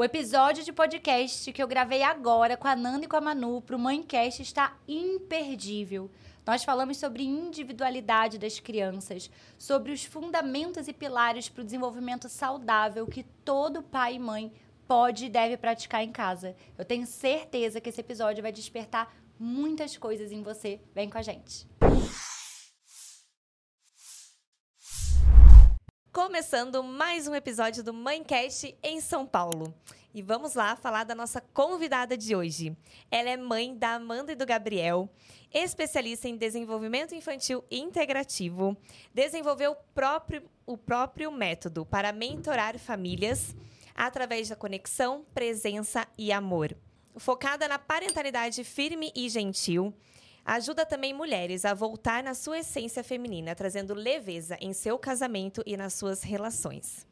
O 0.00 0.04
episódio 0.04 0.64
de 0.64 0.72
podcast 0.72 1.52
que 1.52 1.62
eu 1.62 1.68
gravei 1.68 2.02
agora 2.02 2.56
com 2.56 2.66
a 2.66 2.74
Nanda 2.74 3.04
e 3.04 3.06
com 3.06 3.16
a 3.16 3.20
Manu 3.20 3.60
pro 3.60 3.78
Mãecast 3.78 4.40
está 4.40 4.74
imperdível. 4.88 6.10
Nós 6.46 6.64
falamos 6.64 6.96
sobre 6.96 7.22
individualidade 7.22 8.38
das 8.38 8.58
crianças, 8.58 9.30
sobre 9.58 9.92
os 9.92 10.02
fundamentos 10.02 10.88
e 10.88 10.94
pilares 10.94 11.50
para 11.50 11.60
o 11.60 11.64
desenvolvimento 11.66 12.30
saudável 12.30 13.06
que 13.06 13.24
todo 13.44 13.82
pai 13.82 14.14
e 14.14 14.18
mãe 14.18 14.50
pode 14.88 15.26
e 15.26 15.28
deve 15.28 15.58
praticar 15.58 16.02
em 16.02 16.10
casa. 16.10 16.56
Eu 16.78 16.84
tenho 16.86 17.06
certeza 17.06 17.78
que 17.78 17.90
esse 17.90 18.00
episódio 18.00 18.40
vai 18.40 18.52
despertar 18.52 19.14
muitas 19.38 19.98
coisas 19.98 20.32
em 20.32 20.42
você. 20.42 20.80
Vem 20.94 21.10
com 21.10 21.18
a 21.18 21.22
gente. 21.22 21.68
Começando 26.12 26.82
mais 26.82 27.28
um 27.28 27.36
episódio 27.36 27.84
do 27.84 27.94
Mãecast 27.94 28.76
em 28.82 29.00
São 29.00 29.24
Paulo. 29.24 29.72
E 30.12 30.20
vamos 30.20 30.54
lá 30.54 30.74
falar 30.74 31.04
da 31.04 31.14
nossa 31.14 31.40
convidada 31.40 32.18
de 32.18 32.34
hoje. 32.34 32.76
Ela 33.12 33.30
é 33.30 33.36
mãe 33.36 33.76
da 33.76 33.94
Amanda 33.94 34.32
e 34.32 34.34
do 34.34 34.44
Gabriel, 34.44 35.08
especialista 35.54 36.26
em 36.26 36.36
desenvolvimento 36.36 37.14
infantil 37.14 37.64
integrativo, 37.70 38.76
desenvolveu 39.14 39.70
o 39.70 39.76
próprio, 39.94 40.42
o 40.66 40.76
próprio 40.76 41.30
método 41.30 41.86
para 41.86 42.10
mentorar 42.10 42.76
famílias 42.76 43.54
através 43.94 44.48
da 44.48 44.56
conexão, 44.56 45.24
presença 45.32 46.08
e 46.18 46.32
amor. 46.32 46.76
Focada 47.18 47.68
na 47.68 47.78
parentalidade 47.78 48.64
firme 48.64 49.12
e 49.14 49.28
gentil, 49.28 49.94
ajuda 50.54 50.84
também 50.84 51.14
mulheres 51.14 51.64
a 51.64 51.74
voltar 51.74 52.22
na 52.22 52.34
sua 52.34 52.58
essência 52.58 53.04
feminina, 53.04 53.54
trazendo 53.54 53.94
leveza 53.94 54.56
em 54.60 54.72
seu 54.72 54.98
casamento 54.98 55.62
e 55.64 55.76
nas 55.76 55.94
suas 55.94 56.22
relações 56.22 57.06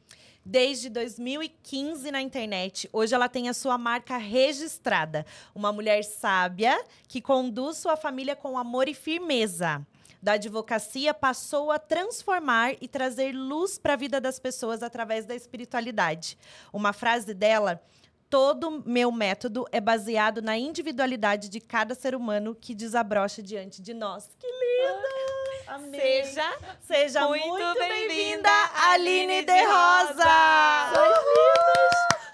desde 0.44 0.88
2015 0.88 2.10
na 2.10 2.22
internet. 2.22 2.88
Hoje 2.90 3.14
ela 3.14 3.28
tem 3.28 3.50
a 3.50 3.54
sua 3.54 3.76
marca 3.76 4.16
registrada. 4.16 5.26
Uma 5.54 5.72
mulher 5.72 6.02
sábia 6.02 6.82
que 7.06 7.20
conduz 7.20 7.76
sua 7.76 7.98
família 7.98 8.34
com 8.34 8.56
amor 8.56 8.88
e 8.88 8.94
firmeza. 8.94 9.86
Da 10.22 10.32
advocacia 10.32 11.12
passou 11.12 11.70
a 11.70 11.78
transformar 11.78 12.74
e 12.80 12.88
trazer 12.88 13.32
luz 13.32 13.78
para 13.78 13.92
a 13.92 13.96
vida 13.96 14.20
das 14.20 14.38
pessoas 14.38 14.82
através 14.82 15.26
da 15.26 15.34
espiritualidade. 15.34 16.38
Uma 16.72 16.94
frase 16.94 17.34
dela 17.34 17.82
todo 18.30 18.82
meu 18.84 19.10
método 19.10 19.66
é 19.72 19.80
baseado 19.80 20.42
na 20.42 20.56
individualidade 20.56 21.48
de 21.48 21.60
cada 21.60 21.94
ser 21.94 22.14
humano 22.14 22.54
que 22.54 22.74
desabrocha 22.74 23.42
diante 23.42 23.80
de 23.82 23.94
nós. 23.94 24.28
Que 24.38 24.46
lindo! 24.46 25.08
Amei. 25.66 26.00
Seja, 26.00 26.56
Seja 26.80 27.28
muito, 27.28 27.46
muito 27.46 27.78
bem-vinda, 27.78 28.50
Aline 28.90 29.42
de 29.42 29.64
Rosa! 29.64 30.24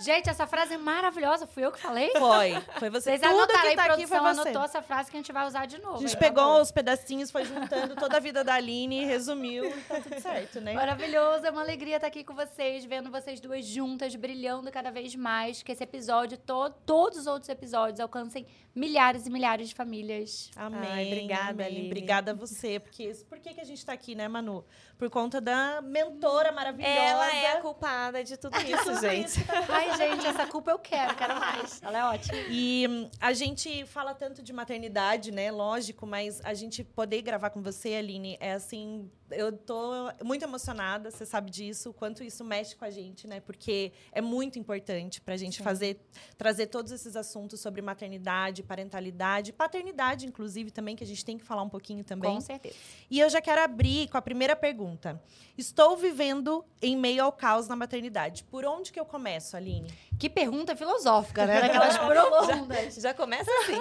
Gente, 0.04 0.28
essa 0.28 0.46
frase 0.46 0.74
é 0.74 0.76
maravilhosa. 0.76 1.46
Fui 1.46 1.64
eu 1.64 1.72
que 1.72 1.80
falei? 1.80 2.10
Foi. 2.10 2.60
Foi 2.78 2.90
você. 2.90 3.10
Vocês 3.10 3.20
Tudo 3.22 3.32
anotaram 3.32 3.70
que 3.70 3.76
tá 3.76 3.84
aqui 3.84 4.06
foi 4.06 4.18
você. 4.18 4.40
anotou 4.40 4.62
essa 4.62 4.82
frase 4.82 5.10
que 5.10 5.16
a 5.16 5.20
gente 5.20 5.32
vai 5.32 5.46
usar 5.46 5.66
de 5.66 5.80
novo. 5.80 5.96
A 5.96 6.00
gente 6.00 6.16
pegou 6.18 6.60
os 6.60 6.70
pedacinhos, 6.70 7.30
foi 7.30 7.44
juntando 7.44 7.96
toda 7.96 8.18
a 8.18 8.20
vida 8.20 8.44
da 8.44 8.54
Aline, 8.54 9.04
resumiu 9.04 9.64
e 9.64 9.80
tá 9.82 10.00
tudo 10.00 10.20
certo, 10.20 10.60
né? 10.60 10.74
Maravilhoso. 10.74 11.46
É 11.46 11.50
uma 11.50 11.62
alegria 11.62 11.96
estar 11.96 12.08
aqui 12.08 12.22
com 12.22 12.34
vocês, 12.34 12.84
vendo 12.84 13.10
vocês 13.10 13.40
duas 13.40 13.64
juntas, 13.64 14.14
brilhando 14.14 14.70
cada 14.70 14.90
vez 14.90 15.14
mais. 15.14 15.62
Que 15.62 15.72
esse 15.72 15.82
episódio, 15.82 16.36
to 16.36 16.70
todos 16.84 17.20
os 17.20 17.26
outros 17.26 17.48
episódios, 17.48 17.98
alcancem 17.98 18.46
milhares 18.74 19.26
e 19.26 19.30
milhares 19.30 19.68
de 19.70 19.74
famílias. 19.74 20.50
Amém. 20.56 20.90
Ai, 20.90 21.06
obrigada, 21.06 21.64
Aline. 21.64 21.86
Obrigada 21.86 22.30
a 22.32 22.34
você. 22.34 22.78
Porque, 22.78 23.10
por 23.28 23.38
que, 23.38 23.54
que 23.54 23.60
a 23.60 23.64
gente 23.64 23.84
tá 23.84 23.92
aqui, 23.92 24.14
né, 24.14 24.28
Manu? 24.28 24.64
Por 24.98 25.08
conta 25.08 25.40
da 25.40 25.80
mentora 25.80 26.52
maravilhosa. 26.52 26.92
Ela 26.92 27.34
é 27.34 27.52
a 27.52 27.60
culpada 27.60 28.22
de 28.22 28.36
tudo 28.36 28.56
isso, 28.62 29.00
gente. 29.00 29.44
Ai, 29.68 29.93
gente, 29.96 30.26
essa 30.26 30.46
culpa 30.46 30.70
eu 30.70 30.78
quero, 30.78 31.14
quero 31.14 31.38
mais. 31.38 31.82
Ela 31.82 31.98
é 31.98 32.04
ótima. 32.04 32.38
E 32.48 32.86
hum, 32.88 33.10
a 33.20 33.32
gente 33.32 33.84
fala 33.86 34.14
tanto 34.14 34.42
de 34.42 34.52
maternidade, 34.52 35.30
né? 35.30 35.50
Lógico, 35.50 36.06
mas 36.06 36.40
a 36.44 36.54
gente 36.54 36.84
poder 36.84 37.22
gravar 37.22 37.50
com 37.50 37.62
você, 37.62 37.94
Aline, 37.94 38.36
é 38.40 38.52
assim 38.52 39.10
eu 39.36 39.52
tô 39.52 40.10
muito 40.22 40.42
emocionada, 40.42 41.10
você 41.10 41.26
sabe 41.26 41.50
disso, 41.50 41.90
o 41.90 41.92
quanto 41.92 42.22
isso 42.22 42.44
mexe 42.44 42.74
com 42.76 42.84
a 42.84 42.90
gente, 42.90 43.26
né? 43.26 43.40
Porque 43.40 43.92
é 44.12 44.20
muito 44.20 44.58
importante 44.58 45.20
para 45.20 45.34
a 45.34 45.36
gente 45.36 45.58
Sim. 45.58 45.64
fazer, 45.64 46.00
trazer 46.36 46.66
todos 46.66 46.92
esses 46.92 47.16
assuntos 47.16 47.60
sobre 47.60 47.82
maternidade, 47.82 48.62
parentalidade, 48.62 49.52
paternidade, 49.52 50.26
inclusive, 50.26 50.70
também, 50.70 50.96
que 50.96 51.04
a 51.04 51.06
gente 51.06 51.24
tem 51.24 51.36
que 51.38 51.44
falar 51.44 51.62
um 51.62 51.68
pouquinho 51.68 52.04
também. 52.04 52.34
Com 52.34 52.40
certeza. 52.40 52.74
E 53.10 53.20
eu 53.20 53.28
já 53.28 53.40
quero 53.40 53.60
abrir 53.60 54.08
com 54.08 54.16
a 54.16 54.22
primeira 54.22 54.56
pergunta. 54.56 55.22
Estou 55.56 55.96
vivendo 55.96 56.64
em 56.80 56.96
meio 56.96 57.24
ao 57.24 57.32
caos 57.32 57.68
na 57.68 57.76
maternidade. 57.76 58.44
Por 58.44 58.64
onde 58.64 58.92
que 58.92 58.98
eu 58.98 59.04
começo, 59.04 59.56
Aline? 59.56 59.92
Que 60.18 60.28
pergunta 60.28 60.74
filosófica, 60.76 61.46
né? 61.46 61.58
Aquelas 61.62 61.96
profundas. 61.98 62.94
Já, 62.94 63.00
já 63.00 63.14
começa 63.14 63.50
assim. 63.62 63.78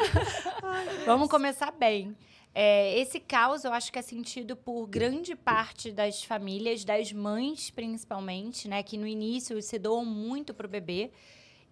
Ai, 0.63 1.05
Vamos 1.05 1.29
começar 1.29 1.71
bem. 1.71 2.15
É, 2.55 2.99
esse 2.99 3.19
caos 3.19 3.63
eu 3.63 3.73
acho 3.73 3.91
que 3.91 3.97
é 3.97 4.01
sentido 4.01 4.55
por 4.55 4.85
grande 4.85 5.35
parte 5.35 5.91
das 5.91 6.23
famílias, 6.23 6.85
das 6.85 7.11
mães 7.11 7.71
principalmente, 7.71 8.67
né? 8.67 8.83
Que 8.83 8.97
no 8.97 9.07
início 9.07 9.59
se 9.61 9.79
doam 9.79 10.05
muito 10.05 10.53
para 10.53 10.67
o 10.67 10.69
bebê. 10.69 11.11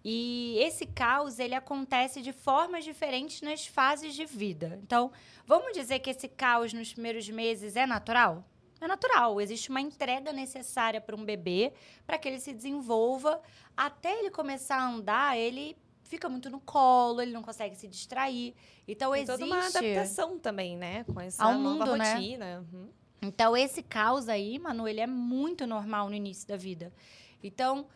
E 0.04 0.56
esse 0.58 0.84
caos 0.84 1.38
ele 1.38 1.54
acontece 1.54 2.20
de 2.20 2.32
formas 2.32 2.84
diferentes 2.84 3.40
nas 3.40 3.66
fases 3.66 4.14
de 4.14 4.24
vida. 4.26 4.80
Então, 4.82 5.12
vamos 5.46 5.72
dizer 5.72 6.00
que 6.00 6.10
esse 6.10 6.26
caos 6.26 6.72
nos 6.72 6.92
primeiros 6.92 7.28
meses 7.28 7.76
é 7.76 7.86
natural? 7.86 8.44
É 8.80 8.88
natural. 8.88 9.40
Existe 9.40 9.70
uma 9.70 9.80
entrega 9.80 10.32
necessária 10.32 11.00
para 11.00 11.14
um 11.14 11.24
bebê 11.24 11.72
para 12.04 12.18
que 12.18 12.26
ele 12.26 12.40
se 12.40 12.52
desenvolva. 12.52 13.40
Até 13.76 14.18
ele 14.18 14.30
começar 14.30 14.78
a 14.78 14.88
andar, 14.88 15.38
ele 15.38 15.76
fica 16.04 16.28
muito 16.28 16.50
no 16.50 16.60
colo, 16.60 17.20
ele 17.20 17.32
não 17.32 17.42
consegue 17.42 17.76
se 17.76 17.88
distrair. 17.88 18.54
Então, 18.86 19.14
existe... 19.14 19.32
toda 19.32 19.44
uma 19.44 19.66
adaptação 19.66 20.38
também, 20.38 20.76
né? 20.76 21.04
Com 21.04 21.20
essa 21.20 21.44
Ao 21.44 21.54
nova 21.54 21.86
mundo, 21.86 21.96
né? 21.96 22.14
rotina. 22.14 22.60
Né? 22.60 22.66
Uhum. 22.72 22.88
Então, 23.22 23.56
esse 23.56 23.82
caos 23.82 24.28
aí, 24.28 24.58
Manu, 24.58 24.88
ele 24.88 25.00
é 25.00 25.06
muito 25.06 25.66
normal 25.66 26.08
no 26.08 26.14
início 26.14 26.46
da 26.48 26.56
vida. 26.56 26.92
Então, 27.42 27.86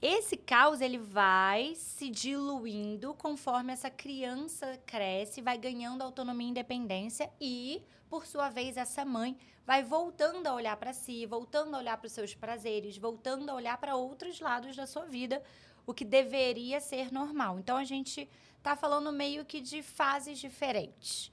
esse 0.00 0.36
caos, 0.36 0.80
ele 0.80 0.98
vai 0.98 1.74
se 1.74 2.10
diluindo 2.10 3.14
conforme 3.14 3.72
essa 3.72 3.90
criança 3.90 4.78
cresce, 4.84 5.40
vai 5.40 5.56
ganhando 5.56 6.02
autonomia 6.02 6.46
e 6.46 6.50
independência 6.50 7.30
e, 7.40 7.82
por 8.08 8.26
sua 8.26 8.48
vez, 8.48 8.76
essa 8.76 9.04
mãe 9.04 9.36
vai 9.66 9.82
voltando 9.82 10.46
a 10.46 10.54
olhar 10.54 10.76
para 10.76 10.92
si, 10.92 11.24
voltando 11.26 11.74
a 11.74 11.78
olhar 11.78 11.96
para 11.96 12.06
os 12.06 12.12
seus 12.12 12.34
prazeres, 12.34 12.98
voltando 12.98 13.48
a 13.48 13.54
olhar 13.54 13.78
para 13.78 13.96
outros 13.96 14.40
lados 14.40 14.76
da 14.76 14.86
sua 14.86 15.06
vida, 15.06 15.42
o 15.86 15.94
que 15.94 16.04
deveria 16.04 16.80
ser 16.80 17.12
normal. 17.12 17.58
Então 17.58 17.76
a 17.76 17.84
gente 17.84 18.28
está 18.58 18.74
falando 18.74 19.12
meio 19.12 19.44
que 19.44 19.60
de 19.60 19.82
fases 19.82 20.38
diferentes. 20.38 21.30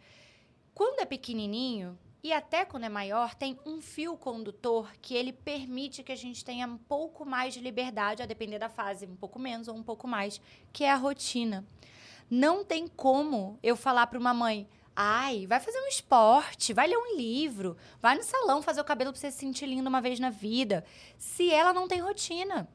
Quando 0.74 1.00
é 1.00 1.06
pequenininho 1.06 1.98
e 2.24 2.32
até 2.32 2.66
quando 2.66 2.84
é 2.84 2.90
maior, 2.90 3.34
tem 3.34 3.58
um 3.66 3.82
fio 3.82 4.16
condutor 4.16 4.92
que 5.02 5.16
ele 5.16 5.34
permite 5.34 6.04
que 6.04 6.12
a 6.12 6.16
gente 6.16 6.46
tenha 6.46 6.68
um 6.68 6.78
pouco 6.78 7.26
mais 7.26 7.54
de 7.54 7.60
liberdade, 7.60 8.22
a 8.22 8.28
depender 8.28 8.60
da 8.60 8.70
fase, 8.70 9.06
um 9.06 9.16
pouco 9.16 9.40
menos 9.40 9.68
ou 9.68 9.76
um 9.76 9.84
pouco 9.84 10.08
mais, 10.08 10.40
que 10.72 10.84
é 10.84 10.92
a 10.92 10.96
rotina. 10.96 11.66
Não 12.30 12.64
tem 12.64 12.88
como 12.88 13.58
eu 13.64 13.76
falar 13.76 14.08
para 14.08 14.20
uma 14.20 14.34
mãe: 14.34 14.68
Ai, 14.96 15.48
vai 15.48 15.60
fazer 15.60 15.80
um 15.82 15.88
esporte, 15.88 16.74
vai 16.74 16.88
ler 16.88 16.98
um 16.98 17.16
livro, 17.16 17.76
vai 18.00 18.16
no 18.16 18.24
salão 18.24 18.62
fazer 18.62 18.82
o 18.82 18.86
cabelo 18.86 19.12
para 19.12 19.20
você 19.20 19.32
se 19.32 19.40
sentir 19.40 19.66
linda 19.66 19.90
uma 19.90 20.02
vez 20.02 20.20
na 20.20 20.30
vida. 20.30 20.86
Se 21.18 21.50
ela 21.50 21.74
não 21.74 21.88
tem 21.88 22.02
rotina. 22.02 22.70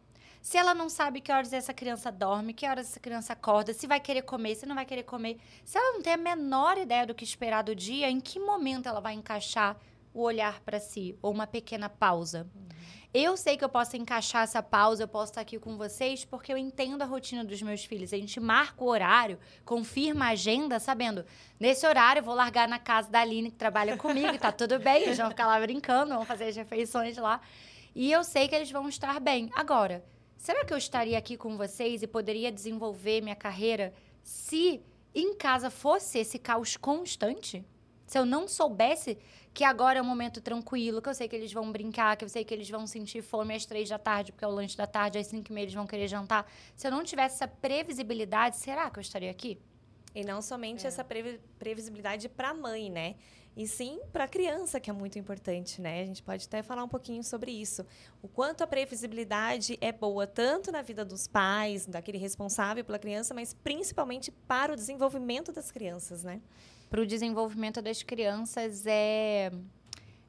Se 0.47 0.57
ela 0.57 0.73
não 0.73 0.89
sabe 0.89 1.21
que 1.21 1.33
horas 1.33 1.53
essa 1.53 1.75
criança 1.75 2.09
dorme, 2.09 2.55
que 2.55 2.69
horas 2.69 2.89
essa 2.89 3.01
criança 3.01 3.33
acorda, 3.33 3.75
se 3.75 3.85
vai 3.85 3.99
querer 3.99 4.23
comer, 4.23 4.55
se 4.55 4.65
não 4.65 4.77
vai 4.77 4.87
querer 4.87 5.03
comer, 5.03 5.41
se 5.65 5.77
ela 5.77 5.95
não 5.95 6.01
tem 6.01 6.13
a 6.13 6.17
menor 6.17 6.79
ideia 6.79 7.05
do 7.05 7.17
que 7.17 7.25
esperar 7.25 7.65
do 7.65 7.75
dia, 7.75 8.09
em 8.09 8.21
que 8.21 8.39
momento 8.39 8.89
ela 8.89 9.01
vai 9.01 9.15
encaixar 9.15 9.77
o 10.15 10.23
olhar 10.23 10.61
para 10.61 10.79
si 10.79 11.19
ou 11.21 11.33
uma 11.33 11.49
pequena 11.49 11.89
pausa? 11.89 12.49
Uhum. 12.55 12.69
Eu 13.13 13.37
sei 13.37 13.57
que 13.57 13.65
eu 13.65 13.69
posso 13.69 13.97
encaixar 13.97 14.45
essa 14.45 14.63
pausa, 14.63 15.03
eu 15.03 15.09
posso 15.09 15.33
estar 15.33 15.41
aqui 15.41 15.59
com 15.59 15.77
vocês, 15.77 16.25
porque 16.25 16.53
eu 16.53 16.57
entendo 16.57 17.03
a 17.03 17.07
rotina 17.07 17.45
dos 17.45 17.61
meus 17.61 17.85
filhos. 17.85 18.13
A 18.13 18.17
gente 18.17 18.39
marca 18.39 18.85
o 18.85 18.87
horário, 18.87 19.41
confirma 19.65 20.27
a 20.27 20.29
agenda, 20.29 20.79
sabendo, 20.79 21.27
nesse 21.59 21.85
horário 21.85 22.21
eu 22.21 22.25
vou 22.25 22.37
largar 22.37 22.69
na 22.69 22.79
casa 22.79 23.11
da 23.11 23.19
Aline, 23.19 23.51
que 23.51 23.57
trabalha 23.57 23.97
comigo, 23.97 24.33
e 24.33 24.39
tá 24.39 24.53
tudo 24.53 24.79
bem, 24.79 25.03
eles 25.03 25.19
vão 25.19 25.29
ficar 25.29 25.49
lá 25.49 25.59
brincando, 25.59 26.15
vão 26.15 26.25
fazer 26.25 26.45
as 26.45 26.55
refeições 26.55 27.17
lá. 27.17 27.41
E 27.97 28.13
eu 28.13 28.23
sei 28.23 28.47
que 28.47 28.55
eles 28.55 28.71
vão 28.71 28.89
estar 28.89 29.19
bem. 29.19 29.51
Agora, 29.57 30.05
será 30.47 30.65
que 30.65 30.73
eu 30.73 30.79
estaria 30.79 31.19
aqui 31.19 31.37
com 31.37 31.57
vocês 31.57 32.03
e 32.03 32.07
poderia 32.07 32.51
desenvolver 32.53 33.21
minha 33.21 33.35
carreira 33.47 33.93
se 34.23 34.81
em 35.13 35.35
casa 35.35 35.71
fosse 35.71 36.19
esse 36.19 36.39
caos 36.39 36.77
constante? 36.77 37.65
Se 38.07 38.17
eu 38.17 38.25
não 38.25 38.47
soubesse 38.47 39.19
que 39.53 39.65
agora 39.65 39.99
é 39.99 40.03
um 40.03 40.05
momento 40.05 40.41
tranquilo, 40.41 41.03
que 41.03 41.09
eu 41.09 41.15
sei 41.15 41.27
que 41.27 41.35
eles 41.35 41.53
vão 41.53 41.73
brincar, 41.73 42.17
que 42.17 42.25
eu 42.25 42.29
sei 42.29 42.45
que 42.45 42.55
eles 42.55 42.71
vão 42.71 42.87
sentir 42.87 43.23
fome 43.23 43.55
às 43.57 43.67
três 43.67 43.89
da 43.89 43.99
tarde, 43.99 44.31
porque 44.31 44.45
é 44.45 44.49
o 44.49 44.51
lanche 44.53 44.77
da 44.77 44.87
tarde, 44.87 45.19
às 45.19 45.27
cinco 45.27 45.51
e 45.51 45.53
meia 45.55 45.65
eles 45.65 45.75
vão 45.75 45.87
querer 45.87 46.07
jantar. 46.07 46.47
Se 46.77 46.87
eu 46.87 46.93
não 46.93 47.03
tivesse 47.03 47.35
essa 47.37 47.49
previsibilidade, 47.49 48.57
será 48.57 48.89
que 48.89 48.99
eu 48.99 49.01
estaria 49.01 49.31
aqui? 49.31 49.59
E 50.15 50.23
não 50.23 50.41
somente 50.41 50.85
É. 50.85 50.89
essa 50.89 51.03
previ- 51.03 51.41
previsibilidade 51.59 52.29
para 52.29 52.51
a 52.51 52.55
mãe, 52.55 52.89
né? 52.89 53.17
E 53.57 53.67
sim 53.67 54.01
para 54.13 54.25
a 54.25 54.29
criança, 54.29 54.79
que 54.79 54.91
é 54.91 54.93
muito 54.93 55.19
importante, 55.19 55.81
né? 55.81 56.03
A 56.03 56.05
gente 56.05 56.23
pode 56.23 56.45
até 56.45 56.63
falar 56.63 56.85
um 56.85 56.89
pouquinho 56.89 57.25
sobre 57.25 57.51
isso. 57.51 57.87
O 58.23 58.29
quanto 58.29 58.63
a 58.63 58.67
previsibilidade 58.67 59.79
é 59.81 59.91
boa, 59.93 60.27
tanto 60.27 60.71
na 60.71 60.83
vida 60.83 61.05
dos 61.05 61.27
pais, 61.27 61.87
daquele 61.87 62.19
responsável 62.19 62.85
pela 62.85 62.99
criança, 62.99 63.33
mas 63.33 63.55
principalmente 63.55 64.31
para 64.31 64.73
o 64.75 64.77
desenvolvimento 64.77 65.53
das 65.53 65.71
crianças, 65.71 66.23
né? 66.23 66.43
para 66.89 67.01
o 67.01 67.07
desenvolvimento 67.07 67.83
das 67.83 68.03
crianças 68.03 68.85
é 68.87 69.51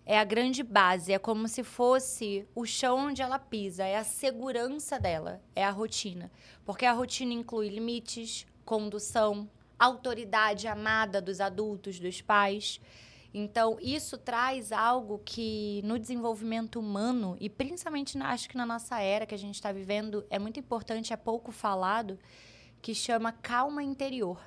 é 0.09 0.17
a 0.17 0.23
grande 0.23 0.63
base, 0.63 1.11
é 1.11 1.19
como 1.19 1.49
se 1.49 1.65
fosse 1.65 2.47
o 2.55 2.65
chão 2.65 3.07
onde 3.07 3.21
ela 3.21 3.37
pisa, 3.37 3.83
é 3.83 3.97
a 3.97 4.05
segurança 4.05 4.97
dela, 4.97 5.41
é 5.53 5.65
a 5.65 5.69
rotina. 5.69 6.31
Porque 6.65 6.85
a 6.85 6.93
rotina 6.93 7.33
inclui 7.33 7.67
limites, 7.67 8.47
condução, 8.63 9.49
autoridade 9.77 10.65
amada 10.65 11.21
dos 11.21 11.41
adultos, 11.41 11.99
dos 11.99 12.21
pais. 12.21 12.79
Então, 13.33 13.77
isso 13.81 14.17
traz 14.17 14.71
algo 14.71 15.19
que 15.23 15.81
no 15.83 15.99
desenvolvimento 15.99 16.79
humano, 16.79 17.35
e 17.39 17.49
principalmente 17.49 18.17
na- 18.17 18.29
acho 18.31 18.49
que 18.49 18.57
na 18.57 18.65
nossa 18.65 18.99
era 18.99 19.25
que 19.25 19.35
a 19.35 19.37
gente 19.37 19.55
está 19.55 19.71
vivendo, 19.71 20.25
é 20.29 20.39
muito 20.39 20.59
importante, 20.59 21.13
é 21.13 21.17
pouco 21.17 21.51
falado, 21.51 22.17
que 22.81 22.95
chama 22.95 23.31
calma 23.31 23.83
interior. 23.83 24.39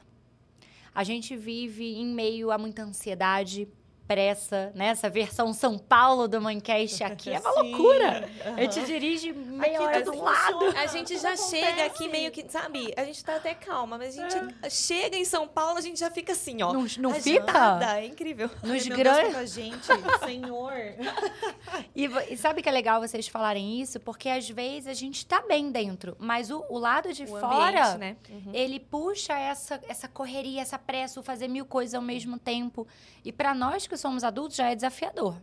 A 0.94 1.04
gente 1.04 1.36
vive 1.36 1.94
em 1.94 2.06
meio 2.06 2.50
a 2.50 2.58
muita 2.58 2.82
ansiedade, 2.82 3.68
pressa, 4.14 4.72
né? 4.74 4.86
Essa 4.88 5.08
versão 5.08 5.52
São 5.52 5.78
Paulo 5.78 6.26
do 6.26 6.40
Mancast 6.40 7.04
aqui 7.04 7.30
é 7.30 7.38
uma 7.38 7.52
Sim, 7.62 7.70
loucura. 7.70 8.28
aham. 8.44 8.56
A 8.56 8.60
gente 8.62 8.84
dirige 8.86 9.32
meia 9.32 9.76
Aqui 9.76 9.86
hora 9.86 10.02
do 10.02 10.20
lado. 10.20 10.64
A 10.76 10.86
gente 10.88 11.16
já 11.16 11.34
acontece. 11.34 11.50
chega 11.56 11.84
aqui 11.86 12.08
meio 12.08 12.32
que, 12.32 12.44
sabe? 12.50 12.92
A 12.96 13.04
gente 13.04 13.24
tá 13.24 13.36
até 13.36 13.54
calma, 13.54 13.96
mas 13.96 14.18
a 14.18 14.28
gente 14.28 14.54
chega 14.68 15.16
em 15.16 15.24
São 15.24 15.46
Paulo, 15.46 15.78
a 15.78 15.80
gente 15.80 16.00
já 16.00 16.10
fica 16.10 16.32
assim, 16.32 16.60
ó. 16.60 16.72
Não, 16.72 16.86
não 16.98 17.14
fica? 17.14 17.78
É 17.96 18.04
incrível. 18.04 18.50
Nos 18.64 18.84
grandes. 18.88 19.52
gente, 19.52 19.86
Senhor. 20.26 20.72
E, 21.94 22.06
e 22.30 22.36
sabe 22.36 22.62
que 22.62 22.68
é 22.68 22.72
legal 22.72 23.00
vocês 23.00 23.28
falarem 23.28 23.80
isso? 23.80 24.00
Porque 24.00 24.28
às 24.28 24.48
vezes 24.50 24.88
a 24.88 24.94
gente 24.94 25.24
tá 25.24 25.40
bem 25.46 25.70
dentro, 25.70 26.16
mas 26.18 26.50
o, 26.50 26.64
o 26.68 26.78
lado 26.78 27.12
de 27.12 27.22
O 27.22 27.26
fora, 27.28 27.92
ambiente, 27.94 27.98
né? 27.98 28.16
Uhum. 28.28 28.50
ele 28.52 28.80
puxa 28.80 29.34
essa, 29.38 29.80
essa 29.88 30.08
correria, 30.08 30.62
essa 30.62 30.78
pressa, 30.78 31.20
o 31.20 31.22
fazer 31.22 31.46
mil 31.46 31.64
coisas 31.64 31.94
ao 31.94 32.02
mesmo 32.02 32.38
tempo. 32.40 32.88
E 33.24 33.30
para 33.30 33.54
nós 33.54 33.86
que 33.86 33.94
somos 34.00 34.24
adultos 34.24 34.56
já 34.56 34.70
é 34.70 34.74
desafiador. 34.74 35.40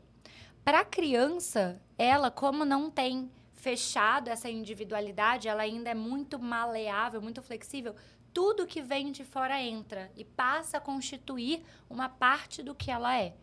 Para 0.63 0.81
a 0.81 0.85
criança, 0.85 1.81
ela, 1.97 2.29
como 2.29 2.65
não 2.65 2.91
tem 2.91 3.31
fechado 3.53 4.29
essa 4.29 4.49
individualidade, 4.49 5.47
ela 5.47 5.63
ainda 5.63 5.89
é 5.89 5.95
muito 5.95 6.37
maleável, 6.37 7.21
muito 7.21 7.41
flexível. 7.41 7.95
Tudo 8.33 8.67
que 8.67 8.81
vem 8.81 9.11
de 9.11 9.23
fora 9.23 9.61
entra 9.61 10.11
e 10.15 10.23
passa 10.23 10.77
a 10.77 10.81
constituir 10.81 11.63
uma 11.89 12.09
parte 12.09 12.61
do 12.61 12.75
que 12.75 12.91
ela 12.91 13.17
é. 13.17 13.33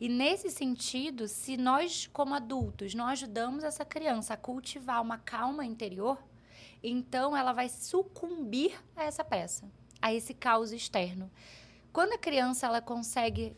E 0.00 0.08
nesse 0.08 0.50
sentido, 0.50 1.26
se 1.26 1.56
nós, 1.56 2.08
como 2.12 2.34
adultos, 2.34 2.94
não 2.94 3.06
ajudamos 3.06 3.64
essa 3.64 3.84
criança 3.84 4.34
a 4.34 4.36
cultivar 4.36 5.02
uma 5.02 5.18
calma 5.18 5.66
interior, 5.66 6.22
então 6.82 7.36
ela 7.36 7.52
vai 7.52 7.68
sucumbir 7.68 8.72
a 8.94 9.02
essa 9.02 9.24
pressa, 9.24 9.68
a 10.00 10.14
esse 10.14 10.32
caos 10.32 10.70
externo. 10.70 11.30
Quando 11.92 12.12
a 12.12 12.18
criança 12.18 12.66
ela 12.66 12.80
consegue 12.80 13.56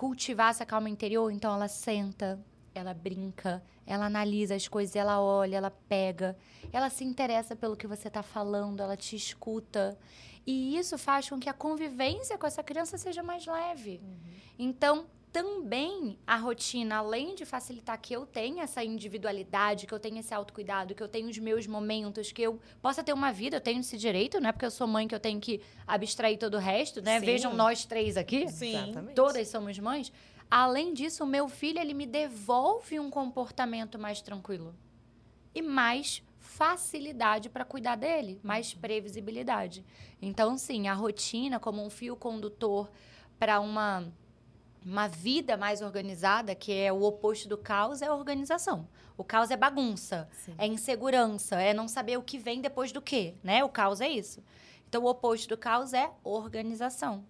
cultivar 0.00 0.48
essa 0.48 0.64
calma 0.64 0.88
interior, 0.88 1.30
então 1.30 1.52
ela 1.54 1.68
senta, 1.68 2.42
ela 2.74 2.94
brinca, 2.94 3.62
ela 3.84 4.06
analisa 4.06 4.54
as 4.54 4.66
coisas, 4.66 4.96
ela 4.96 5.20
olha, 5.20 5.58
ela 5.58 5.70
pega, 5.70 6.38
ela 6.72 6.88
se 6.88 7.04
interessa 7.04 7.54
pelo 7.54 7.76
que 7.76 7.86
você 7.86 8.08
está 8.08 8.22
falando, 8.22 8.82
ela 8.82 8.96
te 8.96 9.14
escuta. 9.14 9.98
E 10.46 10.74
isso 10.78 10.96
faz 10.96 11.28
com 11.28 11.38
que 11.38 11.50
a 11.50 11.52
convivência 11.52 12.38
com 12.38 12.46
essa 12.46 12.62
criança 12.62 12.96
seja 12.96 13.22
mais 13.22 13.44
leve. 13.44 14.00
Então, 14.58 15.04
também 15.32 16.18
a 16.26 16.36
rotina, 16.36 16.96
além 16.96 17.34
de 17.34 17.44
facilitar 17.44 18.00
que 18.00 18.14
eu 18.14 18.26
tenha 18.26 18.64
essa 18.64 18.82
individualidade, 18.82 19.86
que 19.86 19.94
eu 19.94 20.00
tenha 20.00 20.20
esse 20.20 20.34
autocuidado, 20.34 20.94
que 20.94 21.02
eu 21.02 21.08
tenha 21.08 21.28
os 21.28 21.38
meus 21.38 21.66
momentos, 21.66 22.32
que 22.32 22.42
eu 22.42 22.58
possa 22.82 23.02
ter 23.02 23.12
uma 23.12 23.32
vida, 23.32 23.56
eu 23.56 23.60
tenho 23.60 23.80
esse 23.80 23.96
direito, 23.96 24.40
não 24.40 24.48
é 24.48 24.52
porque 24.52 24.66
eu 24.66 24.70
sou 24.70 24.86
mãe 24.86 25.06
que 25.06 25.14
eu 25.14 25.20
tenho 25.20 25.40
que 25.40 25.60
abstrair 25.86 26.38
todo 26.38 26.54
o 26.54 26.58
resto, 26.58 27.00
né? 27.00 27.20
Sim. 27.20 27.26
Vejam 27.26 27.54
nós 27.54 27.84
três 27.84 28.16
aqui. 28.16 28.48
Sim. 28.48 28.76
Exatamente. 28.76 29.14
Todas 29.14 29.48
somos 29.48 29.78
mães. 29.78 30.12
Além 30.50 30.92
disso, 30.92 31.22
o 31.22 31.26
meu 31.26 31.48
filho, 31.48 31.78
ele 31.78 31.94
me 31.94 32.06
devolve 32.06 32.98
um 32.98 33.08
comportamento 33.08 33.98
mais 33.98 34.20
tranquilo. 34.20 34.74
E 35.54 35.62
mais 35.62 36.22
facilidade 36.38 37.48
para 37.48 37.64
cuidar 37.64 37.96
dele, 37.96 38.40
mais 38.42 38.74
previsibilidade. 38.74 39.84
Então, 40.20 40.58
sim, 40.58 40.88
a 40.88 40.94
rotina 40.94 41.60
como 41.60 41.84
um 41.84 41.88
fio 41.88 42.16
condutor 42.16 42.90
para 43.38 43.60
uma 43.60 44.12
uma 44.84 45.08
vida 45.08 45.56
mais 45.56 45.82
organizada, 45.82 46.54
que 46.54 46.72
é 46.72 46.92
o 46.92 47.02
oposto 47.02 47.48
do 47.48 47.58
caos, 47.58 48.02
é 48.02 48.06
a 48.06 48.14
organização. 48.14 48.88
O 49.16 49.24
caos 49.24 49.50
é 49.50 49.56
bagunça, 49.56 50.28
Sim. 50.32 50.54
é 50.56 50.66
insegurança, 50.66 51.60
é 51.60 51.74
não 51.74 51.86
saber 51.86 52.16
o 52.16 52.22
que 52.22 52.38
vem 52.38 52.60
depois 52.60 52.90
do 52.90 53.02
quê, 53.02 53.34
né? 53.42 53.62
O 53.62 53.68
caos 53.68 54.00
é 54.00 54.08
isso. 54.08 54.42
Então, 54.88 55.04
o 55.04 55.06
oposto 55.06 55.48
do 55.48 55.56
caos 55.56 55.92
é 55.92 56.10
organização. 56.24 57.24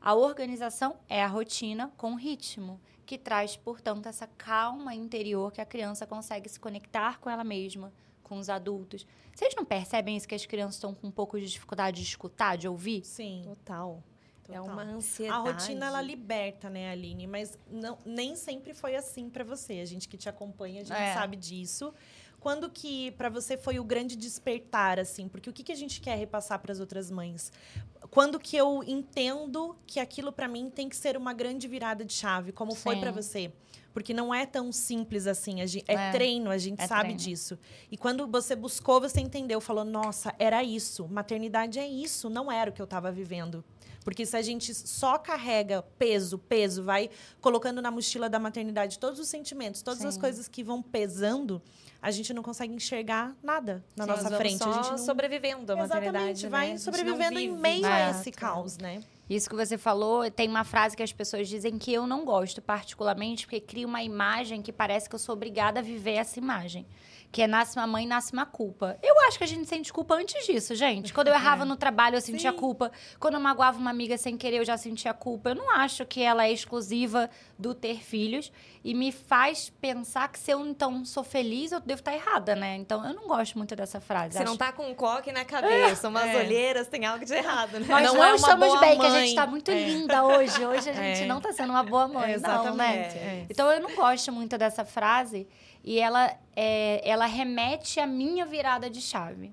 A 0.00 0.14
organização 0.14 0.96
é 1.08 1.22
a 1.22 1.26
rotina 1.26 1.92
com 1.96 2.14
ritmo, 2.14 2.80
que 3.06 3.16
traz, 3.16 3.56
portanto, 3.56 4.06
essa 4.06 4.26
calma 4.26 4.94
interior 4.94 5.52
que 5.52 5.60
a 5.60 5.64
criança 5.64 6.06
consegue 6.06 6.48
se 6.48 6.58
conectar 6.58 7.18
com 7.20 7.30
ela 7.30 7.44
mesma, 7.44 7.92
com 8.22 8.38
os 8.38 8.48
adultos. 8.48 9.06
Vocês 9.32 9.54
não 9.56 9.64
percebem 9.64 10.16
isso 10.16 10.26
que 10.26 10.34
as 10.34 10.44
crianças 10.44 10.74
estão 10.74 10.92
com 10.92 11.06
um 11.06 11.12
pouco 11.12 11.38
de 11.38 11.46
dificuldade 11.46 12.02
de 12.02 12.08
escutar, 12.08 12.56
de 12.56 12.66
ouvir? 12.68 13.04
Sim. 13.04 13.42
Total. 13.44 14.02
É 14.48 14.56
Total. 14.58 14.72
uma 14.72 14.82
A 14.82 14.86
ansiedade. 14.86 15.40
rotina 15.50 15.86
ela 15.86 16.00
liberta, 16.00 16.70
né, 16.70 16.90
Aline? 16.90 17.26
Mas 17.26 17.58
não, 17.70 17.98
nem 18.04 18.36
sempre 18.36 18.72
foi 18.74 18.94
assim 18.96 19.28
pra 19.28 19.42
você. 19.44 19.80
A 19.80 19.84
gente 19.84 20.08
que 20.08 20.16
te 20.16 20.28
acompanha, 20.28 20.82
a 20.82 20.84
gente 20.84 20.96
É. 20.96 21.14
sabe 21.14 21.36
disso. 21.36 21.92
Quando 22.38 22.70
que 22.70 23.10
pra 23.12 23.28
você 23.28 23.56
foi 23.56 23.78
o 23.80 23.84
grande 23.84 24.14
despertar 24.14 25.00
assim? 25.00 25.26
Porque 25.26 25.50
o 25.50 25.52
que, 25.52 25.64
que 25.64 25.72
a 25.72 25.76
gente 25.76 26.00
quer 26.00 26.16
repassar 26.16 26.60
para 26.60 26.70
as 26.70 26.78
outras 26.78 27.10
mães? 27.10 27.50
Quando 28.10 28.38
que 28.38 28.56
eu 28.56 28.84
entendo 28.86 29.74
que 29.84 29.98
aquilo 29.98 30.30
pra 30.30 30.46
mim 30.46 30.70
tem 30.70 30.88
que 30.88 30.94
ser 30.96 31.16
uma 31.16 31.32
grande 31.32 31.66
virada 31.66 32.04
de 32.04 32.12
chave, 32.12 32.52
como 32.52 32.72
foi 32.74 32.94
Sim. 32.94 33.00
pra 33.00 33.10
você? 33.10 33.52
Porque 33.92 34.12
não 34.12 34.32
é 34.32 34.44
tão 34.44 34.70
simples 34.70 35.26
assim. 35.26 35.60
A 35.62 35.66
gente, 35.66 35.84
é, 35.88 35.94
É. 35.94 36.12
treino, 36.12 36.50
a 36.50 36.58
gente 36.58 36.80
É 36.82 36.86
sabe 36.86 37.00
treino. 37.14 37.18
disso. 37.18 37.58
E 37.90 37.96
quando 37.96 38.26
você 38.28 38.54
buscou, 38.54 39.00
você 39.00 39.20
entendeu, 39.20 39.58
falou: 39.60 39.84
"Nossa, 39.84 40.32
era 40.38 40.62
isso. 40.62 41.08
Maternidade 41.08 41.78
é 41.80 41.88
isso, 41.88 42.28
não 42.28 42.52
era 42.52 42.70
o 42.70 42.72
que 42.72 42.80
eu 42.80 42.84
estava 42.84 43.10
vivendo". 43.10 43.64
Porque 44.06 44.24
se 44.24 44.36
a 44.36 44.40
gente 44.40 44.72
só 44.72 45.18
carrega 45.18 45.82
peso, 45.98 46.38
peso, 46.38 46.84
vai 46.84 47.10
colocando 47.40 47.82
na 47.82 47.90
mochila 47.90 48.30
da 48.30 48.38
maternidade 48.38 49.00
todos 49.00 49.18
os 49.18 49.26
sentimentos, 49.26 49.82
todas 49.82 50.04
as 50.04 50.14
Sim. 50.14 50.20
coisas 50.20 50.46
que 50.46 50.62
vão 50.62 50.80
pesando, 50.80 51.60
a 52.00 52.12
gente 52.12 52.32
não 52.32 52.40
consegue 52.40 52.72
enxergar 52.72 53.34
nada 53.42 53.84
na 53.96 54.04
Sim, 54.04 54.10
nossa 54.10 54.36
frente. 54.36 54.58
só 54.58 54.70
a 54.70 54.74
gente 54.74 54.90
não... 54.92 54.98
sobrevivendo 54.98 55.72
a 55.72 55.76
maternidade, 55.76 56.06
Exatamente, 56.16 56.42
né? 56.44 56.48
vai 56.48 56.66
gente 56.68 56.82
sobrevivendo 56.82 57.40
em 57.40 57.50
meio 57.50 57.84
a 57.84 57.98
É. 57.98 58.10
esse 58.12 58.30
caos, 58.30 58.78
né? 58.78 59.02
Isso 59.28 59.50
que 59.50 59.56
você 59.56 59.76
falou, 59.76 60.30
tem 60.30 60.48
uma 60.48 60.62
frase 60.62 60.96
que 60.96 61.02
as 61.02 61.12
pessoas 61.12 61.48
dizem 61.48 61.76
que 61.76 61.92
eu 61.92 62.06
não 62.06 62.24
gosto 62.24 62.62
particularmente, 62.62 63.44
porque 63.44 63.58
cria 63.58 63.88
uma 63.88 64.04
imagem 64.04 64.62
que 64.62 64.72
parece 64.72 65.08
que 65.08 65.16
eu 65.16 65.18
sou 65.18 65.34
obrigada 65.34 65.80
a 65.80 65.82
viver 65.82 66.12
essa 66.12 66.38
imagem. 66.38 66.86
Que 67.32 67.42
é 67.42 67.46
nasce 67.46 67.76
uma 67.76 67.86
mãe, 67.86 68.06
nasce 68.06 68.32
uma 68.32 68.46
culpa. 68.46 68.96
Eu 69.02 69.14
acho 69.28 69.36
que 69.36 69.44
a 69.44 69.46
gente 69.46 69.68
sente 69.68 69.92
culpa 69.92 70.14
antes 70.14 70.46
disso, 70.46 70.74
gente. 70.74 71.12
Quando 71.12 71.28
eu 71.28 71.34
errava 71.34 71.64
no 71.64 71.76
trabalho, 71.76 72.16
eu 72.16 72.20
sentia 72.20 72.50
Sim. 72.52 72.56
culpa. 72.56 72.90
Quando 73.20 73.34
eu 73.34 73.40
magoava 73.40 73.78
uma 73.78 73.90
amiga 73.90 74.16
sem 74.16 74.36
querer, 74.36 74.58
eu 74.58 74.64
já 74.64 74.76
sentia 74.78 75.12
culpa. 75.12 75.50
Eu 75.50 75.54
não 75.56 75.70
acho 75.70 76.06
que 76.06 76.22
ela 76.22 76.46
é 76.46 76.52
exclusiva 76.52 77.28
do 77.58 77.74
ter 77.74 78.00
filhos. 78.02 78.50
E 78.82 78.94
me 78.94 79.10
faz 79.10 79.68
pensar 79.80 80.28
que 80.28 80.38
se 80.38 80.50
eu, 80.52 80.64
então, 80.64 81.04
sou 81.04 81.24
feliz, 81.24 81.72
eu 81.72 81.80
devo 81.80 81.98
estar 82.00 82.14
errada, 82.14 82.54
né? 82.54 82.76
Então, 82.76 83.04
eu 83.06 83.12
não 83.12 83.26
gosto 83.26 83.58
muito 83.58 83.74
dessa 83.74 84.00
frase. 84.00 84.34
Você 84.34 84.38
Acho- 84.42 84.46
não 84.50 84.56
tá 84.56 84.70
com 84.72 84.88
um 84.88 84.94
coque 84.94 85.32
na 85.32 85.44
cabeça, 85.44 86.08
umas 86.08 86.28
É. 86.28 86.36
olheiras, 86.36 86.86
tem 86.86 87.04
algo 87.04 87.24
de 87.24 87.34
errado, 87.34 87.72
né? 87.80 87.86
Nós 87.88 88.02
Não 88.04 88.14
não, 88.14 88.24
é 88.24 88.34
estamos 88.36 88.80
bem, 88.80 88.98
que 88.98 89.06
a 89.06 89.10
mãe. 89.10 89.20
gente 89.26 89.34
tá 89.34 89.46
muito 89.46 89.70
É. 89.72 89.74
linda 89.84 90.24
hoje. 90.24 90.64
Hoje 90.64 90.88
a 90.88 90.92
gente 90.94 91.22
É. 91.22 91.26
não 91.26 91.40
tá 91.40 91.52
sendo 91.52 91.70
uma 91.70 91.82
boa 91.82 92.06
mãe, 92.06 92.36
não, 92.38 92.76
né? 92.76 92.96
é. 93.14 93.46
Então 93.50 93.70
eu 93.72 93.80
não 93.80 93.94
gosto 93.96 94.30
muito 94.32 94.56
dessa 94.56 94.84
frase 94.84 95.48
e 95.86 96.00
ela, 96.00 96.36
é, 96.56 97.00
ela 97.08 97.26
remete 97.26 98.00
à 98.00 98.06
minha 98.06 98.44
virada 98.44 98.90
de 98.90 99.00
chave. 99.00 99.52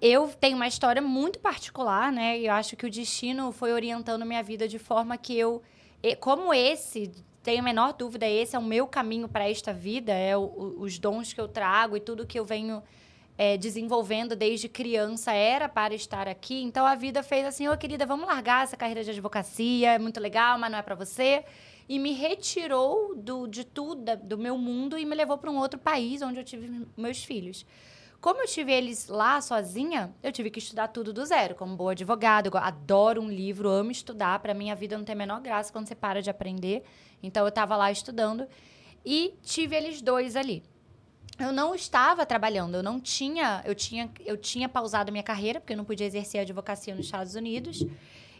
Eu 0.00 0.28
tenho 0.28 0.54
uma 0.54 0.68
história 0.68 1.02
muito 1.02 1.40
particular, 1.40 2.12
né? 2.12 2.38
Eu 2.38 2.52
acho 2.52 2.76
que 2.76 2.86
o 2.86 2.90
destino 2.90 3.50
foi 3.50 3.72
orientando 3.72 4.24
minha 4.24 4.42
vida 4.42 4.68
de 4.68 4.78
forma 4.78 5.16
que 5.18 5.36
eu, 5.36 5.60
como 6.20 6.54
esse, 6.54 7.10
tenho 7.42 7.60
a 7.60 7.62
menor 7.62 7.94
dúvida, 7.94 8.28
esse 8.28 8.54
é 8.54 8.58
o 8.58 8.62
meu 8.62 8.86
caminho 8.86 9.28
para 9.28 9.48
esta 9.50 9.72
vida, 9.72 10.12
é 10.12 10.36
o- 10.36 10.76
os 10.78 10.98
dons 10.98 11.32
que 11.32 11.40
eu 11.40 11.48
trago 11.48 11.96
e 11.96 12.00
tudo 12.00 12.26
que 12.26 12.38
eu 12.38 12.44
venho 12.44 12.82
é, 13.36 13.56
desenvolvendo 13.56 14.36
desde 14.36 14.68
criança 14.68 15.32
era 15.32 15.68
para 15.68 15.92
estar 15.94 16.28
aqui. 16.28 16.62
Então 16.62 16.86
a 16.86 16.94
vida 16.94 17.20
fez 17.22 17.44
assim, 17.44 17.66
ô 17.66 17.76
querida, 17.76 18.06
vamos 18.06 18.26
largar 18.28 18.62
essa 18.62 18.76
carreira 18.76 19.02
de 19.02 19.10
advocacia, 19.10 19.94
é 19.94 19.98
muito 19.98 20.20
legal, 20.20 20.56
mas 20.58 20.70
não 20.70 20.78
é 20.78 20.82
para 20.82 20.94
você. 20.94 21.44
E 21.88 21.98
me 21.98 22.12
retirou 22.12 23.14
do, 23.14 23.46
de 23.46 23.64
tudo, 23.64 24.02
da- 24.02 24.14
do 24.14 24.38
meu 24.38 24.56
mundo 24.56 24.98
e 24.98 25.04
me 25.04 25.14
levou 25.14 25.36
para 25.36 25.50
um 25.50 25.58
outro 25.58 25.78
país 25.78 26.22
onde 26.22 26.38
eu 26.38 26.44
tive 26.44 26.86
meus 26.96 27.22
filhos. 27.22 27.66
Como 28.20 28.40
eu 28.40 28.46
tive 28.46 28.72
eles 28.72 29.06
lá 29.08 29.38
sozinha, 29.42 30.14
eu 30.22 30.32
tive 30.32 30.48
que 30.48 30.58
estudar 30.58 30.88
tudo 30.88 31.12
do 31.12 31.26
zero, 31.26 31.54
como 31.54 31.76
boa 31.76 31.92
advogada. 31.92 32.48
Eu 32.48 32.56
adoro 32.56 33.20
um 33.20 33.28
livro, 33.30 33.68
amo 33.68 33.90
estudar. 33.90 34.38
Para 34.38 34.54
mim, 34.54 34.70
a 34.70 34.74
vida 34.74 34.96
não 34.96 35.04
tem 35.04 35.12
a 35.12 35.16
menor 35.18 35.40
graça 35.42 35.70
quando 35.70 35.86
você 35.86 35.94
para 35.94 36.22
de 36.22 36.30
aprender. 36.30 36.82
Então, 37.22 37.44
eu 37.44 37.48
estava 37.50 37.76
lá 37.76 37.92
estudando 37.92 38.46
e 39.04 39.34
tive 39.42 39.76
eles 39.76 40.00
dois 40.00 40.36
ali. 40.36 40.62
Eu 41.38 41.52
não 41.52 41.74
estava 41.74 42.24
trabalhando, 42.24 42.76
eu 42.76 42.82
não 42.82 42.98
tinha, 42.98 43.60
eu 43.66 43.74
tinha, 43.74 44.10
eu 44.24 44.36
tinha 44.38 44.68
pausado 44.68 45.10
minha 45.12 45.24
carreira 45.24 45.60
porque 45.60 45.72
eu 45.72 45.76
não 45.76 45.84
podia 45.84 46.06
exercer 46.06 46.38
a 46.38 46.42
advocacia 46.44 46.94
nos 46.94 47.04
Estados 47.06 47.34
Unidos. 47.34 47.84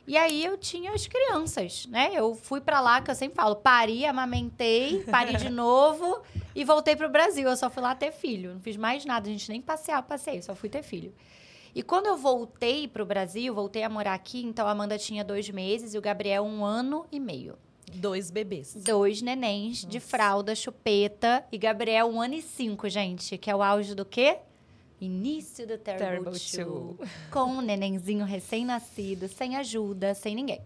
E 0.06 0.16
aí 0.16 0.44
eu 0.44 0.58
tinha 0.58 0.92
as 0.92 1.06
crianças, 1.06 1.87
né? 1.87 2.11
Eu 2.12 2.34
fui 2.34 2.61
para 2.61 2.80
lá, 2.80 3.00
que 3.00 3.11
eu 3.11 3.14
sempre 3.14 3.37
falo, 3.37 3.56
pari, 3.56 4.04
amamentei, 4.04 5.02
pari 5.04 5.37
de 5.37 5.49
novo 5.50 6.23
e 6.54 6.62
voltei 6.62 6.94
pro 6.94 7.08
Brasil. 7.08 7.49
Eu 7.49 7.56
só 7.56 7.70
fui 7.70 7.82
lá 7.82 7.94
ter 7.94 8.12
filho, 8.12 8.52
não 8.52 8.61
fiz 8.61 8.76
mais 8.76 9.04
nada, 9.04 9.28
a 9.28 9.32
gente 9.32 9.49
nem 9.50 9.62
passear, 9.62 10.02
passei, 10.02 10.42
só 10.42 10.54
fui 10.54 10.68
ter 10.68 10.82
filho. 10.82 11.14
E 11.75 11.82
quando 11.82 12.06
eu 12.06 12.16
voltei 12.16 12.87
pro 12.87 13.04
Brasil, 13.04 13.52
voltei 13.54 13.82
a 13.82 13.88
morar 13.88 14.14
aqui, 14.14 14.44
então 14.44 14.66
a 14.66 14.70
Amanda 14.70 14.96
tinha 14.96 15.25
dois 15.25 15.49
meses 15.50 15.94
e 15.94 15.99
o 15.99 16.02
Gabriel 16.02 16.44
um 16.44 16.64
ano 16.64 17.06
e 17.11 17.18
meio. 17.18 17.58
Dois 17.94 18.30
bebês. 18.30 18.75
Dois 18.75 19.23
nenéns 19.23 19.82
Nossa. 19.82 19.88
de 19.88 20.00
fralda, 20.00 20.54
chupeta 20.54 21.44
e 21.50 21.58
Gabriel 21.58 22.08
um 22.08 22.20
ano 22.20 22.34
e 22.34 22.42
cinco, 22.42 22.88
gente, 22.88 23.38
que 23.38 23.50
é 23.50 23.56
o 23.56 23.62
auge 23.62 23.94
do 23.94 24.04
quê? 24.04 24.38
Início 25.00 25.66
do 25.66 25.76
Terrible, 25.76 26.06
Terrible 26.06 26.38
Com 27.30 27.44
um 27.44 27.60
nenenzinho 27.60 28.24
recém-nascido, 28.24 29.28
sem 29.28 29.56
ajuda, 29.56 30.14
sem 30.14 30.34
ninguém. 30.34 30.60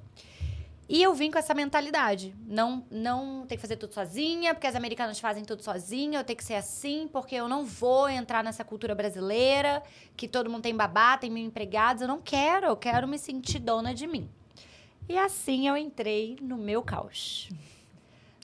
E 0.89 1.03
eu 1.03 1.13
vim 1.13 1.31
com 1.31 1.39
essa 1.39 1.53
mentalidade. 1.53 2.35
Não, 2.47 2.83
não 2.91 3.45
tem 3.47 3.59
que 3.59 3.63
fazer 3.63 3.77
tudo 3.77 3.93
sozinha, 3.93 4.55
porque 4.55 4.67
as 4.67 4.75
americanas 4.75 5.21
fazem 5.21 5.45
tudo 5.45 5.63
sozinha, 5.63 6.21
eu 6.21 6.25
tenho 6.25 6.37
que 6.37 6.45
ser 6.45 6.55
assim, 6.55 7.09
porque 7.13 7.35
eu 7.35 7.47
não 7.47 7.65
vou 7.65 8.09
entrar 8.09 8.43
nessa 8.43 8.65
cultura 8.65 8.95
brasileira, 8.95 9.83
que 10.17 10.27
todo 10.27 10.49
mundo 10.49 10.63
tem 10.63 10.75
babá, 10.75 11.19
tem 11.19 11.31
mil 11.31 11.45
empregados. 11.45 12.01
Eu 12.01 12.09
não 12.09 12.23
quero, 12.23 12.67
eu 12.67 12.77
quero 12.77 13.07
me 13.07 13.19
sentir 13.19 13.59
dona 13.59 13.93
de 13.93 14.07
mim. 14.07 14.31
E 15.07 15.19
assim 15.19 15.69
eu 15.69 15.77
entrei 15.77 16.39
no 16.41 16.57
meu 16.57 16.83
caos 16.83 17.49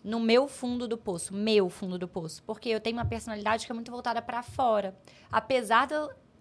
no 0.04 0.20
meu 0.20 0.46
fundo 0.46 0.86
do 0.86 0.98
poço, 0.98 1.32
meu 1.32 1.70
fundo 1.70 1.98
do 1.98 2.06
poço, 2.06 2.42
porque 2.42 2.68
eu 2.68 2.78
tenho 2.78 2.98
uma 2.98 3.06
personalidade 3.06 3.64
que 3.64 3.72
é 3.72 3.74
muito 3.74 3.90
voltada 3.90 4.20
para 4.20 4.42
fora. 4.42 4.94
Apesar 5.32 5.88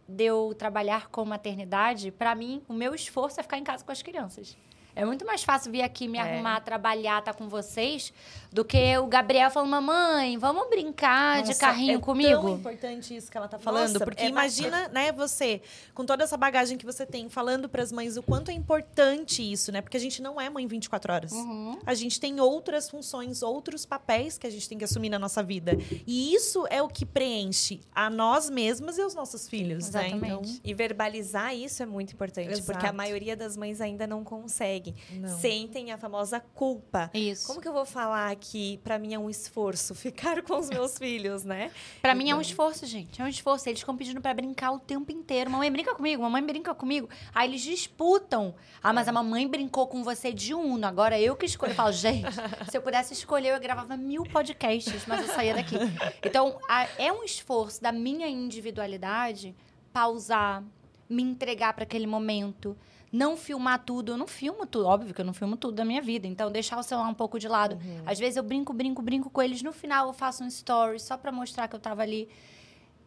de 0.05 0.25
eu 0.25 0.53
trabalhar 0.55 1.08
com 1.08 1.24
maternidade, 1.24 2.12
para 2.12 2.36
mim 2.36 2.62
o 2.67 2.74
meu 2.74 2.93
esforço 2.93 3.39
é 3.39 3.43
ficar 3.43 3.58
em 3.58 3.63
casa 3.63 3.86
com 3.86 3.91
as 3.91 4.01
crianças. 4.01 4.58
É 4.95 5.03
muito 5.03 5.25
mais 5.25 5.43
fácil 5.43 5.71
vir 5.71 5.81
aqui 5.81 6.07
me 6.07 6.17
é. 6.17 6.21
arrumar, 6.21 6.59
trabalhar, 6.62 7.19
estar 7.19 7.33
tá 7.33 7.38
com 7.38 7.50
vocês, 7.50 8.13
do 8.51 8.63
que 8.63 8.97
o 8.97 9.07
Gabriel 9.07 9.50
falando, 9.50 9.71
mamãe, 9.71 10.38
vamos 10.38 10.69
brincar 10.69 11.39
Nossa, 11.39 11.53
de 11.53 11.59
carrinho 11.59 11.97
é 11.97 12.01
comigo. 12.01 12.29
É 12.29 12.35
tão 12.35 12.55
importante 12.55 13.15
isso 13.15 13.31
que 13.31 13.38
ela 13.38 13.47
tá 13.47 13.57
falando, 13.57 13.93
Nossa, 13.93 14.05
porque 14.05 14.23
é 14.23 14.29
imagina, 14.29 14.88
né, 14.89 15.12
você, 15.12 15.62
com 15.93 16.05
toda 16.05 16.23
essa 16.23 16.38
bagagem 16.38 16.77
que 16.77 16.85
você 16.85 17.05
tem, 17.05 17.29
falando 17.29 17.67
para 17.67 17.81
as 17.81 17.91
mães 17.91 18.17
o 18.17 18.21
quanto 18.21 18.51
é 18.51 18.53
importante 18.53 19.41
isso, 19.41 19.71
né? 19.71 19.81
Porque 19.81 19.97
a 19.97 20.00
gente 20.00 20.21
não 20.21 20.39
é 20.39 20.50
mãe 20.50 20.67
24 20.67 21.13
horas. 21.13 21.31
Uhum. 21.31 21.79
A 21.85 21.93
gente 21.95 22.19
tem 22.19 22.39
outras 22.39 22.89
funções, 22.89 23.41
outros 23.41 23.85
papéis 23.85 24.38
que 24.38 24.45
a 24.45 24.50
gente 24.50 24.69
tem 24.69 24.77
que 24.77 24.83
assumir 24.83 25.09
na 25.09 25.17
nossa 25.17 25.41
vida. 25.41 25.75
E 26.05 26.33
isso 26.35 26.67
é 26.69 26.81
o 26.81 26.88
que 26.88 27.05
preenche 27.05 27.81
a 27.93 28.09
nós 28.09 28.50
mesmas 28.50 28.97
e 28.97 29.01
os 29.01 29.15
nossos 29.15 29.47
filhos, 29.47 29.89
né? 29.89 30.07
Exatamente. 30.07 30.21
né? 30.21 30.27
Então... 30.27 30.62
E 30.63 30.73
verbalizar 30.73 31.55
isso 31.55 31.81
é 31.81 31.85
muito 31.85 32.13
importante, 32.13 32.51
Exato. 32.51 32.65
porque 32.65 32.85
a 32.85 32.93
maioria 32.93 33.35
das 33.35 33.57
mães 33.57 33.81
ainda 33.81 34.05
não 34.05 34.23
consegue 34.23 34.82
consegue. 34.83 34.95
Não. 35.11 35.37
Sentem 35.39 35.91
a 35.91 35.97
famosa 35.97 36.39
culpa. 36.39 37.09
Isso. 37.13 37.47
Como 37.47 37.61
que 37.61 37.67
eu 37.67 37.73
vou 37.73 37.85
falar 37.85 38.35
que 38.35 38.77
para 38.79 38.99
mim 38.99 39.13
é 39.13 39.19
um 39.19 39.29
esforço 39.29 39.95
ficar 39.95 40.41
com 40.41 40.57
os 40.57 40.69
meus 40.69 40.97
filhos, 40.97 41.43
né? 41.43 41.71
Para 42.01 42.11
então... 42.11 42.23
mim 42.23 42.29
é 42.31 42.35
um 42.35 42.39
então. 42.39 42.41
esforço, 42.41 42.85
gente. 42.85 43.21
É 43.21 43.23
um 43.23 43.27
esforço. 43.27 43.69
Eles 43.69 43.79
ficam 43.79 43.95
pedindo 43.95 44.19
para 44.19 44.33
brincar 44.33 44.71
o 44.71 44.79
tempo 44.79 45.11
inteiro. 45.11 45.49
Mamãe 45.49 45.71
brinca 45.71 45.95
comigo, 45.95 46.21
mamãe 46.21 46.43
brinca 46.43 46.75
comigo. 46.75 47.07
Aí 47.33 47.49
eles 47.49 47.61
disputam. 47.61 48.55
Ah, 48.81 48.91
mas 48.91 49.07
a 49.07 49.11
mamãe 49.11 49.47
brincou 49.47 49.87
com 49.87 50.03
você 50.03 50.33
de 50.33 50.53
uno. 50.53 50.85
Agora 50.85 51.19
eu 51.19 51.35
que 51.35 51.45
escolho. 51.45 51.71
Eu 51.71 51.75
falo, 51.75 51.91
gente, 51.91 52.27
se 52.69 52.77
eu 52.77 52.81
pudesse 52.81 53.13
escolher, 53.13 53.53
eu 53.53 53.59
gravava 53.59 53.95
mil 53.95 54.23
podcasts, 54.23 55.05
mas 55.07 55.27
eu 55.27 55.33
saía 55.33 55.53
daqui. 55.53 55.75
Então, 56.23 56.57
é 56.97 57.11
um 57.11 57.23
esforço 57.23 57.81
da 57.81 57.91
minha 57.91 58.27
individualidade 58.27 59.55
pausar, 59.91 60.63
me 61.07 61.21
entregar 61.21 61.73
para 61.73 61.83
aquele 61.83 62.07
momento 62.07 62.75
não 63.13 63.38
filmar 63.38 63.86
tudo. 63.86 64.13
Eu 64.13 64.17
não 64.17 64.25
filmo 64.25 64.65
tudo, 64.65 64.88
óbvio 64.88 65.13
que 65.13 65.22
eu 65.22 65.25
não 65.25 65.34
filmo 65.34 65.55
tudo 65.55 65.75
da 65.75 65.86
minha 65.86 66.01
vida. 66.01 66.25
Então, 66.25 66.51
deixar 66.51 66.79
o 66.79 66.84
celular 66.84 67.08
um 67.08 67.13
pouco 67.13 67.38
de 67.38 67.48
lado. 67.48 67.75
Uhum. 67.75 68.01
Às 68.08 68.17
vezes 68.17 68.36
eu 68.36 68.43
brinco, 68.43 68.74
brinco, 68.74 69.03
brinco 69.03 69.29
com 69.29 69.41
eles. 69.41 69.62
No 69.62 69.72
final, 69.72 70.08
eu 70.08 70.13
faço 70.13 70.43
um 70.43 70.48
story 70.48 71.00
só 71.00 71.15
para 71.15 71.32
mostrar 71.32 71.67
que 71.67 71.75
eu 71.75 71.77
estava 71.77 72.01
ali. 72.01 72.27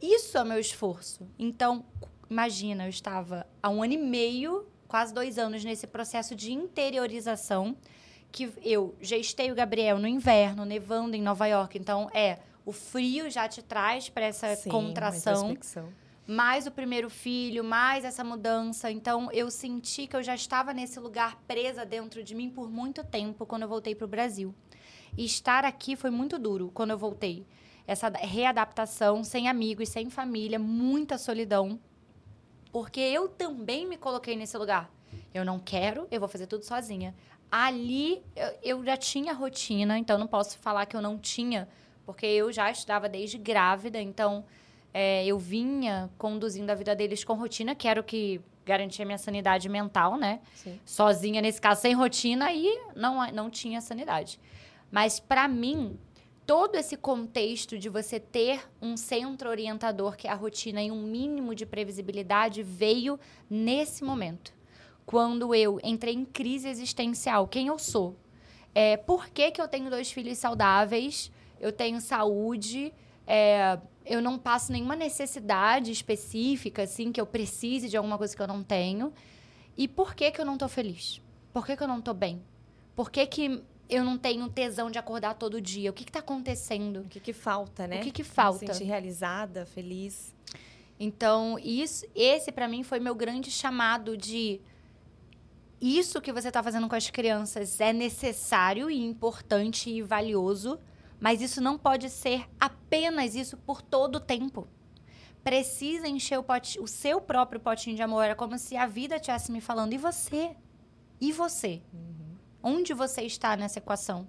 Isso 0.00 0.38
é 0.38 0.44
meu 0.44 0.60
esforço. 0.60 1.28
Então, 1.36 1.84
imagina, 2.30 2.84
eu 2.84 2.90
estava 2.90 3.44
há 3.60 3.68
um 3.68 3.82
ano 3.82 3.94
e 3.94 3.98
meio, 3.98 4.64
quase 4.86 5.12
dois 5.12 5.38
anos, 5.38 5.64
nesse 5.64 5.88
processo 5.88 6.36
de 6.36 6.52
interiorização. 6.52 7.76
Que 8.30 8.52
eu 8.62 8.94
gestei 9.00 9.50
o 9.50 9.54
Gabriel 9.54 9.98
no 9.98 10.06
inverno, 10.06 10.64
nevando 10.64 11.16
em 11.16 11.22
Nova 11.22 11.46
York. 11.46 11.76
Então, 11.78 12.08
é, 12.14 12.38
o 12.64 12.70
frio 12.70 13.28
já 13.28 13.48
te 13.48 13.62
traz 13.62 14.08
para 14.08 14.26
essa 14.26 14.54
Sim, 14.54 14.70
contração 14.70 15.56
mais 16.26 16.66
o 16.66 16.70
primeiro 16.70 17.08
filho, 17.08 17.62
mais 17.62 18.04
essa 18.04 18.24
mudança. 18.24 18.90
Então, 18.90 19.30
eu 19.32 19.50
senti 19.50 20.06
que 20.06 20.16
eu 20.16 20.22
já 20.22 20.34
estava 20.34 20.74
nesse 20.74 20.98
lugar 20.98 21.36
presa 21.46 21.86
dentro 21.86 22.22
de 22.24 22.34
mim 22.34 22.50
por 22.50 22.68
muito 22.68 23.04
tempo 23.04 23.46
quando 23.46 23.62
eu 23.62 23.68
voltei 23.68 23.94
para 23.94 24.04
o 24.04 24.08
Brasil. 24.08 24.54
E 25.16 25.24
estar 25.24 25.64
aqui 25.64 25.94
foi 25.94 26.10
muito 26.10 26.38
duro 26.38 26.70
quando 26.74 26.90
eu 26.90 26.98
voltei. 26.98 27.46
Essa 27.86 28.08
readaptação, 28.08 29.22
sem 29.22 29.48
amigos, 29.48 29.88
sem 29.88 30.10
família, 30.10 30.58
muita 30.58 31.16
solidão. 31.16 31.78
Porque 32.72 33.00
eu 33.00 33.28
também 33.28 33.86
me 33.86 33.96
coloquei 33.96 34.34
nesse 34.34 34.58
lugar. 34.58 34.90
Eu 35.32 35.44
não 35.44 35.58
quero, 35.60 36.08
eu 36.10 36.18
vou 36.18 36.28
fazer 36.28 36.46
tudo 36.46 36.64
sozinha. 36.64 37.14
Ali, 37.50 38.22
eu, 38.62 38.84
já 38.84 38.96
tinha 38.96 39.32
rotina, 39.32 39.96
então 39.96 40.18
não 40.18 40.26
posso 40.26 40.58
falar 40.58 40.84
que 40.86 40.96
eu 40.96 41.00
não 41.00 41.16
tinha, 41.16 41.68
porque 42.04 42.26
eu 42.26 42.50
já 42.52 42.70
estudava 42.70 43.08
desde 43.08 43.38
grávida, 43.38 44.00
então 44.00 44.44
é, 44.98 45.26
eu 45.26 45.38
vinha 45.38 46.08
conduzindo 46.16 46.70
a 46.70 46.74
vida 46.74 46.96
deles 46.96 47.22
com 47.22 47.34
rotina, 47.34 47.74
que 47.74 47.86
era 47.86 48.00
o 48.00 48.02
que 48.02 48.40
garantia 48.64 49.04
minha 49.04 49.18
sanidade 49.18 49.68
mental, 49.68 50.16
né? 50.16 50.40
Sim. 50.54 50.80
Sozinha, 50.86 51.42
nesse 51.42 51.60
caso, 51.60 51.82
sem 51.82 51.92
rotina, 51.92 52.50
e 52.50 52.66
não, 52.94 53.30
não 53.30 53.50
tinha 53.50 53.82
sanidade. 53.82 54.40
Mas, 54.90 55.20
para 55.20 55.46
mim, 55.48 55.98
todo 56.46 56.76
esse 56.76 56.96
contexto 56.96 57.78
de 57.78 57.90
você 57.90 58.18
ter 58.18 58.66
um 58.80 58.96
centro 58.96 59.50
orientador, 59.50 60.16
que 60.16 60.26
é 60.26 60.30
a 60.30 60.34
rotina, 60.34 60.82
e 60.82 60.90
um 60.90 61.02
mínimo 61.02 61.54
de 61.54 61.66
previsibilidade, 61.66 62.62
veio 62.62 63.20
nesse 63.50 64.02
momento. 64.02 64.54
Quando 65.04 65.54
eu 65.54 65.78
entrei 65.84 66.14
em 66.14 66.24
crise 66.24 66.70
existencial. 66.70 67.46
Quem 67.46 67.66
eu 67.66 67.78
sou? 67.78 68.16
É, 68.74 68.96
por 68.96 69.28
que, 69.28 69.50
que 69.50 69.60
eu 69.60 69.68
tenho 69.68 69.90
dois 69.90 70.10
filhos 70.10 70.38
saudáveis? 70.38 71.30
Eu 71.60 71.70
tenho 71.70 72.00
saúde. 72.00 72.94
É, 73.26 73.78
eu 74.06 74.22
não 74.22 74.38
passo 74.38 74.72
nenhuma 74.72 74.94
necessidade 74.94 75.90
específica, 75.90 76.84
assim, 76.84 77.10
que 77.10 77.20
eu 77.20 77.26
precise 77.26 77.88
de 77.88 77.96
alguma 77.96 78.16
coisa 78.16 78.34
que 78.34 78.40
eu 78.40 78.46
não 78.46 78.62
tenho. 78.62 79.12
E 79.76 79.88
por 79.88 80.14
que 80.14 80.30
que 80.30 80.40
eu 80.40 80.44
não 80.46 80.56
tô 80.56 80.68
feliz? 80.68 81.20
Por 81.52 81.66
que 81.66 81.76
que 81.76 81.82
eu 81.82 81.88
não 81.88 82.00
tô 82.00 82.14
bem? 82.14 82.40
Por 82.94 83.10
que 83.10 83.26
que 83.26 83.62
eu 83.90 84.04
não 84.04 84.16
tenho 84.16 84.48
tesão 84.48 84.90
de 84.90 84.98
acordar 84.98 85.34
todo 85.34 85.60
dia? 85.60 85.90
O 85.90 85.92
que 85.92 86.04
que 86.04 86.12
tá 86.12 86.20
acontecendo? 86.20 87.00
O 87.00 87.08
que 87.08 87.20
que 87.20 87.32
falta, 87.32 87.86
né? 87.86 88.00
O 88.00 88.02
que 88.02 88.10
que 88.10 88.24
falta? 88.24 88.64
Me 88.64 88.72
sentir 88.72 88.84
realizada, 88.84 89.66
feliz. 89.66 90.34
Então, 90.98 91.58
isso, 91.58 92.06
esse 92.14 92.50
para 92.50 92.68
mim 92.68 92.82
foi 92.82 93.00
meu 93.00 93.14
grande 93.14 93.50
chamado 93.50 94.16
de 94.16 94.60
isso 95.80 96.20
que 96.22 96.32
você 96.32 96.48
está 96.48 96.62
fazendo 96.62 96.88
com 96.88 96.94
as 96.94 97.10
crianças 97.10 97.80
é 97.80 97.92
necessário 97.92 98.90
e 98.90 99.04
importante 99.04 99.90
e 99.90 100.00
valioso, 100.00 100.78
mas 101.20 101.40
isso 101.40 101.60
não 101.60 101.78
pode 101.78 102.10
ser 102.10 102.46
apenas 102.60 103.34
isso 103.34 103.56
por 103.56 103.80
todo 103.82 104.16
o 104.16 104.20
tempo. 104.20 104.68
Precisa 105.42 106.08
encher 106.08 106.38
o, 106.38 106.44
o 106.80 106.86
seu 106.88 107.20
próprio 107.20 107.60
potinho 107.60 107.96
de 107.96 108.02
amor. 108.02 108.24
É 108.24 108.34
como 108.34 108.58
se 108.58 108.76
a 108.76 108.86
vida 108.86 109.16
estivesse 109.16 109.52
me 109.52 109.60
falando. 109.60 109.92
E 109.92 109.98
você? 109.98 110.56
E 111.20 111.32
você? 111.32 111.82
Uhum. 111.92 112.36
Onde 112.62 112.92
você 112.92 113.22
está 113.22 113.56
nessa 113.56 113.78
equação? 113.78 114.26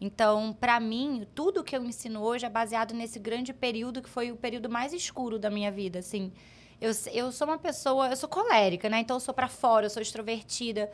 Então, 0.00 0.52
para 0.52 0.80
mim, 0.80 1.26
tudo 1.34 1.62
que 1.62 1.76
eu 1.76 1.84
ensino 1.84 2.22
hoje 2.22 2.46
é 2.46 2.48
baseado 2.48 2.94
nesse 2.94 3.18
grande 3.18 3.52
período 3.52 4.02
que 4.02 4.08
foi 4.08 4.32
o 4.32 4.36
período 4.36 4.68
mais 4.68 4.92
escuro 4.92 5.38
da 5.38 5.50
minha 5.50 5.70
vida. 5.70 5.98
Assim, 5.98 6.32
eu, 6.80 6.90
eu 7.12 7.30
sou 7.30 7.46
uma 7.46 7.58
pessoa, 7.58 8.08
eu 8.08 8.16
sou 8.16 8.28
colérica, 8.28 8.88
né? 8.88 9.00
Então, 9.00 9.16
eu 9.16 9.20
sou 9.20 9.34
para 9.34 9.46
fora, 9.46 9.86
eu 9.86 9.90
sou 9.90 10.00
extrovertida. 10.02 10.90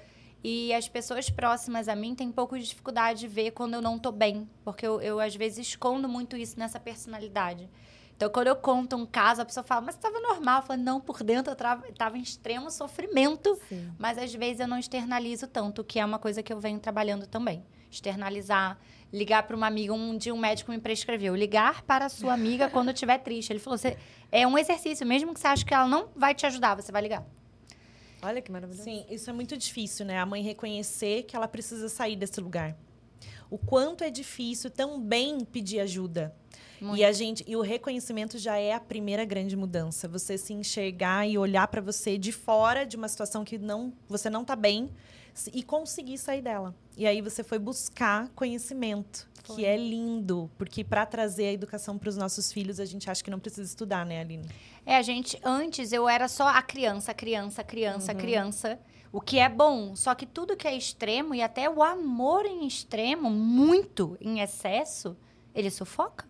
E 0.49 0.73
as 0.73 0.89
pessoas 0.89 1.29
próximas 1.29 1.89
a 1.89 1.97
mim 1.97 2.15
têm 2.15 2.29
um 2.29 2.33
pouco 2.33 2.57
de 2.57 2.65
dificuldade 2.65 3.19
de 3.19 3.27
ver 3.27 3.51
quando 3.51 3.75
eu 3.75 3.83
não 3.83 3.99
tô 3.99 4.13
bem, 4.13 4.49
porque 4.65 4.87
eu, 4.87 5.01
eu 5.01 5.19
às 5.19 5.35
vezes 5.35 5.67
escondo 5.67 6.09
muito 6.09 6.37
isso 6.37 6.57
nessa 6.57 6.79
personalidade. 6.79 7.69
Então, 8.17 8.31
quando 8.31 8.47
eu 8.47 8.55
conto 8.55 8.95
um 8.95 9.05
caso, 9.05 9.43
a 9.43 9.45
pessoa 9.45 9.65
fala, 9.65 9.81
mas 9.81 9.97
estava 9.97 10.21
normal. 10.21 10.61
Eu 10.61 10.67
falo, 10.69 10.81
não, 10.81 11.01
por 11.01 11.25
dentro 11.25 11.51
eu 11.53 11.89
estava 11.91 12.17
em 12.17 12.21
extremo 12.23 12.71
sofrimento, 12.71 13.59
Sim. 13.69 13.91
mas 13.99 14.19
às 14.19 14.33
vezes 14.33 14.61
eu 14.61 14.69
não 14.69 14.79
externalizo 14.79 15.49
tanto, 15.49 15.83
que 15.83 15.99
é 15.99 16.05
uma 16.05 16.19
coisa 16.19 16.45
que 16.45 16.53
eu 16.53 16.61
venho 16.61 16.79
trabalhando 16.79 17.27
também. 17.27 17.65
externalizar, 17.91 18.79
ligar 19.13 19.43
para 19.45 19.57
uma 19.57 19.67
amiga. 19.67 19.93
Um 19.95 20.17
dia 20.17 20.33
um 20.35 20.39
médico 20.39 20.71
me 20.71 20.79
prescreveu, 20.79 21.35
ligar 21.35 21.83
para 21.83 22.07
a 22.07 22.09
sua 22.09 22.33
amiga 22.35 22.69
quando 22.69 22.91
estiver 22.93 23.19
triste. 23.19 23.51
Ele 23.53 23.59
falou, 23.59 23.79
"Você- 23.79 23.97
é 24.31 24.47
um 24.47 24.57
exercício, 24.59 25.07
mesmo 25.07 25.33
que 25.35 25.41
você 25.41 25.47
ache 25.49 25.65
que 25.65 25.73
ela 25.75 25.89
não 25.89 26.09
vai 26.15 26.35
te 26.35 26.45
ajudar, 26.47 26.75
você 26.77 26.93
vai 26.93 27.01
ligar. 27.03 27.25
Olha 28.23 28.41
que 28.41 28.51
maravilhoso. 28.51 28.85
Sim, 28.85 29.05
isso 29.11 29.29
é 29.29 29.33
muito 29.33 29.57
difícil, 29.57 30.07
né? 30.07 30.19
A 30.19 30.27
mãe 30.27 30.43
reconhecer 30.43 31.25
que 31.25 31.37
ela 31.37 31.47
precisa 31.47 31.89
sair 31.89 32.17
desse 32.17 32.41
lugar. 32.41 32.77
O 33.51 33.59
quanto 33.59 34.03
é 34.03 34.11
difícil 34.11 34.71
também 34.71 35.45
pedir 35.45 35.81
ajuda. 35.81 36.35
Muito. 36.81 36.99
E 36.99 37.05
a 37.05 37.13
gente, 37.13 37.45
e 37.47 37.57
o 37.57 37.61
reconhecimento 37.61 38.39
já 38.39 38.57
é 38.57 38.73
a 38.73 38.81
primeira 38.81 39.25
grande 39.25 39.57
mudança. 39.57 40.09
Você 40.09 40.37
se 40.37 40.53
enxergar 40.53 41.27
e 41.27 41.39
olhar 41.39 41.67
para 41.69 41.81
você 41.81 42.19
de 42.19 42.33
fora 42.33 42.85
de 42.85 42.97
uma 42.97 43.09
situação 43.09 43.45
que 43.45 43.57
não, 43.59 43.93
você 44.09 44.29
não 44.29 44.45
tá 44.45 44.57
bem 44.57 44.91
e 45.53 45.63
conseguir 45.63 46.19
sair 46.19 46.43
dela. 46.43 46.75
E 46.97 47.07
aí 47.07 47.21
você 47.21 47.45
foi 47.45 47.59
buscar 47.59 48.29
conhecimento, 48.31 49.29
Foi. 49.45 49.57
que 49.57 49.65
é 49.65 49.77
lindo, 49.77 50.51
porque 50.57 50.83
para 50.83 51.05
trazer 51.05 51.49
a 51.49 51.53
educação 51.53 51.99
para 51.99 52.09
os 52.09 52.17
nossos 52.17 52.51
filhos, 52.53 52.81
a 52.81 52.85
gente 52.85 53.09
acha 53.11 53.23
que 53.23 53.31
não 53.31 53.39
precisa 53.39 53.63
estudar, 53.63 54.05
né, 54.07 54.21
Aline? 54.21 54.49
É, 54.87 54.97
a 54.97 55.03
gente, 55.03 55.39
antes 55.45 55.93
eu 55.93 56.09
era 56.09 56.29
só 56.29 56.47
a 56.47 56.63
criança, 56.63 57.11
a 57.11 57.15
criança, 57.15 57.65
criança, 57.65 58.13
a 58.13 58.15
criança. 58.15 58.79
O 59.13 59.21
que 59.21 59.41
é 59.41 59.49
bom. 59.49 59.97
Só 59.97 60.15
que 60.15 60.25
tudo 60.25 60.57
que 60.57 60.69
é 60.69 60.77
extremo, 60.77 61.35
e 61.35 61.43
até 61.43 61.69
o 61.69 61.83
amor 61.83 62.47
em 62.47 62.65
extremo, 62.67 63.29
muito 63.29 64.17
em 64.21 64.41
excesso, 64.41 65.17
ele 65.53 65.71
sufoca. 65.71 66.25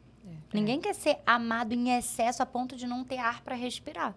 Ninguém 0.52 0.80
quer 0.80 0.94
ser 0.94 1.18
amado 1.26 1.74
em 1.74 1.90
excesso 1.96 2.42
a 2.42 2.46
ponto 2.46 2.76
de 2.76 2.86
não 2.86 3.04
ter 3.04 3.18
ar 3.18 3.42
para 3.42 3.54
respirar. 3.54 4.16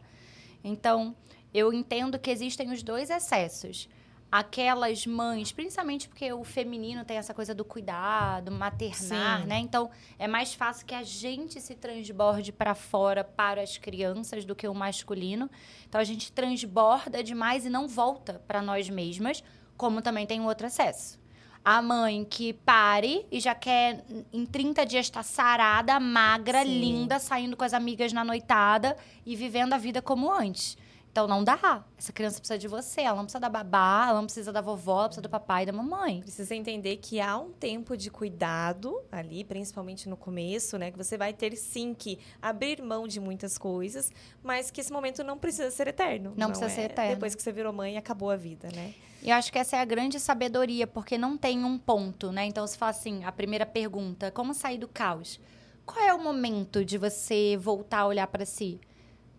Então, 0.63 1.15
eu 1.53 1.73
entendo 1.73 2.17
que 2.17 2.31
existem 2.31 2.71
os 2.71 2.81
dois 2.81 3.09
excessos. 3.09 3.89
Aquelas 4.31 5.07
mães, 5.07 5.51
principalmente 5.51 6.07
porque 6.07 6.31
o 6.31 6.43
feminino 6.43 7.03
tem 7.03 7.17
essa 7.17 7.33
coisa 7.33 7.55
do 7.55 7.65
cuidado, 7.65 8.51
maternar, 8.51 9.41
Sim. 9.41 9.47
né? 9.47 9.57
Então, 9.57 9.89
é 10.19 10.27
mais 10.27 10.53
fácil 10.53 10.85
que 10.85 10.93
a 10.93 11.01
gente 11.01 11.59
se 11.59 11.73
transborde 11.73 12.51
para 12.51 12.75
fora 12.75 13.23
para 13.23 13.61
as 13.61 13.77
crianças 13.77 14.45
do 14.45 14.55
que 14.55 14.67
o 14.67 14.73
masculino. 14.73 15.49
Então, 15.87 15.99
a 15.99 16.03
gente 16.03 16.31
transborda 16.31 17.23
demais 17.23 17.65
e 17.65 17.69
não 17.69 17.87
volta 17.87 18.39
para 18.47 18.61
nós 18.61 18.87
mesmas, 18.87 19.43
como 19.75 19.99
também 19.99 20.27
tem 20.27 20.45
outro 20.45 20.67
excesso. 20.67 21.17
A 21.65 21.81
mãe 21.81 22.23
que 22.23 22.53
pare 22.53 23.25
e 23.31 23.39
já 23.39 23.55
quer, 23.55 24.05
em 24.31 24.45
30 24.45 24.85
dias, 24.85 25.07
estar 25.07 25.23
sarada, 25.23 25.99
magra, 25.99 26.63
Sim. 26.63 26.79
linda, 26.79 27.17
saindo 27.17 27.57
com 27.57 27.63
as 27.63 27.73
amigas 27.73 28.13
na 28.13 28.23
noitada 28.23 28.95
e 29.25 29.35
vivendo 29.35 29.73
a 29.73 29.77
vida 29.77 30.01
como 30.01 30.31
antes. 30.31 30.77
Então 31.11 31.27
não 31.27 31.43
dá. 31.43 31.83
Essa 31.97 32.13
criança 32.13 32.39
precisa 32.39 32.57
de 32.57 32.67
você. 32.67 33.01
Ela 33.01 33.17
não 33.17 33.23
precisa 33.23 33.39
da 33.39 33.49
babá, 33.49 34.07
ela 34.09 34.19
não 34.19 34.25
precisa 34.25 34.51
da 34.51 34.61
vovó, 34.61 34.99
ela 34.99 35.07
precisa 35.09 35.21
do 35.21 35.29
papai 35.29 35.63
e 35.63 35.65
da 35.65 35.73
mamãe. 35.73 36.21
Precisa 36.21 36.55
entender 36.55 36.97
que 36.97 37.19
há 37.19 37.37
um 37.37 37.51
tempo 37.51 37.97
de 37.97 38.11
cuidado 38.11 39.01
ali, 39.11 39.43
principalmente 39.43 40.07
no 40.07 40.15
começo, 40.15 40.77
né? 40.77 40.91
Que 40.91 40.97
você 40.97 41.17
vai 41.17 41.33
ter 41.33 41.55
sim 41.55 41.93
que 41.93 42.19
abrir 42.41 42.81
mão 42.81 43.07
de 43.07 43.19
muitas 43.19 43.57
coisas, 43.57 44.11
mas 44.43 44.69
que 44.71 44.81
esse 44.81 44.93
momento 44.93 45.23
não 45.23 45.37
precisa 45.37 45.71
ser 45.71 45.87
eterno. 45.87 46.33
Não 46.37 46.49
precisa 46.49 46.69
ser 46.69 46.81
é 46.81 46.85
eterno. 46.85 47.15
Depois 47.15 47.35
que 47.35 47.41
você 47.41 47.51
virou 47.51 47.73
mãe, 47.73 47.97
acabou 47.97 48.29
a 48.29 48.35
vida, 48.35 48.69
né? 48.73 48.93
E 49.21 49.31
eu 49.31 49.35
acho 49.35 49.51
que 49.51 49.59
essa 49.59 49.75
é 49.75 49.81
a 49.81 49.85
grande 49.85 50.19
sabedoria, 50.19 50.87
porque 50.87 51.17
não 51.17 51.37
tem 51.37 51.65
um 51.65 51.77
ponto, 51.77 52.31
né? 52.31 52.45
Então, 52.45 52.65
se 52.65 52.77
fala 52.77 52.91
assim, 52.91 53.23
a 53.25 53.31
primeira 53.31 53.65
pergunta, 53.65 54.31
como 54.31 54.53
sair 54.53 54.77
do 54.77 54.87
caos? 54.87 55.39
Qual 55.85 56.05
é 56.05 56.13
o 56.13 56.23
momento 56.23 56.85
de 56.85 56.97
você 56.97 57.57
voltar 57.57 57.99
a 57.99 58.07
olhar 58.07 58.27
para 58.27 58.45
si? 58.45 58.79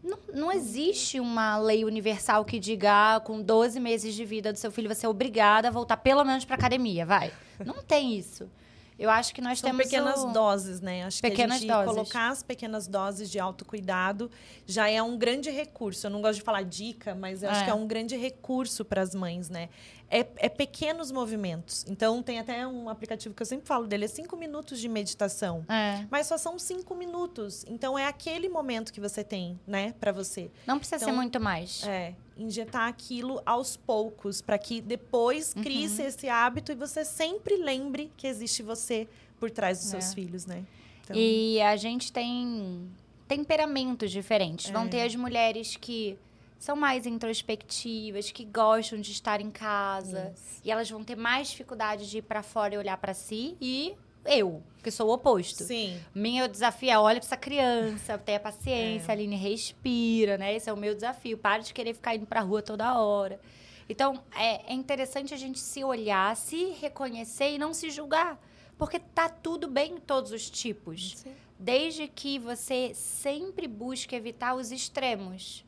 Não, 0.02 0.18
não 0.32 0.52
existe 0.52 1.20
uma 1.20 1.58
lei 1.58 1.84
universal 1.84 2.44
que 2.44 2.58
diga, 2.58 3.16
ah, 3.16 3.20
com 3.20 3.42
12 3.42 3.78
meses 3.78 4.14
de 4.14 4.24
vida 4.24 4.52
do 4.52 4.58
seu 4.58 4.70
filho, 4.72 4.88
você 4.92 5.04
é 5.04 5.08
obrigada 5.08 5.68
a 5.68 5.70
voltar 5.70 5.98
pelo 5.98 6.24
menos 6.24 6.44
para 6.44 6.56
academia, 6.56 7.04
vai. 7.04 7.30
Não 7.64 7.82
tem 7.82 8.16
isso. 8.16 8.50
Eu 8.98 9.08
acho 9.08 9.34
que 9.34 9.40
nós 9.40 9.58
São 9.60 9.70
temos 9.70 9.84
pequenas 9.86 10.22
o... 10.22 10.26
doses, 10.30 10.80
né? 10.82 11.04
Acho 11.04 11.22
Pequenas 11.22 11.58
que 11.60 11.70
a 11.70 11.74
gente 11.76 11.86
doses. 11.86 11.94
colocar 11.94 12.28
as 12.28 12.42
pequenas 12.42 12.86
doses 12.86 13.30
de 13.30 13.38
autocuidado 13.40 14.30
já 14.66 14.90
é 14.90 15.02
um 15.02 15.16
grande 15.16 15.50
recurso. 15.50 16.06
Eu 16.06 16.10
não 16.10 16.20
gosto 16.20 16.36
de 16.40 16.42
falar 16.44 16.64
dica, 16.64 17.14
mas 17.14 17.42
eu 17.42 17.48
acho 17.50 17.62
É. 17.62 17.64
que 17.64 17.70
é 17.70 17.74
um 17.74 17.86
grande 17.86 18.14
recurso 18.16 18.84
para 18.84 19.00
as 19.00 19.14
mães, 19.14 19.48
né? 19.48 19.70
É, 20.10 20.26
é 20.38 20.48
pequenos 20.48 21.12
movimentos. 21.12 21.84
Então, 21.88 22.20
tem 22.20 22.40
até 22.40 22.66
um 22.66 22.88
aplicativo 22.88 23.32
que 23.32 23.40
eu 23.42 23.46
sempre 23.46 23.66
falo 23.68 23.86
dele, 23.86 24.06
é 24.06 24.08
cinco 24.08 24.36
minutos 24.36 24.80
de 24.80 24.88
meditação. 24.88 25.64
É, 25.68 26.04
Mas 26.10 26.26
só 26.26 26.36
são 26.36 26.58
cinco 26.58 26.96
minutos. 26.96 27.64
Então, 27.68 27.96
é 27.96 28.06
aquele 28.06 28.48
momento 28.48 28.92
que 28.92 29.00
você 29.00 29.22
tem, 29.22 29.58
né, 29.66 29.94
para 30.00 30.10
você. 30.10 30.50
não 30.66 30.78
precisa 30.78 30.98
ser 30.98 31.04
Então, 31.04 31.14
muito 31.16 31.38
mais. 31.40 31.84
É, 31.86 32.14
injetar 32.36 32.88
aquilo 32.88 33.40
aos 33.46 33.76
poucos, 33.76 34.40
para 34.42 34.58
que 34.58 34.80
depois 34.80 35.54
Uhum. 35.54 35.62
esse 36.06 36.28
hábito 36.28 36.72
e 36.72 36.74
você 36.74 37.04
sempre 37.04 37.56
lembre 37.56 38.10
que 38.16 38.26
existe 38.26 38.62
você 38.64 39.06
por 39.38 39.48
trás 39.50 39.78
dos 39.78 39.88
seus 39.90 40.10
É. 40.10 40.14
filhos, 40.14 40.44
né? 40.44 40.64
Então, 41.04 41.16
E 41.16 41.60
a 41.62 41.76
gente 41.76 42.12
tem 42.12 42.88
temperamentos 43.28 44.10
diferentes. 44.10 44.70
Vão 44.70 44.84
É. 44.86 44.88
ter 44.88 45.02
as 45.02 45.14
mulheres 45.14 45.76
que 45.76 46.18
são 46.60 46.76
mais 46.76 47.06
introspectivas, 47.06 48.30
que 48.30 48.44
gostam 48.44 49.00
de 49.00 49.10
estar 49.12 49.40
em 49.40 49.50
casa. 49.50 50.34
E 50.62 50.70
elas 50.70 50.90
vão 50.90 51.02
ter 51.02 51.16
mais 51.16 51.48
dificuldade 51.48 52.08
de 52.08 52.18
ir 52.18 52.22
pra 52.22 52.42
fora 52.42 52.74
e 52.74 52.78
olhar 52.78 52.98
pra 52.98 53.14
si. 53.14 53.56
E 53.58 53.96
eu, 54.26 54.62
que 54.82 54.90
sou 54.90 55.08
o 55.08 55.14
oposto. 55.14 55.64
Sim. 55.64 55.98
Meu 56.14 56.46
desafio 56.46 56.90
é 56.90 56.98
olha 56.98 57.18
pra 57.18 57.26
essa 57.26 57.36
criança, 57.36 58.18
tenha 58.18 58.38
paciência, 58.38 59.10
Aline, 59.10 59.36
respira, 59.36 60.36
né? 60.36 60.54
Esse 60.54 60.68
é 60.68 60.72
o 60.72 60.76
meu 60.76 60.94
desafio. 60.94 61.38
Para 61.38 61.62
de 61.62 61.72
querer 61.72 61.94
ficar 61.94 62.14
indo 62.14 62.26
pra 62.26 62.42
rua 62.42 62.60
toda 62.60 62.98
hora. 63.00 63.40
Então, 63.88 64.22
é, 64.36 64.70
é 64.70 64.74
interessante 64.74 65.32
a 65.32 65.38
gente 65.38 65.58
se 65.58 65.82
olhar, 65.82 66.36
se 66.36 66.72
reconhecer 66.78 67.54
e 67.54 67.58
não 67.58 67.72
se 67.72 67.88
julgar. 67.88 68.38
Porque 68.76 68.98
tá 68.98 69.30
tudo 69.30 69.66
bem 69.66 69.94
em 69.94 69.98
todos 69.98 70.30
os 70.30 70.50
tipos. 70.50 71.24
Desde 71.58 72.06
que 72.06 72.38
você 72.38 72.92
sempre 72.94 73.66
busque 73.66 74.14
evitar 74.14 74.54
os 74.54 74.70
extremos. 74.70 75.64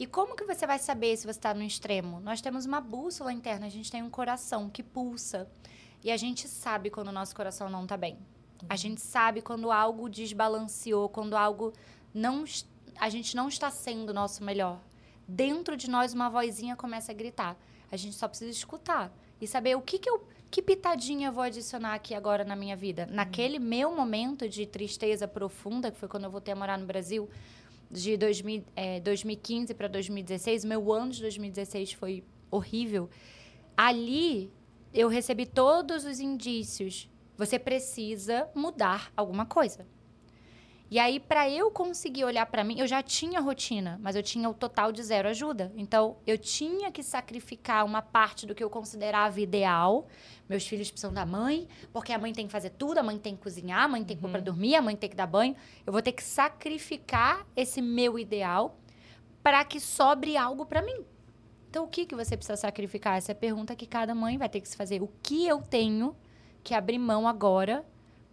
E 0.00 0.06
como 0.06 0.34
que 0.34 0.44
você 0.44 0.66
vai 0.66 0.78
saber 0.78 1.14
se 1.14 1.24
você 1.24 1.38
está 1.38 1.52
no 1.52 1.62
extremo? 1.62 2.20
Nós 2.20 2.40
temos 2.40 2.64
uma 2.64 2.80
bússola 2.80 3.30
interna, 3.34 3.66
a 3.66 3.68
gente 3.68 3.92
tem 3.92 4.02
um 4.02 4.08
coração 4.08 4.70
que 4.70 4.82
pulsa. 4.82 5.46
E 6.02 6.10
a 6.10 6.16
gente 6.16 6.48
sabe 6.48 6.88
quando 6.88 7.08
o 7.08 7.12
nosso 7.12 7.36
coração 7.36 7.68
não 7.68 7.82
está 7.82 7.98
bem. 7.98 8.18
A 8.66 8.76
gente 8.76 9.02
sabe 9.02 9.42
quando 9.42 9.70
algo 9.70 10.08
desbalanceou, 10.08 11.06
quando 11.10 11.36
algo 11.36 11.74
não. 12.14 12.44
A 12.98 13.10
gente 13.10 13.36
não 13.36 13.46
está 13.46 13.70
sendo 13.70 14.08
o 14.08 14.14
nosso 14.14 14.42
melhor. 14.42 14.80
Dentro 15.28 15.76
de 15.76 15.90
nós, 15.90 16.14
uma 16.14 16.30
vozinha 16.30 16.74
começa 16.74 17.12
a 17.12 17.14
gritar. 17.14 17.54
A 17.92 17.96
gente 17.98 18.16
só 18.16 18.26
precisa 18.26 18.50
escutar 18.50 19.12
e 19.38 19.46
saber 19.46 19.76
o 19.76 19.82
que, 19.82 19.98
que 19.98 20.08
eu. 20.08 20.26
Que 20.50 20.62
pitadinha 20.62 21.28
eu 21.28 21.32
vou 21.32 21.44
adicionar 21.44 21.94
aqui 21.94 22.14
agora 22.14 22.42
na 22.42 22.56
minha 22.56 22.74
vida? 22.74 23.06
Naquele 23.06 23.58
meu 23.58 23.94
momento 23.94 24.48
de 24.48 24.64
tristeza 24.66 25.28
profunda, 25.28 25.92
que 25.92 25.98
foi 25.98 26.08
quando 26.08 26.24
eu 26.24 26.30
voltei 26.30 26.52
a 26.52 26.56
morar 26.56 26.78
no 26.78 26.86
Brasil, 26.86 27.28
de 27.90 28.16
2000, 28.16 28.64
eh, 28.76 29.00
2015 29.00 29.74
para 29.74 29.88
2016, 29.88 30.64
meu 30.64 30.92
ano 30.92 31.10
de 31.10 31.20
2016 31.22 31.92
foi 31.92 32.22
horrível. 32.50 33.10
Ali 33.76 34.52
eu 34.92 35.08
recebi 35.08 35.46
todos 35.46 36.04
os 36.04 36.20
indícios. 36.20 37.08
Você 37.36 37.58
precisa 37.58 38.48
mudar 38.54 39.12
alguma 39.16 39.46
coisa. 39.46 39.86
E 40.90 40.98
aí, 40.98 41.20
para 41.20 41.48
eu 41.48 41.70
conseguir 41.70 42.24
olhar 42.24 42.44
para 42.46 42.64
mim, 42.64 42.80
eu 42.80 42.86
já 42.86 43.00
tinha 43.00 43.40
rotina, 43.40 43.96
mas 44.02 44.16
eu 44.16 44.24
tinha 44.24 44.50
o 44.50 44.52
total 44.52 44.90
de 44.90 45.00
zero 45.04 45.28
ajuda. 45.28 45.72
Então, 45.76 46.16
eu 46.26 46.36
tinha 46.36 46.90
que 46.90 47.00
sacrificar 47.00 47.84
uma 47.86 48.02
parte 48.02 48.44
do 48.44 48.56
que 48.56 48.64
eu 48.64 48.68
considerava 48.68 49.40
ideal. 49.40 50.08
Meus 50.48 50.66
filhos 50.66 50.90
precisam 50.90 51.12
da 51.12 51.24
mãe, 51.24 51.68
porque 51.92 52.12
a 52.12 52.18
mãe 52.18 52.32
tem 52.32 52.46
que 52.46 52.50
fazer 52.50 52.70
tudo, 52.70 52.98
a 52.98 53.04
mãe 53.04 53.16
tem 53.18 53.36
que 53.36 53.42
cozinhar, 53.42 53.84
a 53.84 53.88
mãe 53.88 54.02
tem 54.02 54.16
que 54.16 54.20
pôr 54.20 54.32
pra 54.32 54.40
dormir, 54.40 54.74
a 54.74 54.82
mãe 54.82 54.96
tem 54.96 55.08
que 55.08 55.14
dar 55.14 55.28
banho. 55.28 55.54
Eu 55.86 55.92
vou 55.92 56.02
ter 56.02 56.10
que 56.10 56.24
sacrificar 56.24 57.46
esse 57.54 57.80
meu 57.80 58.18
ideal 58.18 58.76
para 59.44 59.64
que 59.64 59.78
sobre 59.78 60.36
algo 60.36 60.66
para 60.66 60.82
mim. 60.82 61.04
Então, 61.68 61.84
o 61.84 61.88
que, 61.88 62.04
que 62.04 62.16
você 62.16 62.36
precisa 62.36 62.56
sacrificar? 62.56 63.16
Essa 63.16 63.30
é 63.30 63.34
a 63.34 63.36
pergunta 63.36 63.76
que 63.76 63.86
cada 63.86 64.12
mãe 64.12 64.36
vai 64.36 64.48
ter 64.48 64.60
que 64.60 64.68
se 64.68 64.76
fazer. 64.76 65.00
O 65.00 65.10
que 65.22 65.46
eu 65.46 65.62
tenho 65.62 66.16
que 66.64 66.74
abrir 66.74 66.98
mão 66.98 67.28
agora 67.28 67.86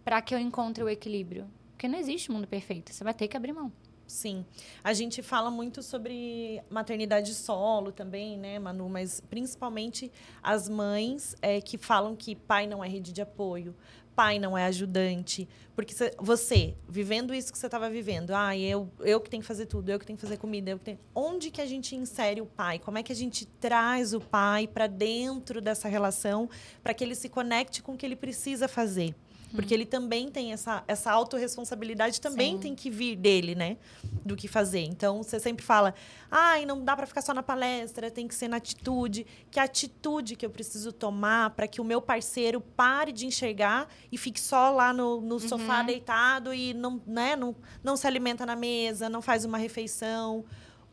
para 0.04 0.20
que 0.20 0.34
eu 0.34 0.40
encontre 0.40 0.82
o 0.82 0.88
equilíbrio? 0.88 1.48
Porque 1.78 1.86
não 1.86 1.96
existe 1.96 2.32
mundo 2.32 2.44
perfeito. 2.48 2.92
Você 2.92 3.04
vai 3.04 3.14
ter 3.14 3.28
que 3.28 3.36
abrir 3.36 3.52
mão. 3.52 3.70
Sim. 4.04 4.44
A 4.82 4.92
gente 4.92 5.22
fala 5.22 5.48
muito 5.48 5.80
sobre 5.80 6.60
maternidade 6.68 7.32
solo 7.32 7.92
também, 7.92 8.36
né, 8.36 8.58
Manu? 8.58 8.88
Mas 8.88 9.20
principalmente 9.30 10.10
as 10.42 10.68
mães 10.68 11.36
é, 11.40 11.60
que 11.60 11.78
falam 11.78 12.16
que 12.16 12.34
pai 12.34 12.66
não 12.66 12.82
é 12.82 12.88
rede 12.88 13.12
de 13.12 13.22
apoio, 13.22 13.76
pai 14.16 14.40
não 14.40 14.58
é 14.58 14.64
ajudante. 14.64 15.48
Porque 15.76 15.94
cê- 15.94 16.12
você, 16.18 16.74
vivendo 16.88 17.32
isso 17.32 17.52
que 17.52 17.58
você 17.58 17.66
estava 17.66 17.88
vivendo, 17.88 18.32
ah, 18.32 18.58
eu, 18.58 18.90
eu 18.98 19.20
que 19.20 19.30
tenho 19.30 19.42
que 19.42 19.46
fazer 19.46 19.66
tudo, 19.66 19.88
eu 19.88 20.00
que 20.00 20.06
tenho 20.06 20.16
que 20.16 20.22
fazer 20.22 20.36
comida, 20.36 20.72
eu 20.72 20.78
que 20.80 20.84
tenho... 20.84 20.98
Onde 21.14 21.48
que 21.48 21.60
a 21.60 21.66
gente 21.66 21.94
insere 21.94 22.40
o 22.40 22.46
pai? 22.46 22.80
Como 22.80 22.98
é 22.98 23.04
que 23.04 23.12
a 23.12 23.14
gente 23.14 23.46
traz 23.46 24.12
o 24.12 24.20
pai 24.20 24.66
para 24.66 24.88
dentro 24.88 25.60
dessa 25.60 25.86
relação 25.86 26.50
para 26.82 26.92
que 26.92 27.04
ele 27.04 27.14
se 27.14 27.28
conecte 27.28 27.80
com 27.84 27.92
o 27.92 27.96
que 27.96 28.04
ele 28.04 28.16
precisa 28.16 28.66
fazer? 28.66 29.14
Porque 29.54 29.72
ele 29.72 29.86
também 29.86 30.28
tem 30.28 30.52
essa, 30.52 30.84
essa 30.86 31.10
autorresponsabilidade, 31.10 32.20
também 32.20 32.56
Sim. 32.56 32.60
tem 32.60 32.74
que 32.74 32.90
vir 32.90 33.16
dele, 33.16 33.54
né? 33.54 33.78
Do 34.24 34.36
que 34.36 34.46
fazer. 34.46 34.80
Então, 34.80 35.22
você 35.22 35.40
sempre 35.40 35.64
fala, 35.64 35.94
ai, 36.30 36.66
não 36.66 36.84
dá 36.84 36.94
para 36.94 37.06
ficar 37.06 37.22
só 37.22 37.32
na 37.32 37.42
palestra, 37.42 38.10
tem 38.10 38.28
que 38.28 38.34
ser 38.34 38.48
na 38.48 38.58
atitude. 38.58 39.26
Que 39.50 39.58
atitude 39.58 40.36
que 40.36 40.44
eu 40.44 40.50
preciso 40.50 40.92
tomar 40.92 41.50
para 41.50 41.66
que 41.66 41.80
o 41.80 41.84
meu 41.84 42.00
parceiro 42.02 42.60
pare 42.60 43.10
de 43.10 43.26
enxergar 43.26 43.88
e 44.12 44.18
fique 44.18 44.40
só 44.40 44.70
lá 44.70 44.92
no, 44.92 45.20
no 45.20 45.40
sofá 45.40 45.82
deitado 45.82 46.52
e 46.52 46.74
não, 46.74 47.00
né, 47.06 47.34
não, 47.34 47.56
não 47.82 47.96
se 47.96 48.06
alimenta 48.06 48.44
na 48.44 48.54
mesa, 48.54 49.08
não 49.08 49.22
faz 49.22 49.44
uma 49.44 49.56
refeição. 49.56 50.44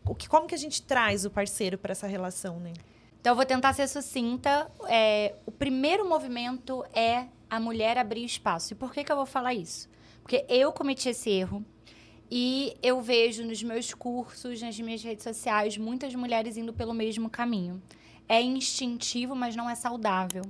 O 0.06 0.16
que, 0.16 0.30
como 0.30 0.48
que 0.48 0.56
a 0.56 0.58
gente 0.58 0.82
traz 0.82 1.26
o 1.26 1.30
parceiro 1.30 1.78
para 1.78 1.92
essa 1.92 2.08
relação, 2.08 2.60
né? 2.60 2.72
Então, 3.20 3.32
eu 3.32 3.36
vou 3.36 3.46
tentar 3.46 3.74
ser 3.74 3.88
sucinta. 3.88 4.70
É, 4.88 5.34
o 5.48 5.52
primeiro 5.52 6.08
movimento 6.08 6.86
é 6.94 7.26
a 7.50 7.60
mulher 7.60 7.98
abrir 7.98 8.24
espaço. 8.24 8.74
E 8.74 8.76
por 8.76 8.94
que, 8.94 9.04
que 9.04 9.12
eu 9.12 9.16
vou 9.16 9.26
falar 9.26 9.54
isso? 9.54 9.90
Porque 10.22 10.46
eu 10.50 10.72
cometi 10.72 11.10
esse 11.10 11.30
erro. 11.30 11.64
E 12.30 12.76
eu 12.82 13.02
vejo 13.02 13.44
nos 13.44 13.62
meus 13.62 13.94
cursos, 13.94 14.62
nas 14.62 14.80
minhas 14.80 15.04
redes 15.04 15.24
sociais, 15.24 15.78
muitas 15.78 16.16
mulheres 16.16 16.58
indo 16.58 16.74
pelo 16.74 16.94
mesmo 16.94 17.30
caminho. 17.30 17.82
É 18.28 18.42
instintivo, 18.42 19.36
mas 19.36 19.56
não 19.56 19.70
é 19.70 19.76
saudável. 19.76 20.42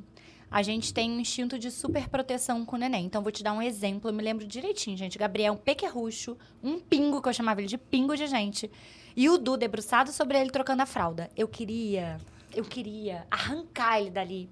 A 0.50 0.62
gente 0.62 0.94
tem 0.94 1.12
um 1.12 1.20
instinto 1.20 1.60
de 1.60 1.70
superproteção 1.70 2.64
com 2.64 2.78
o 2.78 2.80
neném. 2.80 3.06
Então, 3.06 3.22
vou 3.22 3.32
te 3.32 3.44
dar 3.44 3.52
um 3.52 3.62
exemplo. 3.62 4.10
Eu 4.10 4.14
me 4.14 4.24
lembro 4.24 4.48
direitinho, 4.48 4.96
gente. 4.96 5.18
Gabriel, 5.18 5.54
um 5.54 5.58
pequerrucho, 5.58 6.38
um 6.64 6.80
pingo, 6.80 7.22
que 7.22 7.28
eu 7.28 7.34
chamava 7.34 7.60
ele 7.60 7.68
de 7.68 7.78
pingo 7.78 8.16
de 8.16 8.28
gente. 8.28 8.72
E 9.16 9.28
o 9.30 9.38
Du 9.38 9.58
debruçado 9.58 10.12
sobre 10.14 10.40
ele, 10.40 10.50
trocando 10.50 10.84
a 10.84 10.86
fralda. 10.86 11.30
Eu 11.36 11.48
queria, 11.48 12.18
eu 12.56 12.64
queria 12.64 13.28
arrancar 13.30 14.00
ele 14.00 14.10
dali. 14.10 14.50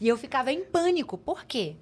E 0.00 0.08
eu 0.08 0.16
ficava 0.16 0.52
em 0.52 0.64
pânico. 0.64 1.16
Por 1.16 1.44
quê? 1.44 1.76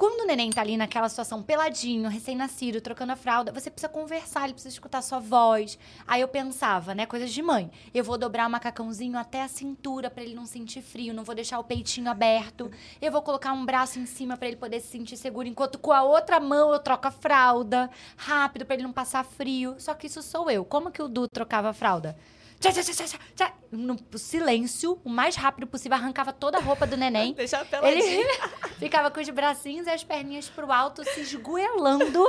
Quando 0.00 0.22
o 0.22 0.26
neném 0.26 0.48
tá 0.48 0.62
ali 0.62 0.78
naquela 0.78 1.10
situação 1.10 1.42
peladinho, 1.42 2.08
recém-nascido, 2.08 2.80
trocando 2.80 3.12
a 3.12 3.16
fralda, 3.16 3.52
você 3.52 3.70
precisa 3.70 3.92
conversar, 3.92 4.44
ele 4.44 4.54
precisa 4.54 4.72
escutar 4.72 5.02
sua 5.02 5.18
voz. 5.18 5.78
Aí 6.06 6.22
eu 6.22 6.28
pensava, 6.28 6.94
né, 6.94 7.04
coisas 7.04 7.30
de 7.30 7.42
mãe. 7.42 7.70
Eu 7.92 8.02
vou 8.02 8.16
dobrar 8.16 8.48
o 8.48 8.50
macacãozinho 8.50 9.18
até 9.18 9.42
a 9.42 9.48
cintura 9.48 10.08
pra 10.08 10.22
ele 10.22 10.34
não 10.34 10.46
sentir 10.46 10.80
frio, 10.80 11.12
não 11.12 11.22
vou 11.22 11.34
deixar 11.34 11.58
o 11.58 11.64
peitinho 11.64 12.10
aberto. 12.10 12.70
Eu 12.98 13.12
vou 13.12 13.20
colocar 13.20 13.52
um 13.52 13.66
braço 13.66 13.98
em 13.98 14.06
cima 14.06 14.38
pra 14.38 14.48
ele 14.48 14.56
poder 14.56 14.80
se 14.80 14.88
sentir 14.88 15.18
seguro, 15.18 15.46
enquanto 15.46 15.78
com 15.78 15.92
a 15.92 16.02
outra 16.02 16.40
mão 16.40 16.72
eu 16.72 16.78
troco 16.78 17.06
a 17.06 17.10
fralda, 17.10 17.90
rápido 18.16 18.64
pra 18.64 18.76
ele 18.76 18.84
não 18.84 18.94
passar 18.94 19.22
frio. 19.22 19.74
Só 19.78 19.92
que 19.92 20.06
isso 20.06 20.22
sou 20.22 20.50
eu. 20.50 20.64
Como 20.64 20.90
que 20.90 21.02
o 21.02 21.08
Du 21.08 21.28
trocava 21.28 21.68
a 21.68 21.74
fralda? 21.74 22.16
Tchá, 22.60 22.70
tchá, 22.72 22.82
tchá, 22.82 23.18
tchá. 23.34 23.54
No 23.72 23.96
silêncio, 24.16 25.00
o 25.02 25.08
mais 25.08 25.34
rápido 25.34 25.66
possível, 25.66 25.96
arrancava 25.96 26.30
toda 26.30 26.58
a 26.58 26.60
roupa 26.60 26.86
do 26.86 26.94
neném. 26.94 27.32
Peladinho. 27.64 28.04
Ele 28.04 28.28
ficava 28.78 29.10
com 29.10 29.18
os 29.18 29.30
bracinhos 29.30 29.86
e 29.86 29.90
as 29.90 30.04
perninhas 30.04 30.50
pro 30.50 30.70
alto, 30.70 31.02
se 31.02 31.22
esgoelando. 31.22 32.22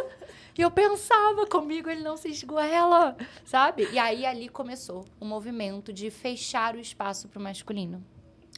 E 0.58 0.62
eu 0.62 0.72
pensava, 0.72 1.46
comigo 1.48 1.90
ele 1.90 2.02
não 2.02 2.16
se 2.16 2.30
esgoela, 2.30 3.18
sabe? 3.44 3.90
E 3.92 4.00
aí 4.00 4.26
ali 4.26 4.48
começou 4.48 5.06
o 5.20 5.26
movimento 5.26 5.92
de 5.92 6.10
fechar 6.10 6.76
o 6.76 6.80
espaço 6.80 7.28
pro 7.28 7.42
masculino. 7.42 8.02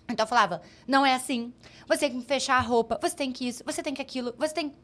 Então 0.07 0.25
eu 0.25 0.27
falava, 0.27 0.61
não 0.87 1.03
é 1.03 1.15
assim. 1.15 1.51
Você 1.87 2.07
tem 2.07 2.21
que 2.21 2.27
fechar 2.27 2.57
a 2.57 2.61
roupa, 2.61 2.99
você 3.01 3.15
tem 3.15 3.31
que 3.31 3.47
isso, 3.47 3.63
você 3.65 3.81
tem 3.81 3.95
que 3.95 4.01
aquilo, 4.01 4.35
você 4.37 4.53
tem. 4.53 4.75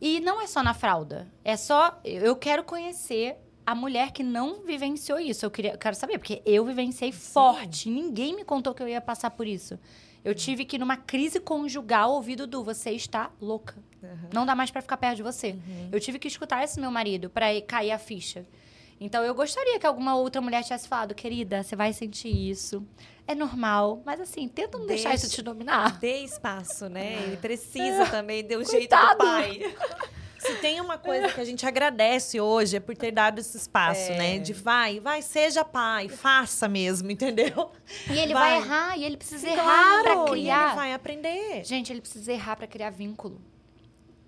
E 0.00 0.18
não 0.18 0.40
é 0.40 0.48
só 0.48 0.64
na 0.64 0.74
fralda. 0.74 1.32
É 1.44 1.56
só. 1.56 2.00
Eu 2.02 2.34
quero 2.34 2.64
conhecer 2.64 3.36
a 3.64 3.74
mulher 3.74 4.10
que 4.12 4.22
não 4.22 4.62
vivenciou 4.64 5.18
isso. 5.20 5.44
Eu, 5.46 5.50
queria, 5.50 5.72
eu 5.72 5.78
quero 5.78 5.94
saber, 5.96 6.18
porque 6.18 6.42
eu 6.44 6.64
vivenciei 6.64 7.12
forte. 7.12 7.88
Ninguém 7.90 8.34
me 8.36 8.44
contou 8.44 8.74
que 8.74 8.82
eu 8.82 8.88
ia 8.88 9.00
passar 9.00 9.30
por 9.30 9.46
isso. 9.46 9.78
Eu 10.24 10.34
tive 10.34 10.64
que, 10.64 10.78
numa 10.78 10.96
crise 10.96 11.40
conjugal, 11.40 12.12
ouvir 12.12 12.36
Dudu, 12.36 12.62
você 12.62 12.90
está 12.90 13.30
louca. 13.40 13.74
Não 14.32 14.44
dá 14.46 14.54
mais 14.54 14.70
pra 14.70 14.80
ficar 14.82 14.96
perto 14.96 15.16
de 15.16 15.22
você. 15.22 15.56
Eu 15.90 15.98
tive 16.00 16.18
que 16.18 16.28
escutar 16.28 16.62
esse 16.62 16.80
meu 16.80 16.90
marido 16.90 17.28
pra 17.30 17.46
cair 17.62 17.90
a 17.92 17.98
ficha. 17.98 18.44
Então, 19.00 19.24
eu 19.24 19.34
gostaria 19.34 19.80
que 19.80 19.86
alguma 19.86 20.14
outra 20.14 20.40
mulher 20.40 20.62
tivesse 20.62 20.86
falado, 20.86 21.12
querida, 21.12 21.64
você 21.64 21.74
vai 21.74 21.92
sentir 21.92 22.28
isso. 22.50 22.86
É 23.26 23.34
normal. 23.34 24.00
Mas, 24.06 24.20
assim, 24.20 24.46
tenta 24.46 24.78
não 24.78 24.86
deixar 24.86 25.08
Deixa- 25.08 25.26
isso 25.26 25.34
te 25.34 25.42
dominar. 25.42 25.98
Dê 25.98 26.18
espaço, 26.22 26.88
né? 26.88 27.20
Ele 27.24 27.36
precisa 27.36 28.06
também, 28.06 28.44
dê 28.44 28.54
jeito 28.64 28.70
Coitado. 28.70 29.18
do 29.18 29.24
pai. 29.24 29.74
Se 30.46 30.54
tem 30.56 30.80
uma 30.80 30.98
coisa 30.98 31.28
que 31.28 31.40
a 31.40 31.44
gente 31.44 31.64
agradece 31.66 32.40
hoje 32.40 32.76
é 32.76 32.80
por 32.80 32.96
ter 32.96 33.10
dado 33.12 33.38
esse 33.38 33.56
espaço, 33.56 34.12
É. 34.12 34.18
né? 34.18 34.38
De 34.38 34.52
vai, 34.52 34.98
vai, 35.00 35.22
seja 35.22 35.64
pai, 35.64 36.08
faça 36.08 36.68
mesmo, 36.68 37.10
entendeu? 37.10 37.70
E 38.10 38.18
ele 38.18 38.32
Vai. 38.34 38.50
vai, 38.50 38.56
errar, 38.58 38.98
e 38.98 39.04
ele 39.04 39.16
precisa 39.16 39.48
errar 39.48 40.02
pra 40.02 40.14
e 40.26 40.30
criar. 40.30 40.66
ele 40.68 40.74
vai 40.76 40.92
aprender. 40.92 41.64
Gente, 41.64 41.92
ele 41.92 42.00
precisa 42.00 42.32
errar 42.32 42.56
pra 42.56 42.66
criar 42.66 42.90
vínculo. 42.90 43.40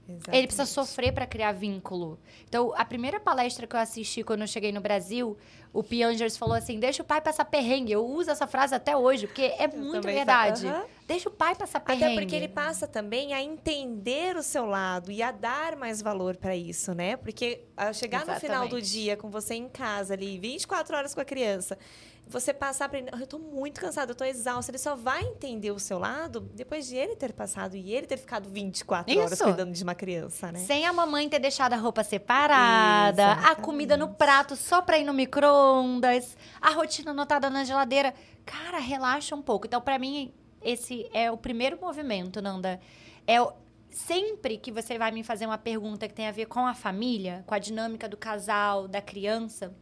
Exatamente. 0.08 0.36
Ele 0.38 0.46
precisa 0.46 0.66
sofrer 0.66 1.12
pra 1.12 1.26
criar 1.26 1.52
vínculo. 1.52 2.18
Então, 2.46 2.72
a 2.76 2.84
primeira 2.84 3.18
palestra 3.18 3.66
que 3.66 3.74
eu 3.74 3.80
assisti 3.80 4.22
quando 4.22 4.42
eu 4.42 4.46
cheguei 4.46 4.70
no 4.70 4.80
Brasil, 4.80 5.36
o 5.72 5.82
Piangers 5.82 6.36
falou 6.36 6.54
assim: 6.54 6.78
deixa 6.78 7.02
o 7.02 7.06
pai 7.06 7.20
passar 7.20 7.44
perrengue. 7.46 7.92
Eu 7.92 8.06
uso 8.06 8.30
essa 8.30 8.46
frase 8.46 8.74
até 8.74 8.96
hoje, 8.96 9.26
porque 9.26 9.42
é 9.42 9.64
Eu 9.64 9.78
muito 9.78 10.02
verdade. 10.02 10.66
Deixa 11.06 11.28
o 11.28 11.32
pai 11.32 11.54
passar 11.54 11.80
perrengue. 11.80 12.04
Até 12.04 12.20
porque 12.20 12.36
ele 12.36 12.48
passa 12.48 12.86
também 12.86 13.34
a 13.34 13.42
entender 13.42 14.36
o 14.36 14.42
seu 14.42 14.66
lado 14.66 15.10
e 15.10 15.22
a 15.22 15.32
dar 15.32 15.76
mais 15.76 16.00
valor 16.00 16.36
pra 16.36 16.54
isso, 16.54 16.94
né? 16.94 17.16
Porque 17.16 17.64
ao 17.76 17.92
chegar 17.92 18.26
no 18.26 18.34
final 18.34 18.68
do 18.68 18.78
Exatamente. 18.78 18.90
dia 18.90 19.16
com 19.16 19.30
você 19.30 19.54
em 19.54 19.68
casa 19.68 20.14
ali, 20.14 20.38
24 20.38 20.96
horas 20.96 21.14
com 21.14 21.20
a 21.20 21.24
criança, 21.24 21.78
você 22.26 22.52
passar 22.54 22.88
pra 22.88 22.98
ele, 22.98 23.08
"Ah, 23.12 23.18
eu 23.20 23.26
tô 23.26 23.38
muito 23.38 23.80
cansada, 23.80 24.10
eu 24.12 24.14
tô 24.16 24.24
exausta, 24.24 24.70
ele 24.70 24.78
só 24.78 24.96
vai 24.96 25.22
entender 25.22 25.70
o 25.70 25.78
seu 25.78 25.98
lado 25.98 26.40
depois 26.54 26.86
de 26.86 26.96
ele 26.96 27.14
ter 27.16 27.32
passado 27.32 27.76
e 27.76 27.92
ele 27.92 28.06
ter 28.06 28.16
ficado 28.16 28.48
24 28.48 29.16
horas 29.18 29.32
Isso. 29.32 29.44
cuidando 29.44 29.72
de 29.72 29.82
uma 29.82 29.94
criança, 29.94 30.50
né? 30.50 30.58
Sem 30.60 30.86
a 30.86 30.92
mamãe 30.92 31.28
ter 31.28 31.38
deixado 31.38 31.74
a 31.74 31.76
roupa 31.76 32.02
separada, 32.02 33.24
a 33.26 33.32
Exatamente. 33.32 33.60
comida 33.62 33.96
no 33.96 34.08
prato 34.08 34.56
só 34.56 34.80
pra 34.82 34.98
ir 34.98 35.04
no 35.04 35.12
micro-ondas, 35.12 36.36
a 36.60 36.70
rotina 36.70 37.10
anotada 37.12 37.48
na 37.50 37.64
geladeira. 37.64 38.14
Cara, 38.44 38.78
relaxa 38.78 39.34
um 39.34 39.42
pouco. 39.42 39.66
Então, 39.66 39.80
pra 39.80 39.98
mim, 39.98 40.32
esse 40.62 41.08
é 41.12 41.30
o 41.30 41.36
primeiro 41.36 41.78
movimento, 41.80 42.40
Nanda. 42.42 42.80
É 43.26 43.40
o- 43.40 43.52
sempre 43.90 44.58
que 44.58 44.72
você 44.72 44.98
vai 44.98 45.10
me 45.12 45.22
fazer 45.22 45.46
uma 45.46 45.56
pergunta 45.58 46.08
que 46.08 46.14
tem 46.14 46.26
a 46.26 46.32
ver 46.32 46.46
com 46.46 46.66
a 46.66 46.74
família, 46.74 47.44
com 47.46 47.54
a 47.54 47.58
dinâmica 47.58 48.08
do 48.08 48.16
casal, 48.16 48.88
da 48.88 49.00
criança, 49.00 49.72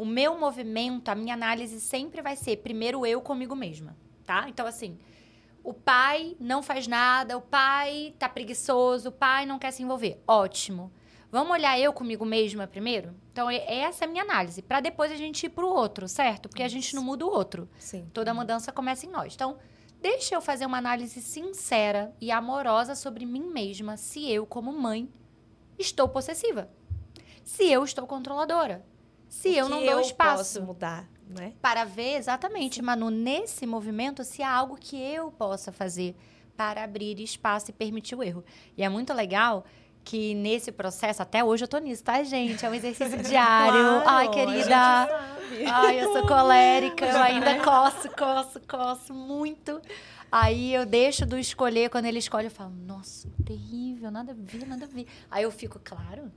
o 0.00 0.04
meu 0.06 0.38
movimento, 0.38 1.10
a 1.10 1.14
minha 1.14 1.34
análise 1.34 1.78
sempre 1.78 2.22
vai 2.22 2.34
ser 2.34 2.56
primeiro 2.56 3.04
eu 3.04 3.20
comigo 3.20 3.54
mesma, 3.54 3.94
tá? 4.24 4.46
Então, 4.48 4.66
assim, 4.66 4.98
o 5.62 5.74
pai 5.74 6.34
não 6.40 6.62
faz 6.62 6.86
nada, 6.86 7.36
o 7.36 7.42
pai 7.42 8.14
tá 8.18 8.26
preguiçoso, 8.26 9.10
o 9.10 9.12
pai 9.12 9.44
não 9.44 9.58
quer 9.58 9.72
se 9.72 9.82
envolver. 9.82 10.18
Ótimo. 10.26 10.90
Vamos 11.30 11.52
olhar 11.52 11.78
eu 11.78 11.92
comigo 11.92 12.24
mesma 12.24 12.66
primeiro? 12.66 13.14
Então, 13.30 13.50
é- 13.50 13.62
essa 13.82 14.04
é 14.04 14.08
a 14.08 14.10
minha 14.10 14.22
análise, 14.24 14.62
Pra 14.62 14.80
depois 14.80 15.12
a 15.12 15.16
gente 15.16 15.44
ir 15.44 15.50
pro 15.50 15.68
outro, 15.68 16.08
certo? 16.08 16.48
Porque 16.48 16.62
a 16.62 16.68
gente 16.68 16.94
não 16.96 17.02
muda 17.04 17.26
o 17.26 17.30
outro. 17.30 17.68
Sim. 17.78 18.08
Toda 18.14 18.32
mudança 18.32 18.72
começa 18.72 19.04
em 19.04 19.10
nós. 19.10 19.34
Então, 19.34 19.58
deixa 20.00 20.34
eu 20.34 20.40
fazer 20.40 20.64
uma 20.64 20.78
análise 20.78 21.20
sincera 21.20 22.16
e 22.18 22.30
amorosa 22.30 22.94
sobre 22.94 23.26
mim 23.26 23.42
mesma, 23.52 23.98
se 23.98 24.30
eu, 24.32 24.46
como 24.46 24.72
mãe, 24.72 25.10
estou 25.78 26.08
possessiva. 26.08 26.70
Se 27.44 27.70
eu 27.70 27.84
estou 27.84 28.06
controladora. 28.06 28.82
Se 29.30 29.56
eu 29.56 29.68
não 29.68 29.82
dou 29.82 30.00
espaço 30.00 30.58
posso 30.58 30.62
mudar, 30.62 31.08
né? 31.28 31.52
para 31.62 31.84
ver 31.84 32.16
exatamente, 32.16 32.82
Manu, 32.82 33.08
nesse 33.08 33.64
movimento, 33.64 34.24
se 34.24 34.42
há 34.42 34.52
algo 34.52 34.76
que 34.76 35.00
eu 35.00 35.30
possa 35.30 35.70
fazer 35.70 36.16
para 36.56 36.84
abrir 36.84 37.18
espaço 37.20 37.70
e 37.70 37.72
permitir 37.72 38.16
o 38.16 38.22
erro. 38.22 38.44
E 38.76 38.82
é 38.82 38.88
muito 38.88 39.14
legal 39.14 39.64
que 40.04 40.34
nesse 40.34 40.72
processo, 40.72 41.22
até 41.22 41.44
hoje 41.44 41.64
eu 41.64 41.68
tô 41.68 41.78
nisso, 41.78 42.02
tá, 42.02 42.22
gente? 42.24 42.66
É 42.66 42.68
um 42.68 42.74
exercício 42.74 43.16
diário. 43.22 44.02
Claro, 44.02 44.08
Ai, 44.08 44.28
querida. 44.30 44.76
Ai, 45.72 46.02
eu 46.02 46.12
sou 46.12 46.26
colérica, 46.26 47.06
eu 47.06 47.22
ainda 47.22 47.60
coço, 47.60 48.10
coço, 48.10 48.60
coço 48.68 49.14
muito. 49.14 49.80
Aí 50.32 50.74
eu 50.74 50.84
deixo 50.84 51.24
do 51.24 51.38
escolher, 51.38 51.88
quando 51.90 52.06
ele 52.06 52.18
escolhe, 52.18 52.46
eu 52.46 52.50
falo, 52.50 52.72
nossa, 52.86 53.28
terrível, 53.44 54.10
nada 54.10 54.32
a 54.32 54.34
ver, 54.34 54.66
nada 54.66 54.84
a 54.84 54.88
ver. 54.88 55.06
Aí 55.30 55.44
eu 55.44 55.50
fico, 55.50 55.80
claro. 55.82 56.30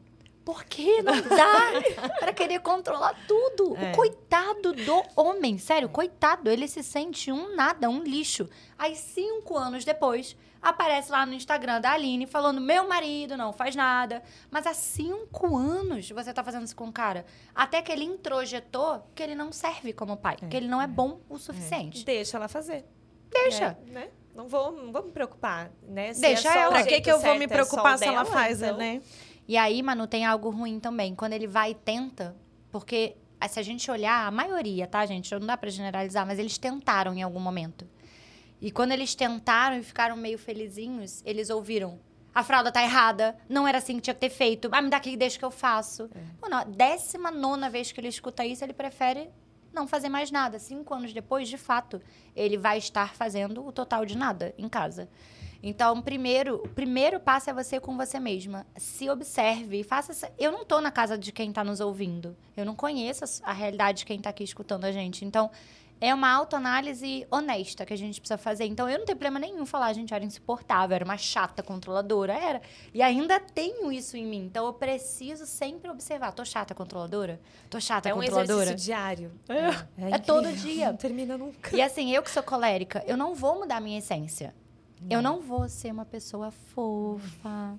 Por 0.45 0.65
que 0.65 1.01
não 1.01 1.21
dá 1.21 2.09
para 2.19 2.33
querer 2.33 2.59
controlar 2.59 3.15
tudo? 3.27 3.77
É. 3.77 3.91
O 3.91 3.95
coitado 3.95 4.73
do 4.73 5.03
homem, 5.15 5.57
sério, 5.57 5.87
coitado, 5.87 6.49
ele 6.49 6.67
se 6.67 6.83
sente 6.83 7.31
um 7.31 7.55
nada, 7.55 7.89
um 7.89 8.03
lixo. 8.03 8.49
Aí, 8.77 8.95
cinco 8.95 9.57
anos 9.57 9.85
depois, 9.85 10.35
aparece 10.61 11.11
lá 11.11 11.25
no 11.25 11.33
Instagram 11.33 11.79
da 11.79 11.91
Aline 11.91 12.25
falando: 12.27 12.59
meu 12.59 12.87
marido 12.87 13.37
não 13.37 13.53
faz 13.53 13.75
nada. 13.75 14.21
Mas 14.51 14.67
há 14.67 14.73
cinco 14.73 15.55
anos 15.55 16.09
você 16.09 16.33
tá 16.33 16.43
fazendo 16.43 16.65
isso 16.65 16.75
com 16.75 16.87
o 16.87 16.93
cara. 16.93 17.25
Até 17.55 17.81
que 17.81 17.91
ele 17.91 18.03
introjetou 18.03 19.07
que 19.15 19.23
ele 19.23 19.35
não 19.35 19.51
serve 19.51 19.93
como 19.93 20.17
pai, 20.17 20.35
que 20.35 20.57
ele 20.57 20.67
não 20.67 20.81
é 20.81 20.87
bom 20.87 21.21
o 21.29 21.37
suficiente. 21.37 22.03
Deixa 22.03 22.37
ela 22.37 22.47
fazer. 22.49 22.85
Deixa. 23.31 23.77
É, 23.87 23.91
né? 23.91 24.09
Não 24.35 24.47
vou, 24.47 24.71
não 24.71 24.91
vou 24.91 25.03
me 25.03 25.11
preocupar, 25.11 25.71
né? 25.83 26.13
Se 26.13 26.21
Deixa 26.21 26.49
é 26.49 26.53
só 26.53 26.59
ela. 26.59 26.71
Pra 26.71 26.83
que, 26.83 27.01
que 27.01 27.11
eu 27.11 27.19
vou 27.19 27.35
me 27.35 27.45
é 27.45 27.47
preocupar 27.47 27.97
se 27.99 28.05
ela 28.05 28.23
dela, 28.23 28.35
faz, 28.35 28.61
então- 28.61 28.77
né? 28.77 29.01
E 29.47 29.57
aí, 29.57 29.81
Manu, 29.83 30.07
tem 30.07 30.25
algo 30.25 30.49
ruim 30.49 30.79
também. 30.79 31.13
Quando 31.15 31.33
ele 31.33 31.47
vai 31.47 31.71
e 31.71 31.75
tenta, 31.75 32.35
porque 32.71 33.15
ah, 33.39 33.47
se 33.47 33.59
a 33.59 33.63
gente 33.63 33.91
olhar, 33.91 34.25
a 34.25 34.31
maioria, 34.31 34.87
tá, 34.87 35.05
gente? 35.05 35.29
Não 35.33 35.45
dá 35.45 35.57
pra 35.57 35.69
generalizar, 35.69 36.25
mas 36.25 36.39
eles 36.39 36.57
tentaram 36.57 37.13
em 37.13 37.21
algum 37.21 37.41
momento. 37.41 37.85
E 38.61 38.71
quando 38.71 38.93
eles 38.93 39.13
tentaram 39.13 39.77
e 39.77 39.83
ficaram 39.83 40.15
meio 40.15 40.37
felizinhos, 40.37 41.21
eles 41.25 41.49
ouviram: 41.49 41.99
A 42.33 42.41
fralda 42.41 42.71
tá 42.71 42.81
errada. 42.81 43.35
Não 43.49 43.67
era 43.67 43.79
assim 43.79 43.97
que 43.97 44.03
tinha 44.03 44.13
que 44.13 44.21
ter 44.21 44.29
feito. 44.29 44.69
Ah, 44.71 44.81
me 44.81 44.89
dá 44.89 44.95
aqui, 44.95 45.17
deixa 45.17 45.37
que 45.37 45.43
eu 45.43 45.51
faço. 45.51 46.09
Mano, 46.41 46.55
a 46.55 46.63
décima 46.63 47.29
nona 47.29 47.69
vez 47.69 47.91
que 47.91 47.99
ele 47.99 48.07
escuta 48.07 48.45
isso, 48.45 48.63
ele 48.63 48.71
prefere 48.71 49.29
não 49.73 49.85
fazer 49.85 50.07
mais 50.07 50.31
nada. 50.31 50.57
Cinco 50.59 50.93
anos 50.93 51.11
depois, 51.11 51.49
de 51.49 51.57
fato, 51.57 52.01
ele 52.33 52.57
vai 52.57 52.77
estar 52.77 53.13
fazendo 53.13 53.65
o 53.67 53.73
total 53.73 54.05
de 54.05 54.17
nada 54.17 54.53
em 54.57 54.69
casa. 54.69 55.09
Então, 55.65 56.01
primeiro, 56.01 56.55
o 56.55 56.67
primeiro 56.67 57.19
passo 57.21 57.49
é 57.49 57.53
você 57.53 57.79
com 57.79 57.95
você 57.95 58.19
mesma. 58.19 58.67
Se 58.75 59.09
observe 59.09 59.81
faça. 59.83 60.11
essa- 60.11 60.29
Eu 60.37 60.51
não 60.51 60.65
tô 60.65 60.81
na 60.81 60.91
casa 60.91 61.17
de 61.17 61.31
quem 61.31 61.53
tá 61.53 61.63
nos 61.63 61.79
ouvindo. 61.79 62.35
Eu 62.57 62.65
não 62.65 62.75
conheço 62.75 63.23
a 63.43 63.51
a 63.51 63.53
realidade 63.53 63.99
de 63.99 64.05
quem 64.05 64.19
tá 64.19 64.29
aqui 64.29 64.43
escutando 64.43 64.83
a 64.85 64.91
gente. 64.91 65.23
Então, 65.23 65.49
é 66.01 66.13
uma 66.13 66.29
autoanálise 66.33 67.25
honesta 67.31 67.85
que 67.85 67.93
a 67.93 67.97
gente 67.97 68.19
precisa 68.19 68.37
fazer. 68.37 68.65
Então, 68.65 68.89
eu 68.89 68.97
não 68.99 69.05
tenho 69.05 69.17
problema 69.17 69.39
nenhum 69.39 69.65
falar, 69.65 69.93
gente, 69.93 70.11
eu 70.11 70.15
era 70.17 70.25
insuportável, 70.25 70.95
era 70.95 71.05
uma 71.05 71.17
chata 71.17 71.63
controladora. 71.63 72.33
Era. 72.33 72.61
E 72.93 73.01
ainda 73.01 73.39
tenho 73.39 73.89
isso 73.89 74.17
em 74.17 74.25
mim. 74.25 74.45
Então, 74.45 74.65
eu 74.65 74.73
preciso 74.73 75.45
sempre 75.45 75.89
observar. 75.89 76.33
Tô 76.33 76.43
chata 76.43 76.75
controladora? 76.75 77.39
Tô 77.69 77.79
chata 77.79 78.09
É 78.09 78.13
um 78.13 78.17
controladora? 78.17 78.63
exercício 78.71 78.85
diário. 78.85 79.31
É 80.11 80.17
todo 80.19 80.51
dia. 80.51 80.87
Não 80.89 80.97
termina 80.97 81.37
nunca. 81.37 81.73
E 81.73 81.81
assim, 81.81 82.11
eu 82.13 82.21
que 82.21 82.29
sou 82.31 82.43
colérica, 82.43 83.01
eu 83.07 83.15
não 83.15 83.33
vou 83.33 83.59
mudar 83.61 83.77
a 83.77 83.81
minha 83.81 83.99
essência. 83.99 84.53
Eu 85.09 85.21
não 85.21 85.41
vou 85.41 85.67
ser 85.67 85.91
uma 85.91 86.05
pessoa 86.05 86.51
fofa, 86.51 87.77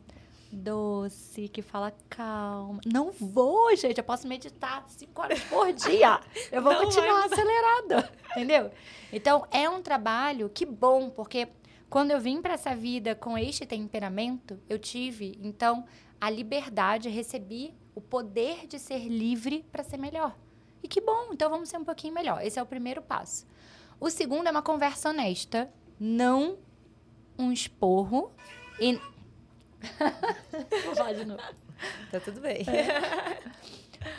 doce, 0.53 1.49
que 1.49 1.63
fala 1.63 1.93
calma. 2.09 2.81
Não 2.87 3.11
vou, 3.13 3.75
gente. 3.77 3.99
Eu 3.99 4.05
posso 4.05 4.27
meditar 4.27 4.85
cinco 4.89 5.21
horas 5.21 5.41
por 5.45 5.73
dia. 5.75 6.21
Eu 6.51 6.63
vou 6.63 6.73
Não 6.73 6.85
continuar 6.85 7.25
acelerada. 7.25 8.11
Entendeu? 8.31 8.71
Então, 9.13 9.47
é 9.51 9.69
um 9.69 9.83
trabalho 9.83 10.49
que 10.49 10.65
bom, 10.65 11.11
porque 11.11 11.49
quando 11.91 12.11
eu 12.11 12.21
vim 12.21 12.41
para 12.41 12.55
essa 12.55 12.75
vida 12.75 13.15
com 13.15 13.37
este 13.39 13.67
temperamento, 13.67 14.61
eu 14.69 14.79
tive, 14.79 15.39
então, 15.43 15.85
a 16.21 16.31
liberdade, 16.31 17.09
recebi 17.09 17.75
o 17.95 18.01
poder 18.01 18.67
de 18.67 18.79
ser 18.79 19.09
livre 19.09 19.65
para 19.71 19.85
ser 19.85 19.97
melhor. 19.97 20.37
E 20.83 20.89
que 20.89 21.01
bom, 21.01 21.29
então 21.33 21.49
vamos 21.49 21.69
ser 21.69 21.79
um 21.79 21.85
pouquinho 21.85 22.13
melhor. 22.13 22.45
Esse 22.45 22.59
é 22.59 22.63
o 22.63 22.67
primeiro 22.67 23.01
passo. 23.01 23.47
O 24.01 24.11
segundo 24.11 24.49
é 24.49 24.51
uma 24.51 24.63
conversa 24.63 25.11
honesta, 25.11 25.73
não 25.99 26.59
um 27.39 27.53
esporro 27.53 28.31
e 28.81 28.99
Vou 30.85 30.95
falar 30.95 31.13
de 31.13 31.25
novo. 31.25 31.43
Tá 32.11 32.21
tudo 32.21 32.41
bem. 32.41 32.65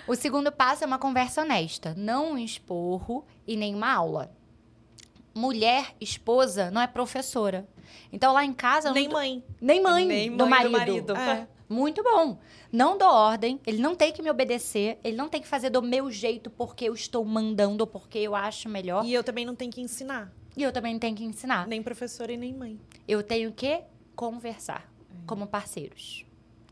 O 0.07 0.15
segundo 0.15 0.51
passo 0.51 0.83
é 0.83 0.87
uma 0.87 0.99
conversa 0.99 1.41
honesta, 1.41 1.93
não 1.97 2.31
um 2.33 2.37
esporro 2.37 3.25
e 3.47 3.55
nem 3.55 3.73
uma 3.75 3.91
aula. 3.91 4.31
Mulher, 5.33 5.93
esposa, 5.99 6.71
não 6.71 6.81
é 6.81 6.87
professora. 6.87 7.67
Então 8.11 8.33
lá 8.33 8.43
em 8.45 8.53
casa 8.53 8.91
Nem 8.91 9.05
não 9.07 9.13
mãe. 9.13 9.43
nem 9.59 9.81
mãe, 9.81 10.05
Nem 10.05 10.37
do, 10.37 10.47
mãe 10.47 10.63
do 10.63 10.71
marido. 10.71 11.13
marido. 11.13 11.15
É. 11.15 11.47
Muito 11.67 12.03
bom. 12.03 12.37
Não 12.71 12.97
dou 12.97 13.07
ordem, 13.09 13.59
ele 13.65 13.79
não 13.81 13.95
tem 13.95 14.11
que 14.11 14.21
me 14.21 14.29
obedecer, 14.29 14.99
ele 15.03 15.17
não 15.17 15.27
tem 15.27 15.41
que 15.41 15.47
fazer 15.47 15.69
do 15.69 15.81
meu 15.81 16.11
jeito 16.11 16.49
porque 16.49 16.85
eu 16.85 16.93
estou 16.93 17.23
mandando 17.25 17.83
ou 17.83 17.87
porque 17.87 18.19
eu 18.19 18.35
acho 18.35 18.69
melhor. 18.69 19.03
E 19.05 19.13
eu 19.13 19.23
também 19.23 19.45
não 19.45 19.55
tenho 19.55 19.71
que 19.71 19.81
ensinar. 19.81 20.31
E 20.55 20.63
eu 20.63 20.71
também 20.71 20.97
tenho 20.97 21.15
que 21.15 21.23
ensinar. 21.23 21.67
Nem 21.67 21.83
professora 21.83 22.31
e 22.31 22.37
nem 22.37 22.53
mãe. 22.53 22.79
Eu 23.07 23.21
tenho 23.21 23.51
que 23.51 23.81
conversar 24.15 24.89
como 25.25 25.47
parceiros. 25.47 26.25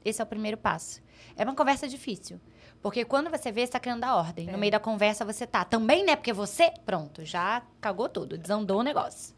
Esse 0.03 0.21
é 0.21 0.23
o 0.23 0.27
primeiro 0.27 0.57
passo. 0.57 1.01
É 1.35 1.43
uma 1.43 1.55
conversa 1.55 1.87
difícil. 1.87 2.39
Porque 2.81 3.05
quando 3.05 3.29
você 3.29 3.51
vê, 3.51 3.65
você 3.65 3.71
tá 3.71 3.79
criando 3.79 4.03
a 4.03 4.15
ordem. 4.15 4.47
No 4.47 4.57
meio 4.57 4.71
da 4.71 4.79
conversa, 4.79 5.23
você 5.23 5.47
tá. 5.47 5.63
Também, 5.63 6.03
né? 6.03 6.17
Porque 6.17 6.33
você, 6.33 6.71
pronto, 6.85 7.23
já 7.23 7.63
cagou 7.79 8.09
tudo, 8.09 8.37
desandou 8.37 8.81
o 8.81 8.83
negócio. 8.83 9.33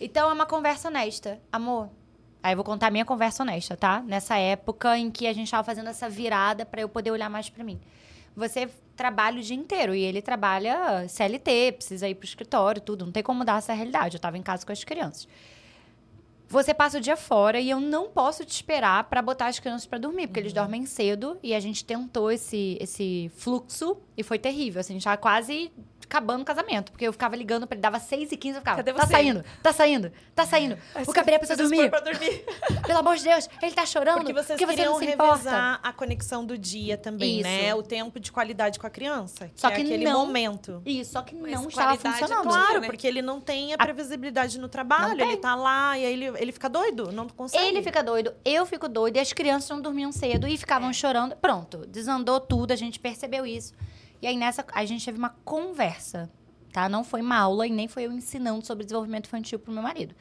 Então, 0.00 0.30
é 0.30 0.32
uma 0.32 0.46
conversa 0.46 0.88
honesta. 0.88 1.38
Amor, 1.52 1.90
aí 2.42 2.52
eu 2.52 2.56
vou 2.56 2.64
contar 2.64 2.86
a 2.86 2.90
minha 2.90 3.04
conversa 3.04 3.42
honesta, 3.42 3.76
tá? 3.76 4.00
Nessa 4.00 4.38
época 4.38 4.96
em 4.96 5.10
que 5.10 5.26
a 5.26 5.32
gente 5.34 5.50
tava 5.50 5.62
fazendo 5.62 5.90
essa 5.90 6.08
virada 6.08 6.64
pra 6.64 6.80
eu 6.80 6.88
poder 6.88 7.10
olhar 7.10 7.28
mais 7.28 7.50
pra 7.50 7.62
mim. 7.62 7.78
Você 8.34 8.66
trabalha 9.00 9.40
o 9.40 9.42
dia 9.42 9.56
inteiro 9.56 9.94
e 9.94 10.02
ele 10.02 10.20
trabalha 10.20 11.08
CLT, 11.08 11.72
precisa 11.72 12.06
ir 12.06 12.14
pro 12.14 12.26
escritório, 12.26 12.82
tudo. 12.82 13.06
Não 13.06 13.12
tem 13.12 13.22
como 13.22 13.38
mudar 13.38 13.56
essa 13.56 13.72
realidade. 13.72 14.18
Eu 14.18 14.20
tava 14.20 14.36
em 14.36 14.42
casa 14.42 14.66
com 14.66 14.72
as 14.72 14.84
crianças. 14.84 15.26
Você 16.46 16.74
passa 16.74 16.98
o 16.98 17.00
dia 17.00 17.16
fora 17.16 17.58
e 17.58 17.70
eu 17.70 17.80
não 17.80 18.10
posso 18.10 18.44
te 18.44 18.50
esperar 18.50 19.04
pra 19.04 19.22
botar 19.22 19.46
as 19.46 19.58
crianças 19.58 19.86
pra 19.86 19.98
dormir, 19.98 20.26
porque 20.26 20.40
eles 20.40 20.52
dormem 20.52 20.84
cedo 20.84 21.38
e 21.42 21.54
a 21.54 21.60
gente 21.60 21.82
tentou 21.82 22.30
esse, 22.30 22.76
esse 22.78 23.30
fluxo 23.36 23.96
e 24.18 24.22
foi 24.22 24.38
terrível. 24.38 24.80
Assim, 24.80 24.92
a 24.92 24.96
gente 24.96 25.04
tava 25.04 25.16
quase 25.16 25.72
acabando 26.10 26.42
o 26.42 26.44
casamento, 26.44 26.90
porque 26.90 27.06
eu 27.06 27.12
ficava 27.12 27.36
ligando 27.36 27.66
pra 27.68 27.76
ele, 27.76 27.80
dava 27.82 28.00
6 28.00 28.32
e 28.32 28.36
15 28.36 28.56
eu 28.56 28.60
ficava, 28.60 28.78
Cadê 28.78 28.92
tá 28.92 29.06
você? 29.06 29.12
saindo, 29.12 29.44
tá 29.62 29.72
saindo, 29.72 30.12
tá 30.34 30.44
saindo. 30.44 30.76
O 31.06 31.12
Gabriel 31.12 31.38
precisa 31.38 31.56
dormir, 31.56 31.88
Pra 31.88 32.00
dormir. 32.00 32.44
pelo 32.84 32.98
amor 32.98 33.16
de 33.16 33.22
Deus, 33.24 33.48
ele 33.62 33.72
tá 33.72 33.86
chorando, 33.86 34.18
Porque 34.18 34.32
vocês 34.32 34.58
porque 34.58 34.66
você 34.66 34.72
queriam 34.74 34.92
não 34.94 34.98
se 34.98 35.04
importa. 35.06 35.32
revezar 35.36 35.80
a 35.82 35.92
conexão 35.92 36.44
do 36.44 36.58
dia 36.58 36.96
também, 36.98 37.36
Isso. 37.40 37.48
né? 37.48 37.74
O 37.76 37.82
tempo 37.82 38.18
de 38.18 38.32
qualidade 38.32 38.78
com 38.80 38.86
a 38.86 38.90
criança. 38.90 39.48
Só 39.54 39.68
é 39.68 39.72
que 39.76 39.82
aquele 39.82 40.04
não- 40.04 40.26
momento. 40.26 40.82
Isso, 40.84 41.12
só 41.12 41.22
que 41.22 41.34
Mas 41.34 41.52
não 41.52 41.68
estava 41.68 41.96
qualidade 41.96 42.18
funcionando. 42.18 42.48
Claro, 42.48 42.80
né? 42.80 42.86
porque 42.88 43.06
ele 43.06 43.22
não 43.22 43.40
tem 43.40 43.72
a 43.72 43.78
previsibilidade 43.78 44.58
no 44.58 44.68
trabalho. 44.68 45.20
Ele 45.22 45.36
tá 45.36 45.54
lá 45.54 45.96
e 45.96 46.04
aí 46.04 46.12
ele, 46.12 46.26
ele 46.38 46.50
fica 46.52 46.68
doido, 46.68 47.12
não 47.12 47.28
consegue. 47.28 47.64
Ele 47.64 47.82
fica 47.82 48.02
doido, 48.02 48.34
eu 48.44 48.66
fico 48.66 48.88
doida, 48.88 49.18
e 49.18 49.20
as 49.20 49.32
crianças 49.32 49.70
não 49.70 49.80
dormiam 49.80 50.10
cedo 50.10 50.48
e 50.48 50.56
ficavam 50.58 50.92
chorando. 50.92 51.36
Pronto, 51.36 51.86
desandou 51.86 52.40
tudo, 52.40 52.72
a 52.72 52.76
gente 52.76 52.98
percebeu 52.98 53.46
isso. 53.46 53.72
E 54.22 54.26
aí 54.26 54.36
nessa, 54.36 54.64
a 54.72 54.84
gente 54.84 55.04
teve 55.04 55.18
uma 55.18 55.30
conversa, 55.44 56.30
tá? 56.72 56.88
Não 56.88 57.02
foi 57.02 57.20
uma 57.20 57.36
aula 57.36 57.66
e 57.66 57.70
nem 57.70 57.88
foi 57.88 58.04
eu 58.04 58.12
ensinando 58.12 58.64
sobre 58.66 58.84
desenvolvimento 58.84 59.26
infantil 59.26 59.58
pro 59.58 59.72
meu 59.72 59.82
marido. 59.82 60.14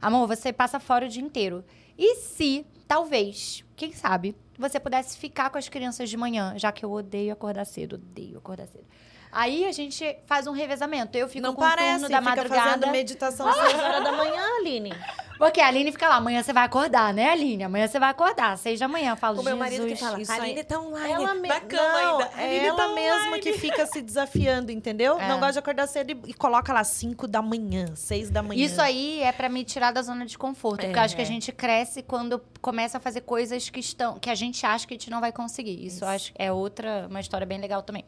Amor, 0.00 0.26
você 0.26 0.52
passa 0.52 0.80
fora 0.80 1.06
o 1.06 1.08
dia 1.08 1.22
inteiro. 1.22 1.64
E 1.96 2.16
se, 2.16 2.66
talvez, 2.88 3.64
quem 3.76 3.92
sabe, 3.92 4.34
você 4.58 4.80
pudesse 4.80 5.18
ficar 5.18 5.50
com 5.50 5.58
as 5.58 5.68
crianças 5.68 6.08
de 6.08 6.16
manhã, 6.16 6.54
já 6.56 6.72
que 6.72 6.84
eu 6.84 6.90
odeio 6.90 7.32
acordar 7.32 7.64
cedo, 7.64 7.94
odeio 7.94 8.38
acordar 8.38 8.66
cedo. 8.66 8.86
Aí 9.32 9.64
a 9.64 9.72
gente 9.72 10.16
faz 10.26 10.46
um 10.46 10.52
revezamento. 10.52 11.16
Eu 11.16 11.28
fico 11.28 11.42
não 11.42 11.54
com 11.54 11.62
o 11.62 11.64
parece, 11.64 12.00
turno 12.00 12.08
da 12.08 12.18
fica 12.18 12.30
madrugada. 12.30 12.70
fazendo 12.70 12.90
meditação 12.90 13.48
às 13.48 13.56
6 13.56 13.74
horas 13.74 14.04
da 14.04 14.12
manhã, 14.12 14.42
Aline. 14.58 14.92
Porque 15.40 15.58
a 15.58 15.68
Aline 15.68 15.90
fica 15.90 16.06
lá, 16.06 16.16
amanhã 16.16 16.42
você 16.42 16.52
vai 16.52 16.64
acordar, 16.66 17.14
né, 17.14 17.30
Aline? 17.30 17.64
Amanhã 17.64 17.88
você 17.88 17.98
vai 17.98 18.10
acordar, 18.10 18.58
seis 18.58 18.78
da 18.78 18.86
manhã. 18.86 19.12
Eu 19.12 19.16
falo, 19.16 19.40
O 19.40 19.42
meu 19.42 19.56
marido 19.56 19.84
que 19.84 19.94
Jesus, 19.94 20.00
fala, 20.00 20.20
isso 20.20 20.30
a 20.30 20.34
Aline 20.34 20.62
tá 20.62 20.78
online. 20.78 21.14
Ela, 21.14 21.34
me... 21.34 21.48
cama 21.48 22.02
não, 22.02 22.18
ainda. 22.18 22.30
A 22.34 22.40
Aline 22.42 22.66
ela 22.66 22.76
tá 22.76 22.88
mesma 22.88 23.38
que 23.38 23.54
fica 23.54 23.86
se 23.86 24.02
desafiando, 24.02 24.70
entendeu? 24.70 25.18
É. 25.18 25.26
Não 25.26 25.38
gosta 25.38 25.54
de 25.54 25.58
acordar 25.60 25.86
cedo 25.86 26.10
e, 26.10 26.30
e 26.30 26.34
coloca 26.34 26.74
lá 26.74 26.84
5 26.84 27.26
da 27.26 27.40
manhã, 27.40 27.86
6 27.96 28.28
da 28.28 28.42
manhã. 28.42 28.62
Isso 28.62 28.82
aí 28.82 29.22
é 29.22 29.32
pra 29.32 29.48
me 29.48 29.64
tirar 29.64 29.92
da 29.92 30.02
zona 30.02 30.26
de 30.26 30.36
conforto. 30.36 30.82
Porque 30.82 30.98
eu 30.98 31.02
acho 31.02 31.16
que 31.16 31.22
a 31.22 31.26
gente 31.26 31.50
cresce 31.52 32.02
quando 32.02 32.38
começa 32.60 32.98
a 32.98 33.00
fazer 33.00 33.22
coisas 33.22 33.70
que 33.70 33.80
estão. 33.80 34.18
que 34.18 34.28
a 34.28 34.34
gente 34.34 34.66
acha 34.66 34.86
que 34.86 34.92
a 34.92 34.98
gente 34.98 35.08
não 35.08 35.22
vai 35.22 35.32
conseguir. 35.32 35.86
Isso, 35.86 36.04
eu 36.04 36.08
acho 36.08 36.34
que 36.34 36.42
é 36.42 36.52
outra, 36.52 37.06
uma 37.08 37.18
história 37.18 37.46
bem 37.46 37.58
legal 37.58 37.82
também. 37.82 38.04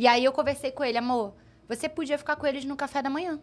E 0.00 0.06
aí 0.06 0.24
eu 0.24 0.32
conversei 0.32 0.70
com 0.70 0.82
ele, 0.82 0.96
amor, 0.96 1.34
você 1.68 1.86
podia 1.86 2.16
ficar 2.16 2.34
com 2.34 2.46
eles 2.46 2.64
no 2.64 2.74
café 2.74 3.02
da 3.02 3.10
manhã. 3.10 3.38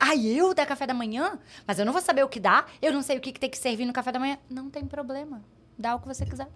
Ai, 0.00 0.24
eu 0.24 0.54
dar 0.54 0.64
café 0.64 0.86
da 0.86 0.94
manhã? 0.94 1.38
Mas 1.66 1.78
eu 1.78 1.84
não 1.84 1.92
vou 1.92 2.00
saber 2.00 2.24
o 2.24 2.28
que 2.30 2.40
dá, 2.40 2.64
eu 2.80 2.90
não 2.90 3.02
sei 3.02 3.18
o 3.18 3.20
que, 3.20 3.30
que 3.30 3.38
tem 3.38 3.50
que 3.50 3.58
servir 3.58 3.84
no 3.84 3.92
café 3.92 4.10
da 4.10 4.18
manhã. 4.18 4.38
Não 4.48 4.70
tem 4.70 4.86
problema. 4.86 5.44
Dá 5.78 5.96
o 5.96 6.00
que 6.00 6.08
você 6.08 6.24
quiser. 6.24 6.48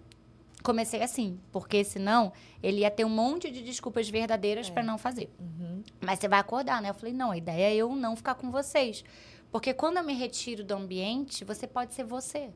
Comecei 0.63 1.03
assim, 1.03 1.39
porque 1.51 1.83
senão 1.83 2.33
ele 2.63 2.79
ia 2.79 2.89
ter 2.89 3.05
um 3.05 3.09
monte 3.09 3.51
de 3.51 3.61
desculpas 3.61 4.09
verdadeiras 4.09 4.71
pra 4.71 4.81
não 4.81 4.97
fazer. 4.97 5.31
Mas 6.01 6.17
você 6.17 6.27
vai 6.27 6.39
acordar, 6.39 6.81
né? 6.81 6.89
Eu 6.89 6.95
falei, 6.95 7.13
não, 7.13 7.29
a 7.29 7.37
ideia 7.37 7.71
é 7.71 7.75
eu 7.75 7.95
não 7.95 8.15
ficar 8.15 8.33
com 8.33 8.49
vocês. 8.49 9.03
Porque 9.51 9.73
quando 9.73 9.97
eu 9.97 10.03
me 10.03 10.13
retiro 10.13 10.63
do 10.63 10.73
ambiente, 10.73 11.43
você 11.43 11.65
pode 11.65 11.93
ser 11.93 12.03
você. 12.03 12.49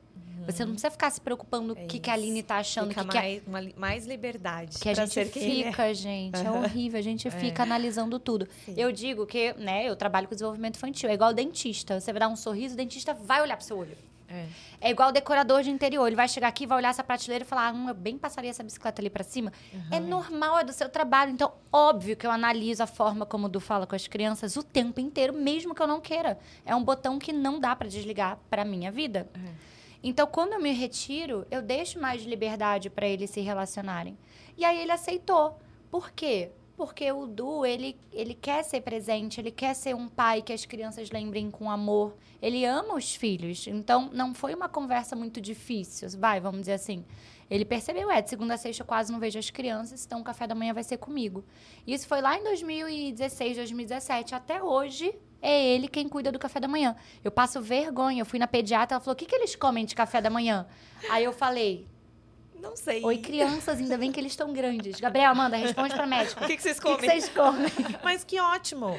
Você 0.45 0.65
não 0.65 0.73
precisa 0.73 0.91
ficar 0.91 1.09
se 1.09 1.21
preocupando 1.21 1.73
o 1.73 1.75
que, 1.87 1.99
que 1.99 2.09
a 2.09 2.13
Aline 2.13 2.43
tá 2.43 2.57
achando, 2.57 2.89
Fica 2.89 3.03
que, 3.03 3.09
que 3.09 3.17
a 3.17 3.21
mais, 3.21 3.47
uma 3.47 3.61
mais 3.77 4.05
liberdade. 4.05 4.77
que 4.77 4.89
a 4.89 4.93
gente 4.93 5.17
ele 5.17 5.29
é. 5.61 5.71
fica, 5.71 5.93
gente. 5.93 6.45
É 6.45 6.51
horrível. 6.51 6.99
A 6.99 7.03
gente 7.03 7.31
fica 7.31 7.63
analisando 7.63 8.19
tudo. 8.19 8.47
Eu 8.75 8.91
digo 8.91 9.25
que, 9.25 9.53
né, 9.53 9.87
eu 9.87 9.95
trabalho 9.95 10.27
com 10.27 10.35
desenvolvimento 10.35 10.75
infantil. 10.75 11.09
É 11.09 11.13
igual 11.13 11.33
dentista. 11.33 11.99
Você 11.99 12.11
vai 12.11 12.19
dar 12.19 12.27
um 12.27 12.35
sorriso, 12.35 12.73
o 12.73 12.77
dentista 12.77 13.13
vai 13.13 13.41
olhar 13.41 13.55
pro 13.55 13.65
seu 13.65 13.77
olho. 13.77 13.97
É. 14.33 14.47
É 14.81 14.89
igual 14.89 15.11
decorador 15.11 15.61
de 15.61 15.69
interior. 15.69 16.07
Ele 16.07 16.15
vai 16.15 16.27
chegar 16.27 16.47
aqui, 16.47 16.65
vai 16.65 16.79
olhar 16.79 16.89
essa 16.89 17.03
prateleira 17.03 17.45
e 17.45 17.47
falar: 17.47 17.73
hum, 17.73 17.87
eu 17.87 17.93
bem 17.93 18.17
passaria 18.17 18.49
essa 18.49 18.63
bicicleta 18.63 19.01
ali 19.01 19.09
pra 19.09 19.23
cima. 19.23 19.53
É 19.91 19.99
normal, 19.99 20.59
é 20.59 20.63
do 20.63 20.73
seu 20.73 20.89
trabalho. 20.89 21.31
Então, 21.31 21.53
óbvio 21.71 22.17
que 22.17 22.25
eu 22.25 22.31
analiso 22.31 22.81
a 22.81 22.87
forma 22.87 23.25
como 23.25 23.45
o 23.45 23.49
Du 23.49 23.59
fala 23.59 23.85
com 23.85 23.95
as 23.95 24.07
crianças 24.07 24.55
o 24.55 24.63
tempo 24.63 24.99
inteiro, 24.99 25.33
mesmo 25.33 25.75
que 25.75 25.81
eu 25.81 25.87
não 25.87 26.01
queira. 26.01 26.39
É 26.65 26.75
um 26.75 26.83
botão 26.83 27.19
que 27.19 27.31
não 27.31 27.59
dá 27.59 27.75
pra 27.75 27.87
desligar 27.87 28.39
pra 28.49 28.65
minha 28.65 28.91
vida. 28.91 29.29
Então, 30.03 30.27
quando 30.27 30.53
eu 30.53 30.61
me 30.61 30.71
retiro, 30.73 31.45
eu 31.49 31.61
deixo 31.61 31.99
mais 31.99 32.23
liberdade 32.23 32.89
pra 32.89 33.07
eles 33.07 33.29
se 33.29 33.39
relacionarem. 33.39 34.17
E 34.57 34.65
aí 34.65 34.81
ele 34.81 34.91
aceitou. 34.91 35.57
Por 35.89 36.11
quê? 36.11 36.51
Porque 36.75 37.11
o 37.11 37.27
Du, 37.27 37.65
ele, 37.65 37.95
ele 38.11 38.33
quer 38.33 38.63
ser 38.63 38.81
presente, 38.81 39.39
ele 39.39 39.51
quer 39.51 39.75
ser 39.75 39.95
um 39.95 40.07
pai 40.09 40.41
que 40.41 40.51
as 40.51 40.65
crianças 40.65 41.11
lembrem 41.11 41.51
com 41.51 41.69
amor. 41.69 42.15
Ele 42.41 42.65
ama 42.65 42.95
os 42.95 43.15
filhos. 43.15 43.67
Então, 43.67 44.09
não 44.11 44.33
foi 44.33 44.55
uma 44.55 44.67
conversa 44.67 45.15
muito 45.15 45.39
difícil, 45.39 46.09
vai, 46.17 46.39
vamos 46.39 46.61
dizer 46.61 46.73
assim. 46.73 47.05
Ele 47.49 47.65
percebeu, 47.65 48.09
é, 48.09 48.21
de 48.21 48.29
segunda 48.29 48.55
a 48.55 48.57
sexta 48.57 48.81
eu 48.81 48.87
quase 48.87 49.11
não 49.11 49.19
vejo 49.19 49.37
as 49.37 49.49
crianças, 49.49 50.03
então 50.05 50.21
o 50.21 50.23
café 50.23 50.47
da 50.47 50.55
manhã 50.55 50.73
vai 50.73 50.83
ser 50.83 50.97
comigo. 50.97 51.43
Isso 51.85 52.07
foi 52.07 52.21
lá 52.21 52.37
em 52.37 52.43
2016, 52.43 53.57
2017. 53.57 54.33
Até 54.33 54.63
hoje, 54.63 55.13
é 55.43 55.63
ele 55.63 55.87
quem 55.87 56.07
cuida 56.07 56.31
do 56.31 56.39
café 56.39 56.59
da 56.59 56.67
manhã. 56.67 56.95
Eu 57.23 57.29
passo 57.29 57.61
vergonha. 57.61 58.21
Eu 58.21 58.25
fui 58.25 58.39
na 58.39 58.47
pediatra, 58.47 58.95
ela 58.95 59.01
falou: 59.03 59.13
o 59.13 59.17
que, 59.17 59.25
que 59.25 59.35
eles 59.35 59.55
comem 59.55 59.85
de 59.85 59.93
café 59.93 60.21
da 60.21 60.29
manhã? 60.29 60.65
Aí 61.09 61.25
eu 61.25 61.33
falei: 61.33 61.85
Não 62.63 62.77
sei. 62.77 63.03
Oi, 63.03 63.17
crianças, 63.17 63.77
ainda 63.77 63.97
bem 63.97 64.09
que 64.09 64.19
eles 64.19 64.31
estão 64.31 64.53
grandes. 64.53 64.97
Gabriel, 64.99 65.31
Amanda, 65.31 65.57
responde 65.57 65.93
pra 65.93 66.05
médica. 66.07 66.45
O 66.45 66.47
que, 66.47 66.55
que 66.55 66.63
vocês 66.63 66.77
O 66.77 66.81
que, 66.81 66.87
comem? 66.87 66.99
que 67.01 67.05
vocês 67.05 67.29
comem? 67.29 67.71
Mas 68.01 68.23
que 68.23 68.39
ótimo. 68.39 68.97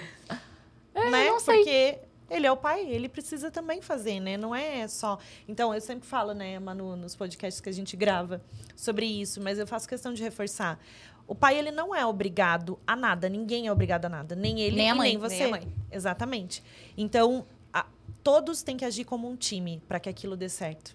É, 0.95 1.11
né? 1.11 1.29
eu 1.29 1.33
não 1.33 1.41
sei. 1.41 1.57
Porque 1.57 1.99
ele 2.31 2.47
é 2.47 2.53
o 2.53 2.57
pai, 2.59 2.83
ele 2.87 3.09
precisa 3.09 3.51
também 3.51 3.81
fazer, 3.81 4.21
né? 4.21 4.37
Não 4.37 4.55
é 4.55 4.87
só. 4.87 5.19
Então, 5.49 5.75
eu 5.75 5.81
sempre 5.81 6.07
falo, 6.07 6.35
né, 6.35 6.59
Manu, 6.59 6.95
nos 6.95 7.17
podcasts 7.17 7.59
que 7.61 7.69
a 7.71 7.73
gente 7.73 7.97
grava 7.97 8.43
sobre 8.77 9.07
isso, 9.07 9.41
mas 9.41 9.59
eu 9.59 9.67
faço 9.67 9.89
questão 9.89 10.13
de 10.13 10.23
reforçar. 10.23 10.79
O 11.27 11.35
pai, 11.35 11.59
ele 11.59 11.71
não 11.71 11.95
é 11.95 12.05
obrigado 12.05 12.79
a 12.87 12.95
nada. 12.95 13.31
Ninguém 13.31 13.67
é 13.67 13.73
obrigado 13.73 14.05
a 14.05 14.09
nada. 14.11 14.37
Nem 14.37 14.61
ele 14.61 14.77
Nem 14.77 14.91
a 14.91 14.95
mãe, 14.95 15.09
nem 15.17 15.19
nem 15.19 15.31
você. 15.31 15.43
a 15.45 15.49
mãe. 15.49 15.67
Exatamente. 15.91 16.63
Então, 16.99 17.47
a- 17.73 17.87
todos 18.23 18.63
têm 18.63 18.77
que 18.77 18.85
agir 18.85 19.05
como 19.05 19.27
um 19.27 19.35
time 19.35 19.83
para 19.89 19.99
que 19.99 20.09
aquilo 20.11 20.37
dê 20.37 20.51
certo. 20.51 20.95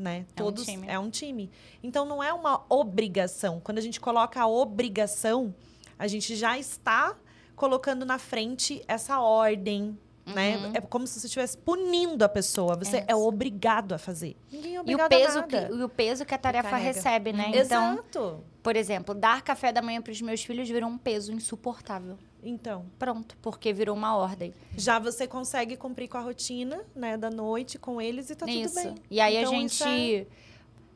Né? 0.00 0.24
É 0.34 0.42
um 0.42 0.44
Todos 0.46 0.64
time. 0.64 0.88
é 0.88 0.98
um 0.98 1.10
time. 1.10 1.50
Então 1.82 2.06
não 2.06 2.22
é 2.22 2.32
uma 2.32 2.64
obrigação. 2.70 3.60
Quando 3.62 3.76
a 3.76 3.82
gente 3.82 4.00
coloca 4.00 4.40
a 4.40 4.46
obrigação, 4.48 5.54
a 5.98 6.06
gente 6.06 6.34
já 6.34 6.58
está 6.58 7.14
colocando 7.54 8.06
na 8.06 8.18
frente 8.18 8.82
essa 8.88 9.20
ordem, 9.20 9.98
né? 10.24 10.56
Uhum. 10.56 10.70
É 10.74 10.80
como 10.80 11.06
se 11.06 11.20
você 11.20 11.26
estivesse 11.26 11.58
punindo 11.58 12.24
a 12.24 12.28
pessoa. 12.30 12.76
Você 12.76 12.96
é, 12.98 13.04
É. 13.08 13.14
obrigado 13.14 13.92
a 13.92 13.98
fazer. 13.98 14.36
Ninguém 14.50 14.70
é 14.70 14.74
E 14.76 14.78
o, 14.78 14.80
obrigado 14.80 15.08
peso 15.10 15.38
a 15.38 15.42
que, 15.42 15.56
nada. 15.60 15.74
e 15.74 15.82
o 15.82 15.88
peso 15.90 16.24
que 16.24 16.34
a 16.34 16.38
tarefa 16.38 16.76
recebe, 16.76 17.34
né? 17.34 17.50
Então, 17.54 17.92
Exato. 17.94 18.42
por 18.62 18.76
exemplo, 18.76 19.14
dar 19.14 19.42
café 19.42 19.70
da 19.70 19.82
manhã 19.82 20.00
para 20.00 20.12
os 20.12 20.22
meus 20.22 20.42
filhos 20.42 20.66
virou 20.66 20.88
um 20.88 20.96
peso 20.96 21.30
insuportável. 21.30 22.16
Então, 22.42 22.86
Pronto, 22.98 23.36
porque 23.42 23.72
virou 23.72 23.94
uma 23.96 24.16
ordem. 24.16 24.54
já 24.76 24.98
você 24.98 25.26
consegue 25.26 25.76
cumprir 25.76 26.08
com 26.08 26.16
a 26.16 26.20
rotina, 26.22 26.80
né, 26.94 27.16
da 27.16 27.30
noite 27.30 27.78
com 27.78 28.00
eles 28.00 28.30
e 28.30 28.34
tá 28.36 28.46
Isso. 28.46 28.74
tudo 28.74 28.84
bem. 28.84 28.94
E 29.10 29.20
aí 29.20 29.36
Então, 29.36 29.52
a 29.52 29.54
gente 29.56 29.82
é- 29.84 30.26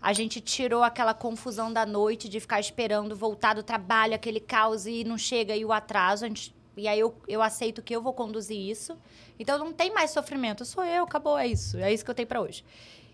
a 0.01 0.13
gente 0.13 0.41
tirou 0.41 0.83
aquela 0.83 1.13
confusão 1.15 1.73
da 1.73 1.85
noite 1.87 2.29
de 2.29 2.39
ficar 2.41 2.61
esperando 2.61 3.15
voltar 3.17 3.55
do 3.55 3.63
trabalho, 3.63 4.15
aquele 4.15 4.41
caos 4.41 4.87
e 4.87 5.03
não 5.05 5.17
chega 5.19 5.55
e 5.57 5.65
o 5.65 5.73
atraso. 5.73 6.25
A 6.25 6.29
gente- 6.29 6.55
e 6.77 6.87
aí 6.89 6.99
eu, 7.01 7.15
eu 7.29 7.41
aceito 7.43 7.83
que 7.83 7.95
eu 7.95 8.03
vou 8.03 8.13
conduzir 8.13 8.59
isso. 8.59 8.97
Então 9.39 9.59
não 9.59 9.73
tem 9.73 9.93
mais 9.93 10.11
sofrimento, 10.11 10.65
sou 10.65 10.85
eu, 10.85 11.05
acabou, 11.05 11.39
é 11.39 11.47
isso. 11.47 11.77
É 11.79 11.93
isso 11.93 12.05
que 12.05 12.11
eu 12.11 12.15
tenho 12.15 12.29
pra 12.29 12.41
hoje. 12.41 12.65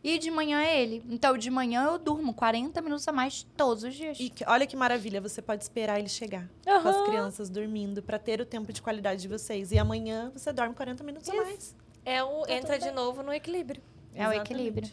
E 0.02 0.18
de 0.18 0.30
manhã 0.30 0.60
é 0.62 0.80
ele. 0.82 1.04
Então 1.10 1.36
de 1.36 1.50
manhã 1.50 1.84
eu 1.84 1.98
durmo 1.98 2.32
40 2.32 2.80
minutos 2.80 3.06
a 3.06 3.12
mais 3.12 3.46
todos 3.56 3.84
os 3.84 3.94
dias. 3.94 4.18
E 4.18 4.30
que- 4.30 4.44
olha 4.46 4.66
que 4.66 4.74
maravilha, 4.76 5.20
você 5.20 5.42
pode 5.42 5.62
esperar 5.62 5.98
ele 5.98 6.08
chegar. 6.08 6.48
Com 6.64 6.88
as 6.88 7.02
crianças 7.06 7.50
dormindo, 7.50 8.02
para 8.02 8.18
ter 8.18 8.40
o 8.40 8.46
tempo 8.46 8.72
de 8.72 8.80
qualidade 8.80 9.20
de 9.22 9.28
vocês. 9.28 9.72
E 9.72 9.78
amanhã 9.78 10.30
você 10.34 10.52
dorme 10.52 10.74
40 10.74 11.04
minutos 11.04 11.28
a 11.28 11.34
mais. 11.34 11.76
É 12.04 12.22
o, 12.24 12.42
Tá 12.46 12.52
entra 12.54 12.78
de 12.78 12.90
novo 12.92 13.22
no 13.22 13.32
equilíbrio. 13.32 13.82
É 14.14 14.26
o 14.26 14.32
equilíbrio. 14.32 14.90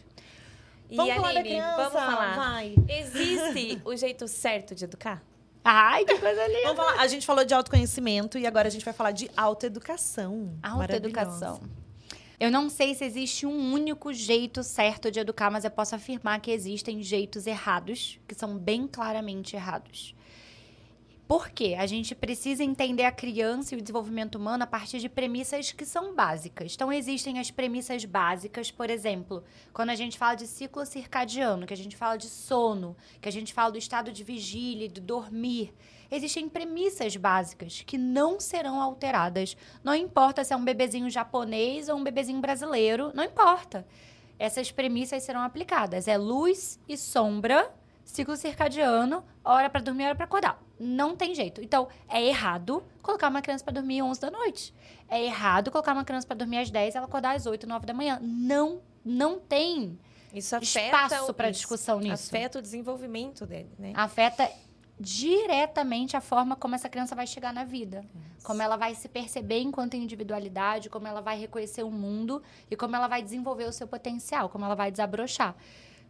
E 0.90 0.96
Vamos 0.96 1.14
falar 1.14 1.32
da 1.34 1.40
Aline, 1.40 1.48
criança? 1.56 1.76
vamos 1.76 1.92
falar. 1.92 2.36
Vai. 2.36 2.74
Existe 2.88 3.82
o 3.84 3.96
jeito 3.96 4.26
certo 4.28 4.74
de 4.74 4.84
educar? 4.84 5.22
Ai, 5.64 6.04
que 6.04 6.18
coisa 6.18 6.46
linda. 6.46 6.62
Vamos 6.72 6.76
falar. 6.76 7.00
A 7.02 7.06
gente 7.06 7.26
falou 7.26 7.44
de 7.44 7.52
autoconhecimento 7.52 8.38
e 8.38 8.46
agora 8.46 8.68
a 8.68 8.70
gente 8.70 8.84
vai 8.84 8.94
falar 8.94 9.10
de 9.10 9.30
autoeducação. 9.36 10.54
Autoeducação. 10.62 11.60
Eu 12.40 12.52
não 12.52 12.70
sei 12.70 12.94
se 12.94 13.04
existe 13.04 13.44
um 13.46 13.72
único 13.72 14.12
jeito 14.12 14.62
certo 14.62 15.10
de 15.10 15.18
educar, 15.18 15.50
mas 15.50 15.64
eu 15.64 15.70
posso 15.72 15.96
afirmar 15.96 16.40
que 16.40 16.52
existem 16.52 17.02
jeitos 17.02 17.48
errados, 17.48 18.20
que 18.28 18.34
são 18.34 18.56
bem 18.56 18.86
claramente 18.86 19.56
errados. 19.56 20.14
Por 21.26 21.50
quê? 21.50 21.74
A 21.76 21.84
gente 21.84 22.14
precisa 22.14 22.62
entender 22.62 23.04
a 23.04 23.12
criança 23.12 23.74
e 23.74 23.78
o 23.78 23.82
desenvolvimento 23.82 24.36
humano 24.36 24.62
a 24.62 24.66
partir 24.68 25.00
de 25.00 25.08
premissas 25.08 25.72
que 25.72 25.84
são 25.84 26.14
básicas. 26.14 26.74
Então, 26.74 26.92
existem 26.92 27.40
as 27.40 27.50
premissas 27.50 28.04
básicas, 28.04 28.70
por 28.70 28.88
exemplo, 28.88 29.42
quando 29.72 29.90
a 29.90 29.96
gente 29.96 30.16
fala 30.16 30.36
de 30.36 30.46
ciclo 30.46 30.86
circadiano, 30.86 31.66
que 31.66 31.74
a 31.74 31.76
gente 31.76 31.96
fala 31.96 32.16
de 32.16 32.28
sono, 32.28 32.96
que 33.20 33.28
a 33.28 33.32
gente 33.32 33.52
fala 33.52 33.72
do 33.72 33.78
estado 33.78 34.12
de 34.12 34.22
vigília, 34.22 34.88
de 34.88 35.00
dormir. 35.00 35.74
Existem 36.10 36.48
premissas 36.48 37.16
básicas 37.16 37.82
que 37.86 37.98
não 37.98 38.40
serão 38.40 38.80
alteradas. 38.80 39.56
Não 39.84 39.94
importa 39.94 40.42
se 40.42 40.54
é 40.54 40.56
um 40.56 40.64
bebezinho 40.64 41.10
japonês 41.10 41.88
ou 41.88 41.96
um 41.96 42.04
bebezinho 42.04 42.40
brasileiro, 42.40 43.12
não 43.14 43.24
importa. 43.24 43.86
Essas 44.38 44.70
premissas 44.70 45.22
serão 45.22 45.42
aplicadas. 45.42 46.08
É 46.08 46.16
luz 46.16 46.78
e 46.88 46.96
sombra, 46.96 47.70
ciclo 48.04 48.36
circadiano, 48.36 49.22
hora 49.44 49.68
para 49.68 49.80
dormir, 49.80 50.04
hora 50.04 50.14
para 50.14 50.24
acordar. 50.24 50.62
Não 50.78 51.14
tem 51.14 51.34
jeito. 51.34 51.60
Então, 51.60 51.88
é 52.08 52.24
errado 52.24 52.82
colocar 53.02 53.28
uma 53.28 53.42
criança 53.42 53.64
para 53.64 53.74
dormir 53.74 54.00
11 54.00 54.20
da 54.20 54.30
noite. 54.30 54.72
É 55.08 55.22
errado 55.22 55.70
colocar 55.70 55.92
uma 55.92 56.04
criança 56.04 56.26
para 56.26 56.36
dormir 56.36 56.58
às 56.58 56.70
10 56.70 56.94
e 56.94 56.96
ela 56.96 57.06
acordar 57.06 57.34
às 57.36 57.46
8, 57.46 57.66
9 57.66 57.84
da 57.84 57.92
manhã. 57.92 58.18
Não, 58.22 58.80
não 59.04 59.38
tem 59.38 59.98
Isso 60.32 60.54
afeta 60.54 61.04
espaço 61.04 61.34
para 61.34 61.50
discussão 61.50 61.98
nisso. 61.98 62.28
Afeta 62.34 62.60
o 62.60 62.62
desenvolvimento 62.62 63.44
dele, 63.44 63.70
né? 63.78 63.92
Afeta 63.94 64.48
diretamente 64.98 66.16
a 66.16 66.20
forma 66.20 66.56
como 66.56 66.74
essa 66.74 66.88
criança 66.88 67.14
vai 67.14 67.26
chegar 67.26 67.52
na 67.52 67.64
vida. 67.64 68.04
Como 68.42 68.62
ela 68.62 68.76
vai 68.76 68.94
se 68.94 69.08
perceber 69.08 69.60
enquanto 69.60 69.94
individualidade, 69.94 70.90
como 70.90 71.06
ela 71.06 71.20
vai 71.20 71.38
reconhecer 71.38 71.82
o 71.82 71.90
mundo 71.90 72.42
e 72.70 72.76
como 72.76 72.96
ela 72.96 73.06
vai 73.06 73.22
desenvolver 73.22 73.64
o 73.64 73.72
seu 73.72 73.86
potencial, 73.86 74.48
como 74.48 74.64
ela 74.64 74.74
vai 74.74 74.90
desabrochar. 74.90 75.54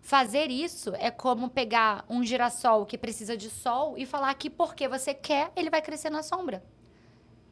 Fazer 0.01 0.51
isso 0.51 0.95
é 0.95 1.11
como 1.11 1.51
pegar 1.51 2.05
um 2.09 2.25
girassol 2.25 2.87
que 2.87 2.97
precisa 2.97 3.37
de 3.37 3.51
sol 3.51 3.99
e 3.99 4.07
falar 4.07 4.33
que 4.35 4.49
porque 4.49 4.89
você 4.89 5.13
quer, 5.13 5.53
ele 5.57 5.71
vai 5.71 5.83
crescer 5.83 6.09
na 6.09 6.23
sombra. 6.23 6.65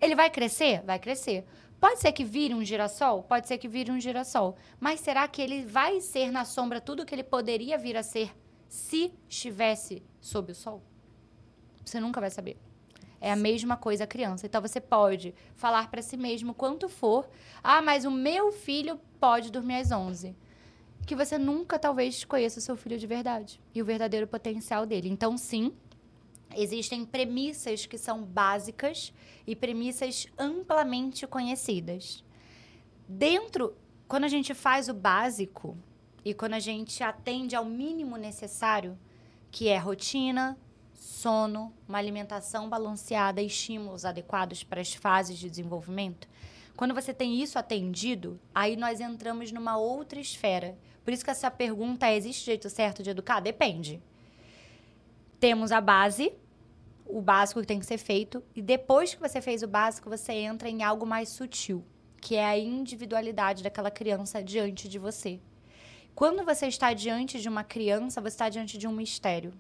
Ele 0.01 0.15
vai 0.15 0.31
crescer? 0.31 0.83
Vai 0.83 0.99
crescer. 0.99 1.45
Pode 1.81 2.01
ser 2.01 2.13
que 2.13 2.25
vire 2.25 2.55
um 2.55 2.65
girassol? 2.65 3.23
Pode 3.23 3.49
ser 3.49 3.59
que 3.59 3.69
vire 3.69 3.91
um 3.91 4.01
girassol. 4.01 4.57
Mas 4.81 5.01
será 5.01 5.27
que 5.29 5.43
ele 5.43 5.65
vai 5.65 6.01
ser 6.01 6.31
na 6.31 6.45
sombra 6.45 6.81
tudo 6.81 7.05
que 7.05 7.15
ele 7.15 7.25
poderia 7.25 7.77
vir 7.77 7.97
a 7.97 8.03
ser 8.03 8.35
se 8.69 9.13
estivesse 9.29 10.03
sob 10.21 10.53
o 10.53 10.55
sol? 10.55 10.83
Você 11.87 12.01
nunca 12.01 12.21
vai 12.21 12.31
saber. 12.31 12.59
É 13.21 13.31
a 13.31 13.37
mesma 13.37 13.77
coisa 13.77 14.05
a 14.05 14.07
criança. 14.07 14.45
Então 14.45 14.61
você 14.61 14.81
pode 14.81 15.35
falar 15.55 15.89
para 15.89 16.03
si 16.03 16.17
mesmo 16.17 16.53
quanto 16.53 16.89
for. 16.89 17.29
Ah, 17.63 17.81
mas 17.81 18.05
o 18.05 18.11
meu 18.11 18.51
filho 18.53 19.01
pode 19.21 19.51
dormir 19.51 19.77
às 19.77 19.93
11. 19.93 20.37
Que 21.07 21.15
você 21.15 21.39
nunca 21.39 21.79
talvez 21.79 22.25
conheça 22.25 22.59
o 22.59 22.63
seu 22.63 22.77
filho 22.77 22.99
de 22.99 23.07
verdade 23.07 23.61
e 23.73 23.81
o 23.81 23.85
verdadeiro 23.85 24.27
potencial 24.27 24.85
dele. 24.85 25.09
Então 25.09 25.39
sim, 25.39 25.73
existem 26.57 27.05
premissas 27.05 27.87
que 27.87 27.97
são 27.97 28.25
básicas 28.25 29.13
e 29.47 29.55
premissas 29.55 30.27
amplamente 30.37 31.25
conhecidas. 31.27 32.25
Dentro, 33.09 33.77
quando 34.09 34.25
a 34.25 34.29
gente 34.29 34.53
faz 34.55 34.89
o 34.89 34.95
básico 34.95 35.79
e 36.25 36.35
quando 36.35 36.55
a 36.55 36.59
gente 36.59 37.05
atende 37.05 37.55
ao 37.55 37.65
mínimo 37.65 38.17
necessário, 38.17 38.99
que 39.53 39.69
é 39.69 39.79
rotina, 39.79 40.59
sono, 41.07 41.73
uma 41.89 41.99
alimentação 41.99 42.69
balanceada 42.69 43.41
e 43.41 43.47
estímulos 43.47 44.05
adequados 44.05 44.65
para 44.65 44.81
as 44.81 44.93
fases 44.93 45.39
de 45.39 45.49
desenvolvimento, 45.49 46.27
quando 46.77 46.93
você 46.93 47.15
tem 47.15 47.41
isso 47.41 47.59
atendido, 47.59 48.39
aí 48.55 48.77
nós 48.77 49.01
entramos 49.01 49.51
numa 49.51 49.79
outra 49.79 50.21
esfera. 50.21 50.77
Por 51.05 51.13
isso 51.13 51.25
que 51.25 51.31
essa 51.31 51.51
pergunta 51.51 52.07
é: 52.07 52.17
existe 52.17 52.45
jeito 52.45 52.69
certo 52.69 53.03
de 53.03 53.11
educar? 53.11 53.41
Depende. 53.41 54.03
Temos 55.41 55.73
a 55.73 55.81
base, 55.81 56.33
o 57.07 57.23
básico 57.23 57.61
que 57.61 57.67
tem 57.67 57.79
que 57.79 57.87
ser 57.87 57.99
feito, 57.99 58.43
e 58.55 58.61
depois 58.61 59.15
que 59.15 59.21
você 59.21 59.41
fez 59.41 59.63
o 59.63 59.69
básico, 59.69 60.11
você 60.11 60.33
entra 60.33 60.69
em 60.69 60.83
algo 60.83 61.07
mais 61.07 61.31
sutil, 61.31 61.85
que 62.21 62.35
é 62.35 62.45
a 62.45 62.59
individualidade 62.59 63.63
daquela 63.63 63.91
criança 63.91 64.43
diante 64.43 64.89
de 64.89 64.99
você. 64.99 65.41
Quando 66.15 66.45
você 66.45 66.67
está 66.67 66.93
diante 66.93 67.41
de 67.41 67.49
uma 67.49 67.63
criança, 67.63 68.21
você 68.21 68.29
está 68.29 68.49
diante 68.49 68.77
de 68.77 68.89
um 68.89 68.93
mistério. 68.93 69.53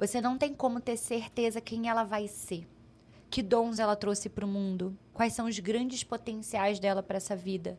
Você 0.00 0.18
não 0.18 0.38
tem 0.38 0.54
como 0.54 0.80
ter 0.80 0.96
certeza 0.96 1.60
quem 1.60 1.86
ela 1.86 2.04
vai 2.04 2.26
ser, 2.26 2.66
que 3.28 3.42
dons 3.42 3.78
ela 3.78 3.94
trouxe 3.94 4.30
para 4.30 4.46
o 4.46 4.48
mundo, 4.48 4.96
quais 5.12 5.34
são 5.34 5.44
os 5.44 5.58
grandes 5.58 6.02
potenciais 6.02 6.80
dela 6.80 7.02
para 7.02 7.18
essa 7.18 7.36
vida. 7.36 7.78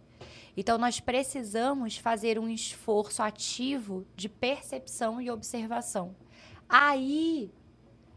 Então, 0.56 0.78
nós 0.78 1.00
precisamos 1.00 1.98
fazer 1.98 2.38
um 2.38 2.48
esforço 2.48 3.24
ativo 3.24 4.06
de 4.16 4.30
percepção 4.30 5.20
e 5.20 5.32
observação. 5.32 6.16
Aí, 6.70 7.52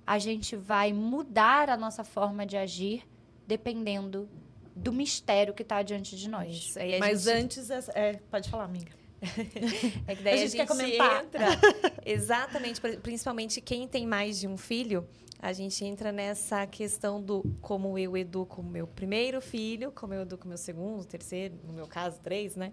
a 0.06 0.18
gente 0.18 0.54
vai 0.54 0.92
mudar 0.92 1.70
a 1.70 1.76
nossa 1.76 2.04
forma 2.04 2.44
de 2.44 2.58
agir 2.58 3.08
dependendo 3.46 4.28
do 4.76 4.92
mistério 4.92 5.54
que 5.54 5.62
está 5.62 5.82
diante 5.82 6.14
de 6.14 6.28
nós. 6.28 6.54
Isso. 6.54 6.78
Aí 6.78 6.96
a 6.96 6.98
Mas 6.98 7.22
gente, 7.22 7.58
antes, 7.58 7.70
é, 7.70 7.80
é, 7.94 8.12
pode 8.30 8.50
falar, 8.50 8.64
amiga. 8.64 8.92
é 10.06 10.14
que 10.14 10.22
daí 10.22 10.32
a 10.32 10.36
a 10.36 10.38
gente 10.38 10.50
gente, 10.50 10.56
quer 10.56 10.66
comentar. 10.66 11.24
entra. 11.24 11.46
Exatamente, 12.04 12.80
pri- 12.80 12.96
principalmente 12.98 13.60
quem 13.60 13.86
tem 13.88 14.06
mais 14.06 14.38
de 14.38 14.46
um 14.46 14.56
filho, 14.56 15.06
a 15.40 15.52
gente 15.52 15.84
entra 15.84 16.10
nessa 16.10 16.66
questão 16.66 17.20
do 17.20 17.44
como 17.60 17.98
eu 17.98 18.16
educo 18.16 18.60
o 18.62 18.64
meu 18.64 18.86
primeiro 18.86 19.40
filho, 19.40 19.92
como 19.92 20.14
eu 20.14 20.22
educo 20.22 20.44
o 20.44 20.48
meu 20.48 20.56
segundo, 20.56 21.04
terceiro, 21.04 21.54
no 21.66 21.72
meu 21.72 21.86
caso, 21.86 22.18
três, 22.22 22.56
né? 22.56 22.72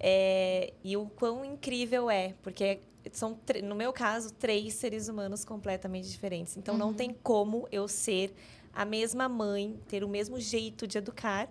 É, 0.00 0.72
e 0.82 0.96
o 0.96 1.06
quão 1.06 1.44
incrível 1.44 2.10
é, 2.10 2.34
porque 2.42 2.80
são, 3.12 3.38
no 3.62 3.74
meu 3.74 3.92
caso, 3.92 4.32
três 4.32 4.74
seres 4.74 5.08
humanos 5.08 5.44
completamente 5.44 6.08
diferentes. 6.08 6.56
Então, 6.56 6.74
uhum. 6.74 6.80
não 6.80 6.94
tem 6.94 7.12
como 7.22 7.68
eu 7.70 7.86
ser 7.86 8.34
a 8.72 8.84
mesma 8.84 9.28
mãe, 9.28 9.78
ter 9.88 10.02
o 10.04 10.08
mesmo 10.08 10.40
jeito 10.40 10.86
de 10.86 10.98
educar 10.98 11.48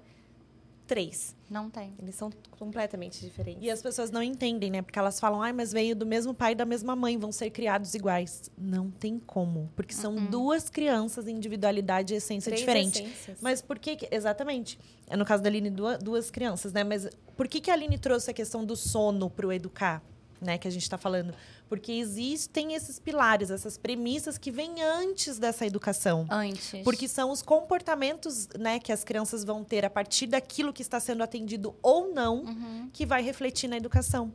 três. 0.85 1.35
Não 1.49 1.69
tem. 1.69 1.93
Eles 1.99 2.15
são 2.15 2.31
completamente 2.51 3.21
diferentes. 3.21 3.63
E 3.63 3.69
as 3.69 3.81
pessoas 3.81 4.09
não 4.09 4.21
entendem, 4.23 4.71
né? 4.71 4.81
Porque 4.81 4.97
elas 4.97 5.19
falam, 5.19 5.41
ai, 5.41 5.53
mas 5.53 5.71
veio 5.71 5.95
do 5.95 6.05
mesmo 6.05 6.33
pai 6.33 6.53
e 6.53 6.55
da 6.55 6.65
mesma 6.65 6.95
mãe, 6.95 7.17
vão 7.17 7.31
ser 7.31 7.49
criados 7.49 7.93
iguais. 7.93 8.49
Não 8.57 8.89
tem 8.89 9.19
como. 9.19 9.71
Porque 9.75 9.93
são 9.93 10.15
uhum. 10.15 10.25
duas 10.25 10.69
crianças, 10.69 11.27
individualidade 11.27 12.13
e 12.13 12.17
essência 12.17 12.49
Três 12.49 12.61
diferente. 12.61 13.03
Essências. 13.03 13.37
Mas 13.41 13.61
por 13.61 13.77
que. 13.77 14.07
Exatamente. 14.11 14.79
É 15.07 15.15
no 15.15 15.25
caso 15.25 15.43
da 15.43 15.49
Aline, 15.49 15.69
duas, 15.69 15.99
duas 15.99 16.31
crianças, 16.31 16.73
né? 16.73 16.83
Mas 16.83 17.07
por 17.37 17.47
que, 17.47 17.61
que 17.61 17.69
a 17.69 17.73
Aline 17.73 17.97
trouxe 17.97 18.31
a 18.31 18.33
questão 18.33 18.65
do 18.65 18.75
sono 18.75 19.29
para 19.29 19.45
o 19.45 19.53
educar? 19.53 20.01
Né, 20.41 20.57
que 20.57 20.67
a 20.67 20.71
gente 20.71 20.83
está 20.83 20.97
falando. 20.97 21.33
Porque 21.69 21.93
existem 21.93 22.73
esses 22.73 22.99
pilares, 22.99 23.49
essas 23.49 23.77
premissas 23.77 24.37
que 24.37 24.51
vêm 24.51 24.83
antes 24.83 25.39
dessa 25.39 25.65
educação. 25.65 26.27
Antes. 26.29 26.83
Porque 26.83 27.07
são 27.07 27.31
os 27.31 27.41
comportamentos 27.41 28.49
né, 28.59 28.77
que 28.77 28.91
as 28.91 29.03
crianças 29.03 29.45
vão 29.45 29.63
ter 29.63 29.85
a 29.85 29.89
partir 29.89 30.27
daquilo 30.27 30.73
que 30.73 30.81
está 30.81 30.99
sendo 30.99 31.23
atendido 31.23 31.73
ou 31.81 32.13
não, 32.13 32.43
uhum. 32.43 32.89
que 32.91 33.05
vai 33.05 33.23
refletir 33.23 33.69
na 33.69 33.77
educação. 33.77 34.31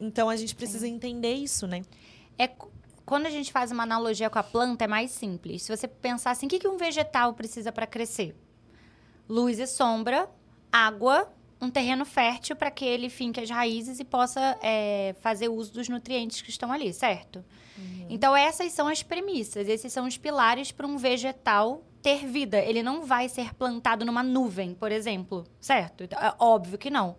Então 0.00 0.30
a 0.30 0.36
gente 0.36 0.54
precisa 0.54 0.86
Sim. 0.86 0.94
entender 0.94 1.34
isso, 1.34 1.66
né? 1.66 1.82
É 2.38 2.48
quando 3.10 3.26
a 3.26 3.30
gente 3.30 3.50
faz 3.50 3.72
uma 3.72 3.82
analogia 3.82 4.30
com 4.30 4.38
a 4.38 4.42
planta, 4.42 4.84
é 4.84 4.86
mais 4.86 5.10
simples. 5.10 5.64
Se 5.64 5.76
você 5.76 5.88
pensar 5.88 6.30
assim, 6.30 6.46
o 6.46 6.48
que, 6.48 6.60
que 6.60 6.68
um 6.68 6.76
vegetal 6.76 7.34
precisa 7.34 7.72
para 7.72 7.84
crescer? 7.84 8.36
Luz 9.28 9.58
e 9.58 9.66
sombra, 9.66 10.30
água 10.70 11.28
um 11.60 11.70
terreno 11.70 12.04
fértil 12.04 12.56
para 12.56 12.70
que 12.70 12.84
ele 12.84 13.10
finque 13.10 13.40
as 13.40 13.50
raízes 13.50 14.00
e 14.00 14.04
possa 14.04 14.58
é, 14.62 15.14
fazer 15.20 15.48
uso 15.48 15.72
dos 15.72 15.88
nutrientes 15.88 16.40
que 16.40 16.50
estão 16.50 16.72
ali, 16.72 16.92
certo? 16.92 17.44
Uhum. 17.76 18.06
Então, 18.08 18.34
essas 18.34 18.72
são 18.72 18.88
as 18.88 19.02
premissas, 19.02 19.68
esses 19.68 19.92
são 19.92 20.06
os 20.06 20.16
pilares 20.16 20.72
para 20.72 20.86
um 20.86 20.96
vegetal 20.96 21.84
ter 22.02 22.26
vida. 22.26 22.58
Ele 22.58 22.82
não 22.82 23.04
vai 23.04 23.28
ser 23.28 23.54
plantado 23.54 24.04
numa 24.04 24.22
nuvem, 24.22 24.74
por 24.74 24.90
exemplo, 24.90 25.44
certo? 25.60 26.04
É 26.04 26.34
óbvio 26.38 26.78
que 26.78 26.88
não. 26.88 27.16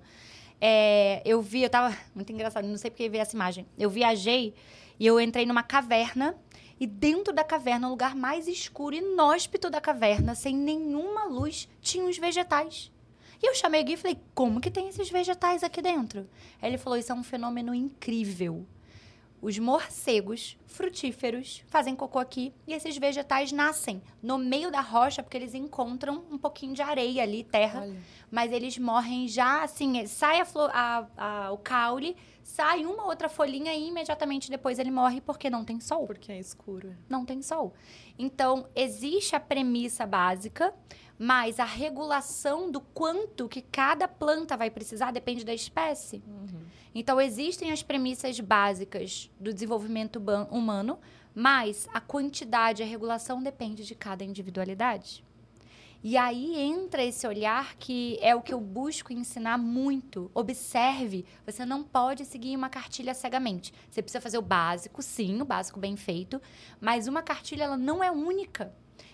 É, 0.59 1.21
eu 1.25 1.41
vi, 1.41 1.63
eu 1.63 1.69
tava. 1.69 1.95
Muito 2.13 2.31
engraçado, 2.31 2.67
não 2.67 2.77
sei 2.77 2.89
porque 2.89 3.09
vi 3.09 3.17
essa 3.17 3.35
imagem. 3.35 3.65
Eu 3.77 3.89
viajei 3.89 4.53
e 4.99 5.05
eu 5.05 5.19
entrei 5.19 5.45
numa 5.45 5.63
caverna. 5.63 6.35
E 6.79 6.87
dentro 6.87 7.31
da 7.31 7.43
caverna, 7.43 7.87
o 7.87 7.91
lugar 7.91 8.15
mais 8.15 8.47
escuro, 8.47 8.95
inóspito 8.95 9.69
da 9.69 9.79
caverna, 9.79 10.33
sem 10.33 10.55
nenhuma 10.55 11.25
luz, 11.25 11.69
tinha 11.79 12.05
os 12.05 12.17
vegetais. 12.17 12.91
E 13.41 13.49
eu 13.49 13.55
chamei 13.55 13.81
o 13.81 13.85
Gui 13.85 13.93
e 13.93 13.97
falei, 13.97 14.19
como 14.35 14.61
que 14.61 14.69
tem 14.69 14.87
esses 14.87 15.09
vegetais 15.09 15.63
aqui 15.63 15.81
dentro? 15.81 16.29
Aí 16.61 16.69
ele 16.69 16.77
falou, 16.77 16.97
isso 16.97 17.11
é 17.11 17.15
um 17.15 17.23
fenômeno 17.23 17.73
incrível. 17.73 18.65
Os 19.41 19.57
morcegos 19.57 20.55
frutíferos 20.67 21.63
fazem 21.67 21.95
cocô 21.95 22.19
aqui 22.19 22.53
e 22.67 22.73
esses 22.73 22.95
vegetais 22.95 23.51
nascem 23.51 23.99
no 24.21 24.37
meio 24.37 24.69
da 24.69 24.81
rocha 24.81 25.23
porque 25.23 25.35
eles 25.35 25.55
encontram 25.55 26.23
um 26.29 26.37
pouquinho 26.37 26.75
de 26.75 26.81
areia 26.83 27.23
ali, 27.23 27.43
terra. 27.43 27.81
Olha. 27.81 27.97
Mas 28.29 28.51
eles 28.51 28.77
morrem 28.77 29.27
já 29.27 29.63
assim, 29.63 30.05
sai 30.05 30.39
a 30.39 30.45
flor, 30.45 30.69
a, 30.71 31.07
a, 31.17 31.51
o 31.51 31.57
caule, 31.57 32.15
sai 32.43 32.85
uma 32.85 33.05
outra 33.05 33.29
folhinha 33.29 33.73
e 33.73 33.87
imediatamente 33.87 34.49
depois 34.49 34.79
ele 34.79 34.91
morre 34.91 35.21
porque 35.21 35.49
não 35.49 35.63
tem 35.63 35.79
sol. 35.79 36.05
Porque 36.05 36.31
é 36.31 36.39
escuro. 36.39 36.95
Não 37.09 37.25
tem 37.25 37.41
sol. 37.41 37.73
Então, 38.17 38.67
existe 38.75 39.35
a 39.35 39.39
premissa 39.39 40.05
básica, 40.05 40.73
mas 41.17 41.59
a 41.59 41.65
regulação 41.65 42.71
do 42.71 42.81
quanto 42.81 43.47
que 43.47 43.61
cada 43.61 44.07
planta 44.07 44.57
vai 44.57 44.69
precisar 44.69 45.11
depende 45.11 45.45
da 45.45 45.53
espécie. 45.53 46.23
Uhum. 46.27 46.61
Então, 46.93 47.21
existem 47.21 47.71
as 47.71 47.83
premissas 47.83 48.39
básicas 48.39 49.29
do 49.39 49.53
desenvolvimento 49.53 50.21
humano, 50.49 50.99
mas 51.33 51.87
a 51.93 52.01
quantidade, 52.01 52.83
a 52.83 52.85
regulação 52.85 53.41
depende 53.41 53.85
de 53.85 53.95
cada 53.95 54.23
individualidade. 54.23 55.23
E 56.03 56.17
aí 56.17 56.57
entra 56.57 57.03
esse 57.03 57.27
olhar 57.27 57.75
que 57.75 58.17
é 58.21 58.33
o 58.33 58.41
que 58.41 58.51
eu 58.51 58.59
busco 58.59 59.13
ensinar 59.13 59.59
muito. 59.59 60.31
Observe, 60.33 61.23
você 61.45 61.63
não 61.63 61.83
pode 61.83 62.25
seguir 62.25 62.55
uma 62.55 62.69
cartilha 62.69 63.13
cegamente. 63.13 63.71
Você 63.87 64.01
precisa 64.01 64.19
fazer 64.19 64.39
o 64.39 64.41
básico, 64.41 65.03
sim, 65.03 65.39
o 65.39 65.45
básico 65.45 65.79
bem 65.79 65.95
feito, 65.95 66.41
mas 66.79 67.07
uma 67.07 67.21
cartilha 67.21 67.65
ela 67.65 67.77
não 67.77 68.03
é 68.03 68.09
única. 68.09 68.73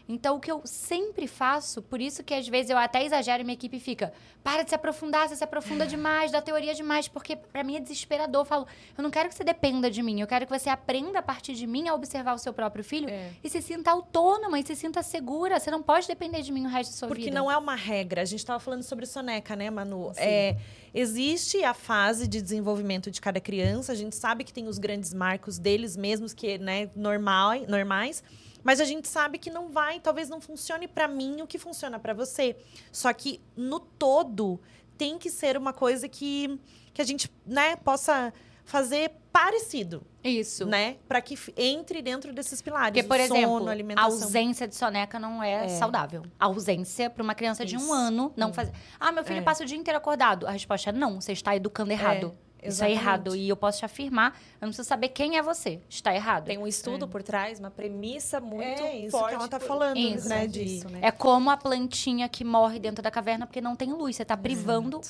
Então, 0.10 0.38
o 0.38 0.40
que 0.40 0.50
eu 0.50 0.62
sempre 0.64 1.28
faço, 1.28 1.82
por 1.82 2.00
isso 2.00 2.24
que 2.24 2.34
às 2.34 2.48
vezes 2.48 2.70
eu 2.70 2.78
até 2.78 3.04
exagero 3.04 3.42
e 3.42 3.44
minha 3.44 3.56
equipe 3.56 3.78
fica, 3.80 4.14
para 4.42 4.64
de 4.64 4.70
se 4.70 4.76
aprofundar, 4.76 5.28
você 5.28 5.36
se 5.36 5.44
aprofunda 5.44 5.86
demais, 5.88 6.32
dá 6.32 6.42
teoria 6.42 6.74
demais, 6.74 7.08
porque 7.08 7.36
para 7.36 7.64
mim 7.64 7.76
é 7.76 7.80
desesperador. 7.80 8.42
Eu 8.42 8.46
falo, 8.46 8.68
eu 8.98 9.04
não 9.04 9.12
quero 9.12 9.28
que 9.28 9.36
você 9.36 9.44
dependa 9.44 9.92
de 9.92 10.02
mim, 10.02 10.22
eu 10.22 10.28
quero 10.28 10.46
que 10.46 10.58
você 10.58 10.70
aprenda 10.70 11.20
a 11.20 11.22
partir 11.22 11.54
de 11.54 11.68
mim 11.68 11.90
a 11.90 11.94
observar 11.94 12.34
o 12.34 12.38
seu 12.38 12.54
próprio 12.54 12.84
filho 12.84 13.10
é. 13.10 13.32
e 13.44 13.50
se 13.50 13.62
sinta 13.62 13.92
autônoma 13.92 14.58
e 14.58 14.64
se 14.64 14.76
sinta 14.76 15.04
segura. 15.04 15.60
Você 15.60 15.70
não 15.70 15.84
pode 15.84 16.08
depender 16.08 16.42
de 16.42 16.52
mim 16.54 16.66
o 16.66 16.70
resto 16.70 16.92
da 16.92 16.98
sua 16.98 17.08
porque 17.10 17.24
vida. 17.24 17.32
Porque 17.32 17.44
não 17.44 17.52
é 17.52 17.58
uma 17.58 17.76
regra. 17.76 18.22
A 18.22 18.26
gente 18.26 18.40
estava 18.40 18.60
falando 18.60 18.84
sobre 18.84 19.06
soneca, 19.06 19.56
né, 19.56 19.70
Manu? 19.70 20.14
Sim. 20.14 20.22
É, 20.22 20.58
existe 20.94 21.64
a 21.64 21.74
fase 21.74 22.28
de 22.28 22.42
desenvolvimento 22.42 23.12
de 23.12 23.20
cada 23.20 23.42
criança, 23.42 23.92
a 23.92 23.96
gente 23.96 24.16
sabe 24.16 24.46
que 24.46 24.54
tem 24.54 24.68
os 24.68 24.78
grandes 24.78 25.14
marcos 25.14 25.60
deles 25.60 25.98
mesmos, 25.98 26.34
que 26.34 26.58
né, 26.58 26.90
normal, 26.96 27.60
normais. 27.68 28.24
Mas 28.68 28.82
a 28.82 28.84
gente 28.84 29.08
sabe 29.08 29.38
que 29.38 29.50
não 29.50 29.70
vai, 29.70 29.98
talvez 29.98 30.28
não 30.28 30.42
funcione 30.42 30.90
para 30.90 31.08
mim 31.08 31.42
o 31.42 31.48
que 31.48 31.58
funciona 31.58 31.98
para 31.98 32.14
você. 32.14 32.54
Só 32.92 33.14
que 33.14 33.40
no 33.56 33.80
todo 33.80 34.60
tem 34.98 35.18
que 35.18 35.30
ser 35.30 35.56
uma 35.56 35.72
coisa 35.72 36.10
que, 36.10 36.60
que 36.94 37.02
a 37.02 37.06
gente, 37.06 37.32
né, 37.46 37.78
possa 37.78 38.34
fazer 38.66 39.14
parecido. 39.32 40.04
Isso. 40.22 40.66
Né? 40.66 40.98
Para 41.08 41.22
que 41.22 41.40
entre 41.56 42.02
dentro 42.02 42.34
desses 42.34 42.62
pilares. 42.62 42.92
Porque, 42.92 43.08
por 43.08 43.26
sono, 43.26 43.40
exemplo, 43.40 43.70
alimentação. 43.70 44.12
a 44.12 44.14
ausência 44.14 44.68
de 44.68 44.76
soneca 44.76 45.18
não 45.18 45.42
é, 45.42 45.64
é. 45.64 45.68
saudável. 45.70 46.26
A 46.38 46.48
ausência 46.48 47.10
para 47.10 47.24
uma 47.24 47.34
criança 47.34 47.64
Isso. 47.64 47.78
de 47.78 47.82
um 47.82 47.94
ano 47.94 48.34
não 48.36 48.50
hum. 48.50 48.54
fazer. 48.54 48.74
Ah, 49.00 49.14
meu 49.14 49.24
filho 49.24 49.40
é. 49.40 49.44
passa 49.44 49.64
o 49.64 49.66
dia 49.66 49.78
inteiro 49.78 49.98
acordado. 49.98 50.46
A 50.46 50.52
resposta 50.52 50.90
é 50.90 50.94
não, 50.94 51.22
você 51.22 51.32
está 51.32 51.56
educando 51.56 51.94
errado. 51.94 52.36
É. 52.44 52.47
Isso 52.62 52.84
é 52.84 52.92
errado. 52.92 53.36
E 53.36 53.48
eu 53.48 53.56
posso 53.56 53.80
te 53.80 53.86
afirmar, 53.86 54.34
eu 54.60 54.66
não 54.66 54.70
preciso 54.70 54.88
saber 54.88 55.10
quem 55.10 55.38
é 55.38 55.42
você. 55.42 55.80
Está 55.90 56.14
errado. 56.14 56.46
Tem 56.46 56.58
um 56.58 56.68
estudo 56.68 57.06
é. 57.06 57.08
por 57.08 57.22
trás, 57.22 57.60
uma 57.60 57.72
premissa 57.72 58.40
muito 58.40 58.82
é 58.82 58.98
isso 58.98 59.12
forte. 59.12 59.30
que 59.30 59.36
ela 59.36 59.46
está 59.46 59.60
falando, 59.60 59.98
isso, 59.98 60.28
né? 60.28 60.48
De... 60.48 60.64
Isso, 60.64 60.90
né? 60.90 61.00
É 61.02 61.12
como 61.12 61.50
a 61.50 61.58
plantinha 61.58 62.28
que 62.28 62.44
morre 62.44 62.80
dentro 62.80 63.04
da 63.04 63.12
caverna 63.12 63.46
porque 63.46 63.62
não 63.62 63.76
tem 63.76 63.94
luz. 63.94 64.16
Você 64.16 64.24
está 64.24 64.36
privando 64.36 65.02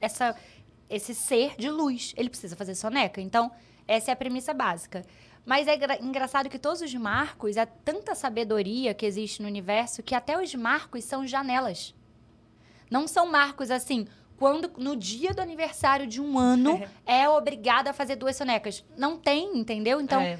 essa, 0.00 0.34
esse 0.90 1.14
ser 1.14 1.54
de 1.56 1.70
luz. 1.70 2.12
Ele 2.16 2.28
precisa 2.28 2.56
fazer 2.56 2.74
soneca. 2.74 3.20
Então, 3.20 3.50
essa 3.86 4.10
é 4.10 4.12
a 4.12 4.16
premissa 4.16 4.52
básica. 4.52 5.04
Mas 5.44 5.68
é 5.68 5.78
engraçado 6.02 6.48
que 6.48 6.58
todos 6.58 6.80
os 6.80 6.92
marcos, 6.94 7.56
é 7.56 7.64
tanta 7.64 8.16
sabedoria 8.16 8.92
que 8.92 9.06
existe 9.06 9.40
no 9.40 9.46
universo 9.46 10.02
que 10.02 10.14
até 10.14 10.42
os 10.42 10.52
marcos 10.56 11.04
são 11.04 11.24
janelas. 11.24 11.94
Não 12.90 13.06
são 13.06 13.30
marcos 13.30 13.70
assim, 13.70 14.06
quando 14.38 14.70
no 14.76 14.94
dia 14.94 15.32
do 15.32 15.40
aniversário 15.40 16.06
de 16.06 16.20
um 16.20 16.38
ano 16.38 16.82
é, 17.06 17.22
é 17.22 17.28
obrigada 17.28 17.90
a 17.90 17.92
fazer 17.92 18.16
duas 18.16 18.36
sonecas. 18.36 18.84
Não 18.96 19.16
tem, 19.16 19.56
entendeu? 19.58 20.00
Então, 20.00 20.20
é. 20.20 20.38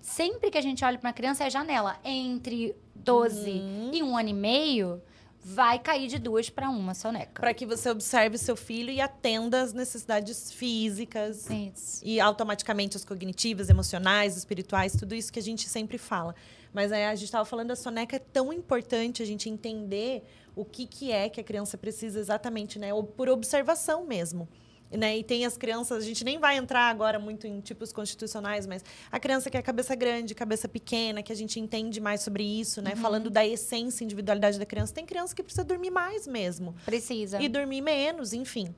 sempre 0.00 0.50
que 0.50 0.58
a 0.58 0.62
gente 0.62 0.84
olha 0.84 0.98
para 0.98 1.08
uma 1.08 1.14
criança 1.14 1.44
é 1.44 1.50
janela. 1.50 1.96
Entre 2.04 2.74
12 2.94 3.50
uhum. 3.50 3.90
e 3.92 4.02
um 4.02 4.16
ano 4.16 4.28
e 4.28 4.34
meio, 4.34 5.02
vai 5.42 5.78
cair 5.78 6.08
de 6.08 6.18
duas 6.18 6.50
para 6.50 6.68
uma 6.68 6.94
soneca. 6.94 7.40
Para 7.40 7.54
que 7.54 7.64
você 7.64 7.88
observe 7.88 8.36
seu 8.36 8.54
filho 8.54 8.90
e 8.90 9.00
atenda 9.00 9.62
às 9.62 9.72
necessidades 9.72 10.52
físicas. 10.52 11.48
Isso. 11.48 12.02
E 12.04 12.20
automaticamente 12.20 12.96
as 12.96 13.04
cognitivas, 13.04 13.70
emocionais, 13.70 14.36
espirituais, 14.36 14.94
tudo 14.94 15.14
isso 15.14 15.32
que 15.32 15.38
a 15.38 15.42
gente 15.42 15.68
sempre 15.68 15.96
fala. 15.96 16.34
Mas 16.72 16.92
aí 16.92 17.04
a 17.06 17.14
gente 17.14 17.24
estava 17.24 17.46
falando 17.46 17.68
da 17.68 17.76
soneca, 17.76 18.16
é 18.16 18.18
tão 18.18 18.52
importante 18.52 19.22
a 19.22 19.26
gente 19.26 19.48
entender 19.48 20.22
o 20.58 20.64
que, 20.64 20.86
que 20.86 21.12
é 21.12 21.28
que 21.28 21.40
a 21.40 21.44
criança 21.44 21.78
precisa 21.78 22.18
exatamente, 22.18 22.78
né? 22.78 22.92
Ou 22.92 23.04
por 23.04 23.28
observação 23.28 24.04
mesmo. 24.04 24.48
Né? 24.90 25.18
E 25.18 25.22
tem 25.22 25.44
as 25.44 25.56
crianças, 25.56 26.02
a 26.02 26.06
gente 26.06 26.24
nem 26.24 26.38
vai 26.38 26.56
entrar 26.56 26.88
agora 26.88 27.18
muito 27.18 27.46
em 27.46 27.60
tipos 27.60 27.92
constitucionais, 27.92 28.66
mas 28.66 28.82
a 29.12 29.20
criança 29.20 29.50
que 29.50 29.56
é 29.58 29.60
cabeça 29.60 29.94
grande, 29.94 30.34
cabeça 30.34 30.66
pequena, 30.66 31.22
que 31.22 31.30
a 31.30 31.36
gente 31.36 31.60
entende 31.60 32.00
mais 32.00 32.22
sobre 32.22 32.42
isso, 32.42 32.80
né? 32.80 32.92
Uhum. 32.94 33.02
Falando 33.02 33.28
da 33.28 33.46
essência, 33.46 34.02
individualidade 34.02 34.58
da 34.58 34.64
criança. 34.64 34.94
Tem 34.94 35.04
criança 35.04 35.36
que 35.36 35.42
precisa 35.42 35.62
dormir 35.62 35.90
mais 35.90 36.26
mesmo. 36.26 36.74
Precisa. 36.86 37.40
E 37.40 37.48
dormir 37.50 37.82
menos, 37.82 38.32
enfim. 38.32 38.74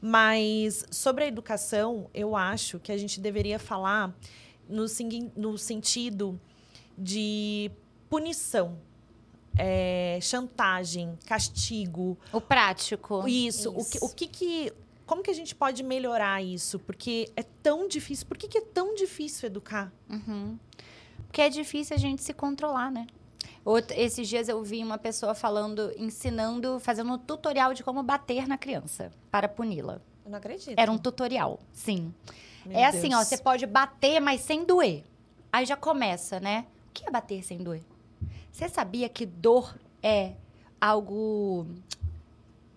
Mas 0.00 0.84
sobre 0.90 1.24
a 1.24 1.26
educação, 1.28 2.10
eu 2.12 2.34
acho 2.34 2.80
que 2.80 2.90
a 2.90 2.96
gente 2.98 3.20
deveria 3.20 3.58
falar 3.58 4.12
no, 4.68 4.84
no 5.36 5.56
sentido 5.56 6.40
de 6.98 7.70
punição 8.10 8.78
é, 9.58 10.18
chantagem, 10.20 11.18
castigo. 11.26 12.18
O 12.32 12.40
prático. 12.40 13.26
Isso. 13.28 13.70
isso. 13.70 13.70
O, 13.70 13.84
que, 13.84 13.98
o 14.04 14.08
que 14.08 14.26
que. 14.26 14.72
Como 15.06 15.22
que 15.22 15.30
a 15.30 15.34
gente 15.34 15.54
pode 15.54 15.82
melhorar 15.82 16.42
isso? 16.42 16.78
Porque 16.78 17.30
é 17.36 17.42
tão 17.42 17.86
difícil. 17.88 18.26
Por 18.26 18.38
que, 18.38 18.48
que 18.48 18.58
é 18.58 18.62
tão 18.62 18.94
difícil 18.94 19.46
educar? 19.46 19.92
Uhum. 20.08 20.58
Porque 21.26 21.40
é 21.42 21.48
difícil 21.48 21.94
a 21.96 21.98
gente 21.98 22.22
se 22.22 22.32
controlar, 22.32 22.90
né? 22.90 23.06
Out- 23.64 23.92
esses 23.94 24.28
dias 24.28 24.48
eu 24.48 24.62
vi 24.62 24.82
uma 24.82 24.98
pessoa 24.98 25.34
falando, 25.34 25.92
ensinando, 25.96 26.78
fazendo 26.80 27.12
um 27.12 27.18
tutorial 27.18 27.74
de 27.74 27.82
como 27.82 28.02
bater 28.02 28.46
na 28.48 28.56
criança 28.56 29.10
para 29.30 29.48
puni-la. 29.48 30.00
Eu 30.24 30.30
não 30.30 30.38
acredito. 30.38 30.78
Era 30.78 30.90
um 30.90 30.98
tutorial, 30.98 31.58
sim. 31.72 32.12
Meu 32.64 32.78
é 32.78 32.84
assim, 32.84 33.12
ó, 33.12 33.18
Deus. 33.18 33.28
você 33.28 33.38
pode 33.38 33.66
bater, 33.66 34.20
mas 34.20 34.40
sem 34.40 34.64
doer. 34.64 35.04
Aí 35.52 35.66
já 35.66 35.76
começa, 35.76 36.38
né? 36.40 36.66
O 36.88 36.92
que 36.92 37.06
é 37.06 37.10
bater 37.10 37.42
sem 37.42 37.58
doer? 37.58 37.82
Você 38.52 38.68
sabia 38.68 39.08
que 39.08 39.24
dor 39.24 39.74
é 40.02 40.32
algo 40.80 41.66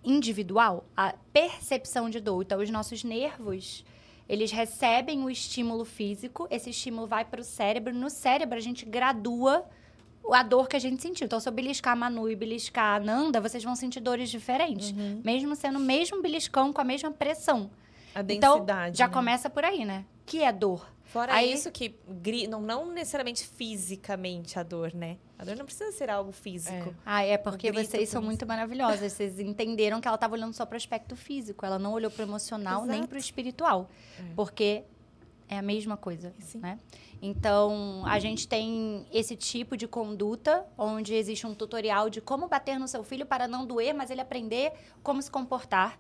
individual? 0.03 0.86
A 0.95 1.13
percepção 1.34 2.09
de 2.09 2.19
dor. 2.19 2.43
Então, 2.43 2.59
os 2.61 2.69
nossos 2.69 3.03
nervos, 3.03 3.84
eles 4.28 4.51
recebem 4.51 5.23
o 5.23 5.30
estímulo 5.30 5.84
físico, 5.86 6.47
esse 6.49 6.69
estímulo 6.69 7.05
vai 7.07 7.26
para 7.26 7.41
o 7.41 7.43
cérebro. 7.43 7.93
No 7.93 8.09
cérebro, 8.09 8.57
a 8.57 8.61
gente 8.61 8.86
gradua 8.86 9.65
a 10.32 10.41
dor 10.41 10.67
que 10.67 10.76
a 10.76 10.80
gente 10.80 11.01
sentiu. 11.01 11.26
Então, 11.26 11.39
se 11.39 11.47
eu 11.47 11.53
beliscar 11.53 11.93
a 11.93 11.95
Manu 11.95 12.30
e 12.30 12.36
beliscar 12.36 12.95
a 12.95 12.99
Nanda, 13.03 13.39
vocês 13.41 13.63
vão 13.63 13.76
sentir 13.76 13.99
dores 13.99 14.30
diferentes. 14.30 14.91
Uhum. 14.91 15.21
Mesmo 15.23 15.55
sendo 15.55 15.78
o 15.78 15.82
mesmo 15.82 16.21
beliscão 16.21 16.71
com 16.73 16.82
a 16.82 16.86
mesma 16.86 17.11
pressão. 17.11 17.69
A 18.15 18.21
Então, 18.21 18.55
densidade. 18.55 18.97
já 18.97 19.07
né? 19.07 19.13
começa 19.13 19.49
por 19.49 19.63
aí, 19.65 19.84
né? 19.86 20.05
Que 20.26 20.41
é 20.41 20.51
dor. 20.51 20.89
Fora 21.03 21.34
Aí- 21.34 21.53
isso 21.53 21.69
que 21.71 21.93
não, 22.49 22.59
não 22.61 22.88
necessariamente 22.91 23.45
fisicamente 23.45 24.57
a 24.57 24.63
dor, 24.63 24.93
né? 24.95 25.17
A 25.38 25.43
dor 25.43 25.55
não 25.57 25.65
precisa 25.65 25.91
ser 25.91 26.09
algo 26.09 26.31
físico. 26.31 26.95
Ah, 27.05 27.23
é 27.23 27.38
porque 27.38 27.69
grito 27.71 27.91
vocês 27.91 28.09
são 28.09 28.21
muito 28.21 28.45
maravilhosas. 28.45 29.11
Vocês 29.11 29.39
entenderam 29.39 29.99
que 29.99 30.07
ela 30.07 30.15
estava 30.15 30.33
olhando 30.33 30.53
só 30.53 30.65
para 30.65 30.75
o 30.75 30.77
aspecto 30.77 31.15
físico. 31.15 31.65
Ela 31.65 31.77
não 31.77 31.91
olhou 31.93 32.09
para 32.09 32.21
o 32.21 32.25
emocional 32.25 32.86
nem 32.86 32.97
Exato. 32.97 33.09
para 33.09 33.15
o 33.15 33.19
espiritual. 33.19 33.89
É. 34.17 34.33
Porque 34.36 34.83
é 35.47 35.57
a 35.57 35.61
mesma 35.61 35.97
coisa, 35.97 36.33
Sim. 36.39 36.59
né? 36.59 36.79
Então, 37.21 38.03
a 38.05 38.19
gente 38.19 38.47
tem 38.47 39.05
esse 39.11 39.36
tipo 39.36 39.75
de 39.75 39.88
conduta, 39.88 40.65
onde 40.77 41.13
existe 41.13 41.45
um 41.45 41.53
tutorial 41.53 42.09
de 42.09 42.21
como 42.21 42.47
bater 42.47 42.79
no 42.79 42.88
seu 42.88 43.03
filho 43.03 43.25
para 43.25 43.47
não 43.47 43.65
doer, 43.65 43.93
mas 43.93 44.09
ele 44.09 44.21
aprender 44.21 44.73
como 45.03 45.21
se 45.21 45.29
comportar. 45.29 45.99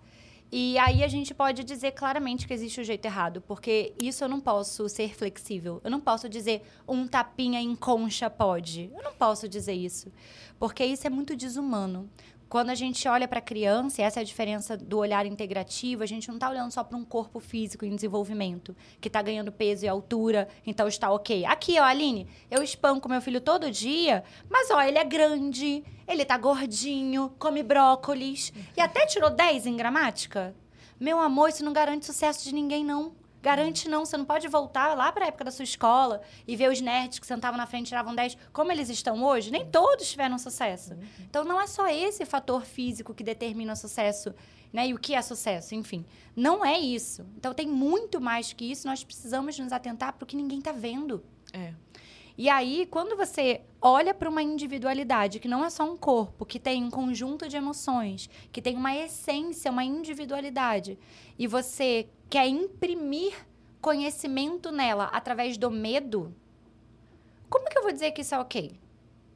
E 0.51 0.77
aí 0.77 1.03
a 1.03 1.07
gente 1.07 1.33
pode 1.33 1.63
dizer 1.63 1.91
claramente 1.91 2.47
que 2.47 2.53
existe 2.53 2.79
o 2.79 2.83
jeito 2.83 3.05
errado, 3.05 3.41
porque 3.41 3.93
isso 4.01 4.23
eu 4.23 4.29
não 4.29 4.39
posso 4.39 4.87
ser 4.87 5.13
flexível. 5.15 5.81
Eu 5.83 5.91
não 5.91 5.99
posso 5.99 6.29
dizer 6.29 6.61
um 6.87 7.07
tapinha 7.07 7.59
em 7.59 7.75
concha 7.75 8.29
pode. 8.29 8.89
Eu 8.95 9.03
não 9.03 9.13
posso 9.13 9.49
dizer 9.49 9.73
isso, 9.73 10.11
porque 10.59 10.85
isso 10.85 11.05
é 11.05 11.09
muito 11.09 11.35
desumano. 11.35 12.09
Quando 12.47 12.69
a 12.69 12.75
gente 12.75 13.07
olha 13.07 13.27
para 13.27 13.39
a 13.39 13.41
criança, 13.41 14.01
essa 14.01 14.19
é 14.19 14.21
a 14.21 14.25
diferença 14.25 14.77
do 14.77 14.99
olhar 14.99 15.25
integrativo, 15.25 16.03
a 16.03 16.05
gente 16.05 16.27
não 16.27 16.35
está 16.35 16.49
olhando 16.49 16.71
só 16.71 16.83
para 16.83 16.97
um 16.97 17.03
corpo 17.03 17.39
físico 17.39 17.85
em 17.85 17.95
desenvolvimento, 17.95 18.75
que 19.01 19.07
está 19.07 19.21
ganhando 19.21 19.51
peso 19.51 19.85
e 19.85 19.87
altura, 19.87 20.47
então 20.65 20.87
está 20.87 21.11
ok. 21.11 21.43
Aqui, 21.45 21.79
ó, 21.79 21.83
Aline, 21.83 22.27
eu 22.49 22.61
espanco 22.61 23.09
meu 23.09 23.21
filho 23.21 23.41
todo 23.41 23.71
dia, 23.71 24.23
mas 24.49 24.69
ó, 24.69 24.79
ele 24.81 24.99
é 24.99 25.03
grande, 25.03 25.83
ele 26.07 26.23
tá 26.23 26.37
gordinho, 26.37 27.33
come 27.39 27.63
brócolis 27.63 28.53
e 28.77 28.81
até 28.81 29.05
tirou 29.07 29.31
10 29.31 29.65
em 29.65 29.75
gramática. 29.75 30.55
Meu 30.99 31.19
amor, 31.19 31.49
isso 31.49 31.65
não 31.65 31.73
garante 31.73 32.05
sucesso 32.05 32.43
de 32.43 32.53
ninguém, 32.53 32.85
não. 32.85 33.24
Garante 33.45 33.87
não, 33.87 34.03
você 34.03 34.17
não 34.17 34.25
pode 34.25 34.47
voltar 34.47 34.97
lá 34.97 35.11
para 35.11 35.25
a 35.25 35.27
época 35.27 35.43
da 35.43 35.51
sua 35.51 35.61
escola 35.61 36.23
e 36.47 36.55
ver 36.55 36.67
os 36.67 36.81
nerds 36.81 37.19
que 37.19 37.27
sentavam 37.27 37.59
na 37.59 37.67
frente 37.67 37.85
e 37.85 37.89
tiravam 37.89 38.15
10, 38.15 38.35
como 38.51 38.71
eles 38.71 38.89
estão 38.89 39.23
hoje. 39.23 39.51
Nem 39.51 39.63
todos 39.69 40.09
tiveram 40.09 40.39
sucesso. 40.39 40.97
Então 41.19 41.43
não 41.43 41.61
é 41.61 41.67
só 41.67 41.87
esse 41.87 42.25
fator 42.25 42.65
físico 42.65 43.13
que 43.13 43.23
determina 43.23 43.73
o 43.73 43.75
sucesso, 43.75 44.33
né? 44.73 44.87
E 44.87 44.95
o 44.95 44.97
que 44.97 45.13
é 45.13 45.21
sucesso, 45.21 45.75
enfim. 45.75 46.03
Não 46.35 46.65
é 46.65 46.79
isso. 46.79 47.23
Então 47.37 47.53
tem 47.53 47.67
muito 47.67 48.19
mais 48.19 48.51
que 48.51 48.65
isso, 48.71 48.87
nós 48.87 49.03
precisamos 49.03 49.59
nos 49.59 49.71
atentar 49.71 50.13
para 50.13 50.23
o 50.23 50.25
que 50.25 50.35
ninguém 50.35 50.57
está 50.57 50.71
vendo. 50.71 51.23
É. 51.53 51.71
E 52.37 52.49
aí, 52.49 52.85
quando 52.91 53.15
você 53.15 53.61
olha 53.81 54.13
para 54.13 54.29
uma 54.29 54.43
individualidade, 54.43 55.39
que 55.39 55.47
não 55.47 55.63
é 55.63 55.69
só 55.69 55.89
um 55.89 55.95
corpo, 55.95 56.45
que 56.45 56.59
tem 56.59 56.83
um 56.83 56.89
conjunto 56.89 57.47
de 57.47 57.55
emoções, 57.55 58.29
que 58.51 58.61
tem 58.61 58.75
uma 58.75 58.93
essência, 58.95 59.71
uma 59.71 59.83
individualidade, 59.83 60.99
e 61.39 61.47
você 61.47 62.09
quer 62.29 62.47
imprimir 62.47 63.33
conhecimento 63.79 64.71
nela 64.71 65.05
através 65.05 65.57
do 65.57 65.71
medo, 65.71 66.35
como 67.49 67.69
que 67.69 67.77
eu 67.77 67.83
vou 67.83 67.91
dizer 67.91 68.11
que 68.11 68.21
isso 68.21 68.35
é 68.35 68.39
ok? 68.39 68.77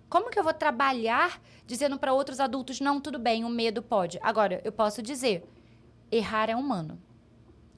Como 0.10 0.30
que 0.30 0.40
eu 0.40 0.44
vou 0.44 0.54
trabalhar 0.54 1.40
dizendo 1.66 1.98
para 1.98 2.12
outros 2.12 2.40
adultos, 2.40 2.82
não, 2.82 3.00
tudo 3.00 3.20
bem, 3.20 3.46
o 3.46 3.50
medo 3.50 3.82
pode? 3.82 4.20
Agora, 4.22 4.60
eu 4.66 4.72
posso 4.72 5.02
dizer, 5.02 5.48
errar 6.12 6.50
é 6.50 6.56
humano. 6.56 7.00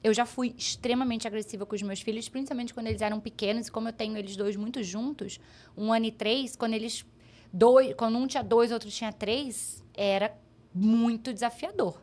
Eu 0.02 0.12
já 0.12 0.26
fui 0.26 0.54
extremamente 0.58 1.26
agressiva 1.28 1.64
com 1.64 1.74
os 1.76 1.82
meus 1.82 2.00
filhos, 2.00 2.28
principalmente 2.28 2.74
quando 2.74 2.88
eles 2.88 3.00
eram 3.00 3.20
pequenos, 3.20 3.68
e 3.68 3.70
como 3.70 3.88
eu 3.88 3.92
tenho 3.92 4.16
eles 4.16 4.36
dois 4.36 4.56
muito 4.56 4.82
juntos, 4.82 5.38
um 5.76 5.92
ano 5.92 6.06
e 6.06 6.12
três, 6.12 6.56
quando 6.56 6.74
eles. 6.74 7.04
Dois, 7.52 7.94
quando 7.94 8.16
um 8.16 8.26
tinha 8.26 8.42
dois, 8.42 8.72
outro 8.72 8.90
tinha 8.90 9.12
três, 9.12 9.84
era 9.94 10.34
muito 10.74 11.32
desafiador. 11.32 12.00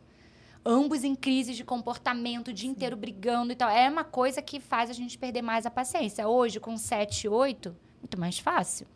Ambos 0.64 1.02
em 1.02 1.14
crises 1.14 1.56
de 1.56 1.64
comportamento, 1.64 2.48
o 2.48 2.52
dia 2.52 2.70
inteiro 2.70 2.96
brigando 2.96 3.52
e 3.52 3.56
tal. 3.56 3.68
É 3.68 3.88
uma 3.88 4.04
coisa 4.04 4.40
que 4.40 4.60
faz 4.60 4.88
a 4.90 4.92
gente 4.92 5.18
perder 5.18 5.42
mais 5.42 5.66
a 5.66 5.70
paciência. 5.70 6.28
Hoje, 6.28 6.60
com 6.60 6.76
sete, 6.76 7.26
oito, 7.26 7.74
muito 8.00 8.20
mais 8.20 8.38
fácil. 8.38 8.86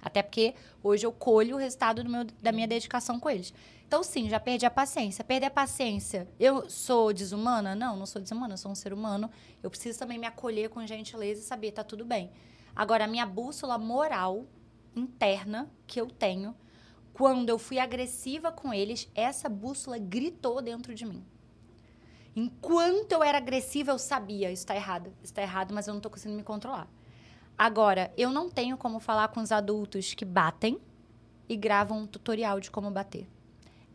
Até 0.00 0.22
porque 0.22 0.54
hoje 0.82 1.04
eu 1.04 1.10
colho 1.10 1.56
o 1.56 1.58
resultado 1.58 2.04
do 2.04 2.08
meu- 2.08 2.26
da 2.40 2.52
minha 2.52 2.68
dedicação 2.68 3.18
com 3.18 3.28
eles. 3.28 3.52
Então, 3.86 4.02
sim, 4.02 4.28
já 4.28 4.40
perdi 4.40 4.66
a 4.66 4.70
paciência. 4.70 5.22
Perder 5.22 5.46
a 5.46 5.50
paciência. 5.50 6.28
Eu 6.40 6.68
sou 6.68 7.12
desumana? 7.12 7.74
Não, 7.74 7.96
não 7.96 8.04
sou 8.04 8.20
desumana, 8.20 8.54
eu 8.54 8.58
sou 8.58 8.72
um 8.72 8.74
ser 8.74 8.92
humano. 8.92 9.30
Eu 9.62 9.70
preciso 9.70 9.98
também 9.98 10.18
me 10.18 10.26
acolher 10.26 10.68
com 10.68 10.84
gentileza 10.84 11.40
e 11.40 11.44
saber, 11.44 11.70
tá 11.70 11.84
tudo 11.84 12.04
bem. 12.04 12.32
Agora, 12.74 13.04
a 13.04 13.06
minha 13.06 13.24
bússola 13.24 13.78
moral 13.78 14.44
interna 14.94 15.70
que 15.86 16.00
eu 16.00 16.08
tenho, 16.08 16.54
quando 17.12 17.48
eu 17.48 17.58
fui 17.58 17.78
agressiva 17.78 18.50
com 18.50 18.74
eles, 18.74 19.08
essa 19.14 19.48
bússola 19.48 19.98
gritou 19.98 20.60
dentro 20.60 20.92
de 20.92 21.06
mim. 21.06 21.24
Enquanto 22.34 23.12
eu 23.12 23.22
era 23.22 23.38
agressiva, 23.38 23.92
eu 23.92 23.98
sabia, 23.98 24.50
isso 24.50 24.66
tá 24.66 24.74
errado, 24.74 25.12
isso 25.22 25.32
tá 25.32 25.40
errado, 25.40 25.72
mas 25.72 25.86
eu 25.86 25.94
não 25.94 26.00
tô 26.00 26.10
conseguindo 26.10 26.36
me 26.36 26.44
controlar. 26.44 26.88
Agora, 27.56 28.12
eu 28.16 28.30
não 28.30 28.50
tenho 28.50 28.76
como 28.76 28.98
falar 28.98 29.28
com 29.28 29.40
os 29.40 29.52
adultos 29.52 30.12
que 30.12 30.24
batem 30.24 30.78
e 31.48 31.56
gravam 31.56 32.00
um 32.00 32.06
tutorial 32.06 32.60
de 32.60 32.70
como 32.70 32.90
bater. 32.90 33.26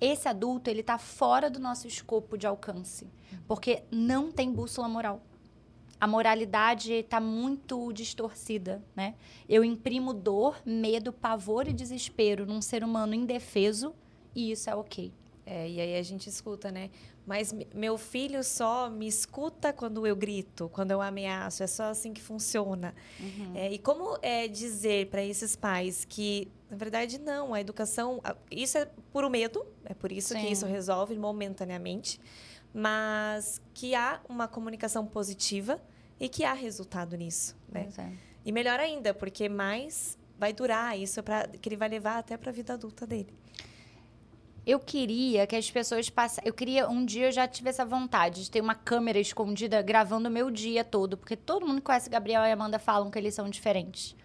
Esse 0.02 0.28
adulto, 0.28 0.68
ele 0.68 0.82
tá 0.82 0.98
fora 0.98 1.48
do 1.48 1.60
nosso 1.60 1.88
escopo 1.88 2.36
de 2.36 2.48
alcance, 2.48 3.08
porque 3.48 3.84
não 3.92 4.32
tem 4.32 4.52
bússola 4.52 4.88
moral. 4.88 5.22
A 6.00 6.08
moralidade 6.08 6.92
está 6.92 7.20
muito 7.22 7.94
distorcida, 7.94 8.84
né? 8.96 9.14
Eu 9.48 9.64
imprimo 9.64 10.12
dor, 10.12 10.60
medo, 10.66 11.14
pavor 11.14 11.68
e 11.68 11.74
desespero 11.74 12.48
num 12.48 12.64
ser 12.64 12.84
humano 12.84 13.14
indefeso 13.14 13.94
e 14.34 14.52
isso 14.52 14.68
é 14.68 14.76
ok. 14.76 15.14
É, 15.46 15.68
e 15.68 15.82
aí 15.82 15.98
a 15.98 16.04
gente 16.04 16.30
escuta, 16.30 16.72
né? 16.72 16.90
Mas 17.26 17.52
me- 17.52 17.68
meu 17.74 17.98
filho 17.98 18.44
só 18.44 18.90
me 18.90 19.08
escuta 19.08 19.74
quando 19.74 20.06
eu 20.06 20.16
grito, 20.16 20.70
quando 20.70 20.92
eu 20.92 21.02
ameaço. 21.02 21.64
É 21.64 21.68
só 21.68 21.86
assim 21.86 22.14
que 22.14 22.22
funciona. 22.22 22.94
É, 23.56 23.72
e 23.72 23.78
como 23.80 24.18
é 24.22 24.48
dizer 24.48 25.08
para 25.08 25.24
esses 25.24 25.56
pais 25.56 26.06
que, 26.08 26.48
na 26.70 26.78
verdade, 26.78 27.18
não, 27.20 27.54
a 27.54 27.62
educação. 27.62 28.22
Isso 28.50 28.78
é 28.78 28.88
por 29.12 29.28
medo, 29.30 29.66
é 29.86 29.94
por 29.94 30.12
isso 30.12 30.34
Sim. 30.34 30.42
que 30.42 30.48
isso 30.52 30.66
resolve 30.66 31.18
momentaneamente, 31.18 32.20
mas 32.74 33.62
que 33.74 33.96
há 33.96 34.22
uma 34.30 34.48
comunicação 34.48 35.06
positiva 35.06 35.82
e 36.20 36.30
que 36.30 36.44
há 36.44 36.54
resultado 36.54 37.16
nisso, 37.18 37.56
né? 37.70 37.90
É. 37.98 38.12
E 38.46 38.52
melhor 38.52 38.80
ainda, 38.80 39.14
porque 39.14 39.50
mais 39.50 40.18
vai 40.38 40.54
durar 40.54 40.98
isso 40.98 41.22
para 41.22 41.48
que 41.48 41.70
ele 41.70 41.78
vai 41.78 41.90
levar 41.90 42.18
até 42.18 42.36
para 42.38 42.50
a 42.50 42.54
vida 42.54 42.74
adulta 42.74 43.06
dele. 43.06 43.32
Eu 44.66 44.80
queria 44.80 45.48
que 45.48 45.56
as 45.56 45.70
pessoas 45.72 46.10
passassem. 46.10 46.44
Eu 46.48 46.54
queria 46.54 46.88
um 46.88 47.04
dia 47.04 47.28
eu 47.28 47.32
já 47.32 47.48
tive 47.48 47.70
essa 47.70 47.84
vontade 47.86 48.44
de 48.44 48.52
ter 48.52 48.62
uma 48.62 48.76
câmera 48.76 49.18
escondida 49.20 49.82
gravando 49.82 50.30
o 50.30 50.32
meu 50.32 50.52
dia 50.52 50.84
todo, 50.84 51.18
porque 51.18 51.36
todo 51.36 51.66
mundo 51.66 51.78
que 51.78 51.86
conhece 51.86 52.10
Gabriel 52.10 52.44
e 52.44 52.52
Amanda 52.52 52.78
falam 52.78 53.10
que 53.10 53.18
eles 53.18 53.34
são 53.34 53.50
diferentes. 53.50 54.16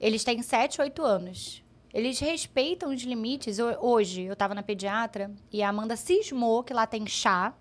Eles 0.00 0.24
têm 0.24 0.40
7, 0.40 0.80
8 0.80 1.02
anos. 1.02 1.62
Eles 1.92 2.18
respeitam 2.20 2.90
os 2.94 3.02
limites. 3.02 3.58
Ho- 3.58 3.76
Hoje, 3.80 4.22
eu 4.22 4.34
tava 4.34 4.54
na 4.54 4.62
pediatra 4.62 5.30
e 5.52 5.62
a 5.62 5.68
Amanda 5.68 5.94
cismou 5.96 6.62
que 6.64 6.72
lá 6.72 6.86
tem 6.86 7.06
chá 7.06 7.52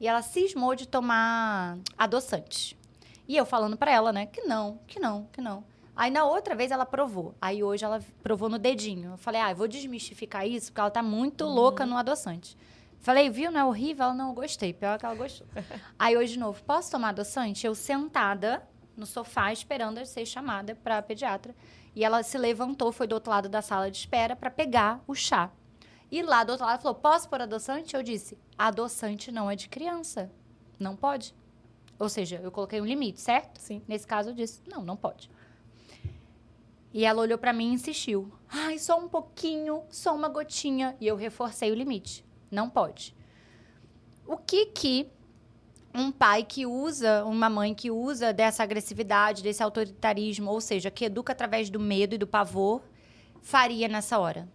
e 0.00 0.08
ela 0.08 0.22
cismou 0.22 0.74
de 0.74 0.88
tomar 0.88 1.76
adoçante. 1.98 2.76
E 3.28 3.36
eu 3.36 3.44
falando 3.44 3.76
pra 3.76 3.90
ela, 3.92 4.10
né, 4.12 4.24
que 4.26 4.42
não, 4.42 4.78
que 4.86 4.98
não, 5.00 5.26
que 5.32 5.40
não. 5.42 5.64
Aí 5.96 6.10
na 6.10 6.26
outra 6.26 6.54
vez 6.54 6.70
ela 6.70 6.84
provou. 6.84 7.34
Aí 7.40 7.64
hoje 7.64 7.84
ela 7.84 8.00
provou 8.22 8.50
no 8.50 8.58
dedinho. 8.58 9.12
Eu 9.12 9.16
falei, 9.16 9.40
ah, 9.40 9.50
eu 9.50 9.56
vou 9.56 9.66
desmistificar 9.66 10.46
isso, 10.46 10.66
porque 10.66 10.80
ela 10.80 10.90
tá 10.90 11.02
muito 11.02 11.46
louca 11.46 11.86
no 11.86 11.96
adoçante. 11.96 12.56
Falei, 12.98 13.30
viu, 13.30 13.50
não 13.50 13.60
é 13.60 13.64
horrível? 13.64 14.04
Ela 14.04 14.14
não 14.14 14.34
gostei. 14.34 14.74
Pior 14.74 14.98
que 14.98 15.06
ela 15.06 15.14
gostou. 15.14 15.46
Aí 15.98 16.16
hoje 16.16 16.34
de 16.34 16.38
novo, 16.38 16.62
posso 16.64 16.90
tomar 16.90 17.10
adoçante? 17.10 17.66
Eu 17.66 17.74
sentada 17.74 18.62
no 18.94 19.06
sofá 19.06 19.52
esperando 19.52 20.04
ser 20.04 20.26
chamada 20.26 20.74
pra 20.74 21.00
pediatra. 21.00 21.54
E 21.94 22.04
ela 22.04 22.22
se 22.22 22.36
levantou, 22.36 22.92
foi 22.92 23.06
do 23.06 23.14
outro 23.14 23.30
lado 23.30 23.48
da 23.48 23.62
sala 23.62 23.90
de 23.90 23.96
espera 23.96 24.36
pra 24.36 24.50
pegar 24.50 25.02
o 25.06 25.14
chá. 25.14 25.50
E 26.10 26.22
lá 26.22 26.44
do 26.44 26.50
outro 26.50 26.66
lado 26.66 26.82
falou: 26.82 26.94
Posso 26.94 27.28
pôr 27.28 27.40
adoçante? 27.40 27.96
Eu 27.96 28.02
disse: 28.02 28.38
Adoçante 28.56 29.32
não 29.32 29.50
é 29.50 29.56
de 29.56 29.68
criança. 29.68 30.30
Não 30.78 30.94
pode. 30.94 31.34
Ou 31.98 32.08
seja, 32.08 32.38
eu 32.42 32.52
coloquei 32.52 32.80
um 32.80 32.84
limite, 32.84 33.20
certo? 33.20 33.58
Sim. 33.58 33.82
Nesse 33.88 34.06
caso, 34.06 34.30
eu 34.30 34.34
disse: 34.34 34.60
Não, 34.68 34.84
não 34.84 34.96
pode. 34.96 35.30
E 36.96 37.04
ela 37.04 37.20
olhou 37.20 37.36
pra 37.36 37.52
mim 37.52 37.72
e 37.72 37.74
insistiu. 37.74 38.32
Ai, 38.48 38.78
só 38.78 38.98
um 38.98 39.06
pouquinho, 39.06 39.82
só 39.90 40.16
uma 40.16 40.30
gotinha. 40.30 40.96
E 40.98 41.06
eu 41.06 41.14
reforcei 41.14 41.70
o 41.70 41.74
limite. 41.74 42.24
Não 42.50 42.70
pode. 42.70 43.14
O 44.26 44.38
que 44.38 44.64
que 44.64 45.06
um 45.94 46.10
pai 46.10 46.42
que 46.42 46.64
usa, 46.64 47.22
uma 47.26 47.50
mãe 47.50 47.74
que 47.74 47.90
usa 47.90 48.32
dessa 48.32 48.62
agressividade, 48.62 49.42
desse 49.42 49.62
autoritarismo, 49.62 50.50
ou 50.50 50.58
seja, 50.58 50.90
que 50.90 51.04
educa 51.04 51.34
através 51.34 51.68
do 51.68 51.78
medo 51.78 52.14
e 52.14 52.18
do 52.18 52.26
pavor, 52.26 52.82
faria 53.42 53.88
nessa 53.88 54.18
hora? 54.18 54.48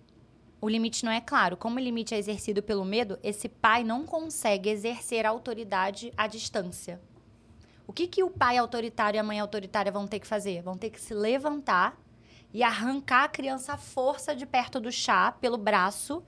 O 0.60 0.68
limite 0.68 1.06
não 1.06 1.12
é 1.12 1.22
claro. 1.22 1.56
Como 1.56 1.76
o 1.76 1.80
limite 1.80 2.16
é 2.16 2.18
exercido 2.18 2.64
pelo 2.64 2.84
medo, 2.84 3.20
esse 3.22 3.48
pai 3.48 3.84
não 3.84 4.04
consegue 4.04 4.68
exercer 4.68 5.28
autoridade 5.28 6.12
à 6.18 6.26
distância. 6.26 7.00
O 7.86 7.94
que, 7.94 8.08
que 8.08 8.24
o 8.24 8.32
pai 8.32 8.58
autoritário 8.58 9.18
e 9.18 9.20
a 9.20 9.24
mãe 9.24 9.40
autoritária 9.40 9.92
vão 9.92 10.08
ter 10.08 10.20
que 10.20 10.26
fazer? 10.26 10.64
Vão 10.64 10.76
ter 10.76 10.90
que 10.90 11.00
se 11.00 11.14
levantar 11.14 11.96
e 12.54 12.64
arrancar 12.64 13.24
a 13.24 13.28
criança 13.30 13.74
à 13.74 13.78
força 13.78 14.36
de 14.36 14.46
perto 14.46 14.80
do 14.80 14.92
chá, 14.92 15.32
pelo 15.32 15.58
braço, 15.58 16.24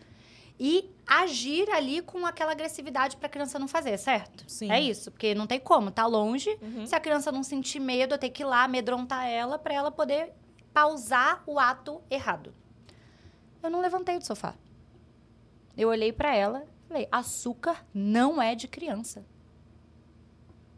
e 0.59 0.89
agir 1.05 1.69
ali 1.71 2.01
com 2.01 2.25
aquela 2.25 2.51
agressividade 2.51 3.17
para 3.17 3.27
a 3.27 3.29
criança 3.29 3.59
não 3.59 3.67
fazer, 3.67 3.97
certo? 3.97 4.45
Sim. 4.47 4.71
É 4.71 4.79
isso, 4.79 5.11
porque 5.11 5.35
não 5.35 5.45
tem 5.47 5.59
como, 5.59 5.91
tá 5.91 6.05
longe. 6.05 6.57
Uhum. 6.61 6.85
Se 6.85 6.95
a 6.95 6.99
criança 6.99 7.31
não 7.31 7.43
sentir 7.43 7.79
medo, 7.79 8.13
eu 8.13 8.17
tenho 8.17 8.31
que 8.31 8.43
ir 8.43 8.45
lá 8.45 8.63
amedrontar 8.63 9.27
ela 9.27 9.59
para 9.59 9.73
ela 9.73 9.91
poder 9.91 10.33
pausar 10.73 11.43
o 11.45 11.59
ato 11.59 12.01
errado. 12.09 12.53
Eu 13.61 13.69
não 13.69 13.81
levantei 13.81 14.17
do 14.17 14.25
sofá. 14.25 14.55
Eu 15.75 15.89
olhei 15.89 16.13
para 16.13 16.35
ela 16.35 16.65
e 16.85 16.87
falei: 16.87 17.07
açúcar 17.11 17.85
não 17.93 18.41
é 18.41 18.55
de 18.55 18.67
criança. 18.67 19.25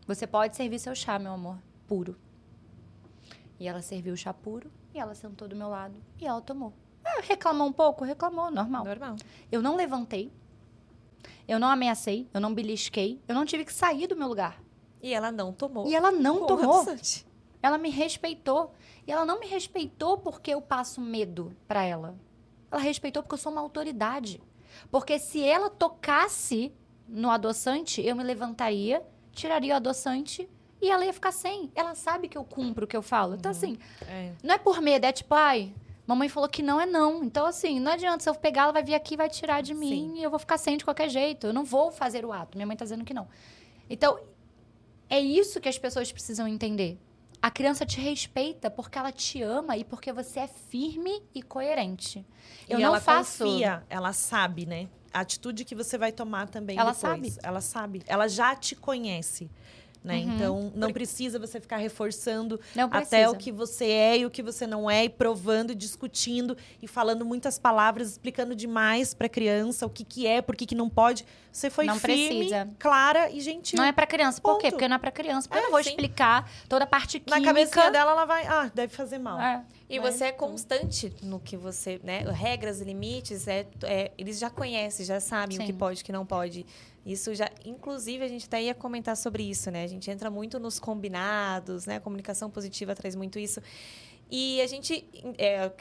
Você 0.07 0.25
pode 0.25 0.55
servir 0.55 0.79
seu 0.79 0.95
chá, 0.95 1.19
meu 1.19 1.33
amor, 1.33 1.57
puro. 1.87 2.15
E 3.59 3.67
ela 3.67 3.81
serviu 3.81 4.13
o 4.13 4.17
chá 4.17 4.33
puro 4.33 4.71
e 4.95 4.99
ela 4.99 5.13
sentou 5.13 5.47
do 5.47 5.55
meu 5.55 5.67
lado 5.67 6.01
e 6.19 6.25
ela 6.25 6.41
tomou. 6.41 6.73
Ah, 7.03 7.19
reclamou 7.21 7.67
um 7.67 7.71
pouco? 7.73 8.05
Reclamou, 8.05 8.49
normal. 8.49 8.85
Normal. 8.85 9.15
Eu 9.51 9.61
não 9.61 9.75
levantei. 9.75 10.31
Eu 11.47 11.59
não 11.59 11.67
ameacei, 11.67 12.27
eu 12.33 12.39
não 12.39 12.53
belisquei, 12.53 13.21
eu 13.27 13.35
não 13.35 13.45
tive 13.45 13.65
que 13.65 13.73
sair 13.73 14.07
do 14.07 14.15
meu 14.15 14.27
lugar. 14.27 14.59
E 15.03 15.13
ela 15.13 15.31
não 15.31 15.51
tomou. 15.51 15.85
E 15.87 15.93
ela 15.93 16.11
não 16.11 16.39
Porra, 16.39 16.61
tomou. 16.61 16.97
Ela 17.61 17.77
me 17.77 17.89
respeitou. 17.89 18.73
E 19.05 19.11
ela 19.11 19.25
não 19.25 19.39
me 19.39 19.45
respeitou 19.45 20.17
porque 20.17 20.51
eu 20.51 20.61
passo 20.61 20.99
medo 21.01 21.55
pra 21.67 21.83
ela. 21.83 22.15
Ela 22.71 22.81
respeitou 22.81 23.21
porque 23.21 23.35
eu 23.35 23.39
sou 23.39 23.51
uma 23.51 23.61
autoridade. 23.61 24.41
Porque 24.89 25.19
se 25.19 25.43
ela 25.43 25.69
tocasse 25.69 26.73
no 27.07 27.29
adoçante, 27.29 28.01
eu 28.01 28.15
me 28.15 28.23
levantaria, 28.23 29.05
tiraria 29.31 29.73
o 29.73 29.77
adoçante 29.77 30.49
e 30.81 30.89
ela 30.89 31.05
ia 31.05 31.13
ficar 31.13 31.31
sem. 31.31 31.71
Ela 31.75 31.95
sabe 31.95 32.27
que 32.27 32.37
eu 32.37 32.43
cumpro 32.43 32.85
o 32.85 32.87
que 32.87 32.95
eu 32.97 33.01
falo. 33.01 33.35
Então, 33.35 33.51
assim, 33.51 33.77
É. 34.07 34.31
não 34.43 34.55
é 34.55 34.57
por 34.57 34.81
medo, 34.81 35.05
é 35.05 35.11
tipo, 35.11 35.33
ai, 35.33 35.73
mamãe 36.05 36.29
falou 36.29 36.47
que 36.49 36.61
não 36.61 36.79
é 36.79 36.85
não. 36.85 37.23
Então, 37.23 37.45
assim, 37.45 37.79
não 37.79 37.91
adianta. 37.93 38.23
Se 38.23 38.29
eu 38.29 38.35
pegar, 38.35 38.63
ela 38.63 38.71
vai 38.73 38.83
vir 38.83 38.93
aqui 38.95 39.13
e 39.13 39.17
vai 39.17 39.29
tirar 39.29 39.61
de 39.61 39.73
mim 39.73 40.19
e 40.19 40.23
eu 40.23 40.29
vou 40.29 40.39
ficar 40.39 40.57
sem 40.57 40.77
de 40.77 40.83
qualquer 40.85 41.09
jeito. 41.09 41.47
Eu 41.47 41.53
não 41.53 41.63
vou 41.63 41.91
fazer 41.91 42.25
o 42.25 42.31
ato. 42.33 42.57
Minha 42.57 42.67
mãe 42.67 42.75
tá 42.77 42.85
dizendo 42.85 43.03
que 43.05 43.13
não. 43.13 43.27
Então, 43.89 44.19
é 45.09 45.19
isso 45.19 45.59
que 45.61 45.69
as 45.69 45.77
pessoas 45.77 46.11
precisam 46.11 46.47
entender. 46.47 46.99
A 47.41 47.51
criança 47.51 47.85
te 47.85 47.99
respeita 48.01 48.71
porque 48.71 48.97
ela 48.97 49.11
te 49.11 49.41
ama 49.41 49.77
e 49.77 49.83
porque 49.83 50.11
você 50.11 50.39
é 50.41 50.47
firme 50.47 51.21
e 51.33 51.43
coerente. 51.43 52.25
Eu 52.67 52.79
e 52.79 52.81
não 52.81 52.89
ela 52.89 52.99
faço. 52.99 53.43
confia, 53.43 53.83
ela 53.87 54.13
sabe, 54.13 54.65
né? 54.65 54.87
A 55.13 55.19
atitude 55.19 55.63
que 55.63 55.75
você 55.75 55.97
vai 55.97 56.11
tomar 56.11 56.49
também 56.49 56.77
Ela 56.77 56.91
depois. 56.91 57.33
sabe. 57.33 57.33
Ela 57.43 57.61
sabe. 57.61 58.03
Ela 58.07 58.27
já 58.27 58.55
te 58.55 58.75
conhece. 58.75 59.49
Né? 60.05 60.17
Uhum. 60.17 60.35
Então, 60.35 60.71
não 60.75 60.93
precisa 60.93 61.39
você 61.39 61.59
ficar 61.59 61.77
reforçando 61.77 62.59
Não 62.75 62.87
até 62.91 63.27
o 63.27 63.35
que 63.35 63.51
você 63.51 63.85
é 63.85 64.19
e 64.19 64.25
o 64.25 64.29
que 64.29 64.43
você 64.43 64.67
não 64.67 64.89
é, 64.89 65.05
e 65.05 65.09
provando, 65.09 65.71
e 65.71 65.75
discutindo 65.75 66.55
e 66.79 66.87
falando 66.87 67.25
muitas 67.25 67.57
palavras, 67.57 68.11
explicando 68.11 68.55
demais 68.55 69.15
para 69.15 69.25
a 69.25 69.29
criança 69.29 69.83
o 69.83 69.89
que, 69.89 70.03
que 70.03 70.27
é, 70.27 70.43
por 70.43 70.55
que, 70.55 70.67
que 70.67 70.75
não 70.75 70.87
pode. 70.87 71.25
Você 71.51 71.69
foi 71.69 71.85
Não 71.85 71.97
firme, 71.97 72.27
precisa. 72.37 72.69
clara 72.77 73.31
e 73.31 73.39
gentil. 73.39 73.77
Não 73.77 73.85
é 73.85 73.91
pra 73.91 74.05
criança. 74.05 74.39
Por 74.39 74.57
quê? 74.57 74.63
Ponto. 74.65 74.71
Porque 74.73 74.87
não 74.87 74.95
é 74.97 74.99
pra 74.99 75.09
criança. 75.11 75.47
Porque 75.47 75.57
É, 75.57 75.61
eu 75.61 75.63
não 75.63 75.71
vou 75.71 75.81
sim. 75.83 75.89
explicar 75.89 76.51
toda 76.69 76.83
a 76.83 76.87
parte 76.87 77.23
Na 77.25 77.37
química. 77.37 77.53
cabecinha 77.53 77.89
dela, 77.91 78.11
ela 78.11 78.25
vai, 78.25 78.45
ah, 78.45 78.69
deve 78.75 78.93
fazer 78.93 79.17
mal. 79.17 79.39
É. 79.41 79.63
E 79.89 79.97
né? 79.99 80.11
você 80.11 80.25
é 80.25 80.31
constante 80.31 81.11
no 81.23 81.39
que 81.39 81.55
você, 81.57 81.99
né? 82.03 82.19
Regras 82.31 82.81
e 82.81 82.83
limites, 82.83 83.47
é, 83.47 83.65
é, 83.83 84.11
eles 84.17 84.37
já 84.37 84.49
conhecem, 84.49 85.03
já 85.05 85.19
sabem 85.19 85.57
o 85.57 85.61
Sim. 85.61 85.65
que 85.65 85.73
pode 85.73 85.99
e 85.99 86.03
o 86.03 86.05
que 86.05 86.11
não 86.11 86.25
pode. 86.25 86.65
Isso 87.05 87.35
já, 87.35 87.49
inclusive, 87.63 88.23
a 88.23 88.27
gente 88.27 88.47
até 88.47 88.63
ia 88.63 88.73
comentar 88.73 89.15
sobre 89.15 89.43
isso, 89.43 89.69
né? 89.69 89.83
A 89.83 89.87
gente 89.87 90.09
entra 90.09 90.31
muito 90.31 90.59
nos 90.59 90.79
combinados, 90.79 91.85
né? 91.85 91.97
A 91.97 91.99
comunicação 91.99 92.49
positiva 92.49 92.95
traz 92.95 93.15
muito 93.15 93.37
isso. 93.37 93.61
E 94.29 94.59
a 94.59 94.65
gente 94.67 95.07
é, 95.37 95.71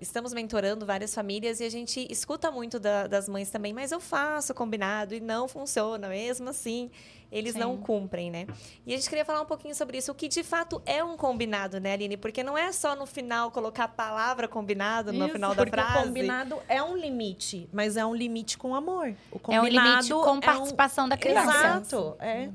estamos- 0.00 0.32
mentorando 0.34 0.84
várias 0.84 1.14
famílias 1.14 1.60
e 1.60 1.64
a 1.64 1.70
gente 1.70 2.06
escuta 2.10 2.50
muito 2.50 2.78
da- 2.78 3.06
das 3.06 3.26
mães 3.28 3.50
também, 3.50 3.72
mas 3.72 3.90
eu 3.90 4.00
faço 4.00 4.52
combinado 4.54 5.14
e 5.14 5.20
não 5.20 5.48
funciona, 5.48 6.08
mesmo 6.08 6.50
assim, 6.50 6.90
eles 7.32 7.54
não 7.54 7.74
Sim. 7.76 7.80
cumprem, 7.82 8.30
né? 8.30 8.46
E 8.86 8.92
a 8.92 8.96
gente 8.96 9.08
queria 9.08 9.24
falar 9.24 9.40
um 9.40 9.46
pouquinho 9.46 9.74
sobre 9.74 9.96
isso, 9.96 10.12
o 10.12 10.14
que 10.14 10.28
de 10.28 10.42
fato 10.44 10.82
é 10.84 11.02
um 11.02 11.16
combinado, 11.16 11.80
né, 11.80 11.94
Aline? 11.94 12.18
Porque 12.18 12.42
não 12.42 12.56
é 12.56 12.70
só 12.70 12.94
no 12.94 13.06
final 13.06 13.50
colocar 13.50 13.84
a 13.84 13.88
palavra 13.88 14.46
combinado 14.46 15.10
no 15.12 15.24
Isso, 15.24 15.32
final 15.32 15.54
da 15.54 15.66
frase. 15.66 15.98
o 15.98 16.02
combinado 16.04 16.58
é 16.68 16.82
um 16.82 16.94
limite, 16.96 17.66
mas 17.72 17.96
é 17.96 18.04
um 18.04 18.14
limite 18.14 18.58
com 18.58 18.74
amor. 18.74 19.14
O 19.32 19.36
É 19.36 19.38
combinado 19.38 19.64
um 19.64 19.90
limite 19.92 20.10
com 20.12 20.28
é 20.28 20.32
um- 20.32 20.40
participação 20.40 21.08
da 21.08 21.16
criança. 21.16 21.50
Exato, 21.50 22.16
é, 22.20 22.50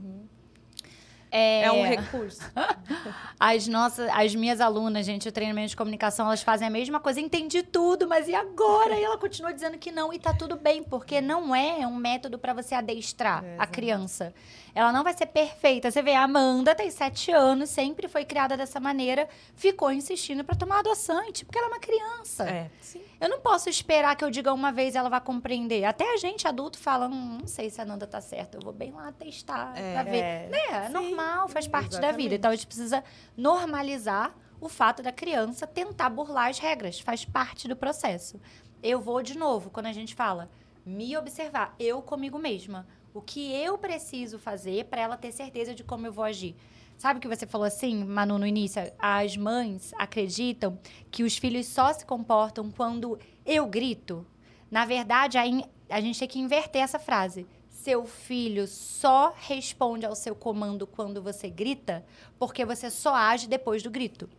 É, 1.31 1.63
é 1.63 1.71
um 1.71 1.83
recurso. 1.83 2.41
As 3.39 3.67
nossas, 3.67 4.09
as 4.11 4.35
minhas 4.35 4.59
alunas, 4.59 5.05
gente, 5.05 5.29
o 5.29 5.31
treinamento 5.31 5.69
de 5.69 5.75
comunicação, 5.75 6.25
elas 6.25 6.41
fazem 6.41 6.67
a 6.67 6.71
mesma 6.71 6.99
coisa. 6.99 7.21
Entendi 7.21 7.63
tudo, 7.63 8.07
mas 8.07 8.27
e 8.27 8.35
agora? 8.35 8.99
E 8.99 9.03
ela 9.03 9.17
continua 9.17 9.53
dizendo 9.53 9.77
que 9.77 9.91
não, 9.91 10.11
e 10.11 10.19
tá 10.19 10.33
tudo 10.33 10.57
bem, 10.57 10.83
porque 10.83 11.21
não 11.21 11.55
é 11.55 11.87
um 11.87 11.95
método 11.95 12.37
para 12.37 12.53
você 12.53 12.75
adestrar 12.75 13.43
É, 13.43 13.55
a 13.57 13.65
criança. 13.65 14.33
Ela 14.79 14.93
não 14.93 15.03
vai 15.03 15.11
ser 15.11 15.25
perfeita. 15.25 15.91
Você 15.91 16.01
vê, 16.01 16.13
a 16.13 16.23
Amanda 16.23 16.73
tem 16.73 16.89
sete 16.89 17.31
anos, 17.31 17.69
sempre 17.69 18.07
foi 18.07 18.23
criada 18.23 18.55
dessa 18.55 18.79
maneira, 18.79 19.27
ficou 19.53 19.91
insistindo 19.91 20.41
para 20.41 20.55
tomar 20.55 20.79
adoçante, 20.79 21.43
porque 21.43 21.57
ela 21.57 21.67
é 21.67 21.71
uma 21.71 21.79
criança. 21.79 22.49
É. 22.49 22.71
Sim. 22.79 23.01
Eu 23.19 23.27
não 23.27 23.41
posso 23.41 23.67
esperar 23.67 24.15
que 24.15 24.23
eu 24.23 24.29
diga 24.31 24.53
uma 24.53 24.71
vez 24.71 24.95
e 24.95 24.97
ela 24.97 25.09
vai 25.09 25.19
compreender. 25.19 25.83
Até 25.83 26.13
a 26.13 26.15
gente 26.15 26.47
adulto 26.47 26.77
fala, 26.79 27.07
hum, 27.07 27.39
não 27.41 27.47
sei 27.47 27.69
se 27.69 27.81
a 27.81 27.83
Nanda 27.85 28.07
tá 28.07 28.21
certa, 28.21 28.57
eu 28.57 28.61
vou 28.61 28.71
bem 28.71 28.93
lá 28.93 29.11
testar 29.11 29.77
É. 29.77 29.93
pra 29.95 30.03
ver. 30.03 30.17
É. 30.17 30.47
Né? 30.49 30.87
Sim, 30.87 30.93
normal, 30.93 31.49
faz 31.49 31.67
parte 31.67 31.99
da 31.99 32.11
vida. 32.13 32.35
exatamente. 32.35 32.35
Então 32.35 32.51
a 32.51 32.55
gente 32.55 32.67
precisa 32.67 33.03
normalizar 33.35 34.33
o 34.61 34.69
fato 34.69 35.03
da 35.03 35.11
criança 35.11 35.67
tentar 35.67 36.09
burlar 36.09 36.47
as 36.49 36.59
regras, 36.59 37.01
faz 37.01 37.25
parte 37.25 37.67
do 37.67 37.75
processo. 37.75 38.39
Eu 38.81 39.01
vou 39.01 39.21
de 39.21 39.37
novo, 39.37 39.69
quando 39.69 39.87
a 39.87 39.93
gente 39.93 40.15
fala, 40.15 40.49
me 40.85 41.17
observar, 41.17 41.75
eu 41.77 42.01
comigo 42.01 42.39
mesma. 42.39 42.87
O 43.13 43.21
que 43.21 43.51
eu 43.51 43.77
preciso 43.77 44.37
fazer 44.37 44.85
para 44.85 45.01
ela 45.01 45.17
ter 45.17 45.31
certeza 45.31 45.73
de 45.73 45.83
como 45.83 46.05
eu 46.05 46.13
vou 46.13 46.23
agir. 46.23 46.55
Sabe 46.97 47.17
o 47.17 47.21
que 47.21 47.27
você 47.27 47.47
falou 47.47 47.65
assim, 47.65 48.03
Manu, 48.03 48.37
no 48.37 48.45
início? 48.45 48.81
As 48.99 49.35
mães 49.37 49.93
acreditam 49.97 50.77
que 51.09 51.23
os 51.23 51.37
filhos 51.37 51.65
só 51.67 51.91
se 51.93 52.05
comportam 52.05 52.69
quando 52.69 53.17
eu 53.45 53.65
grito. 53.65 54.25
Na 54.69 54.85
verdade, 54.85 55.37
a, 55.37 55.47
in- 55.47 55.63
a 55.89 56.01
gente 56.01 56.19
tem 56.19 56.27
que 56.27 56.39
inverter 56.39 56.81
essa 56.81 56.99
frase. 56.99 57.47
Seu 57.69 58.05
filho 58.05 58.67
só 58.67 59.33
responde 59.35 60.05
ao 60.05 60.13
seu 60.15 60.35
comando 60.35 60.85
quando 60.85 61.21
você 61.21 61.49
grita, 61.49 62.05
porque 62.37 62.65
você 62.65 62.89
só 62.91 63.15
age 63.15 63.47
depois 63.47 63.81
do 63.81 63.89
grito. 63.89 64.29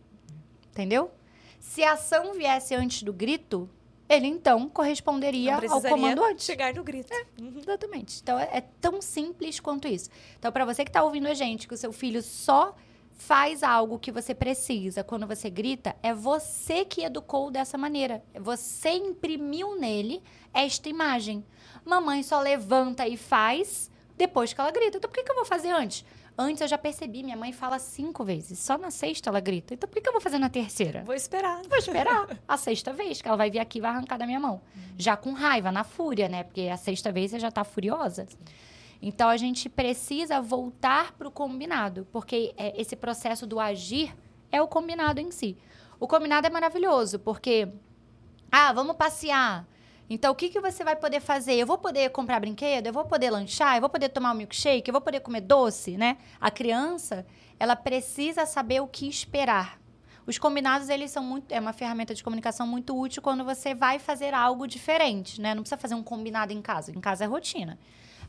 Entendeu? 0.69 1.11
Se 1.59 1.83
a 1.83 1.93
ação 1.93 2.33
viesse 2.35 2.73
antes 2.75 3.03
do 3.03 3.11
grito, 3.11 3.67
ele 4.11 4.27
então 4.27 4.67
corresponderia 4.67 5.55
ao 5.55 5.79
antes. 6.23 6.45
chegar 6.45 6.73
no 6.73 6.83
grito. 6.83 7.13
Exatamente. 7.57 8.19
Então 8.21 8.37
é, 8.37 8.49
é 8.51 8.61
tão 8.81 9.01
simples 9.01 9.59
quanto 9.59 9.87
isso. 9.87 10.09
Então, 10.37 10.51
para 10.51 10.65
você 10.65 10.83
que 10.83 10.89
está 10.89 11.01
ouvindo 11.01 11.27
a 11.27 11.33
gente, 11.33 11.67
que 11.67 11.73
o 11.73 11.77
seu 11.77 11.93
filho 11.93 12.21
só 12.21 12.75
faz 13.13 13.63
algo 13.63 13.99
que 13.99 14.11
você 14.11 14.33
precisa 14.33 15.03
quando 15.03 15.25
você 15.25 15.49
grita, 15.49 15.95
é 16.03 16.13
você 16.13 16.83
que 16.83 17.03
educou 17.03 17.49
dessa 17.49 17.77
maneira. 17.77 18.21
Você 18.37 18.89
imprimiu 18.89 19.79
nele 19.79 20.21
esta 20.53 20.89
imagem. 20.89 21.45
Mamãe 21.85 22.21
só 22.21 22.41
levanta 22.41 23.07
e 23.07 23.15
faz 23.15 23.89
depois 24.17 24.51
que 24.51 24.59
ela 24.59 24.71
grita. 24.71 24.97
Então, 24.97 25.09
por 25.09 25.15
que, 25.15 25.23
que 25.23 25.31
eu 25.31 25.35
vou 25.35 25.45
fazer 25.45 25.69
antes? 25.69 26.03
Antes 26.41 26.61
eu 26.61 26.67
já 26.67 26.77
percebi, 26.77 27.21
minha 27.21 27.37
mãe 27.37 27.53
fala 27.53 27.77
cinco 27.77 28.23
vezes. 28.23 28.57
Só 28.57 28.77
na 28.77 28.89
sexta 28.89 29.29
ela 29.29 29.39
grita. 29.39 29.75
Então, 29.75 29.87
por 29.87 29.95
que, 29.95 30.01
que 30.01 30.09
eu 30.09 30.13
vou 30.13 30.21
fazer 30.21 30.39
na 30.39 30.49
terceira? 30.49 31.03
Vou 31.03 31.13
esperar. 31.13 31.61
Vou 31.69 31.77
esperar 31.77 32.27
a 32.47 32.57
sexta 32.57 32.91
vez, 32.91 33.21
que 33.21 33.27
ela 33.27 33.37
vai 33.37 33.51
vir 33.51 33.59
aqui 33.59 33.77
e 33.77 33.81
vai 33.81 33.91
arrancar 33.91 34.17
da 34.17 34.25
minha 34.25 34.39
mão. 34.39 34.59
Já 34.97 35.15
com 35.15 35.33
raiva, 35.33 35.71
na 35.71 35.83
fúria, 35.83 36.27
né? 36.27 36.43
Porque 36.43 36.61
a 36.61 36.77
sexta 36.77 37.11
vez 37.11 37.31
você 37.31 37.39
já 37.39 37.51
tá 37.51 37.63
furiosa. 37.63 38.27
Então 39.01 39.29
a 39.29 39.37
gente 39.37 39.69
precisa 39.69 40.41
voltar 40.41 41.13
pro 41.13 41.31
combinado, 41.31 42.07
porque 42.11 42.53
é, 42.57 42.79
esse 42.79 42.95
processo 42.95 43.47
do 43.47 43.59
agir 43.59 44.15
é 44.51 44.61
o 44.61 44.67
combinado 44.67 45.19
em 45.19 45.31
si. 45.31 45.57
O 45.99 46.07
combinado 46.07 46.47
é 46.47 46.49
maravilhoso, 46.49 47.19
porque 47.19 47.67
ah, 48.51 48.73
vamos 48.73 48.95
passear. 48.95 49.67
Então, 50.13 50.33
o 50.33 50.35
que, 50.35 50.49
que 50.49 50.59
você 50.59 50.83
vai 50.83 50.93
poder 50.93 51.21
fazer? 51.21 51.53
Eu 51.53 51.65
vou 51.65 51.77
poder 51.77 52.09
comprar 52.09 52.37
brinquedo? 52.41 52.85
Eu 52.85 52.91
vou 52.91 53.05
poder 53.05 53.29
lanchar? 53.29 53.77
Eu 53.77 53.79
vou 53.79 53.89
poder 53.89 54.09
tomar 54.09 54.33
um 54.33 54.35
milkshake? 54.35 54.89
Eu 54.89 54.91
vou 54.91 54.99
poder 54.99 55.21
comer 55.21 55.39
doce, 55.39 55.95
né? 55.95 56.17
A 56.37 56.51
criança, 56.51 57.25
ela 57.57 57.77
precisa 57.77 58.45
saber 58.45 58.81
o 58.81 58.87
que 58.87 59.07
esperar. 59.07 59.79
Os 60.27 60.37
combinados, 60.37 60.89
eles 60.89 61.11
são 61.11 61.23
muito. 61.23 61.49
É 61.53 61.61
uma 61.61 61.71
ferramenta 61.71 62.13
de 62.13 62.21
comunicação 62.21 62.67
muito 62.67 62.93
útil 62.93 63.21
quando 63.21 63.45
você 63.45 63.73
vai 63.73 63.99
fazer 63.99 64.33
algo 64.33 64.67
diferente, 64.67 65.39
né? 65.39 65.55
Não 65.55 65.63
precisa 65.63 65.79
fazer 65.79 65.95
um 65.95 66.03
combinado 66.03 66.51
em 66.51 66.61
casa. 66.61 66.91
Em 66.91 66.99
casa 66.99 67.23
é 67.23 67.27
rotina. 67.27 67.79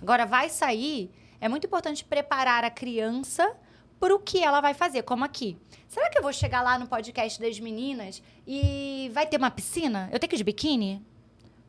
Agora, 0.01 0.25
vai 0.25 0.51
sair, 0.51 1.11
é 1.41 1.49
muito 1.49 1.67
importante 1.67 2.05
preparar 2.05 2.63
a 2.63 2.71
criança 2.71 3.57
para 3.99 4.15
o 4.15 4.21
que 4.21 4.41
ela 4.41 4.61
vai 4.61 4.73
fazer, 4.73 5.03
como 5.03 5.25
aqui. 5.25 5.59
Será 5.89 6.09
que 6.09 6.17
eu 6.17 6.23
vou 6.23 6.33
chegar 6.33 6.63
lá 6.63 6.79
no 6.79 6.87
podcast 6.87 7.41
das 7.41 7.59
meninas 7.59 8.23
e 8.47 9.11
vai 9.13 9.27
ter 9.27 9.37
uma 9.37 9.51
piscina? 9.51 10.09
Eu 10.13 10.21
tenho 10.21 10.31
que 10.31 10.37
ir 10.37 10.39
de 10.39 10.45
biquíni? 10.45 11.05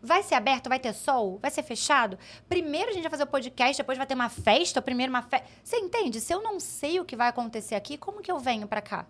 Vai 0.06 0.22
ser 0.22 0.36
aberto? 0.36 0.68
Vai 0.68 0.80
ter 0.80 0.92
sol? 0.92 1.40
Vai 1.42 1.50
ser 1.50 1.64
fechado? 1.64 2.20
Primeiro 2.50 2.90
a 2.90 2.94
gente 2.94 3.04
vai 3.04 3.10
fazer 3.10 3.24
o 3.24 3.28
podcast, 3.28 3.78
depois 3.78 3.98
vai 3.98 4.06
ter 4.06 4.16
uma 4.16 4.28
festa, 4.28 4.82
primeiro 4.82 5.10
uma 5.10 5.22
festa. 5.22 5.48
Você 5.64 5.78
entende? 5.78 6.20
Se 6.20 6.34
eu 6.34 6.42
não 6.42 6.60
sei 6.60 7.00
o 7.00 7.06
que 7.06 7.16
vai 7.16 7.30
acontecer 7.30 7.76
aqui, 7.76 7.98
como 7.98 8.22
que 8.22 8.30
eu 8.30 8.38
venho 8.38 8.68
para 8.68 8.82
cá? 8.82 9.08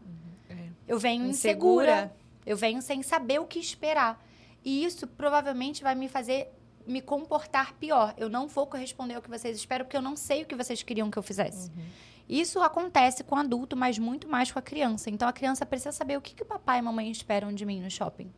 Eu 0.88 1.00
venho 1.00 1.26
insegura. 1.26 1.92
Insegura. 1.92 2.16
Eu 2.46 2.56
venho 2.56 2.82
sem 2.82 3.02
saber 3.02 3.40
o 3.40 3.46
que 3.46 3.58
esperar. 3.58 4.24
E 4.64 4.86
isso 4.86 5.08
provavelmente 5.08 5.82
vai 5.82 5.96
me 5.96 6.08
fazer 6.08 6.50
me 6.86 7.02
comportar 7.02 7.74
pior. 7.74 8.14
Eu 8.16 8.30
não 8.30 8.48
vou 8.48 8.68
corresponder 8.68 9.16
ao 9.16 9.22
que 9.22 9.30
vocês 9.30 9.58
esperam, 9.58 9.86
porque 9.86 9.98
eu 9.98 10.02
não 10.02 10.16
sei 10.16 10.44
o 10.44 10.46
que 10.46 10.56
vocês 10.56 10.84
queriam 10.84 11.10
que 11.10 11.18
eu 11.18 11.24
fizesse. 11.24 11.72
Isso 12.30 12.62
acontece 12.62 13.24
com 13.24 13.36
o 13.36 13.40
adulto, 13.40 13.76
mas 13.76 13.98
muito 13.98 14.28
mais 14.28 14.52
com 14.52 14.60
a 14.60 14.62
criança. 14.62 15.10
Então 15.10 15.28
a 15.28 15.34
criança 15.34 15.66
precisa 15.66 15.92
saber 15.92 16.18
o 16.18 16.22
que, 16.22 16.36
que 16.36 16.44
o 16.44 16.46
papai 16.46 16.78
e 16.78 16.80
a 16.82 16.84
mamãe 16.84 17.10
esperam 17.10 17.52
de 17.54 17.66
mim 17.66 17.82
no 17.82 17.90
shopping. 17.90 18.32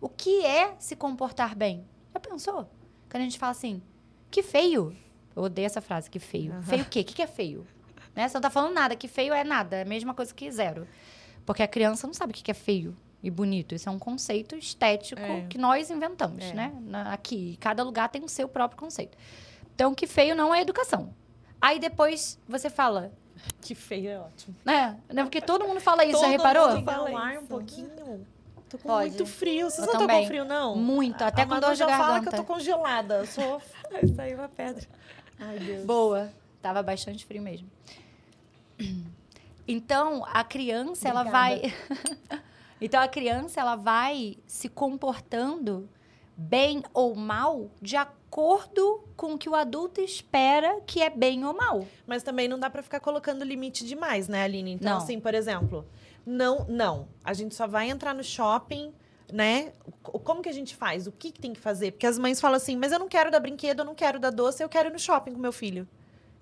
O 0.00 0.08
que 0.08 0.44
é 0.44 0.74
se 0.78 0.94
comportar 0.96 1.54
bem? 1.56 1.84
Já 2.14 2.20
pensou? 2.20 2.68
Quando 3.10 3.22
a 3.22 3.24
gente 3.24 3.38
fala 3.38 3.52
assim, 3.52 3.82
que 4.30 4.42
feio. 4.42 4.94
Eu 5.34 5.42
odeio 5.44 5.66
essa 5.66 5.80
frase, 5.80 6.10
que 6.10 6.18
feio. 6.18 6.52
Feio 6.62 6.82
o 6.82 6.86
quê? 6.88 7.00
O 7.00 7.04
que 7.04 7.22
é 7.22 7.26
feio? 7.26 7.66
Né? 8.14 8.26
Você 8.28 8.34
não 8.34 8.40
tá 8.42 8.50
falando 8.50 8.74
nada, 8.74 8.96
que 8.96 9.06
feio 9.08 9.32
é 9.32 9.44
nada. 9.44 9.76
É 9.76 9.82
a 9.82 9.84
mesma 9.84 10.12
coisa 10.14 10.34
que 10.34 10.50
zero. 10.50 10.86
Porque 11.46 11.62
a 11.62 11.68
criança 11.68 12.06
não 12.06 12.14
sabe 12.14 12.32
o 12.32 12.34
que 12.34 12.50
é 12.50 12.54
feio 12.54 12.96
e 13.22 13.30
bonito. 13.30 13.74
Isso 13.74 13.88
é 13.88 13.92
um 13.92 13.98
conceito 13.98 14.54
estético 14.56 15.20
É. 15.20 15.46
que 15.48 15.56
nós 15.58 15.90
inventamos, 15.90 16.44
É. 16.44 16.52
né? 16.52 16.72
Na- 16.82 17.12
aqui, 17.12 17.56
cada 17.60 17.82
lugar 17.82 18.08
tem 18.08 18.22
o 18.24 18.28
seu 18.28 18.48
próprio 18.48 18.78
conceito. 18.78 19.16
Então, 19.74 19.94
que 19.94 20.06
feio 20.06 20.34
não 20.34 20.54
é 20.54 20.60
educação. 20.60 21.14
Aí 21.60 21.78
depois 21.78 22.38
você 22.48 22.68
fala, 22.68 23.12
Que 23.62 23.74
feio 23.74 24.10
é 24.10 24.18
ótimo. 24.18 24.54
né? 24.64 24.98
Né? 25.08 25.22
Porque 25.22 25.40
todo 25.40 25.66
mundo 25.66 25.80
fala 25.80 26.04
isso, 26.04 26.18
já 26.18 26.26
Todo 26.26 26.30
reparou? 26.32 26.68
mundo 26.70 26.84
fala 26.84 27.08
Ligar 27.08 27.20
o 27.20 27.24
ar 27.24 27.34
isso. 27.34 27.42
um 27.44 27.46
pouquinho. 27.46 28.26
Tô 28.68 28.78
com 28.78 28.88
Pode. 28.88 29.10
muito 29.10 29.26
frio. 29.26 29.70
Vocês 29.70 29.86
Eu 29.86 29.94
não 29.94 30.02
estão 30.02 30.20
com 30.20 30.26
frio, 30.26 30.44
não? 30.44 30.76
Muito, 30.76 31.22
até 31.22 31.42
a 31.42 31.44
com 31.44 31.50
Manu 31.50 31.62
dor 31.62 31.72
de 31.72 31.78
já 31.78 31.86
fala 31.86 31.98
garganta. 32.14 32.30
que 32.30 32.36
eu 32.36 32.44
tô 32.44 32.52
congelada. 32.52 33.14
Eu 33.16 33.26
sou... 33.26 33.62
Saiu 34.14 34.38
uma 34.38 34.48
pedra. 34.48 34.86
Ai, 35.38 35.58
Deus. 35.58 35.84
Boa. 35.84 36.30
Tava 36.60 36.82
bastante 36.82 37.24
frio 37.24 37.40
mesmo. 37.40 37.68
Então, 39.66 40.24
a 40.26 40.42
criança, 40.44 41.08
ela 41.08 41.24
vai. 41.24 41.74
então, 42.80 43.00
a 43.00 43.08
criança, 43.08 43.60
ela 43.60 43.76
vai 43.76 44.36
se 44.46 44.68
comportando 44.68 45.88
bem 46.36 46.82
ou 46.94 47.14
mal 47.14 47.70
de 47.82 47.96
acordo 47.96 49.04
com 49.16 49.34
o 49.34 49.38
que 49.38 49.48
o 49.48 49.54
adulto 49.54 50.00
espera 50.00 50.80
que 50.86 51.02
é 51.02 51.10
bem 51.10 51.44
ou 51.44 51.54
mal. 51.54 51.86
Mas 52.06 52.22
também 52.22 52.48
não 52.48 52.58
dá 52.58 52.70
pra 52.70 52.82
ficar 52.82 53.00
colocando 53.00 53.44
limite 53.44 53.84
demais, 53.84 54.28
né, 54.28 54.44
Aline? 54.44 54.72
Então, 54.72 54.92
Não. 54.92 54.98
assim, 54.98 55.18
por 55.18 55.34
exemplo, 55.34 55.84
não, 56.28 56.66
não. 56.68 57.08
A 57.24 57.32
gente 57.32 57.54
só 57.54 57.66
vai 57.66 57.88
entrar 57.88 58.14
no 58.14 58.22
shopping, 58.22 58.92
né? 59.32 59.72
Como 60.02 60.42
que 60.42 60.48
a 60.48 60.52
gente 60.52 60.76
faz? 60.76 61.06
O 61.06 61.12
que, 61.12 61.32
que 61.32 61.40
tem 61.40 61.54
que 61.54 61.60
fazer? 61.60 61.92
Porque 61.92 62.06
as 62.06 62.18
mães 62.18 62.40
falam 62.40 62.56
assim, 62.56 62.76
mas 62.76 62.92
eu 62.92 62.98
não 62.98 63.08
quero 63.08 63.30
dar 63.30 63.40
brinquedo, 63.40 63.80
eu 63.80 63.84
não 63.84 63.94
quero 63.94 64.18
dar 64.18 64.30
doce, 64.30 64.62
eu 64.62 64.68
quero 64.68 64.90
ir 64.90 64.92
no 64.92 64.98
shopping 64.98 65.32
com 65.32 65.40
meu 65.40 65.52
filho. 65.52 65.88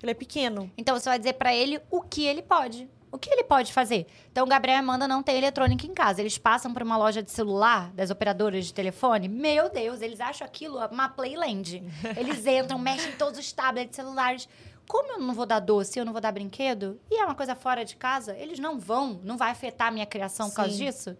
Ele 0.02 0.10
é 0.10 0.14
pequeno. 0.14 0.70
Então, 0.76 0.98
você 0.98 1.08
vai 1.08 1.18
dizer 1.18 1.34
pra 1.34 1.54
ele 1.54 1.80
o 1.88 2.02
que 2.02 2.24
ele 2.24 2.42
pode. 2.42 2.90
O 3.10 3.18
que 3.18 3.30
ele 3.30 3.44
pode 3.44 3.72
fazer? 3.72 4.06
Então, 4.30 4.44
o 4.44 4.48
Gabriel 4.48 4.74
e 4.74 4.78
a 4.78 4.80
Amanda 4.80 5.08
não 5.08 5.22
têm 5.22 5.38
eletrônica 5.38 5.86
em 5.86 5.94
casa. 5.94 6.20
Eles 6.20 6.36
passam 6.36 6.72
por 6.74 6.82
uma 6.82 6.98
loja 6.98 7.22
de 7.22 7.30
celular, 7.30 7.90
das 7.92 8.10
operadoras 8.10 8.66
de 8.66 8.74
telefone. 8.74 9.28
Meu 9.28 9.70
Deus, 9.70 10.02
eles 10.02 10.20
acham 10.20 10.46
aquilo 10.46 10.84
uma 10.84 11.08
playland. 11.08 11.82
Eles 12.16 12.44
entram, 12.44 12.78
mexem 12.78 13.12
em 13.12 13.16
todos 13.16 13.38
os 13.38 13.52
tablets, 13.52 13.96
celulares. 13.96 14.48
Como 14.88 15.12
eu 15.12 15.18
não 15.18 15.34
vou 15.34 15.46
dar 15.46 15.58
doce, 15.60 15.98
eu 15.98 16.04
não 16.04 16.12
vou 16.12 16.20
dar 16.20 16.30
brinquedo, 16.32 17.00
e 17.10 17.18
é 17.20 17.24
uma 17.24 17.34
coisa 17.34 17.54
fora 17.56 17.84
de 17.84 17.96
casa, 17.96 18.36
eles 18.36 18.58
não 18.58 18.78
vão, 18.78 19.20
não 19.24 19.36
vai 19.36 19.50
afetar 19.50 19.88
a 19.88 19.90
minha 19.90 20.06
criação 20.06 20.48
por 20.48 20.56
causa 20.56 20.72
Sim. 20.72 20.84
disso. 20.84 21.16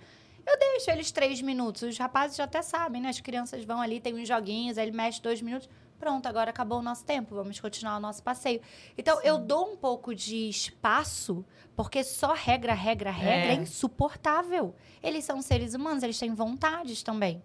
Eu 0.46 0.56
deixo 0.58 0.88
eles 0.92 1.10
três 1.10 1.42
minutos. 1.42 1.82
Os 1.82 1.98
rapazes 1.98 2.36
já 2.36 2.44
até 2.44 2.62
sabem, 2.62 3.02
né? 3.02 3.08
As 3.08 3.18
crianças 3.20 3.64
vão 3.64 3.80
ali, 3.80 4.00
tem 4.00 4.14
uns 4.14 4.28
joguinhos, 4.28 4.78
aí 4.78 4.86
ele 4.86 4.96
mexe 4.96 5.20
dois 5.20 5.42
minutos. 5.42 5.68
Pronto, 5.98 6.26
agora 6.26 6.50
acabou 6.50 6.78
o 6.78 6.82
nosso 6.82 7.04
tempo, 7.04 7.34
vamos 7.34 7.58
continuar 7.58 7.96
o 7.96 8.00
nosso 8.00 8.22
passeio. 8.22 8.60
Então, 8.96 9.20
eu 9.22 9.38
dou 9.38 9.72
um 9.72 9.76
pouco 9.76 10.14
de 10.14 10.48
espaço, 10.48 11.44
porque 11.74 12.04
só 12.04 12.32
regra, 12.34 12.74
regra, 12.74 13.10
regra 13.10 13.52
é, 13.52 13.56
É. 13.56 13.60
insuportável. 13.62 14.74
Eles 15.02 15.24
são 15.24 15.42
seres 15.42 15.74
humanos, 15.74 16.02
eles 16.04 16.18
têm 16.18 16.32
vontades 16.34 17.02
também. 17.02 17.42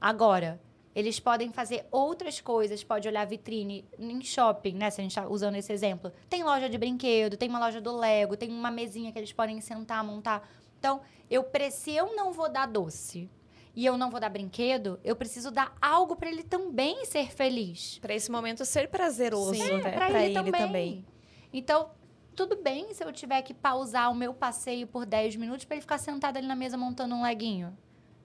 Agora, 0.00 0.60
eles 0.94 1.18
podem 1.18 1.52
fazer 1.52 1.86
outras 1.90 2.40
coisas, 2.40 2.84
pode 2.84 3.08
olhar 3.08 3.26
vitrine 3.26 3.84
em 3.98 4.22
shopping, 4.22 4.74
né? 4.74 4.90
Se 4.90 5.00
a 5.00 5.04
gente 5.04 5.14
tá 5.14 5.26
usando 5.28 5.56
esse 5.56 5.72
exemplo. 5.72 6.12
Tem 6.28 6.44
loja 6.44 6.68
de 6.68 6.78
brinquedo, 6.78 7.36
tem 7.36 7.48
uma 7.48 7.58
loja 7.58 7.80
do 7.80 7.96
Lego, 7.96 8.36
tem 8.36 8.50
uma 8.50 8.70
mesinha 8.70 9.10
que 9.10 9.18
eles 9.18 9.32
podem 9.32 9.60
sentar, 9.60 10.04
montar. 10.04 10.48
Então, 10.78 11.00
eu 11.30 11.44
se 11.70 11.92
eu 11.92 12.14
não 12.14 12.32
vou 12.32 12.48
dar 12.48 12.66
doce 12.66 13.28
e 13.74 13.84
eu 13.84 13.98
não 13.98 14.10
vou 14.10 14.20
dar 14.20 14.28
brinquedo, 14.28 15.00
eu 15.02 15.16
preciso 15.16 15.50
dar 15.50 15.74
algo 15.82 16.14
para 16.14 16.28
ele 16.28 16.44
também 16.44 17.04
ser 17.04 17.32
feliz. 17.32 17.98
Pra 17.98 18.14
esse 18.14 18.30
momento 18.30 18.64
ser 18.64 18.88
prazeroso, 18.88 19.54
Sim. 19.54 19.78
né? 19.78 19.92
Pra 19.92 20.22
ele, 20.22 20.34
também. 20.34 21.04
Então, 21.52 21.90
tudo 22.36 22.56
bem 22.56 22.92
se 22.94 23.02
eu 23.02 23.12
tiver 23.12 23.42
que 23.42 23.52
pausar 23.52 24.10
o 24.10 24.14
meu 24.14 24.32
passeio 24.32 24.86
por 24.86 25.04
10 25.04 25.36
minutos 25.36 25.64
para 25.64 25.76
ele 25.76 25.80
ficar 25.80 25.98
sentado 25.98 26.36
ali 26.36 26.46
na 26.46 26.54
mesa 26.54 26.76
montando 26.76 27.14
um 27.14 27.22
leguinho. 27.22 27.76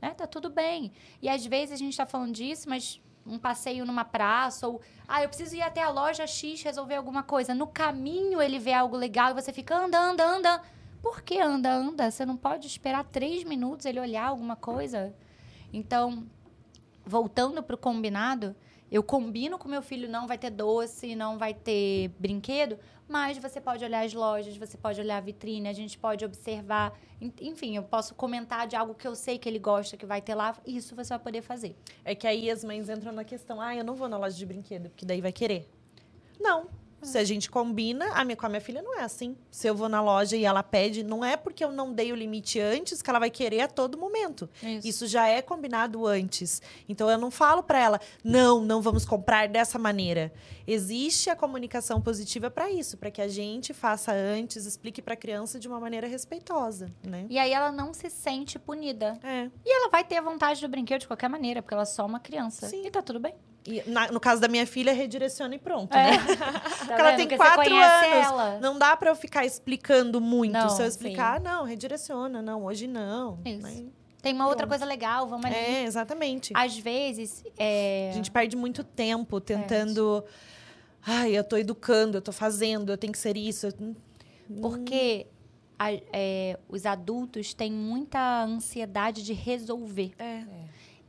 Né? 0.02 0.12
Tá 0.12 0.26
tudo 0.28 0.50
bem. 0.50 0.92
E 1.22 1.30
às 1.30 1.46
vezes 1.46 1.74
a 1.74 1.78
gente 1.78 1.96
tá 1.96 2.06
falando 2.06 2.34
disso, 2.34 2.70
mas 2.70 3.02
um 3.26 3.38
passeio 3.38 3.86
numa 3.86 4.06
praça 4.06 4.68
ou 4.68 4.82
ah, 5.08 5.22
eu 5.22 5.30
preciso 5.30 5.56
ir 5.56 5.62
até 5.62 5.84
a 5.84 5.90
loja 5.90 6.26
X 6.26 6.62
resolver 6.64 6.96
alguma 6.96 7.24
coisa. 7.24 7.54
No 7.54 7.68
caminho 7.68 8.42
ele 8.42 8.60
vê 8.60 8.74
algo 8.74 8.96
legal 8.96 9.32
e 9.32 9.34
você 9.34 9.52
fica 9.52 9.76
anda, 9.76 10.00
anda, 10.00 10.26
anda. 10.26 10.62
Por 11.02 11.22
que 11.22 11.40
anda, 11.40 11.72
anda? 11.72 12.12
Você 12.12 12.26
não 12.26 12.36
pode 12.36 12.68
esperar 12.68 13.04
três 13.06 13.44
minutos 13.44 13.86
ele 13.86 14.00
olhar 14.00 14.28
alguma 14.28 14.56
coisa? 14.56 15.14
Então, 15.72 16.26
voltando 17.06 17.64
pro 17.64 17.78
combinado, 17.78 18.56
eu 18.92 19.04
combino 19.04 19.58
com 19.58 19.70
meu 19.70 19.82
filho, 19.82 20.10
não 20.10 20.28
vai 20.28 20.38
ter 20.38 20.50
doce, 20.50 21.16
não 21.16 21.38
vai 21.38 21.54
ter 21.54 22.10
brinquedo, 22.20 22.78
mas 23.10 23.38
você 23.38 23.60
pode 23.60 23.84
olhar 23.84 24.06
as 24.06 24.14
lojas, 24.14 24.56
você 24.56 24.78
pode 24.78 25.02
olhar 25.02 25.18
a 25.18 25.22
vitrine, 25.22 25.68
a 25.68 25.74
gente 25.74 25.98
pode 25.98 26.24
observar. 26.24 26.98
En- 27.20 27.34
Enfim, 27.42 27.76
eu 27.76 27.84
posso 27.84 28.14
comentar 28.16 28.68
de 28.68 28.76
algo 28.76 28.94
que 28.94 29.08
eu 29.08 29.16
sei 29.16 29.38
que 29.40 29.50
ele 29.50 29.60
gosta, 29.60 29.98
que 29.98 30.06
vai 30.06 30.22
ter 30.22 30.36
lá. 30.36 30.56
Isso 30.66 30.96
você 30.96 31.10
vai 31.10 31.20
poder 31.20 31.42
fazer. 31.42 31.76
É 32.06 32.14
que 32.16 32.26
aí 32.28 32.50
as 32.50 32.64
mães 32.64 32.88
entram 32.90 33.12
na 33.12 33.24
questão, 33.24 33.60
ah, 33.60 33.76
eu 33.76 33.84
não 33.84 33.96
vou 33.96 34.08
na 34.08 34.18
loja 34.18 34.38
de 34.38 34.46
brinquedo, 34.46 34.90
porque 34.90 35.06
daí 35.06 35.20
vai 35.20 35.32
querer. 35.32 35.68
Não. 36.40 36.68
Se 37.02 37.18
a 37.18 37.24
gente 37.24 37.50
combina, 37.50 38.12
a 38.14 38.24
minha, 38.24 38.36
com 38.36 38.46
a 38.46 38.50
minha 38.50 38.62
filha 38.62 38.82
não 38.82 38.98
é 39.00 39.04
assim. 39.04 39.36
Se 39.50 39.68
eu 39.68 39.76
vou 39.76 39.90
na 39.90 40.02
loja 40.02 40.36
e 40.36 40.46
ela 40.46 40.62
pede, 40.62 41.04
não 41.04 41.24
é 41.24 41.38
porque 41.38 41.64
eu 41.64 41.72
não 41.72 41.94
dei 41.94 42.12
o 42.12 42.16
limite 42.16 42.60
antes 42.60 43.02
que 43.02 43.10
ela 43.10 43.20
vai 43.20 43.30
querer 43.30 43.62
a 43.62 43.68
todo 43.68 43.98
momento. 43.98 44.50
Isso 44.84 45.08
já 45.08 45.28
é 45.28 45.42
combinado 45.42 46.06
antes. 46.06 46.62
Então 46.88 47.10
eu 47.10 47.18
não 47.18 47.32
falo 47.32 47.64
para 47.64 47.80
ela, 47.80 48.02
não, 48.24 48.62
não 48.62 48.82
vamos 48.82 49.06
comprar 49.06 49.48
dessa 49.48 49.80
maneira. 49.80 50.32
Existe 50.68 51.30
a 51.30 51.36
comunicação 51.36 52.02
positiva 52.02 52.52
para 52.52 52.70
isso, 52.70 52.98
para 52.98 53.10
que 53.10 53.22
a 53.22 53.28
gente 53.28 53.74
faça 53.74 54.12
antes, 54.14 54.66
explique 54.66 55.02
para 55.02 55.14
a 55.14 55.18
criança 55.18 55.60
de 55.60 55.68
uma 55.68 55.80
maneira 55.80 56.08
respeitosa, 56.08 56.92
né? 57.04 57.26
E 57.30 57.40
aí 57.40 57.52
ela 57.52 57.72
não 57.72 57.94
se 57.94 58.10
sente 58.10 58.60
punida. 58.60 59.18
É. 59.24 59.50
E 59.66 59.76
ela 59.76 59.90
vai 59.90 60.04
ter 60.04 60.18
a 60.18 60.22
vontade 60.22 60.62
do 60.62 60.68
brinquedo 60.68 61.02
de 61.02 61.08
qualquer 61.08 61.30
maneira, 61.30 61.62
porque 61.62 61.74
ela 61.74 61.84
é 61.84 61.86
só 61.86 62.06
uma 62.06 62.20
criança. 62.20 62.68
Sim. 62.68 62.86
E 62.86 62.92
tá 62.92 63.02
tudo 63.02 63.20
bem. 63.20 63.34
E 63.66 63.84
na- 63.90 64.08
no 64.12 64.20
caso 64.20 64.42
da 64.42 64.48
minha 64.48 64.66
filha, 64.66 64.94
redireciona 64.94 65.54
e 65.56 65.60
pronto, 65.60 65.94
É. 65.96 66.12
né? 66.12 66.18
Tá 66.28 66.86
Porque 66.86 66.92
ela 67.02 67.14
tem 67.14 67.28
Porque 67.28 67.36
quatro 67.38 67.76
anos. 67.76 68.26
Ela. 68.28 68.60
Não 68.60 68.78
dá 68.80 68.96
para 68.98 69.12
eu 69.12 69.16
ficar 69.16 69.46
explicando 69.46 70.20
muito. 70.22 70.54
Não, 70.54 70.70
Se 70.70 70.82
eu 70.82 70.88
explicar, 70.88 71.40
não, 71.40 71.64
redireciona, 71.66 72.42
não, 72.42 72.64
hoje 72.64 72.88
não. 72.88 73.40
Isso. 73.46 73.62
né? 73.62 73.86
Tem 74.22 74.34
uma 74.34 74.46
outra 74.48 74.68
Pronto. 74.68 74.80
coisa 74.80 74.86
legal, 74.86 75.28
vamos 75.28 75.46
ali. 75.46 75.56
É, 75.56 75.84
exatamente. 75.84 76.52
Às 76.56 76.78
vezes, 76.78 77.42
é... 77.58 78.10
A 78.12 78.16
gente 78.16 78.30
perde 78.32 78.56
muito 78.58 78.84
tempo 78.84 79.40
tentando. 79.40 80.24
Ai, 81.06 81.32
eu 81.38 81.44
tô 81.44 81.56
educando, 81.56 82.18
eu 82.18 82.22
tô 82.22 82.32
fazendo, 82.34 82.92
eu 82.92 82.98
tenho 82.98 83.14
que 83.14 83.20
ser 83.20 83.38
isso. 83.38 83.68
Porque 84.62 85.28
a- 85.78 85.94
é, 86.12 86.60
os 86.68 86.86
adultos 86.86 87.54
têm 87.54 87.72
muita 87.72 88.44
ansiedade 88.44 89.24
de 89.24 89.32
resolver. 89.34 90.12
É. 90.20 90.44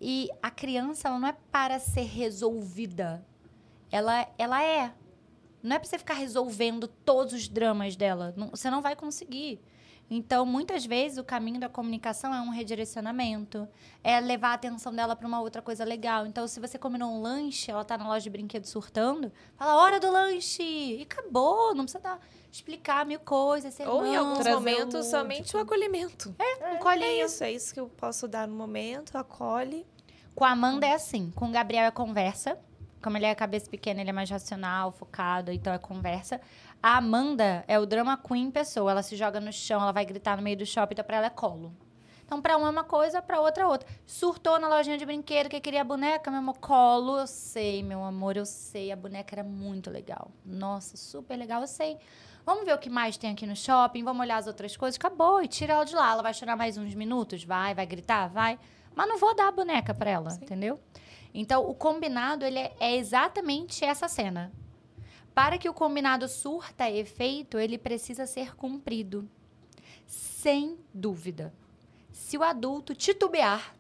E 0.01 0.31
a 0.43 0.51
criança 0.51 1.09
ela 1.09 1.19
não 1.19 1.29
é 1.29 1.37
para 1.53 1.79
ser 1.79 2.05
resolvida. 2.05 3.25
Ela, 3.91 4.27
ela 4.39 4.63
é. 4.63 4.95
Não 5.63 5.77
é 5.77 5.79
para 5.79 5.87
você 5.89 5.99
ficar 5.99 6.15
resolvendo 6.15 6.89
todos 6.89 7.35
os 7.35 7.49
dramas 7.49 7.97
dela. 7.97 8.33
Não- 8.37 8.49
você 8.49 8.71
não 8.71 8.81
vai 8.81 8.97
conseguir. 8.97 9.61
Então, 10.13 10.45
muitas 10.45 10.85
vezes, 10.85 11.19
o 11.19 11.25
caminho 11.25 11.61
da 11.61 11.69
comunicação 11.69 12.35
é 12.35 12.41
um 12.41 12.51
redirecionamento, 12.51 13.69
é 14.03 14.19
levar 14.19 14.49
a 14.49 14.55
atenção 14.55 14.93
dela 14.93 15.15
para 15.15 15.29
uma 15.29 15.41
outra 15.41 15.63
coisa 15.63 15.85
legal. 15.85 16.27
Então, 16.27 16.49
se 16.49 16.59
você 16.59 16.77
combinou 16.77 17.13
um 17.13 17.23
lanche, 17.23 17.71
ela 17.71 17.85
tá 17.85 17.97
na 17.97 18.09
loja 18.09 18.25
de 18.25 18.31
brinquedo 18.31 18.65
surtando, 18.65 19.31
fala, 19.55 19.77
hora 19.77 20.01
do 20.01 20.11
lanche! 20.11 20.63
E 20.65 21.03
acabou, 21.03 21.77
não 21.77 21.85
precisa 21.85 22.03
dar, 22.03 22.19
explicar 22.53 23.05
mil 23.07 23.21
coisas. 23.21 23.79
Ou 23.81 24.05
em 24.07 24.17
alguns 24.17 24.47
momentos, 24.47 25.07
o- 25.07 25.11
somente 25.11 25.57
o 25.57 25.61
acolhimento. 25.61 26.35
um 26.39 26.43
É 26.43 26.77
colinho. 26.79 27.25
isso, 27.27 27.45
é 27.45 27.53
isso 27.53 27.73
que 27.75 27.81
eu 27.81 27.89
posso 27.89 28.27
dar 28.29 28.47
no 28.49 28.55
momento, 28.55 29.17
acolhe. 29.17 29.87
Com 30.35 30.45
a 30.45 30.51
Amanda 30.51 30.87
é 30.87 30.93
assim. 30.95 31.31
Com 31.35 31.47
o 31.49 31.51
Gabriel 31.53 31.85
é 31.85 31.91
conversa. 31.91 32.59
Como 33.03 33.17
ele 33.17 33.25
é 33.27 33.35
cabeça 33.35 33.69
pequena, 33.71 34.01
ele 34.03 34.11
é 34.11 34.13
mais 34.13 34.29
racional, 34.29 34.93
focado, 34.93 35.51
então 35.51 35.73
é 35.73 35.79
conversa. 35.79 36.39
A 36.83 36.99
Amanda 36.99 37.65
é 37.67 37.79
o 37.79 37.87
drama 37.87 38.17
queen 38.19 38.51
pessoa. 38.51 38.91
Ela 38.91 39.03
se 39.03 39.17
joga 39.17 39.41
no 39.41 39.51
chão, 39.53 39.81
ela 39.81 39.93
vai 39.93 40.05
gritar 40.05 40.37
no 40.37 40.43
meio 40.43 40.57
do 40.59 40.67
shopping, 40.67 40.93
então 40.93 41.05
pra 41.05 41.17
ela 41.17 41.27
é 41.27 41.31
colo. 41.31 41.73
Então, 42.31 42.41
pra 42.41 42.57
uma 42.57 42.69
é 42.69 42.71
uma 42.71 42.85
coisa, 42.85 43.21
pra 43.21 43.41
outra 43.41 43.65
é 43.65 43.67
outra. 43.67 43.89
Surtou 44.07 44.57
na 44.61 44.69
lojinha 44.69 44.97
de 44.97 45.05
brinquedo 45.05 45.49
que 45.49 45.61
queria 45.61 45.83
boneca, 45.83 46.31
meu 46.31 46.39
amor, 46.39 46.59
colo. 46.59 47.19
Eu 47.19 47.27
sei, 47.27 47.83
meu 47.83 48.05
amor, 48.05 48.37
eu 48.37 48.47
sei. 48.47 48.93
A 48.93 48.97
boneca 48.97 49.35
era 49.35 49.43
muito 49.43 49.91
legal. 49.91 50.31
Nossa, 50.47 50.97
super 50.97 51.37
legal, 51.37 51.63
eu 51.63 51.67
sei. 51.67 51.99
Vamos 52.47 52.65
ver 52.65 52.73
o 52.73 52.79
que 52.79 52.89
mais 52.89 53.17
tem 53.17 53.33
aqui 53.33 53.49
no 53.49 53.57
shopping, 53.57 54.05
vamos 54.05 54.23
olhar 54.23 54.37
as 54.37 54.47
outras 54.47 54.77
coisas. 54.77 54.97
Acabou, 54.97 55.43
e 55.43 55.49
tira 55.49 55.73
ela 55.73 55.83
de 55.83 55.93
lá. 55.93 56.13
Ela 56.13 56.23
vai 56.23 56.33
chorar 56.33 56.55
mais 56.55 56.79
uns 56.79 56.95
minutos? 56.95 57.43
Vai, 57.43 57.75
vai 57.75 57.85
gritar? 57.85 58.29
Vai. 58.29 58.61
Mas 58.95 59.09
não 59.09 59.19
vou 59.19 59.35
dar 59.35 59.49
a 59.49 59.53
boneca 59.53 59.93
pra 59.93 60.11
ela, 60.11 60.33
entendeu? 60.41 60.79
Então, 61.35 61.69
o 61.69 61.75
combinado, 61.75 62.45
ele 62.45 62.61
é, 62.61 62.73
é 62.79 62.95
exatamente 62.95 63.85
essa 63.85 64.07
cena. 64.07 64.53
Para 65.35 65.59
que 65.59 65.69
o 65.69 65.75
combinado 65.75 66.29
surta 66.29 66.89
efeito, 66.89 67.59
ele 67.59 67.77
precisa 67.77 68.25
ser 68.25 68.55
cumprido. 68.55 69.29
Sem 70.07 70.79
dúvida. 70.95 71.53
Se 72.13 72.37
o 72.37 72.43
adulto 72.43 72.95
titubear, 72.95 73.75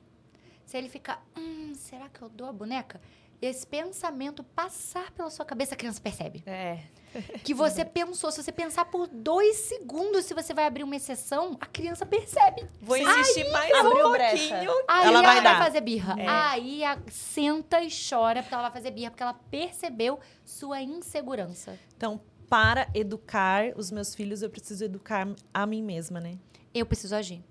se 0.64 0.76
ele 0.76 0.88
ficar, 0.88 1.24
hum, 1.36 1.72
será 1.74 2.08
que 2.08 2.22
eu 2.22 2.28
dou 2.28 2.46
a 2.48 2.52
boneca? 2.52 3.00
Esse 3.42 3.66
pensamento 3.66 4.44
passar 4.44 5.10
pela 5.12 5.30
sua 5.30 5.46
cabeça, 5.46 5.74
a 5.74 5.76
criança 5.76 6.00
percebe. 6.00 6.42
É. 6.46 6.80
Que 7.42 7.52
você 7.52 7.84
pensou, 7.84 8.30
se 8.30 8.40
você 8.40 8.52
pensar 8.52 8.84
por 8.84 9.08
dois 9.08 9.56
segundos 9.56 10.26
se 10.26 10.32
você 10.34 10.54
vai 10.54 10.64
abrir 10.66 10.84
uma 10.84 10.94
exceção, 10.94 11.56
a 11.60 11.66
criança 11.66 12.06
percebe. 12.06 12.68
Vou 12.80 12.96
insistir 12.96 13.50
mais 13.50 13.72
um 13.84 13.90
pouquinho. 13.90 14.70
Aí 14.86 15.06
Ela 15.06 15.18
ela, 15.18 15.22
vai 15.22 15.34
vai, 15.36 15.42
dar. 15.42 15.58
fazer 15.58 15.80
birra. 15.80 16.14
É. 16.20 16.28
Aí 16.28 16.84
a, 16.84 16.96
senta 17.10 17.82
e 17.82 17.88
chora 17.90 18.42
porque 18.42 18.54
ela 18.54 18.62
vai 18.64 18.72
fazer 18.72 18.92
birra, 18.92 19.10
porque 19.10 19.22
ela 19.24 19.34
percebeu 19.34 20.20
sua 20.44 20.80
insegurança. 20.82 21.76
Então, 21.96 22.20
para 22.48 22.88
educar 22.94 23.72
os 23.76 23.90
meus 23.90 24.14
filhos, 24.14 24.42
eu 24.42 24.50
preciso 24.50 24.84
educar 24.84 25.26
a 25.52 25.66
mim 25.66 25.82
mesma, 25.82 26.20
né? 26.20 26.38
Eu 26.72 26.86
preciso 26.86 27.16
agir. 27.16 27.42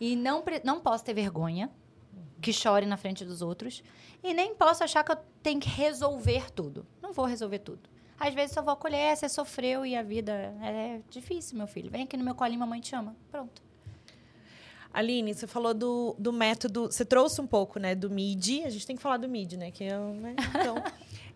E 0.00 0.16
não, 0.16 0.42
não 0.64 0.80
posso 0.80 1.04
ter 1.04 1.14
vergonha, 1.14 1.70
que 2.40 2.52
chore 2.52 2.86
na 2.86 2.96
frente 2.96 3.24
dos 3.24 3.42
outros. 3.42 3.82
E 4.22 4.34
nem 4.34 4.54
posso 4.54 4.82
achar 4.84 5.04
que 5.04 5.12
eu 5.12 5.18
tenho 5.42 5.60
que 5.60 5.68
resolver 5.68 6.50
tudo. 6.50 6.86
Não 7.02 7.12
vou 7.12 7.24
resolver 7.24 7.58
tudo. 7.60 7.88
Às 8.18 8.34
vezes 8.34 8.52
só 8.52 8.60
vou 8.60 8.72
acolher, 8.74 8.98
"É, 8.98 9.16
você 9.16 9.28
sofreu 9.28 9.84
e 9.86 9.96
a 9.96 10.02
vida 10.02 10.32
é 10.62 11.00
difícil, 11.08 11.56
meu 11.56 11.66
filho. 11.66 11.90
Vem 11.90 12.02
aqui 12.02 12.16
no 12.16 12.24
meu 12.24 12.34
colinho, 12.34 12.60
mamãe 12.60 12.80
te 12.80 12.94
ama. 12.94 13.16
Pronto. 13.30 13.62
Aline, 14.92 15.32
você 15.34 15.46
falou 15.46 15.72
do, 15.72 16.16
do 16.18 16.32
método. 16.32 16.86
Você 16.90 17.04
trouxe 17.04 17.40
um 17.40 17.46
pouco, 17.46 17.78
né, 17.78 17.94
do 17.94 18.10
MIDI. 18.10 18.64
A 18.64 18.70
gente 18.70 18.86
tem 18.86 18.96
que 18.96 19.02
falar 19.02 19.18
do 19.18 19.28
MIDI, 19.28 19.56
né? 19.56 19.70
Que 19.70 19.84
é, 19.84 19.96
né, 19.96 20.34
então, 20.38 20.74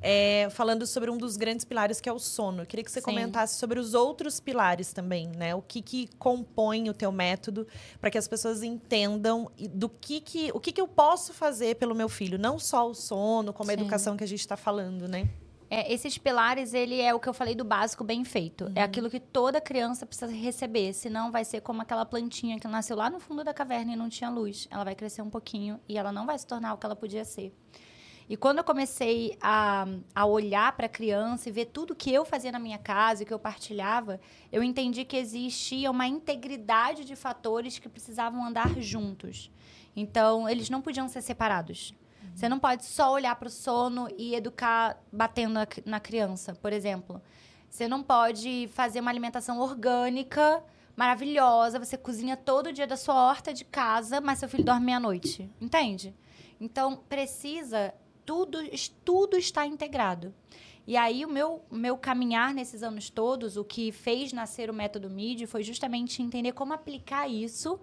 é, 0.06 0.50
falando 0.50 0.86
sobre 0.86 1.10
um 1.10 1.16
dos 1.16 1.34
grandes 1.34 1.64
pilares 1.64 1.98
que 1.98 2.10
é 2.10 2.12
o 2.12 2.18
sono. 2.18 2.60
Eu 2.60 2.66
queria 2.66 2.84
que 2.84 2.90
você 2.90 3.00
Sim. 3.00 3.06
comentasse 3.06 3.58
sobre 3.58 3.80
os 3.80 3.94
outros 3.94 4.38
pilares 4.38 4.92
também, 4.92 5.28
né? 5.28 5.54
O 5.54 5.62
que, 5.62 5.80
que 5.80 6.10
compõe 6.18 6.90
o 6.90 6.94
teu 6.94 7.10
método 7.10 7.66
para 7.98 8.10
que 8.10 8.18
as 8.18 8.28
pessoas 8.28 8.62
entendam 8.62 9.50
do 9.70 9.88
que, 9.88 10.20
que 10.20 10.50
o 10.52 10.60
que, 10.60 10.72
que 10.72 10.80
eu 10.80 10.86
posso 10.86 11.32
fazer 11.32 11.76
pelo 11.76 11.94
meu 11.94 12.10
filho, 12.10 12.38
não 12.38 12.58
só 12.58 12.86
o 12.86 12.94
sono, 12.94 13.50
como 13.50 13.70
a 13.70 13.74
Sim. 13.74 13.80
educação 13.80 14.14
que 14.14 14.22
a 14.22 14.28
gente 14.28 14.40
está 14.40 14.58
falando, 14.58 15.08
né? 15.08 15.26
É, 15.70 15.90
esses 15.90 16.18
pilares, 16.18 16.74
ele 16.74 17.00
é 17.00 17.14
o 17.14 17.18
que 17.18 17.26
eu 17.26 17.32
falei 17.32 17.54
do 17.54 17.64
básico 17.64 18.04
bem 18.04 18.26
feito. 18.26 18.70
É 18.74 18.82
aquilo 18.82 19.08
que 19.08 19.18
toda 19.18 19.58
criança 19.58 20.04
precisa 20.04 20.30
receber. 20.30 20.92
Senão 20.92 21.32
vai 21.32 21.46
ser 21.46 21.62
como 21.62 21.80
aquela 21.80 22.04
plantinha 22.04 22.60
que 22.60 22.68
nasceu 22.68 22.94
lá 22.94 23.08
no 23.08 23.18
fundo 23.18 23.42
da 23.42 23.54
caverna 23.54 23.94
e 23.94 23.96
não 23.96 24.10
tinha 24.10 24.28
luz. 24.28 24.68
Ela 24.70 24.84
vai 24.84 24.94
crescer 24.94 25.22
um 25.22 25.30
pouquinho 25.30 25.80
e 25.88 25.96
ela 25.96 26.12
não 26.12 26.26
vai 26.26 26.38
se 26.38 26.46
tornar 26.46 26.74
o 26.74 26.76
que 26.76 26.84
ela 26.84 26.94
podia 26.94 27.24
ser. 27.24 27.52
E 28.28 28.36
quando 28.36 28.58
eu 28.58 28.64
comecei 28.64 29.36
a, 29.40 29.86
a 30.14 30.24
olhar 30.24 30.72
para 30.72 30.86
a 30.86 30.88
criança 30.88 31.48
e 31.48 31.52
ver 31.52 31.66
tudo 31.66 31.94
que 31.94 32.12
eu 32.12 32.24
fazia 32.24 32.50
na 32.50 32.58
minha 32.58 32.78
casa 32.78 33.22
e 33.22 33.26
que 33.26 33.34
eu 33.34 33.38
partilhava, 33.38 34.20
eu 34.50 34.62
entendi 34.62 35.04
que 35.04 35.16
existia 35.16 35.90
uma 35.90 36.06
integridade 36.06 37.04
de 37.04 37.14
fatores 37.14 37.78
que 37.78 37.88
precisavam 37.88 38.44
andar 38.44 38.80
juntos. 38.80 39.50
Então, 39.94 40.48
eles 40.48 40.70
não 40.70 40.80
podiam 40.80 41.06
ser 41.08 41.20
separados. 41.20 41.94
Você 42.34 42.48
não 42.48 42.58
pode 42.58 42.84
só 42.84 43.12
olhar 43.12 43.36
para 43.36 43.48
o 43.48 43.50
sono 43.50 44.08
e 44.16 44.34
educar 44.34 44.98
batendo 45.12 45.52
na, 45.52 45.66
na 45.84 46.00
criança, 46.00 46.54
por 46.54 46.72
exemplo. 46.72 47.22
Você 47.68 47.86
não 47.86 48.02
pode 48.02 48.68
fazer 48.72 49.00
uma 49.00 49.10
alimentação 49.10 49.60
orgânica, 49.60 50.62
maravilhosa. 50.96 51.78
Você 51.78 51.96
cozinha 51.96 52.36
todo 52.36 52.72
dia 52.72 52.86
da 52.86 52.96
sua 52.96 53.14
horta 53.14 53.52
de 53.52 53.64
casa, 53.64 54.20
mas 54.20 54.38
seu 54.38 54.48
filho 54.48 54.64
dorme 54.64 54.86
meia-noite. 54.86 55.50
Entende? 55.60 56.14
Então, 56.60 56.96
precisa. 56.96 57.94
Tudo, 58.24 58.58
tudo 59.04 59.36
está 59.36 59.66
integrado. 59.66 60.34
E 60.86 60.96
aí, 60.96 61.24
o 61.24 61.28
meu, 61.28 61.62
meu 61.70 61.96
caminhar 61.96 62.52
nesses 62.52 62.82
anos 62.82 63.08
todos, 63.08 63.56
o 63.56 63.64
que 63.64 63.90
fez 63.90 64.32
nascer 64.32 64.68
o 64.68 64.74
método 64.74 65.08
MIDI 65.08 65.46
foi 65.46 65.62
justamente 65.62 66.22
entender 66.22 66.52
como 66.52 66.74
aplicar 66.74 67.26
isso 67.26 67.80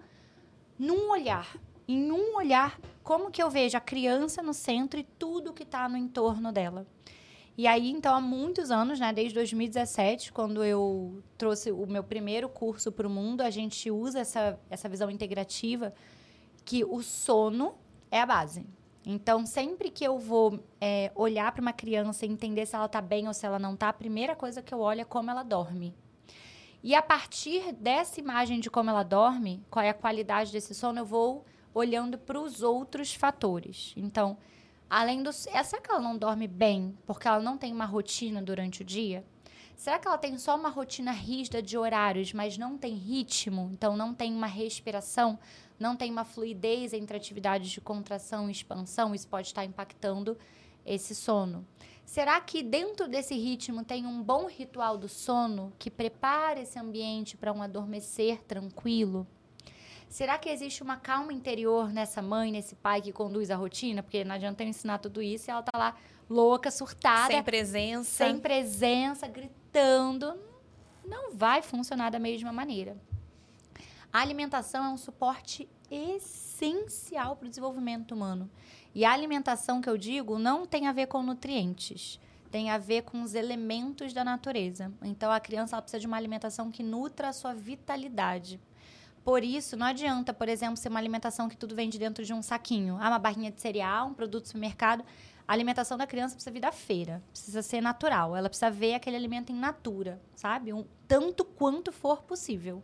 num 0.78 1.10
olhar. 1.10 1.56
Em 1.88 2.12
um 2.12 2.36
olhar, 2.36 2.80
como 3.02 3.30
que 3.30 3.42
eu 3.42 3.50
vejo 3.50 3.76
a 3.76 3.80
criança 3.80 4.40
no 4.40 4.54
centro 4.54 5.00
e 5.00 5.02
tudo 5.02 5.52
que 5.52 5.64
está 5.64 5.88
no 5.88 5.96
entorno 5.96 6.52
dela. 6.52 6.86
E 7.58 7.66
aí, 7.66 7.90
então, 7.90 8.14
há 8.14 8.20
muitos 8.20 8.70
anos, 8.70 8.98
né, 8.98 9.12
desde 9.12 9.34
2017, 9.34 10.32
quando 10.32 10.64
eu 10.64 11.22
trouxe 11.36 11.70
o 11.70 11.86
meu 11.86 12.02
primeiro 12.02 12.48
curso 12.48 12.90
para 12.90 13.06
o 13.06 13.10
mundo, 13.10 13.42
a 13.42 13.50
gente 13.50 13.90
usa 13.90 14.20
essa, 14.20 14.58
essa 14.70 14.88
visão 14.88 15.10
integrativa 15.10 15.92
que 16.64 16.84
o 16.84 17.02
sono 17.02 17.74
é 18.10 18.20
a 18.20 18.26
base. 18.26 18.64
Então, 19.04 19.44
sempre 19.44 19.90
que 19.90 20.04
eu 20.04 20.18
vou 20.18 20.62
é, 20.80 21.10
olhar 21.14 21.50
para 21.52 21.60
uma 21.60 21.72
criança 21.72 22.24
e 22.24 22.28
entender 22.28 22.66
se 22.66 22.76
ela 22.76 22.86
está 22.86 23.00
bem 23.00 23.26
ou 23.26 23.34
se 23.34 23.44
ela 23.44 23.58
não 23.58 23.74
está, 23.74 23.88
a 23.88 23.92
primeira 23.92 24.36
coisa 24.36 24.62
que 24.62 24.72
eu 24.72 24.80
olho 24.80 25.00
é 25.00 25.04
como 25.04 25.30
ela 25.30 25.42
dorme. 25.42 25.94
E 26.82 26.94
a 26.94 27.02
partir 27.02 27.72
dessa 27.72 28.20
imagem 28.20 28.58
de 28.58 28.70
como 28.70 28.90
ela 28.90 29.02
dorme, 29.02 29.64
qual 29.70 29.84
é 29.84 29.90
a 29.90 29.94
qualidade 29.94 30.52
desse 30.52 30.74
sono, 30.74 31.00
eu 31.00 31.04
vou 31.04 31.44
olhando 31.74 32.18
para 32.18 32.40
os 32.40 32.62
outros 32.62 33.14
fatores. 33.14 33.92
Então, 33.96 34.36
além 34.90 35.22
do. 35.22 35.30
é, 35.30 35.62
Será 35.62 35.80
que 35.80 35.90
ela 35.90 36.00
não 36.00 36.16
dorme 36.16 36.48
bem 36.48 36.96
porque 37.06 37.26
ela 37.26 37.40
não 37.40 37.56
tem 37.56 37.72
uma 37.72 37.84
rotina 37.84 38.42
durante 38.42 38.82
o 38.82 38.84
dia? 38.84 39.24
Será 39.76 39.98
que 39.98 40.06
ela 40.06 40.18
tem 40.18 40.36
só 40.38 40.54
uma 40.56 40.68
rotina 40.68 41.10
rígida 41.10 41.62
de 41.62 41.76
horários, 41.76 42.32
mas 42.32 42.58
não 42.58 42.76
tem 42.76 42.94
ritmo? 42.94 43.68
Então, 43.72 43.96
não 43.96 44.14
tem 44.14 44.32
uma 44.32 44.46
respiração? 44.46 45.38
Não 45.82 45.96
tem 45.96 46.12
uma 46.12 46.24
fluidez 46.24 46.92
entre 46.92 47.16
atividades 47.16 47.68
de 47.68 47.80
contração 47.80 48.48
e 48.48 48.52
expansão? 48.52 49.12
Isso 49.12 49.26
pode 49.26 49.48
estar 49.48 49.64
impactando 49.64 50.38
esse 50.86 51.12
sono. 51.12 51.66
Será 52.04 52.40
que 52.40 52.62
dentro 52.62 53.08
desse 53.08 53.34
ritmo 53.34 53.84
tem 53.84 54.06
um 54.06 54.22
bom 54.22 54.46
ritual 54.46 54.96
do 54.96 55.08
sono 55.08 55.72
que 55.80 55.90
prepara 55.90 56.60
esse 56.60 56.78
ambiente 56.78 57.36
para 57.36 57.52
um 57.52 57.60
adormecer 57.60 58.44
tranquilo? 58.44 59.26
Será 60.08 60.38
que 60.38 60.48
existe 60.48 60.84
uma 60.84 60.96
calma 60.96 61.32
interior 61.32 61.92
nessa 61.92 62.22
mãe, 62.22 62.52
nesse 62.52 62.76
pai 62.76 63.02
que 63.02 63.10
conduz 63.10 63.50
a 63.50 63.56
rotina? 63.56 64.04
Porque 64.04 64.22
não 64.22 64.36
adianta 64.36 64.62
eu 64.62 64.68
ensinar 64.68 64.98
tudo 64.98 65.20
isso 65.20 65.48
e 65.48 65.50
ela 65.50 65.64
tá 65.64 65.76
lá 65.76 65.96
louca, 66.30 66.70
surtada, 66.70 67.32
Sem 67.32 67.42
presença. 67.42 68.24
sem 68.24 68.38
presença, 68.38 69.26
gritando. 69.26 70.38
Não 71.04 71.34
vai 71.34 71.60
funcionar 71.60 72.10
da 72.10 72.20
mesma 72.20 72.52
maneira. 72.52 72.96
A 74.12 74.20
alimentação 74.20 74.84
é 74.84 74.88
um 74.90 74.98
suporte 74.98 75.66
essencial 75.90 77.34
para 77.34 77.46
o 77.46 77.48
desenvolvimento 77.48 78.12
humano. 78.14 78.50
E 78.94 79.06
a 79.06 79.12
alimentação 79.12 79.80
que 79.80 79.88
eu 79.88 79.96
digo 79.96 80.38
não 80.38 80.66
tem 80.66 80.86
a 80.86 80.92
ver 80.92 81.06
com 81.06 81.22
nutrientes, 81.22 82.20
tem 82.50 82.68
a 82.68 82.76
ver 82.76 83.04
com 83.04 83.22
os 83.22 83.34
elementos 83.34 84.12
da 84.12 84.22
natureza. 84.22 84.92
Então 85.02 85.32
a 85.32 85.40
criança 85.40 85.80
precisa 85.80 85.98
de 85.98 86.06
uma 86.06 86.18
alimentação 86.18 86.70
que 86.70 86.82
nutra 86.82 87.30
a 87.30 87.32
sua 87.32 87.54
vitalidade. 87.54 88.60
Por 89.24 89.42
isso, 89.42 89.78
não 89.78 89.86
adianta, 89.86 90.34
por 90.34 90.46
exemplo, 90.46 90.76
ser 90.76 90.90
uma 90.90 91.00
alimentação 91.00 91.48
que 91.48 91.56
tudo 91.56 91.74
vem 91.74 91.88
de 91.88 91.98
dentro 91.98 92.22
de 92.22 92.34
um 92.34 92.42
saquinho. 92.42 92.98
Ah, 93.00 93.08
uma 93.08 93.18
barrinha 93.18 93.50
de 93.50 93.62
cereal, 93.62 94.08
um 94.08 94.14
produto 94.14 94.42
do 94.42 94.48
supermercado. 94.48 95.02
A 95.48 95.52
alimentação 95.54 95.96
da 95.96 96.06
criança 96.06 96.34
precisa 96.34 96.50
vir 96.50 96.60
da 96.60 96.72
feira, 96.72 97.22
precisa 97.30 97.62
ser 97.62 97.80
natural. 97.80 98.36
Ela 98.36 98.50
precisa 98.50 98.70
ver 98.70 98.94
aquele 98.94 99.16
alimento 99.16 99.50
em 99.50 99.54
natura, 99.54 100.20
sabe? 100.34 100.70
Um, 100.70 100.84
tanto 101.08 101.46
quanto 101.46 101.90
for 101.90 102.22
possível. 102.22 102.82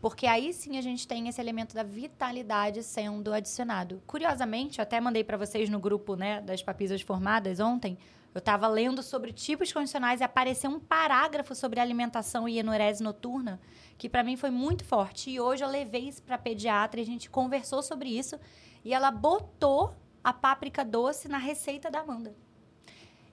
Porque 0.00 0.26
aí 0.26 0.52
sim 0.52 0.78
a 0.78 0.80
gente 0.80 1.06
tem 1.06 1.28
esse 1.28 1.40
elemento 1.40 1.74
da 1.74 1.82
vitalidade 1.82 2.82
sendo 2.82 3.32
adicionado. 3.32 4.02
Curiosamente, 4.06 4.78
eu 4.78 4.82
até 4.82 5.00
mandei 5.00 5.24
para 5.24 5.36
vocês 5.36 5.68
no 5.68 5.78
grupo 5.78 6.14
né, 6.14 6.40
das 6.40 6.62
papisas 6.62 7.00
formadas 7.00 7.60
ontem, 7.60 7.98
Eu 8.34 8.40
estava 8.40 8.68
lendo 8.68 9.02
sobre 9.02 9.32
tipos 9.32 9.72
condicionais 9.72 10.20
e 10.20 10.24
apareceu 10.24 10.70
um 10.70 10.78
parágrafo 10.78 11.54
sobre 11.54 11.80
alimentação 11.80 12.48
e 12.48 12.58
enurese 12.58 13.02
noturna, 13.02 13.58
que 13.96 14.08
para 14.08 14.22
mim 14.22 14.36
foi 14.36 14.50
muito 14.50 14.84
forte. 14.84 15.30
E 15.30 15.40
hoje 15.40 15.64
eu 15.64 15.68
levei 15.68 16.08
isso 16.08 16.22
para 16.22 16.36
pediatra 16.38 17.00
e 17.00 17.02
a 17.02 17.06
gente 17.06 17.30
conversou 17.30 17.82
sobre 17.82 18.10
isso 18.10 18.38
e 18.84 18.92
ela 18.92 19.10
botou 19.10 19.94
a 20.22 20.32
páprica 20.32 20.84
doce 20.84 21.26
na 21.26 21.38
receita 21.38 21.90
da 21.90 22.00
Amanda. 22.00 22.36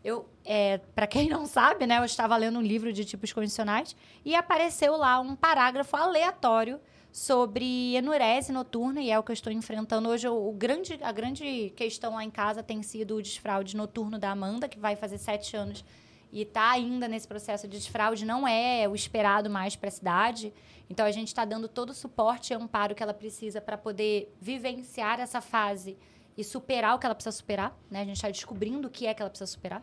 Eu, 0.06 0.30
é, 0.46 0.78
para 0.94 1.08
quem 1.08 1.28
não 1.28 1.48
sabe, 1.48 1.88
né, 1.88 1.98
eu 1.98 2.06
estava 2.06 2.38
lendo 2.38 2.60
um 2.60 2.62
livro 2.62 2.94
de 2.94 3.04
tipos 3.04 3.34
condicionais 3.34 3.96
e 4.24 4.36
apareceu 4.36 4.96
lá 4.96 5.20
um 5.20 5.36
parágrafo 5.36 5.98
aleatório 5.98 6.80
sobre 7.12 7.96
enurese 7.96 8.52
noturna 8.52 9.02
e 9.02 9.10
é 9.10 9.18
o 9.18 9.24
que 9.24 9.32
eu 9.32 9.34
estou 9.34 9.52
enfrentando 9.52 10.08
hoje. 10.08 10.28
O, 10.28 10.52
grande, 10.52 11.00
a 11.02 11.12
grande 11.12 11.74
questão 11.76 12.14
lá 12.14 12.24
em 12.24 12.30
casa 12.30 12.62
tem 12.62 12.84
sido 12.84 13.16
o 13.16 13.22
desfraude 13.22 13.76
noturno 13.76 14.20
da 14.20 14.30
Amanda, 14.30 14.70
que 14.70 14.78
vai 14.78 14.96
fazer 14.96 15.18
sete 15.18 15.58
anos 15.58 15.84
e 16.32 16.44
está 16.44 16.70
ainda 16.70 17.08
nesse 17.08 17.28
processo 17.28 17.68
de 17.68 17.76
desfraude. 17.76 18.26
Não 18.26 18.48
é 18.48 18.88
o 18.88 18.94
esperado 18.94 19.50
mais 19.50 19.76
para 19.76 19.88
a 19.88 19.92
cidade. 19.92 20.54
Então 20.88 21.04
a 21.04 21.12
gente 21.12 21.30
está 21.30 21.46
dando 21.46 21.68
todo 21.68 21.90
o 21.90 21.96
suporte 21.96 22.54
e 22.54 22.56
amparo 22.56 22.94
que 22.94 23.02
ela 23.02 23.14
precisa 23.14 23.60
para 23.60 23.76
poder 23.76 24.32
vivenciar 24.40 25.20
essa 25.20 25.42
fase 25.42 25.98
e 26.38 26.44
superar 26.44 26.96
o 26.96 27.00
que 27.00 27.08
ela 27.08 27.16
precisa 27.16 27.36
superar. 27.36 27.76
Né? 27.90 28.02
A 28.02 28.06
gente 28.06 28.18
está 28.18 28.30
descobrindo 28.30 28.88
o 28.88 28.92
que 28.92 29.08
é 29.08 29.14
que 29.16 29.24
ela 29.24 29.32
precisa 29.32 29.50
superar. 29.50 29.82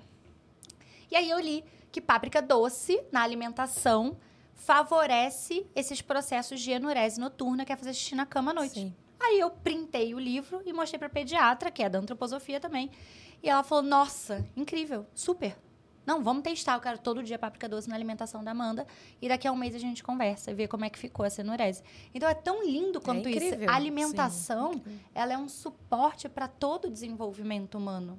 E 1.13 1.17
aí 1.17 1.29
eu 1.29 1.39
li 1.39 1.63
que 1.93 2.01
páprica 2.01 2.41
doce 2.41 2.99
na 3.13 3.23
alimentação 3.23 4.17
favorece 4.55 5.67
esses 5.77 6.01
processos 6.01 6.59
de 6.59 6.71
enurese 6.71 7.21
noturna, 7.21 7.67
que 7.67 7.73
é 7.73 7.77
fazer 7.77 7.93
xixi 7.93 8.15
na 8.15 8.25
cama 8.25 8.53
à 8.53 8.55
noite. 8.55 8.73
Sim. 8.73 8.95
Aí 9.21 9.39
eu 9.39 9.51
printei 9.51 10.15
o 10.15 10.19
livro 10.19 10.63
e 10.65 10.73
mostrei 10.73 10.99
para 10.99 11.11
pediatra, 11.11 11.71
que 11.71 11.83
é 11.83 11.91
da 11.91 11.99
antroposofia 11.99 12.59
também. 12.59 12.91
E 13.43 13.51
ela 13.51 13.63
falou: 13.63 13.85
"Nossa, 13.85 14.43
incrível, 14.57 15.07
super. 15.15 15.55
Não, 16.07 16.25
vamos 16.25 16.45
testar. 16.45 16.77
Eu 16.77 16.81
quero 16.81 16.99
todo 16.99 17.23
dia 17.23 17.39
páprica 17.39 17.69
doce 17.69 17.91
na 17.91 17.95
alimentação 17.95 18.43
da 18.43 18.53
Amanda. 18.53 18.87
E 19.21 19.29
daqui 19.29 19.47
a 19.47 19.53
um 19.53 19.57
mês 19.57 19.75
a 19.75 19.79
gente 19.79 20.03
conversa 20.03 20.51
e 20.51 20.55
vê 20.55 20.67
como 20.67 20.87
é 20.87 20.91
que 20.91 20.99
ficou 20.99 21.27
essa 21.27 21.43
enurese. 21.43 21.83
Então 22.15 22.27
é 22.27 22.35
tão 22.35 22.65
lindo 22.65 23.03
quanto 23.03 23.29
é 23.29 23.33
isso. 23.33 23.71
A 23.71 23.75
alimentação, 23.75 24.73
Sim. 24.73 24.99
ela 25.15 25.35
é 25.35 25.39
um 25.39 25.49
suporte 25.49 26.27
para 26.27 26.49
todo 26.49 26.87
o 26.87 26.91
desenvolvimento 26.91 27.77
humano 27.77 28.19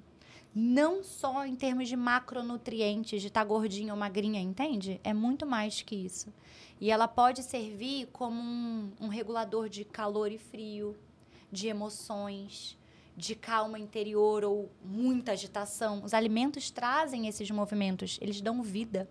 não 0.56 1.04
só 1.04 1.46
em 1.46 1.56
termos 1.56 1.88
de 1.88 1.96
macronutrientes, 1.96 3.22
de 3.22 3.28
estar 3.28 3.42
tá 3.42 3.46
gordinha 3.46 3.94
ou 3.94 4.00
magrinha, 4.00 4.40
entende? 4.40 5.00
É 5.04 5.14
muito 5.14 5.46
mais 5.46 5.82
que 5.82 5.96
isso. 5.96 6.32
E 6.80 6.92
ela 6.92 7.08
pode 7.08 7.42
servir 7.44 8.08
como 8.12 8.40
um, 8.40 8.92
um 9.02 9.08
regulador 9.08 9.70
de 9.70 9.84
calor 9.84 10.32
e 10.32 10.38
frio, 10.38 10.96
de 11.52 11.68
emoções, 11.68 12.78
de 13.16 13.36
calma 13.36 13.80
interior 13.80 14.44
ou 14.44 14.70
muita 14.84 15.32
agitação. 15.32 16.04
Os 16.04 16.14
alimentos 16.14 16.70
trazem 16.70 17.28
esses 17.28 17.50
movimentos, 17.50 18.20
eles 18.22 18.42
dão 18.42 18.62
vida. 18.62 19.10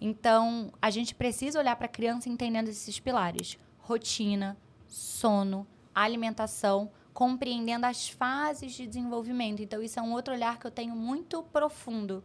Então, 0.00 0.72
a 0.82 0.90
gente 0.90 1.14
precisa 1.14 1.58
olhar 1.58 1.76
para 1.76 1.86
a 1.86 1.88
criança 1.88 2.28
entendendo 2.28 2.68
esses 2.68 2.98
pilares: 2.98 3.58
rotina, 3.78 4.56
sono, 4.88 5.66
alimentação 5.94 6.90
compreendendo 7.14 7.86
as 7.86 8.08
fases 8.08 8.72
de 8.72 8.86
desenvolvimento. 8.86 9.62
Então, 9.62 9.80
isso 9.80 9.98
é 9.98 10.02
um 10.02 10.12
outro 10.12 10.34
olhar 10.34 10.58
que 10.58 10.66
eu 10.66 10.70
tenho 10.70 10.94
muito 10.96 11.44
profundo. 11.44 12.22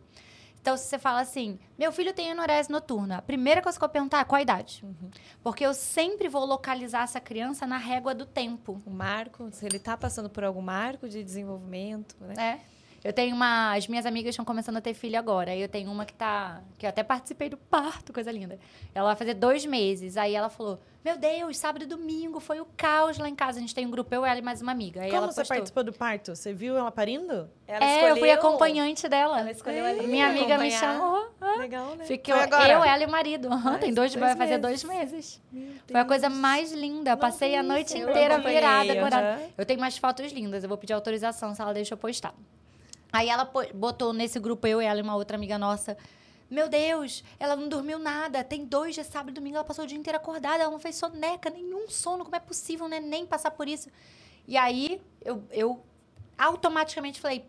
Então, 0.62 0.76
se 0.76 0.86
você 0.86 1.00
fala 1.00 1.22
assim, 1.22 1.58
meu 1.78 1.92
filho 1.92 2.14
tem 2.14 2.30
enurese 2.30 2.70
noturna, 2.70 3.20
a 3.20 3.22
primeira 3.22 3.62
coisa 3.62 3.78
que 3.78 3.84
eu 3.84 3.88
vou 3.88 3.94
perguntar 3.94 4.20
é 4.20 4.24
qual 4.26 4.40
a 4.40 4.42
idade? 4.42 4.84
Uhum. 4.84 5.10
Porque 5.42 5.66
eu 5.66 5.74
sempre 5.74 6.28
vou 6.28 6.44
localizar 6.44 7.04
essa 7.04 7.22
criança 7.22 7.66
na 7.66 7.78
régua 7.78 8.14
do 8.14 8.26
tempo. 8.26 8.82
O 8.86 8.90
marco, 8.90 9.48
se 9.52 9.66
ele 9.66 9.78
está 9.78 9.96
passando 9.96 10.30
por 10.30 10.44
algum 10.44 10.62
marco 10.62 11.08
de 11.08 11.24
desenvolvimento, 11.24 12.18
né? 12.20 12.34
É. 12.38 12.79
Eu 13.04 13.14
tenho 13.14 13.36
uma. 13.36 13.76
As 13.76 13.88
minhas 13.88 14.06
amigas 14.06 14.32
estão 14.32 14.44
começando 14.44 14.78
a 14.78 14.82
ter 14.82 14.94
filho 14.94 15.18
agora. 15.18 15.52
Aí 15.52 15.62
eu 15.62 15.70
tenho 15.70 15.90
uma 15.92 16.06
que 16.06 16.14
tá. 16.14 16.62
Que 16.78 16.86
eu 16.86 16.90
até 16.90 17.02
participei 17.04 17.50
do 17.50 17.58
parto, 17.58 18.12
coisa 18.12 18.32
linda. 18.32 18.60
Ela 18.94 19.08
vai 19.08 19.16
fazer 19.16 19.34
dois 19.34 19.66
meses. 19.66 20.18
Aí 20.18 20.36
ela 20.36 20.50
falou: 20.50 20.80
Meu 21.04 21.18
Deus, 21.18 21.58
sábado 21.58 21.84
e 21.84 21.86
domingo 21.86 22.40
foi 22.40 22.60
o 22.60 22.68
caos 22.76 23.18
lá 23.18 23.30
em 23.30 23.36
casa. 23.36 23.58
A 23.58 23.62
gente 23.62 23.74
tem 23.74 23.86
um 23.86 23.92
grupo, 23.92 24.14
eu, 24.14 24.26
ela 24.26 24.40
e 24.40 24.42
mais 24.42 24.62
uma 24.62 24.72
amiga. 24.72 25.02
Aí 25.02 25.10
Como 25.10 25.24
ela 25.24 25.32
você 25.32 25.46
participou 25.46 25.84
do 25.84 25.94
parto? 25.94 26.36
Você 26.36 26.54
viu 26.54 26.78
ela 26.78 26.92
parindo? 26.92 27.50
Ela 27.66 27.86
é, 27.86 27.96
escolheu... 27.96 28.16
eu 28.16 28.18
fui 28.18 28.32
acompanhante 28.32 29.08
dela. 29.08 29.40
Ela 29.40 29.52
escolheu 29.52 29.86
ali. 29.86 30.06
Minha 30.06 30.28
amiga 30.28 30.58
me 30.58 30.72
chamou. 30.72 31.30
Legal, 31.58 31.96
né? 31.96 32.04
Fiquei 32.06 32.34
eu, 32.34 32.84
ela 32.84 33.04
e 33.04 33.06
o 33.06 33.10
marido. 33.10 33.50
Uhum, 33.50 33.78
tem 33.80 33.94
dois, 33.94 34.14
dois 34.14 34.16
vai 34.16 34.36
fazer 34.36 34.58
dois 34.58 34.84
meses. 34.84 35.42
Foi 35.90 36.02
a 36.02 36.06
coisa 36.06 36.30
mais 36.30 36.74
linda. 36.74 37.12
Eu 37.12 37.18
passei 37.18 37.56
a 37.56 37.64
noite 37.64 37.98
inteira 37.98 38.40
virada. 38.40 38.94
Uhum. 38.94 39.50
Eu 39.58 39.66
tenho 39.66 39.80
umas 39.80 39.98
fotos 39.98 40.32
lindas. 40.34 40.64
Eu 40.64 40.70
vou 40.70 40.78
pedir 40.78 40.94
autorização 40.94 41.56
se 41.56 41.62
ela 41.62 41.74
deixa 41.74 41.94
eu 41.94 41.98
postar. 41.98 42.34
Aí 43.12 43.30
ela 43.30 43.50
botou 43.74 44.14
nesse 44.14 44.40
grupo, 44.40 44.68
eu 44.68 44.80
ela 44.80 45.00
e 45.00 45.04
uma 45.04 45.16
outra 45.16 45.36
amiga 45.36 45.58
nossa. 45.58 45.98
Meu 46.50 46.68
Deus, 46.68 47.24
ela 47.40 47.56
não 47.56 47.68
dormiu 47.68 48.00
nada. 48.00 48.44
Tem 48.44 48.66
dois 48.66 48.96
dias, 48.96 49.08
sábado 49.08 49.32
e 49.32 49.34
domingo, 49.34 49.58
ela 49.58 49.64
passou 49.64 49.86
o 49.86 49.88
dia 49.88 49.98
inteiro 49.98 50.18
acordada. 50.18 50.64
Ela 50.64 50.72
não 50.72 50.80
fez 50.80 50.96
soneca, 50.96 51.50
nenhum 51.50 51.88
sono. 51.90 52.24
Como 52.24 52.36
é 52.36 52.40
possível, 52.40 52.88
né? 52.88 53.00
Nem 53.00 53.26
passar 53.26 53.52
por 53.52 53.68
isso. 53.68 53.90
E 54.48 54.58
aí, 54.58 55.02
eu, 55.24 55.44
eu 55.52 55.84
automaticamente 56.38 57.22
falei, 57.22 57.46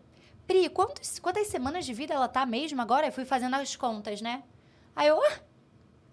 Pri, 0.51 0.69
quantos, 0.69 1.17
quantas 1.19 1.47
semanas 1.47 1.85
de 1.85 1.93
vida 1.93 2.13
ela 2.13 2.27
tá 2.27 2.45
mesmo 2.45 2.81
agora? 2.81 3.07
Eu 3.07 3.11
fui 3.11 3.25
fazendo 3.25 3.55
as 3.55 3.75
contas, 3.75 4.21
né? 4.21 4.43
Aí 4.95 5.07
eu, 5.07 5.17
ah, 5.17 5.39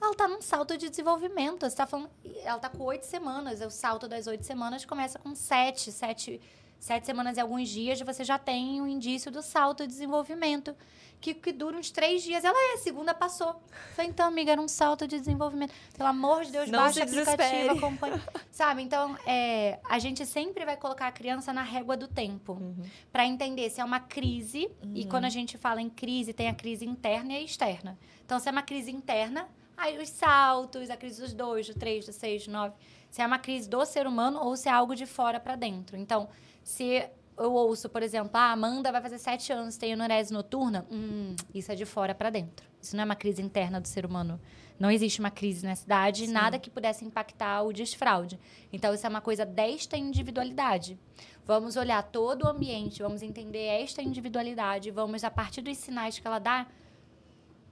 ela 0.00 0.14
tá 0.14 0.28
num 0.28 0.40
salto 0.40 0.76
de 0.78 0.88
desenvolvimento. 0.88 1.68
Você 1.68 1.76
tá 1.76 1.86
falando, 1.86 2.10
ela 2.44 2.58
tá 2.58 2.68
com 2.68 2.84
oito 2.84 3.04
semanas. 3.04 3.60
O 3.60 3.70
salto 3.70 4.06
das 4.06 4.26
oito 4.26 4.44
semanas 4.44 4.84
começa 4.84 5.18
com 5.18 5.34
sete, 5.34 5.90
sete 5.90 6.40
sete 6.78 7.06
semanas 7.06 7.36
e 7.36 7.40
alguns 7.40 7.68
dias, 7.68 8.00
você 8.00 8.24
já 8.24 8.38
tem 8.38 8.80
o 8.80 8.84
um 8.84 8.88
indício 8.88 9.30
do 9.30 9.42
salto 9.42 9.84
de 9.84 9.88
desenvolvimento, 9.88 10.74
que, 11.20 11.34
que 11.34 11.52
dura 11.52 11.76
uns 11.76 11.90
três 11.90 12.22
dias. 12.22 12.44
Ela 12.44 12.56
é, 12.56 12.74
a 12.74 12.78
segunda 12.78 13.12
passou. 13.12 13.60
Falei, 13.94 14.10
então, 14.10 14.26
amiga, 14.26 14.52
era 14.52 14.60
um 14.60 14.68
salto 14.68 15.06
de 15.06 15.18
desenvolvimento. 15.18 15.72
Pelo 15.96 16.08
amor 16.08 16.44
de 16.44 16.52
Deus, 16.52 16.70
Não 16.70 16.78
baixa 16.78 17.00
o 17.00 17.02
aplicativo, 17.02 17.72
acompanha. 17.72 18.22
Sabe? 18.52 18.82
Então, 18.82 19.16
é, 19.26 19.80
a 19.88 19.98
gente 19.98 20.24
sempre 20.24 20.64
vai 20.64 20.76
colocar 20.76 21.08
a 21.08 21.12
criança 21.12 21.52
na 21.52 21.62
régua 21.62 21.96
do 21.96 22.06
tempo. 22.06 22.52
Uhum. 22.52 22.84
para 23.12 23.26
entender 23.26 23.68
se 23.70 23.80
é 23.80 23.84
uma 23.84 24.00
crise. 24.00 24.70
Uhum. 24.82 24.92
E 24.94 25.04
quando 25.06 25.24
a 25.24 25.28
gente 25.28 25.58
fala 25.58 25.82
em 25.82 25.90
crise, 25.90 26.32
tem 26.32 26.48
a 26.48 26.54
crise 26.54 26.84
interna 26.84 27.32
e 27.32 27.36
a 27.36 27.40
externa. 27.40 27.98
Então, 28.24 28.38
se 28.38 28.48
é 28.48 28.52
uma 28.52 28.62
crise 28.62 28.90
interna, 28.90 29.48
aí 29.76 29.98
os 29.98 30.08
saltos, 30.08 30.90
a 30.90 30.96
crise 30.96 31.20
dos 31.20 31.32
dois, 31.32 31.66
do 31.66 31.74
três, 31.74 32.06
do 32.06 32.12
seis, 32.12 32.46
do 32.46 32.52
nove. 32.52 32.74
Se 33.10 33.22
é 33.22 33.26
uma 33.26 33.38
crise 33.38 33.68
do 33.68 33.84
ser 33.84 34.06
humano 34.06 34.38
ou 34.40 34.56
se 34.56 34.68
é 34.68 34.72
algo 34.72 34.94
de 34.94 35.06
fora 35.06 35.40
para 35.40 35.56
dentro. 35.56 35.96
Então, 35.96 36.28
se 36.68 37.02
eu 37.38 37.54
ouço, 37.54 37.88
por 37.88 38.02
exemplo, 38.02 38.32
a 38.34 38.40
ah, 38.40 38.52
Amanda 38.52 38.92
vai 38.92 39.00
fazer 39.00 39.16
sete 39.16 39.50
anos, 39.50 39.78
tem 39.78 39.92
enurese 39.92 40.30
noturna, 40.30 40.86
hum, 40.90 41.34
isso 41.54 41.72
é 41.72 41.74
de 41.74 41.86
fora 41.86 42.14
para 42.14 42.28
dentro. 42.28 42.68
Isso 42.78 42.94
não 42.94 43.02
é 43.02 43.04
uma 43.06 43.16
crise 43.16 43.40
interna 43.40 43.80
do 43.80 43.88
ser 43.88 44.04
humano. 44.04 44.38
Não 44.78 44.90
existe 44.90 45.18
uma 45.18 45.30
crise 45.30 45.64
na 45.64 45.74
cidade, 45.74 46.26
Sim. 46.26 46.32
nada 46.32 46.58
que 46.58 46.68
pudesse 46.68 47.06
impactar 47.06 47.62
o 47.62 47.72
desfraude. 47.72 48.38
Então, 48.70 48.92
isso 48.92 49.06
é 49.06 49.08
uma 49.08 49.22
coisa 49.22 49.46
desta 49.46 49.96
individualidade. 49.96 50.98
Vamos 51.46 51.74
olhar 51.74 52.02
todo 52.02 52.42
o 52.42 52.48
ambiente, 52.48 53.00
vamos 53.00 53.22
entender 53.22 53.64
esta 53.64 54.02
individualidade, 54.02 54.90
vamos, 54.90 55.24
a 55.24 55.30
partir 55.30 55.62
dos 55.62 55.78
sinais 55.78 56.18
que 56.18 56.26
ela 56.26 56.38
dá, 56.38 56.66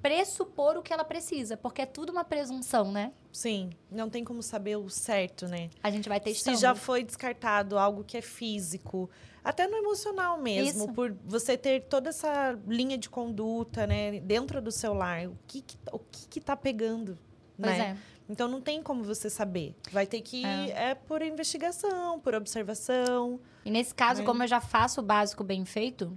pressupor 0.02 0.76
o 0.76 0.82
que 0.82 0.92
ela 0.92 1.04
precisa, 1.04 1.56
porque 1.56 1.82
é 1.82 1.86
tudo 1.86 2.10
uma 2.10 2.24
presunção, 2.24 2.92
né? 2.92 3.12
Sim, 3.32 3.70
não 3.90 4.08
tem 4.08 4.24
como 4.24 4.42
saber 4.42 4.76
o 4.76 4.88
certo, 4.88 5.46
né? 5.46 5.70
A 5.82 5.90
gente 5.90 6.08
vai 6.08 6.20
testando. 6.20 6.56
Se 6.56 6.62
já 6.62 6.74
foi 6.74 7.02
descartado 7.02 7.78
algo 7.78 8.04
que 8.04 8.16
é 8.16 8.22
físico, 8.22 9.10
até 9.42 9.66
no 9.66 9.76
emocional 9.76 10.38
mesmo, 10.38 10.84
Isso. 10.84 10.92
por 10.92 11.14
você 11.24 11.56
ter 11.56 11.82
toda 11.82 12.10
essa 12.10 12.58
linha 12.66 12.98
de 12.98 13.08
conduta, 13.08 13.86
né, 13.86 14.20
dentro 14.20 14.60
do 14.60 14.72
seu 14.72 14.92
lar, 14.92 15.26
o 15.28 15.38
que 15.46 15.62
que, 15.62 15.76
o 15.92 15.98
que, 15.98 16.28
que 16.28 16.40
tá 16.40 16.56
pegando, 16.56 17.18
pois 17.56 17.78
né? 17.78 17.96
É. 18.12 18.16
Então 18.28 18.48
não 18.48 18.60
tem 18.60 18.82
como 18.82 19.04
você 19.04 19.30
saber. 19.30 19.74
Vai 19.92 20.04
ter 20.04 20.20
que 20.20 20.44
é, 20.44 20.90
é 20.90 20.94
por 20.94 21.22
investigação, 21.22 22.18
por 22.18 22.34
observação. 22.34 23.38
E 23.64 23.70
nesse 23.70 23.94
caso, 23.94 24.20
né? 24.20 24.26
como 24.26 24.42
eu 24.42 24.48
já 24.48 24.60
faço 24.60 25.00
o 25.00 25.04
básico 25.04 25.44
bem 25.44 25.64
feito, 25.64 26.16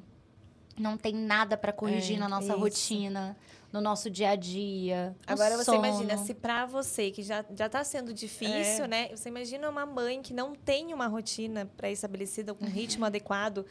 não 0.76 0.98
tem 0.98 1.14
nada 1.14 1.56
para 1.56 1.72
corrigir 1.72 2.16
é, 2.16 2.20
na 2.20 2.28
nossa 2.28 2.54
isso. 2.54 2.60
rotina 2.60 3.38
no 3.72 3.82
nosso 3.82 4.10
dia 4.10 4.32
a 4.32 4.36
dia. 4.36 5.16
Agora 5.28 5.58
você 5.58 5.66
sono. 5.66 5.86
imagina, 5.86 6.18
se 6.18 6.34
para 6.34 6.66
você 6.66 7.12
que 7.12 7.22
já 7.22 7.46
já 7.56 7.68
está 7.68 7.84
sendo 7.84 8.14
difícil, 8.14 8.86
é. 8.86 8.88
né? 8.88 9.10
Você 9.10 9.30
imagina 9.30 9.70
uma 9.70 9.86
mãe 9.86 10.22
que 10.22 10.34
não 10.34 10.56
tem 10.56 10.94
uma 10.94 11.08
rotina 11.08 11.70
pré-estabelecida, 11.78 12.54
com 12.54 12.66
um 12.66 12.70
ritmo 12.70 13.06
adequado 13.06 13.66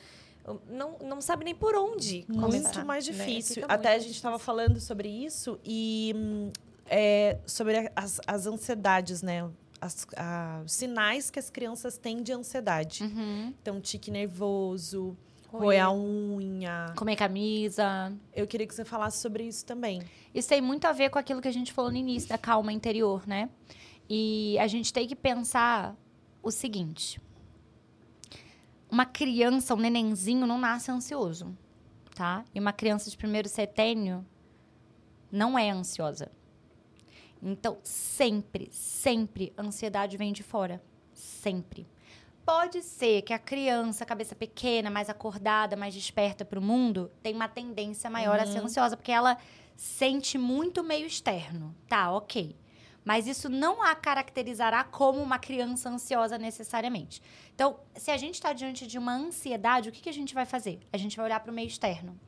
não, 0.68 0.96
não 1.02 1.20
sabe 1.20 1.44
nem 1.44 1.54
por 1.54 1.74
onde 1.74 2.24
muito 2.28 2.40
começar. 2.40 2.84
mais 2.84 3.06
né? 3.06 3.12
difícil. 3.12 3.62
Né? 3.62 3.68
Até 3.68 3.94
a 3.94 3.98
gente 3.98 4.14
estava 4.14 4.38
falando 4.38 4.80
sobre 4.80 5.08
isso 5.08 5.58
e 5.64 6.14
é, 6.86 7.38
sobre 7.46 7.90
as, 7.94 8.20
as 8.26 8.46
ansiedades, 8.46 9.22
né? 9.22 9.48
As, 9.80 10.06
a, 10.16 10.62
os 10.64 10.72
sinais 10.72 11.30
que 11.30 11.38
as 11.38 11.50
crianças 11.50 11.96
têm 11.98 12.22
de 12.22 12.32
ansiedade. 12.32 13.04
Uhum. 13.04 13.54
Então, 13.62 13.80
tique 13.80 14.10
nervoso, 14.10 15.16
roer 15.48 15.82
a 15.84 15.92
unha. 15.92 16.86
Comer 16.96 17.16
camisa. 17.16 18.12
Eu 18.34 18.46
queria 18.46 18.66
que 18.66 18.74
você 18.74 18.84
falasse 18.84 19.18
sobre 19.18 19.44
isso 19.44 19.64
também. 19.64 20.02
Isso 20.34 20.48
tem 20.48 20.60
muito 20.60 20.86
a 20.86 20.92
ver 20.92 21.10
com 21.10 21.18
aquilo 21.18 21.40
que 21.40 21.48
a 21.48 21.52
gente 21.52 21.72
falou 21.72 21.90
no 21.90 21.96
início, 21.96 22.28
da 22.28 22.38
calma 22.38 22.72
interior, 22.72 23.26
né? 23.26 23.48
E 24.08 24.58
a 24.58 24.66
gente 24.66 24.92
tem 24.92 25.06
que 25.06 25.16
pensar 25.16 25.96
o 26.42 26.50
seguinte: 26.50 27.20
uma 28.90 29.04
criança, 29.04 29.74
um 29.74 29.78
nenenzinho, 29.78 30.46
não 30.46 30.58
nasce 30.58 30.90
ansioso. 30.90 31.56
tá? 32.14 32.44
E 32.54 32.58
uma 32.60 32.72
criança 32.72 33.10
de 33.10 33.16
primeiro 33.16 33.48
setênio 33.48 34.24
não 35.30 35.58
é 35.58 35.70
ansiosa. 35.70 36.30
Então, 37.40 37.78
sempre, 37.84 38.68
sempre, 38.72 39.52
a 39.56 39.62
ansiedade 39.62 40.16
vem 40.16 40.32
de 40.32 40.42
fora. 40.42 40.82
Sempre. 41.12 41.86
Pode 42.48 42.82
ser 42.82 43.20
que 43.20 43.34
a 43.34 43.38
criança, 43.38 44.06
cabeça 44.06 44.34
pequena, 44.34 44.88
mais 44.88 45.10
acordada, 45.10 45.76
mais 45.76 45.92
desperta 45.92 46.46
para 46.46 46.58
o 46.58 46.62
mundo, 46.62 47.12
tem 47.22 47.34
uma 47.34 47.46
tendência 47.46 48.08
maior 48.08 48.40
a 48.40 48.46
ser 48.46 48.60
ansiosa, 48.60 48.96
porque 48.96 49.12
ela 49.12 49.36
sente 49.76 50.38
muito 50.38 50.82
meio 50.82 51.06
externo. 51.06 51.76
Tá, 51.86 52.10
ok. 52.10 52.56
Mas 53.04 53.26
isso 53.26 53.50
não 53.50 53.82
a 53.82 53.94
caracterizará 53.94 54.82
como 54.82 55.20
uma 55.20 55.38
criança 55.38 55.90
ansiosa 55.90 56.38
necessariamente. 56.38 57.20
Então, 57.54 57.80
se 57.94 58.10
a 58.10 58.16
gente 58.16 58.36
está 58.36 58.54
diante 58.54 58.86
de 58.86 58.96
uma 58.96 59.14
ansiedade, 59.14 59.90
o 59.90 59.92
que, 59.92 60.00
que 60.00 60.08
a 60.08 60.14
gente 60.14 60.32
vai 60.32 60.46
fazer? 60.46 60.80
A 60.90 60.96
gente 60.96 61.18
vai 61.18 61.26
olhar 61.26 61.40
para 61.40 61.52
o 61.52 61.54
meio 61.54 61.68
externo. 61.68 62.18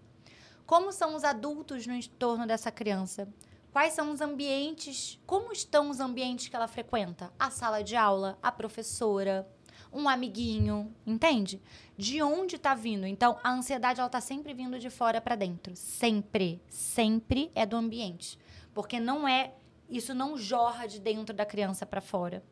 Como 0.66 0.92
são 0.92 1.16
os 1.16 1.24
adultos 1.24 1.86
no 1.86 1.94
entorno 1.94 2.46
dessa 2.46 2.70
criança? 2.70 3.26
Quais 3.72 3.92
são 3.92 4.10
os 4.10 4.20
ambientes? 4.20 5.18
Como 5.24 5.52
estão 5.52 5.90
os 5.90 6.00
ambientes 6.00 6.48
que 6.48 6.56
ela 6.56 6.66
frequenta? 6.66 7.32
A 7.38 7.50
sala 7.50 7.82
de 7.82 7.94
aula, 7.94 8.36
a 8.42 8.50
professora, 8.50 9.48
um 9.92 10.08
amiguinho, 10.08 10.94
entende? 11.06 11.60
De 11.96 12.22
onde 12.22 12.56
está 12.56 12.74
vindo? 12.74 13.06
Então, 13.06 13.38
a 13.42 13.50
ansiedade 13.50 14.00
ela 14.00 14.08
tá 14.08 14.20
sempre 14.20 14.54
vindo 14.54 14.78
de 14.78 14.90
fora 14.90 15.20
para 15.20 15.34
dentro, 15.34 15.74
sempre, 15.74 16.62
sempre 16.68 17.50
é 17.54 17.66
do 17.66 17.76
ambiente, 17.76 18.38
porque 18.72 19.00
não 19.00 19.26
é 19.26 19.52
isso 19.90 20.14
não 20.14 20.36
jorra 20.36 20.86
de 20.86 21.00
dentro 21.00 21.34
da 21.34 21.44
criança 21.44 21.84
para 21.84 22.00
fora. 22.00 22.44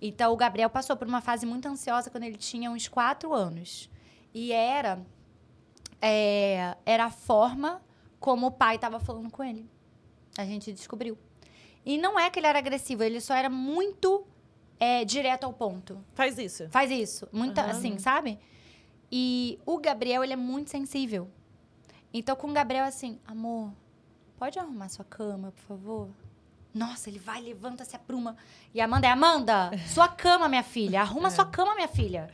Então, 0.00 0.32
o 0.32 0.36
Gabriel 0.36 0.70
passou 0.70 0.96
por 0.96 1.06
uma 1.06 1.20
fase 1.20 1.46
muito 1.46 1.68
ansiosa 1.68 2.10
quando 2.10 2.24
ele 2.24 2.36
tinha 2.36 2.70
uns 2.70 2.88
quatro 2.88 3.32
anos. 3.32 3.88
E 4.34 4.50
era, 4.50 5.00
é, 6.00 6.76
era 6.84 7.04
a 7.04 7.10
forma 7.10 7.82
como 8.18 8.46
o 8.46 8.50
pai 8.50 8.76
estava 8.76 8.98
falando 8.98 9.30
com 9.30 9.44
ele. 9.44 9.68
A 10.36 10.44
gente 10.44 10.72
descobriu. 10.72 11.16
E 11.84 11.98
não 11.98 12.18
é 12.18 12.30
que 12.30 12.38
ele 12.38 12.46
era 12.46 12.58
agressivo, 12.58 13.02
ele 13.02 13.20
só 13.20 13.34
era 13.34 13.50
muito 13.50 14.26
é, 14.82 15.04
direto 15.04 15.44
ao 15.44 15.52
ponto. 15.52 16.04
Faz 16.12 16.36
isso. 16.38 16.68
Faz 16.68 16.90
isso. 16.90 17.28
Muita, 17.30 17.62
Aham. 17.62 17.70
assim, 17.70 17.98
sabe? 18.00 18.36
E 19.12 19.60
o 19.64 19.78
Gabriel, 19.78 20.24
ele 20.24 20.32
é 20.32 20.36
muito 20.36 20.70
sensível. 20.70 21.28
Então, 22.12 22.34
com 22.34 22.48
o 22.48 22.52
Gabriel, 22.52 22.84
assim, 22.84 23.20
amor, 23.24 23.72
pode 24.36 24.58
arrumar 24.58 24.88
sua 24.88 25.04
cama, 25.04 25.52
por 25.52 25.62
favor? 25.62 26.08
Nossa, 26.74 27.10
ele 27.10 27.18
vai, 27.18 27.40
levanta, 27.42 27.84
se 27.84 27.94
apruma. 27.94 28.34
E 28.72 28.80
a 28.80 28.84
Amanda 28.86 29.06
é, 29.06 29.10
Amanda, 29.10 29.70
sua 29.88 30.08
cama, 30.08 30.48
minha 30.48 30.62
filha. 30.62 31.02
Arruma 31.02 31.30
sua 31.30 31.44
cama, 31.44 31.74
minha 31.74 31.88
filha. 31.88 32.30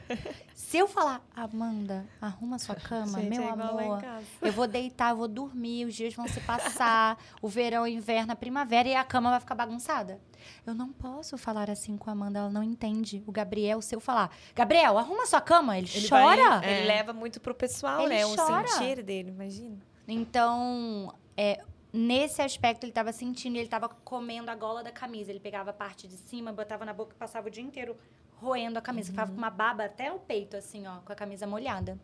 Se 0.54 0.76
eu 0.78 0.86
falar, 0.86 1.20
Amanda, 1.34 2.06
arruma 2.20 2.58
sua 2.58 2.74
cama, 2.76 3.20
Gente, 3.20 3.30
meu 3.30 3.42
é 3.42 3.48
amor. 3.50 4.00
Eu 4.40 4.52
vou 4.52 4.68
deitar, 4.68 5.10
eu 5.10 5.16
vou 5.16 5.26
dormir, 5.26 5.86
os 5.86 5.94
dias 5.94 6.14
vão 6.14 6.28
se 6.28 6.40
passar, 6.40 7.18
o 7.42 7.48
verão, 7.48 7.82
o 7.82 7.86
inverno, 7.88 8.32
a 8.32 8.36
primavera 8.36 8.88
e 8.88 8.94
a 8.94 9.02
cama 9.02 9.30
vai 9.30 9.40
ficar 9.40 9.56
bagunçada. 9.56 10.20
Eu 10.64 10.72
não 10.72 10.92
posso 10.92 11.36
falar 11.36 11.68
assim 11.68 11.96
com 11.96 12.08
a 12.08 12.12
Amanda, 12.12 12.38
ela 12.38 12.50
não 12.50 12.62
entende. 12.62 13.24
O 13.26 13.32
Gabriel, 13.32 13.82
se 13.82 13.92
eu 13.94 13.98
falar, 14.00 14.30
Gabriel, 14.54 14.96
arruma 14.98 15.26
sua 15.26 15.40
cama, 15.40 15.76
ele, 15.76 15.88
Ele 15.92 16.08
chora. 16.08 16.60
vai- 16.60 16.64
É. 16.68 16.78
Ele 16.78 16.86
leva 16.86 17.12
muito 17.12 17.40
pro 17.40 17.54
pessoal, 17.54 18.02
Ele 18.02 18.14
né? 18.14 18.24
O 18.24 18.36
chora. 18.36 18.68
sentir 18.68 19.02
dele, 19.02 19.30
imagina. 19.30 19.76
Então, 20.06 21.12
é, 21.36 21.60
nesse 21.92 22.42
aspecto, 22.42 22.84
ele 22.84 22.90
estava 22.90 23.12
sentindo, 23.12 23.56
ele 23.56 23.64
estava 23.64 23.88
comendo 23.88 24.50
a 24.50 24.54
gola 24.54 24.82
da 24.82 24.92
camisa. 24.92 25.30
Ele 25.30 25.40
pegava 25.40 25.70
a 25.70 25.72
parte 25.72 26.06
de 26.06 26.16
cima, 26.16 26.52
botava 26.52 26.84
na 26.84 26.92
boca 26.92 27.14
e 27.14 27.18
passava 27.18 27.48
o 27.48 27.50
dia 27.50 27.62
inteiro 27.62 27.96
roendo 28.36 28.78
a 28.78 28.82
camisa. 28.82 29.10
Ficava 29.10 29.30
com 29.30 29.38
uma 29.38 29.50
baba 29.50 29.84
até 29.84 30.12
o 30.12 30.18
peito, 30.18 30.56
assim, 30.56 30.86
ó, 30.86 30.98
com 30.98 31.12
a 31.12 31.16
camisa 31.16 31.46
molhada. 31.46 31.98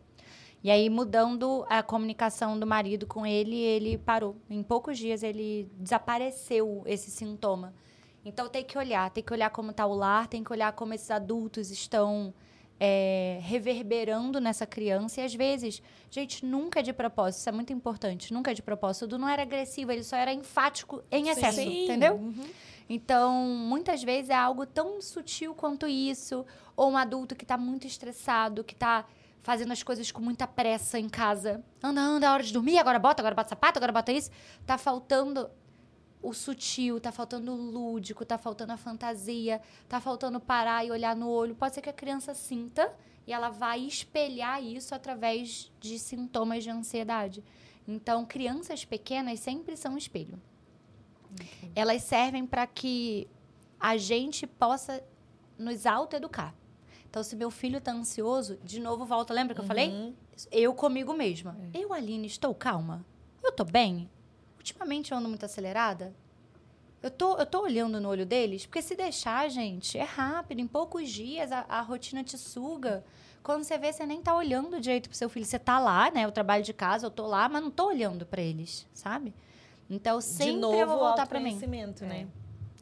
E 0.63 0.71
aí, 0.71 0.89
mudando 0.89 1.65
a 1.69 1.83
comunicação 1.83 2.59
do 2.59 2.65
marido 2.65 3.05
com 3.05 3.25
ele, 3.25 3.55
ele 3.55 3.97
parou. 3.97 4.35
Em 4.49 4.63
poucos 4.63 4.97
dias, 4.97 5.21
ele 5.21 5.69
desapareceu 5.77 6.81
esse 6.87 7.11
sintoma. 7.11 7.73
Então, 8.23 8.49
tem 8.49 8.63
que 8.63 8.77
olhar. 8.77 9.09
Tem 9.11 9.23
que 9.23 9.31
olhar 9.31 9.51
como 9.51 9.69
está 9.71 9.85
o 9.85 9.93
lar, 9.93 10.27
tem 10.27 10.43
que 10.43 10.51
olhar 10.51 10.71
como 10.73 10.93
esses 10.93 11.11
adultos 11.11 11.69
estão 11.69 12.33
é, 12.79 13.39
reverberando 13.41 14.39
nessa 14.39 14.65
criança. 14.65 15.21
E, 15.21 15.25
às 15.25 15.33
vezes, 15.33 15.81
gente, 16.09 16.45
nunca 16.45 16.79
é 16.79 16.83
de 16.83 16.93
propósito. 16.93 17.39
Isso 17.39 17.49
é 17.49 17.51
muito 17.51 17.71
importante. 17.71 18.33
Nunca 18.33 18.51
é 18.51 18.53
de 18.53 18.61
propósito. 18.61 19.03
O 19.03 19.07
Dudu 19.07 19.21
não 19.21 19.29
era 19.29 19.41
agressivo, 19.41 19.91
ele 19.91 20.03
só 20.03 20.15
era 20.15 20.33
enfático 20.33 21.03
em 21.11 21.29
excesso, 21.29 21.57
Sim. 21.57 21.85
entendeu? 21.85 22.15
Uhum. 22.15 22.45
Então, 22.87 23.43
muitas 23.43 24.03
vezes 24.03 24.29
é 24.29 24.35
algo 24.35 24.65
tão 24.65 25.01
sutil 25.01 25.55
quanto 25.55 25.87
isso, 25.87 26.45
ou 26.75 26.91
um 26.91 26.97
adulto 26.97 27.35
que 27.35 27.43
está 27.43 27.57
muito 27.57 27.87
estressado, 27.87 28.63
que 28.63 28.73
está 28.73 29.05
fazendo 29.41 29.71
as 29.71 29.81
coisas 29.81 30.11
com 30.11 30.21
muita 30.21 30.45
pressa 30.47 30.99
em 30.99 31.09
casa. 31.09 31.63
Anda, 31.81 32.01
anda, 32.01 32.27
é 32.27 32.29
hora 32.29 32.43
de 32.43 32.53
dormir, 32.53 32.77
agora 32.77 32.99
bota, 32.99 33.21
agora 33.21 33.35
bota 33.35 33.49
sapato, 33.49 33.79
agora 33.79 33.91
bota 33.91 34.11
isso. 34.11 34.29
Tá 34.65 34.77
faltando 34.77 35.49
o 36.27 36.33
sutil, 36.33 36.99
tá 36.99 37.11
faltando 37.11 37.51
o 37.51 37.55
lúdico, 37.55 38.25
tá 38.25 38.37
faltando 38.37 38.73
a 38.73 38.77
fantasia, 38.77 39.61
tá 39.87 39.99
faltando 39.99 40.39
parar 40.39 40.85
e 40.85 40.91
olhar 40.91 41.15
no 41.15 41.29
olho. 41.29 41.55
Pode 41.55 41.75
ser 41.75 41.81
que 41.81 41.89
a 41.89 41.93
criança 41.93 42.33
sinta 42.33 42.93
e 43.27 43.33
ela 43.33 43.49
vai 43.49 43.81
espelhar 43.81 44.63
isso 44.63 44.93
através 44.95 45.71
de 45.79 45.99
sintomas 45.99 46.63
de 46.63 46.69
ansiedade. 46.69 47.43
Então, 47.87 48.25
crianças 48.25 48.83
pequenas 48.83 49.39
sempre 49.39 49.75
são 49.75 49.93
um 49.93 49.97
espelho 49.97 50.39
elas 51.75 52.03
servem 52.03 52.45
para 52.45 52.65
que 52.65 53.27
a 53.79 53.97
gente 53.97 54.47
possa 54.47 55.03
nos 55.57 55.85
autoeducar. 55.85 56.53
Então, 57.09 57.23
se 57.23 57.35
meu 57.35 57.49
filho 57.49 57.77
está 57.77 57.93
ansioso, 57.93 58.57
de 58.63 58.79
novo 58.79 59.05
volta, 59.05 59.33
lembra 59.33 59.53
que 59.53 59.61
eu 59.61 59.65
falei? 59.65 59.89
Uhum. 59.89 60.13
Eu 60.51 60.73
comigo 60.73 61.13
mesma. 61.13 61.57
Eu, 61.73 61.93
Aline, 61.93 62.27
estou 62.27 62.53
calma? 62.53 63.05
Eu 63.41 63.51
tô 63.51 63.63
bem? 63.63 64.09
Ultimamente 64.65 65.11
eu 65.11 65.17
ando 65.19 65.29
muito 65.29 65.45
acelerada? 65.45 66.11
Eu 66.99 67.11
tô, 67.11 67.37
eu 67.37 67.45
tô 67.45 67.61
olhando 67.61 68.01
no 68.01 68.09
olho 68.09 68.25
deles? 68.25 68.65
Porque 68.65 68.81
se 68.81 68.95
deixar, 68.95 69.47
gente, 69.47 69.95
é 69.95 70.03
rápido. 70.03 70.59
Em 70.59 70.65
poucos 70.65 71.07
dias 71.07 71.51
a, 71.51 71.63
a 71.69 71.81
rotina 71.81 72.23
te 72.23 72.35
suga. 72.35 73.03
Quando 73.43 73.63
você 73.63 73.77
vê, 73.77 73.93
você 73.93 74.07
nem 74.07 74.23
tá 74.23 74.35
olhando 74.35 74.81
direito 74.81 75.07
pro 75.07 75.15
seu 75.15 75.29
filho. 75.29 75.45
Você 75.45 75.59
tá 75.59 75.77
lá, 75.77 76.09
né? 76.09 76.25
Eu 76.25 76.31
trabalho 76.31 76.63
de 76.63 76.73
casa, 76.73 77.05
eu 77.05 77.11
tô 77.11 77.27
lá, 77.27 77.47
mas 77.47 77.61
não 77.61 77.69
tô 77.69 77.85
olhando 77.89 78.25
para 78.25 78.41
eles, 78.41 78.87
sabe? 78.91 79.35
Então, 79.87 80.19
sempre 80.19 80.53
de 80.53 80.59
novo, 80.61 80.77
eu 80.79 80.87
vou 80.87 80.95
o 80.95 80.99
voltar 80.99 81.27
para 81.27 81.39
mim. 81.39 81.59
né? 82.07 82.27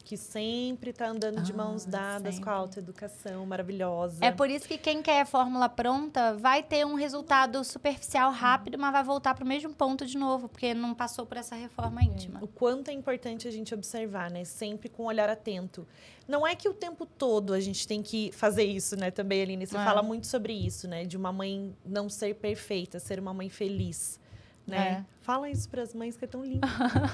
Que 0.04 0.18
sempre 0.18 0.92
tá 0.92 1.08
andando 1.08 1.40
de 1.42 1.50
mãos 1.54 1.86
Ah, 1.86 1.90
dadas 1.90 2.34
com 2.34 2.40
sempre. 2.44 2.50
a 2.50 2.52
autoeducação 2.52 3.46
maravilhosa. 3.46 4.22
É 4.22 4.30
por 4.30 4.50
isso 4.50 4.68
que 4.68 4.76
quem 4.76 5.00
quer 5.00 5.22
a 5.22 5.24
fórmula 5.24 5.66
pronta 5.66 6.34
vai 6.34 6.62
ter 6.62 6.84
um 6.84 6.94
resultado 6.94 7.64
superficial 7.64 8.30
rápido, 8.30 8.78
mas 8.78 8.92
vai 8.92 9.02
voltar 9.02 9.34
para 9.34 9.42
o 9.42 9.48
mesmo 9.48 9.72
ponto 9.72 10.04
de 10.04 10.18
novo, 10.18 10.46
porque 10.46 10.74
não 10.74 10.94
passou 10.94 11.24
por 11.24 11.38
essa 11.38 11.54
reforma 11.54 12.02
íntima. 12.02 12.38
O 12.42 12.46
quanto 12.46 12.88
é 12.90 12.92
importante 12.92 13.48
a 13.48 13.50
gente 13.50 13.72
observar, 13.74 14.30
né? 14.30 14.44
Sempre 14.44 14.90
com 14.90 15.04
um 15.04 15.06
olhar 15.06 15.30
atento. 15.30 15.86
Não 16.28 16.46
é 16.46 16.54
que 16.54 16.68
o 16.68 16.74
tempo 16.74 17.06
todo 17.06 17.54
a 17.54 17.60
gente 17.60 17.88
tem 17.88 18.02
que 18.02 18.30
fazer 18.32 18.64
isso, 18.64 18.96
né? 18.96 19.10
Também, 19.10 19.40
Aline, 19.40 19.66
você 19.66 19.76
É. 19.78 19.84
fala 19.84 20.02
muito 20.02 20.26
sobre 20.26 20.52
isso, 20.52 20.86
né? 20.86 21.06
De 21.06 21.16
uma 21.16 21.32
mãe 21.32 21.74
não 21.84 22.10
ser 22.10 22.34
perfeita, 22.34 22.98
ser 23.00 23.18
uma 23.18 23.32
mãe 23.32 23.48
feliz, 23.48 24.20
né? 24.66 25.04
É. 25.10 25.14
Fala 25.20 25.48
isso 25.50 25.68
para 25.68 25.82
as 25.82 25.94
mães 25.94 26.16
que 26.16 26.24
é 26.24 26.28
tão 26.28 26.44
lindo. 26.44 26.66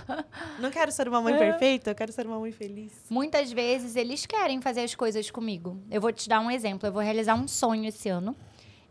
não 0.59 0.70
quero 0.70 0.90
ser 0.90 1.09
uma 1.09 1.20
mãe 1.20 1.34
É. 1.34 1.38
perfeita, 1.38 1.90
eu 1.90 1.94
quero 1.94 2.12
ser 2.12 2.26
uma 2.26 2.38
mãe 2.38 2.51
feliz. 2.53 2.92
Muitas 3.09 3.53
vezes 3.53 3.96
eles 3.96 4.26
querem 4.26 4.61
fazer 4.61 4.80
as 4.82 4.94
coisas 4.94 5.30
comigo. 5.30 5.78
Eu 5.90 6.01
vou 6.01 6.12
te 6.12 6.28
dar 6.28 6.40
um 6.40 6.51
exemplo. 6.51 6.88
Eu 6.88 6.92
vou 6.92 7.03
realizar 7.03 7.34
um 7.34 7.46
sonho 7.46 7.86
esse 7.86 8.09
ano. 8.09 8.34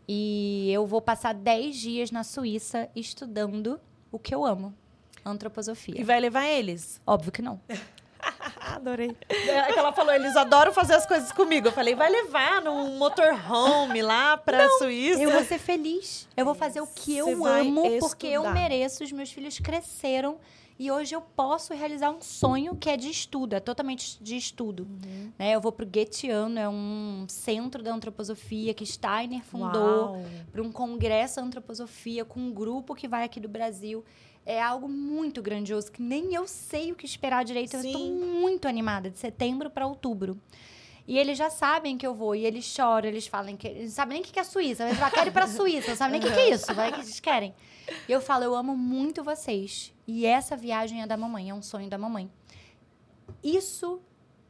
E 0.08 0.70
eu 0.72 0.86
vou 0.86 1.00
passar 1.00 1.32
10 1.34 1.76
dias 1.76 2.10
na 2.10 2.24
Suíça 2.24 2.88
estudando 2.96 3.78
o 4.10 4.18
que 4.18 4.34
eu 4.34 4.44
amo. 4.44 4.74
E 5.16 5.28
Antroposofia. 5.28 6.04
vai 6.04 6.18
levar 6.18 6.46
eles. 6.46 7.00
Óbvio 7.06 7.30
que 7.30 7.42
não. 7.42 7.60
Adorei. 8.74 9.16
É 9.28 9.72
que 9.72 9.78
ela 9.78 9.92
falou, 9.92 10.14
eles 10.14 10.36
adoram 10.36 10.72
fazer 10.72 10.94
as 10.94 11.06
coisas 11.06 11.32
comigo. 11.32 11.68
Eu 11.68 11.72
falei, 11.72 11.94
vai 11.94 12.10
levar 12.10 12.62
num 12.62 12.96
motorhome 12.96 14.02
lá 14.02 14.36
pra 14.36 14.68
Suíça. 14.78 15.22
Eu 15.22 15.30
vou 15.30 15.44
ser 15.44 15.58
feliz. 15.58 16.28
Eu 16.36 16.44
vou 16.44 16.54
fazer 16.54 16.80
o 16.80 16.86
que 16.86 17.16
eu 17.16 17.40
vai 17.40 17.66
amo, 17.66 17.98
porque 18.00 18.26
eu 18.26 18.50
mereço. 18.50 19.02
Os 19.04 19.12
meus 19.12 19.30
filhos 19.30 19.58
cresceram 19.58 20.38
e 20.80 20.90
hoje 20.90 21.14
eu 21.14 21.20
posso 21.20 21.74
realizar 21.74 22.10
um 22.10 22.22
sonho 22.22 22.74
que 22.74 22.88
é 22.88 22.96
de 22.96 23.10
estudo, 23.10 23.52
é 23.52 23.60
totalmente 23.60 24.16
de 24.18 24.34
estudo. 24.34 24.84
Uhum. 24.84 25.30
Né? 25.38 25.54
Eu 25.54 25.60
vou 25.60 25.70
pro 25.70 25.86
Goetheano, 25.86 26.58
é 26.58 26.66
um 26.66 27.26
centro 27.28 27.82
da 27.82 27.92
antroposofia 27.92 28.72
que 28.72 28.86
Steiner 28.86 29.44
fundou, 29.44 30.24
para 30.50 30.62
um 30.62 30.72
congresso 30.72 31.38
de 31.38 31.46
antroposofia 31.46 32.24
com 32.24 32.40
um 32.40 32.50
grupo 32.50 32.94
que 32.94 33.06
vai 33.06 33.24
aqui 33.24 33.38
do 33.38 33.46
Brasil. 33.46 34.02
É 34.44 34.60
algo 34.60 34.88
muito 34.88 35.42
grandioso 35.42 35.92
que 35.92 36.02
nem 36.02 36.34
eu 36.34 36.46
sei 36.46 36.92
o 36.92 36.96
que 36.96 37.04
esperar 37.04 37.44
direito. 37.44 37.74
Eu 37.74 37.82
estou 37.82 38.00
Sim. 38.00 38.12
muito 38.12 38.66
animada 38.66 39.10
de 39.10 39.18
setembro 39.18 39.70
para 39.70 39.86
outubro. 39.86 40.40
E 41.06 41.18
eles 41.18 41.36
já 41.36 41.50
sabem 41.50 41.98
que 41.98 42.06
eu 42.06 42.14
vou, 42.14 42.36
e 42.36 42.46
eles 42.46 42.64
choram, 42.64 43.08
eles 43.08 43.26
falam 43.26 43.56
que. 43.56 43.66
Eles 43.66 43.84
não 43.84 43.90
sabem 43.90 44.20
nem 44.20 44.22
o 44.22 44.32
que 44.32 44.38
é 44.38 44.44
Suíça. 44.44 44.84
Eles 44.84 44.96
falam, 44.96 45.12
quero 45.12 45.28
ir 45.28 45.32
pra 45.32 45.46
Suíça, 45.46 45.90
não 45.90 45.96
sabem 45.96 46.20
nem 46.20 46.28
o 46.28 46.32
que 46.32 46.38
que 46.38 46.48
é 46.48 46.54
isso, 46.54 46.72
vai 46.72 46.92
que 46.92 47.00
eles 47.00 47.18
querem. 47.18 47.54
E 48.08 48.12
eu 48.12 48.20
falo, 48.20 48.44
eu 48.44 48.54
amo 48.54 48.76
muito 48.76 49.24
vocês. 49.24 49.92
E 50.06 50.24
essa 50.24 50.56
viagem 50.56 51.02
é 51.02 51.06
da 51.06 51.16
mamãe, 51.16 51.50
é 51.50 51.54
um 51.54 51.62
sonho 51.62 51.90
da 51.90 51.98
mamãe. 51.98 52.30
Isso 53.42 54.00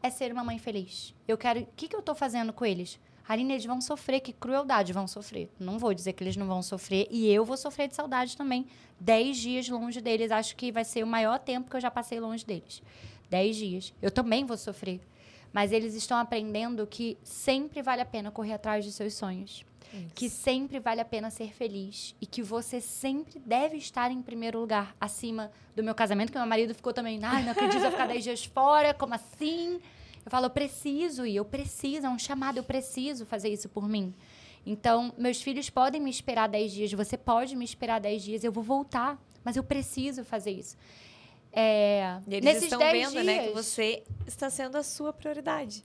é 0.02 0.10
ser 0.10 0.32
uma 0.32 0.44
mãe 0.44 0.58
feliz. 0.58 1.14
Eu 1.26 1.38
quero. 1.38 1.60
O 1.60 1.68
que, 1.76 1.88
que 1.88 1.96
eu 1.96 2.02
tô 2.02 2.14
fazendo 2.14 2.52
com 2.52 2.66
eles? 2.66 3.00
Aline, 3.28 3.52
eles 3.55 3.64
vão 3.64 3.80
sofrer, 3.80 4.20
que 4.20 4.32
crueldade 4.32 4.92
vão 4.92 5.06
sofrer. 5.06 5.48
Não 5.59 5.78
vou 5.78 5.94
dizer 5.94 6.12
que 6.12 6.22
eles 6.24 6.36
não 6.36 6.47
vão 6.47 6.62
sofrer. 6.62 7.06
E 7.10 7.28
eu 7.28 7.44
vou 7.44 7.56
sofrer 7.56 7.88
de 7.88 7.94
saudade 7.94 8.36
também. 8.36 8.66
Dez 8.98 9.36
dias 9.36 9.68
longe 9.68 10.01
deles. 10.01 10.30
Acho 10.30 10.56
que 10.56 10.72
vai 10.72 10.84
ser 10.84 11.05
o 11.05 11.06
maior 11.06 11.38
tempo 11.38 11.70
que 11.70 11.76
eu 11.76 11.80
já 11.80 11.90
passei 11.90 12.18
longe 12.18 12.44
deles. 12.44 12.82
Dez 13.28 13.56
dias. 13.56 13.94
Eu 14.02 14.10
também 14.10 14.44
vou 14.44 14.56
sofrer. 14.56 15.01
Mas 15.52 15.72
eles 15.72 15.94
estão 15.94 16.16
aprendendo 16.16 16.86
que 16.86 17.16
sempre 17.22 17.82
vale 17.82 18.02
a 18.02 18.06
pena 18.06 18.30
correr 18.30 18.55
atrás 18.55 18.84
de 18.84 18.92
seus 18.92 19.14
sonhos. 19.14 19.64
Que 20.14 20.30
sempre 20.30 20.78
vale 20.78 21.01
a 21.01 21.05
pena 21.05 21.30
ser 21.30 21.52
feliz. 21.52 22.14
E 22.20 22.26
que 22.26 22.42
você 22.42 22.80
sempre 22.80 23.40
deve 23.40 23.76
estar 23.76 24.10
em 24.10 24.22
primeiro 24.22 24.60
lugar, 24.60 24.94
acima 25.01 25.51
do 25.74 25.82
meu 25.82 25.94
casamento, 25.94 26.30
que 26.30 26.38
meu 26.38 26.47
marido 26.47 26.74
ficou 26.74 26.92
também, 26.92 27.18
ai, 27.22 27.42
não 27.42 27.52
acredito 27.52 27.82
eu 27.82 27.90
ficar 27.90 28.06
10 28.06 28.22
dias 28.22 28.44
fora, 28.44 28.94
como 28.94 29.14
assim? 29.14 29.80
Eu 30.31 30.36
falo, 30.39 30.47
eu 30.47 30.51
preciso 30.51 31.27
ir, 31.27 31.35
eu 31.35 31.44
preciso, 31.44 32.07
é 32.07 32.09
um 32.09 32.16
chamado, 32.16 32.57
eu 32.57 32.62
preciso 32.62 33.27
fazer 33.27 33.48
isso 33.48 33.69
por 33.69 33.89
mim. 33.89 34.15
Então, 34.65 35.12
meus 35.19 35.43
filhos 35.43 35.69
podem 35.69 36.01
me 36.01 36.09
esperar 36.09 36.48
10 36.48 36.70
dias, 36.70 36.93
você 36.93 37.16
pode 37.19 37.57
me 37.57 37.65
esperar 37.65 38.01
10 38.01 38.23
dias, 38.23 38.44
eu 38.44 38.52
vou 38.52 38.62
voltar, 38.62 39.20
mas 39.43 39.57
eu 39.57 39.65
preciso 39.65 40.23
fazer 40.24 40.52
isso. 40.52 40.77
É, 41.52 42.20
E 42.28 42.35
eles 42.36 42.44
nesses 42.44 42.62
estão 42.65 42.78
10 42.78 42.93
vendo, 42.93 43.11
dias, 43.11 43.27
né, 43.27 43.48
que 43.48 43.55
você 43.55 44.05
está 44.24 44.48
sendo 44.48 44.77
a 44.78 44.85
sua 44.85 45.12
prioridade. 45.12 45.85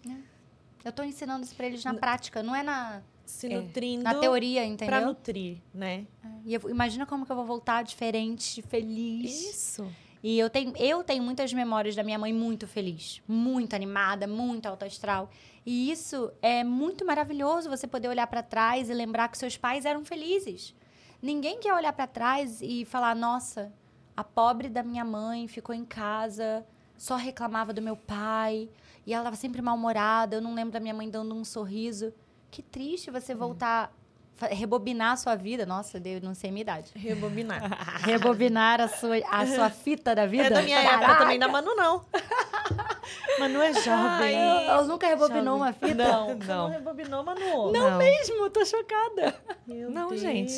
eu 0.84 0.90
estou 0.92 1.04
ensinando 1.04 1.44
isso 1.44 1.56
para 1.56 1.66
eles 1.66 1.84
na 1.84 1.96
prática, 1.96 2.44
não 2.44 2.56
é 2.56 2.62
na, 2.62 3.02
Se 3.26 3.48
É. 3.52 3.60
nutrindo 3.60 4.04
na 4.04 4.14
teoria, 4.14 4.64
entendeu? 4.64 5.08
nutrir, 5.08 5.58
né? 5.74 6.06
E 6.46 6.54
eu- 6.54 6.70
imagina 6.70 7.04
como 7.08 7.26
que 7.26 7.32
eu 7.32 7.36
vou 7.36 7.46
voltar 7.46 7.82
diferente, 7.84 8.62
feliz. 8.62 9.50
Isso. 9.50 9.92
E 10.28 10.40
eu 10.40 10.50
tenho, 10.50 10.74
eu 10.78 11.04
tenho 11.04 11.22
muitas 11.22 11.54
memórias 11.54 11.96
da 11.96 12.02
minha 12.02 12.18
mãe 12.18 12.34
muito 12.34 12.66
feliz, 12.66 13.22
muito 13.28 13.76
animada, 13.76 14.26
muito 14.26 14.66
alto 14.66 14.84
astral. 14.84 15.30
E 15.64 15.92
isso 15.92 16.32
é 16.42 16.64
muito 16.64 17.06
maravilhoso 17.06 17.70
você 17.70 17.86
poder 17.86 18.08
olhar 18.08 18.26
para 18.26 18.42
trás 18.42 18.90
e 18.90 18.94
lembrar 18.96 19.28
que 19.28 19.38
seus 19.38 19.56
pais 19.56 19.86
eram 19.86 20.04
felizes. 20.04 20.74
Ninguém 21.22 21.60
quer 21.60 21.76
olhar 21.76 21.94
para 21.94 22.08
trás 22.08 22.60
e 22.60 22.86
falar: 22.86 23.16
"Nossa, 23.16 23.72
a 24.18 24.24
pobre 24.24 24.68
da 24.68 24.82
minha 24.82 25.06
mãe 25.06 25.48
ficou 25.48 25.76
em 25.76 25.86
casa, 25.86 26.66
só 26.98 27.18
reclamava 27.18 27.72
do 27.72 27.80
meu 27.80 27.96
pai, 27.96 28.68
e 29.06 29.14
ela 29.14 29.22
estava 29.22 29.36
sempre 29.36 29.62
mal-humorada, 29.62 30.38
eu 30.38 30.42
não 30.42 30.56
lembro 30.56 30.72
da 30.72 30.80
minha 30.80 30.96
mãe 30.96 31.08
dando 31.08 31.36
um 31.36 31.46
sorriso". 31.46 32.12
Que 32.50 32.64
triste 32.64 33.12
você 33.12 33.36
voltar 33.36 33.90
fa- 33.90 33.94
rebobinar 34.42 35.14
a 35.14 35.16
sua 35.16 35.36
vida. 35.36 35.66
Nossa, 35.66 36.00
Deus, 36.00 36.22
não 36.22 36.34
sei 36.36 36.50
a 36.50 36.54
minha 36.54 36.62
idade. 36.62 36.92
Rebobinar. 36.96 37.62
Rebobinar 38.04 38.82
a 38.82 38.88
sua, 38.88 39.18
a 39.32 39.46
sua 39.48 39.70
fita 39.70 40.14
da 40.16 40.26
vida. 40.26 40.46
É 40.46 40.50
da 40.50 40.62
minha 40.62 40.80
época 40.80 41.16
também, 41.16 41.40
da 41.40 41.48
Manu 41.48 41.76
não. 41.76 42.06
Manu 43.40 43.62
é 43.62 43.74
jovem. 43.74 44.36
Eu, 44.36 44.72
eu 44.78 44.86
nunca 44.88 45.08
rebobinou 45.08 45.58
uma 45.58 45.72
fita? 45.74 45.94
Não, 45.96 46.28
Não. 46.30 46.36
não. 46.38 46.46
Não 46.46 46.70
rebobinou, 46.70 47.24
Manu. 47.24 47.72
Não. 47.72 47.98
mesmo, 47.98 48.50
tô 48.50 48.66
chocada. 48.66 49.36
Meu 49.68 49.90
Não, 49.92 50.10
Deus. 50.10 50.22
gente. 50.22 50.54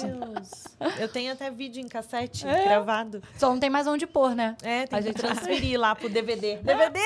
Eu 0.99 1.07
tenho 1.09 1.33
até 1.33 1.49
vídeo 1.49 1.81
em 1.83 1.87
cassete 1.87 2.47
É? 2.47 2.63
gravado. 2.63 3.21
Só 3.37 3.49
não 3.49 3.59
tem 3.59 3.69
mais 3.69 3.87
onde 3.87 4.05
pôr, 4.07 4.33
né? 4.35 4.55
É, 4.63 4.85
tem 4.87 4.99
A 4.99 5.01
que 5.01 5.07
gente- 5.09 5.17
transferir 5.21 5.77
lá 5.79 5.93
pro 5.95 6.09
DVD. 6.09 6.57
DVD! 6.57 6.99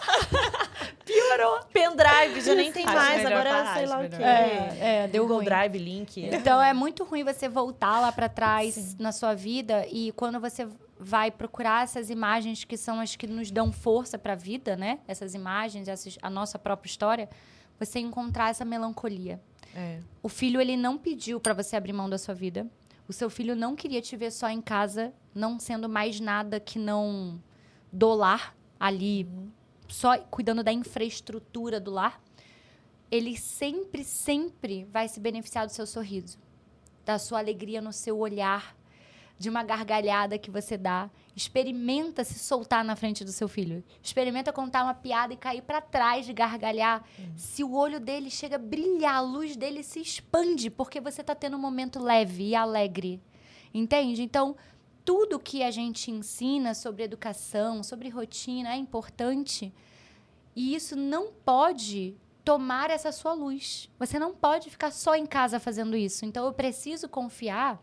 Piorou. 1.04 1.60
Pendrive, 1.72 2.40
já 2.40 2.54
nem 2.54 2.72
tem 2.72 2.86
Acho 2.86 2.94
mais. 2.96 3.22
melhor 3.22 3.40
Agora 3.40 3.50
parar, 3.50 3.74
sei 3.74 3.86
lá 3.86 4.00
o 4.00 4.08
quê. 4.08 4.16
É, 4.22 4.78
é, 5.04 5.08
deu 5.08 5.22
Google 5.22 5.38
ruim. 5.38 5.44
Drive, 5.46 5.78
link. 5.78 6.24
Então 6.32 6.62
é 6.62 6.72
muito 6.72 7.04
ruim 7.04 7.24
você 7.24 7.48
voltar 7.48 8.00
lá 8.00 8.12
pra 8.12 8.28
trás 8.28 8.96
na 8.98 9.12
sua 9.12 9.34
vida 9.34 9.86
e 9.90 10.12
quando 10.12 10.38
você 10.40 10.68
vai 10.98 11.30
procurar 11.30 11.84
essas 11.84 12.10
imagens 12.10 12.64
que 12.64 12.76
são 12.76 13.00
as 13.00 13.16
que 13.16 13.26
nos 13.26 13.50
dão 13.50 13.72
força 13.72 14.18
pra 14.18 14.34
vida, 14.34 14.76
né? 14.76 14.98
Essas 15.08 15.34
imagens, 15.34 15.88
essas, 15.88 16.18
a 16.20 16.28
nossa 16.28 16.58
própria 16.58 16.90
história, 16.90 17.28
você 17.78 17.98
encontrar 17.98 18.50
essa 18.50 18.64
melancolia. 18.64 19.40
É. 19.74 19.98
O 20.22 20.28
filho 20.28 20.60
ele 20.60 20.76
não 20.76 20.98
pediu 20.98 21.40
pra 21.40 21.54
você 21.54 21.76
abrir 21.76 21.92
mão 21.92 22.08
da 22.10 22.18
sua 22.18 22.34
vida. 22.34 22.66
O 23.08 23.12
seu 23.12 23.30
filho 23.30 23.56
não 23.56 23.74
queria 23.74 24.00
te 24.00 24.16
ver 24.16 24.30
só 24.30 24.48
em 24.48 24.60
casa, 24.60 25.12
não 25.34 25.58
sendo 25.58 25.88
mais 25.88 26.20
nada 26.20 26.60
que 26.60 26.78
não 26.78 27.42
do 27.92 28.12
lar 28.12 28.54
ali, 28.78 29.28
só 29.90 30.18
cuidando 30.18 30.62
da 30.62 30.72
infraestrutura 30.72 31.80
do 31.80 31.90
lar. 31.90 32.20
Ele 33.10 33.36
sempre, 33.36 34.04
sempre 34.04 34.84
vai 34.84 35.08
se 35.08 35.18
beneficiar 35.18 35.66
do 35.66 35.72
seu 35.72 35.86
sorriso, 35.86 36.38
da 37.04 37.18
sua 37.18 37.38
alegria 37.38 37.80
no 37.80 37.92
seu 37.92 38.18
olhar, 38.18 38.76
de 39.36 39.48
uma 39.48 39.64
gargalhada 39.64 40.38
que 40.38 40.50
você 40.50 40.76
dá. 40.76 41.10
Experimenta 41.34 42.22
se 42.22 42.38
soltar 42.38 42.84
na 42.84 42.94
frente 42.94 43.24
do 43.24 43.32
seu 43.32 43.48
filho. 43.48 43.82
Experimenta 44.02 44.52
contar 44.52 44.84
uma 44.84 44.94
piada 44.94 45.32
e 45.32 45.36
cair 45.36 45.62
pra 45.62 45.80
trás 45.80 46.26
de 46.26 46.32
gargalhar. 46.32 47.02
Se 47.36 47.64
o 47.64 47.72
olho 47.72 47.98
dele 47.98 48.30
chega 48.30 48.56
a 48.56 48.58
brilhar, 48.58 49.16
a 49.16 49.20
luz 49.20 49.56
dele 49.56 49.82
se 49.82 49.98
expande 49.98 50.70
porque 50.70 51.00
você 51.00 51.24
tá 51.24 51.34
tendo 51.34 51.56
um 51.56 51.60
momento 51.60 51.98
leve 51.98 52.48
e 52.48 52.54
alegre. 52.54 53.20
Entende? 53.72 54.22
Então, 54.22 54.56
tudo 55.04 55.38
que 55.38 55.62
a 55.62 55.70
gente 55.70 56.10
ensina 56.10 56.74
sobre 56.74 57.02
educação, 57.02 57.82
sobre 57.82 58.08
rotina 58.08 58.72
é 58.72 58.76
importante. 58.76 59.72
E 60.54 60.74
isso 60.74 60.96
não 60.96 61.32
pode 61.32 62.16
tomar 62.44 62.90
essa 62.90 63.12
sua 63.12 63.32
luz. 63.32 63.88
Você 63.98 64.18
não 64.18 64.34
pode 64.34 64.70
ficar 64.70 64.90
só 64.90 65.14
em 65.14 65.26
casa 65.26 65.60
fazendo 65.60 65.96
isso. 65.96 66.24
Então, 66.24 66.46
eu 66.46 66.52
preciso 66.52 67.08
confiar 67.08 67.82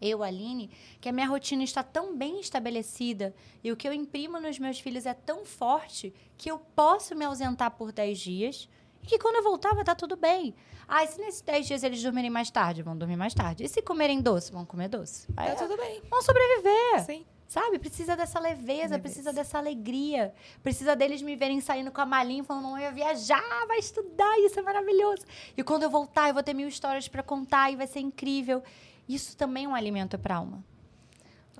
eu, 0.00 0.22
Aline, 0.22 0.70
que 1.00 1.08
a 1.08 1.12
minha 1.12 1.26
rotina 1.26 1.64
está 1.64 1.82
tão 1.82 2.16
bem 2.16 2.40
estabelecida 2.40 3.34
e 3.62 3.72
o 3.72 3.76
que 3.76 3.88
eu 3.88 3.92
imprimo 3.92 4.38
nos 4.38 4.58
meus 4.58 4.78
filhos 4.78 5.06
é 5.06 5.14
tão 5.14 5.44
forte 5.44 6.14
que 6.36 6.50
eu 6.50 6.58
posso 6.58 7.16
me 7.16 7.24
ausentar 7.24 7.72
por 7.72 7.90
10 7.90 8.18
dias 8.18 8.68
que 9.08 9.18
quando 9.18 9.36
eu 9.36 9.42
voltar 9.42 9.70
vai 9.72 9.80
estar 9.82 9.94
tudo 9.94 10.16
bem. 10.16 10.54
Ah, 10.86 11.02
e 11.02 11.08
se 11.08 11.20
nesses 11.20 11.40
10 11.42 11.66
dias 11.66 11.82
eles 11.82 12.02
dormirem 12.02 12.30
mais 12.30 12.50
tarde, 12.50 12.82
vão 12.82 12.96
dormir 12.96 13.16
mais 13.16 13.34
tarde. 13.34 13.64
E 13.64 13.68
se 13.68 13.82
comerem 13.82 14.20
doce, 14.20 14.52
vão 14.52 14.64
comer 14.64 14.88
doce. 14.88 15.26
Aí, 15.36 15.48
Tá 15.50 15.56
tudo 15.56 15.76
bem. 15.76 16.02
vão 16.10 16.22
sobreviver. 16.22 17.04
Sim. 17.04 17.26
Sabe? 17.46 17.78
Precisa 17.78 18.14
dessa 18.14 18.38
leveza, 18.38 18.66
Leveza. 18.82 18.98
precisa 18.98 19.32
dessa 19.32 19.56
alegria. 19.56 20.34
Precisa 20.62 20.94
deles 20.94 21.22
me 21.22 21.34
verem 21.34 21.60
saindo 21.62 21.90
com 21.90 22.00
a 22.00 22.04
malinha 22.06 22.44
falando, 22.44 22.64
mamãe, 22.64 22.82
vai 22.84 22.92
viajar, 22.92 23.66
vai 23.66 23.78
estudar, 23.78 24.38
isso 24.40 24.58
é 24.60 24.62
maravilhoso. 24.62 25.24
E 25.56 25.62
quando 25.64 25.82
eu 25.84 25.90
voltar, 25.90 26.28
eu 26.28 26.34
vou 26.34 26.42
ter 26.42 26.52
mil 26.52 26.68
histórias 26.68 27.08
para 27.08 27.22
contar 27.22 27.72
e 27.72 27.76
vai 27.76 27.86
ser 27.86 28.00
incrível. 28.00 28.62
Isso 29.08 29.34
também 29.34 29.64
é 29.64 29.68
um 29.68 29.74
alimento 29.74 30.18
para 30.18 30.36
alma. 30.36 30.62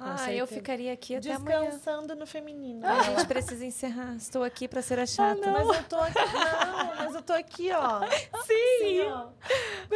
Ah, 0.01 0.17
certeza. 0.19 0.39
eu 0.39 0.47
ficaria 0.47 0.93
aqui 0.93 1.17
até 1.17 1.33
amanhã. 1.33 1.61
Descansando 1.63 2.15
no 2.17 2.27
feminino. 2.27 2.87
A 2.87 3.03
gente 3.03 3.27
precisa 3.27 3.65
encerrar. 3.65 4.15
Estou 4.17 4.45
aqui 4.45 4.69
pra 4.69 4.83
ser 4.83 4.99
a 4.99 5.07
chata. 5.07 5.51
Mas 5.51 5.69
eu 5.69 5.85
tô 5.85 5.97
aqui. 5.97 6.19
Não, 6.19 6.97
mas 6.97 7.15
eu 7.15 7.23
tô 7.23 7.33
aqui, 7.33 7.71
ó. 7.73 8.01
Sim. 8.45 9.01
ó. 9.03 9.29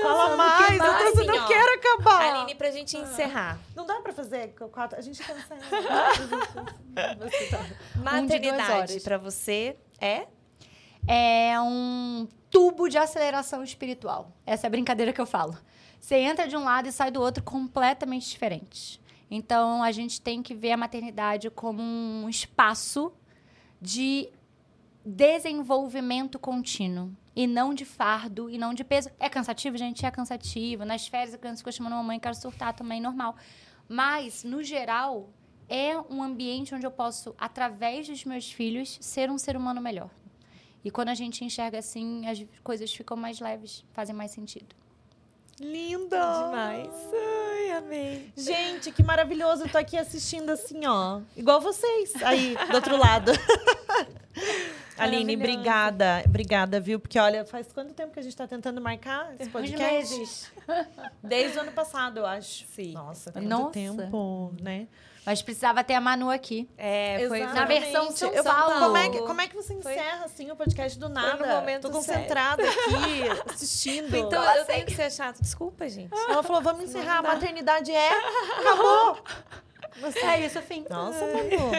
Fala 0.00 0.36
mais, 0.36 0.72
eu, 0.72 0.78
tô, 0.78 0.84
eu 0.84 1.26
não 1.26 1.34
assim, 1.34 1.40
ó. 1.40 1.46
quero 1.46 1.72
acabar. 1.74 2.34
Aline, 2.36 2.54
pra 2.54 2.70
gente 2.70 2.96
encerrar. 2.96 3.58
Não 3.74 3.86
dá 3.86 4.00
pra 4.00 4.12
fazer 4.12 4.54
quatro. 4.70 4.98
A 4.98 5.02
gente 5.02 5.22
cancela. 5.22 5.60
Maternidade 7.96 8.72
horas. 8.72 9.02
pra 9.02 9.18
você 9.18 9.76
é? 10.00 10.26
É 11.06 11.60
um 11.60 12.28
tubo 12.50 12.88
de 12.88 12.96
aceleração 12.98 13.64
espiritual. 13.64 14.32
Essa 14.46 14.66
é 14.66 14.68
a 14.68 14.70
brincadeira 14.70 15.12
que 15.12 15.20
eu 15.20 15.26
falo. 15.26 15.56
Você 16.00 16.16
entra 16.16 16.46
de 16.48 16.56
um 16.56 16.64
lado 16.64 16.88
e 16.88 16.92
sai 16.92 17.10
do 17.10 17.20
outro 17.20 17.42
completamente 17.42 18.28
diferente. 18.28 19.00
Então, 19.34 19.82
a 19.82 19.90
gente 19.90 20.20
tem 20.20 20.42
que 20.42 20.54
ver 20.54 20.72
a 20.72 20.76
maternidade 20.76 21.48
como 21.48 21.82
um 21.82 22.28
espaço 22.28 23.10
de 23.80 24.28
desenvolvimento 25.02 26.38
contínuo. 26.38 27.16
E 27.34 27.46
não 27.46 27.72
de 27.72 27.86
fardo, 27.86 28.50
e 28.50 28.58
não 28.58 28.74
de 28.74 28.84
peso. 28.84 29.08
É 29.18 29.30
cansativo, 29.30 29.78
gente? 29.78 30.04
É 30.04 30.10
cansativo. 30.10 30.84
Nas 30.84 31.08
férias, 31.08 31.32
a 31.32 31.38
criança 31.38 31.60
ficou 31.60 31.72
chamando 31.72 31.94
a 31.94 31.96
mamãe, 31.96 32.20
quero 32.20 32.34
surtar 32.34 32.74
também, 32.74 33.00
normal. 33.00 33.34
Mas, 33.88 34.44
no 34.44 34.62
geral, 34.62 35.30
é 35.66 35.96
um 36.10 36.22
ambiente 36.22 36.74
onde 36.74 36.84
eu 36.84 36.90
posso, 36.90 37.34
através 37.38 38.06
dos 38.06 38.26
meus 38.26 38.52
filhos, 38.52 38.98
ser 39.00 39.30
um 39.30 39.38
ser 39.38 39.56
humano 39.56 39.80
melhor. 39.80 40.10
E 40.84 40.90
quando 40.90 41.08
a 41.08 41.14
gente 41.14 41.42
enxerga 41.42 41.78
assim, 41.78 42.26
as 42.26 42.44
coisas 42.62 42.92
ficam 42.92 43.16
mais 43.16 43.40
leves, 43.40 43.82
fazem 43.94 44.14
mais 44.14 44.30
sentido. 44.30 44.81
Linda! 45.62 46.18
Demais. 46.18 46.90
Ai, 47.14 47.70
amei. 47.70 48.32
Gente, 48.36 48.90
que 48.90 49.02
maravilhoso. 49.02 49.62
Eu 49.64 49.68
tô 49.68 49.78
aqui 49.78 49.96
assistindo 49.96 50.50
assim, 50.50 50.84
ó. 50.86 51.20
Igual 51.36 51.60
vocês, 51.60 52.20
aí, 52.22 52.56
do 52.68 52.74
outro 52.74 52.96
lado. 52.96 53.30
Aline, 54.98 55.36
obrigada. 55.36 56.22
Obrigada, 56.26 56.80
viu? 56.80 56.98
Porque, 56.98 57.18
olha, 57.18 57.44
faz 57.44 57.72
quanto 57.72 57.94
tempo 57.94 58.12
que 58.12 58.20
a 58.20 58.22
gente 58.22 58.36
tá 58.36 58.46
tentando 58.46 58.80
marcar 58.80 59.34
esse 59.38 59.48
podcast? 59.50 60.52
Desde 61.22 61.58
o 61.58 61.60
ano 61.60 61.72
passado, 61.72 62.18
eu 62.18 62.26
acho. 62.26 62.66
Sim. 62.66 62.92
Nossa, 62.92 63.32
quanto 63.32 63.46
Nossa. 63.46 63.70
tempo, 63.70 64.54
né? 64.60 64.88
Mas 65.24 65.40
precisava 65.40 65.84
ter 65.84 65.94
a 65.94 66.00
Manu 66.00 66.30
aqui. 66.30 66.68
É, 66.76 67.26
foi 67.28 67.40
Exatamente. 67.42 67.54
Na 67.54 67.64
versão 67.66 68.10
São 68.10 68.32
Eu- 68.32 68.42
Paulo. 68.42 68.80
Como 68.80 68.96
é, 68.96 69.08
que, 69.08 69.18
como 69.20 69.40
é 69.40 69.46
que 69.48 69.54
você 69.54 69.80
Foi- 69.80 69.92
encerra, 69.92 70.24
assim, 70.24 70.50
o 70.50 70.56
podcast 70.56 70.98
do 70.98 71.08
nada? 71.08 71.46
momento 71.46 71.82
Tô 71.82 71.90
concentrada 71.90 72.62
aqui, 72.64 73.22
assistindo. 73.54 74.14
Então 74.16 74.42
eu 74.56 74.64
tenho 74.64 74.84
que 74.84 74.94
ser 74.94 75.12
chata. 75.12 75.40
Desculpa, 75.40 75.88
gente. 75.88 76.12
Ela 76.12 76.42
falou, 76.42 76.60
vamos 76.60 76.84
encerrar. 76.84 77.18
A 77.18 77.22
maternidade 77.22 77.92
é... 77.92 78.10
Acabou. 78.58 79.18
É 80.24 80.40
isso, 80.46 80.60
fim. 80.62 80.84
Nossa, 80.90 81.20
Manu. 81.26 81.70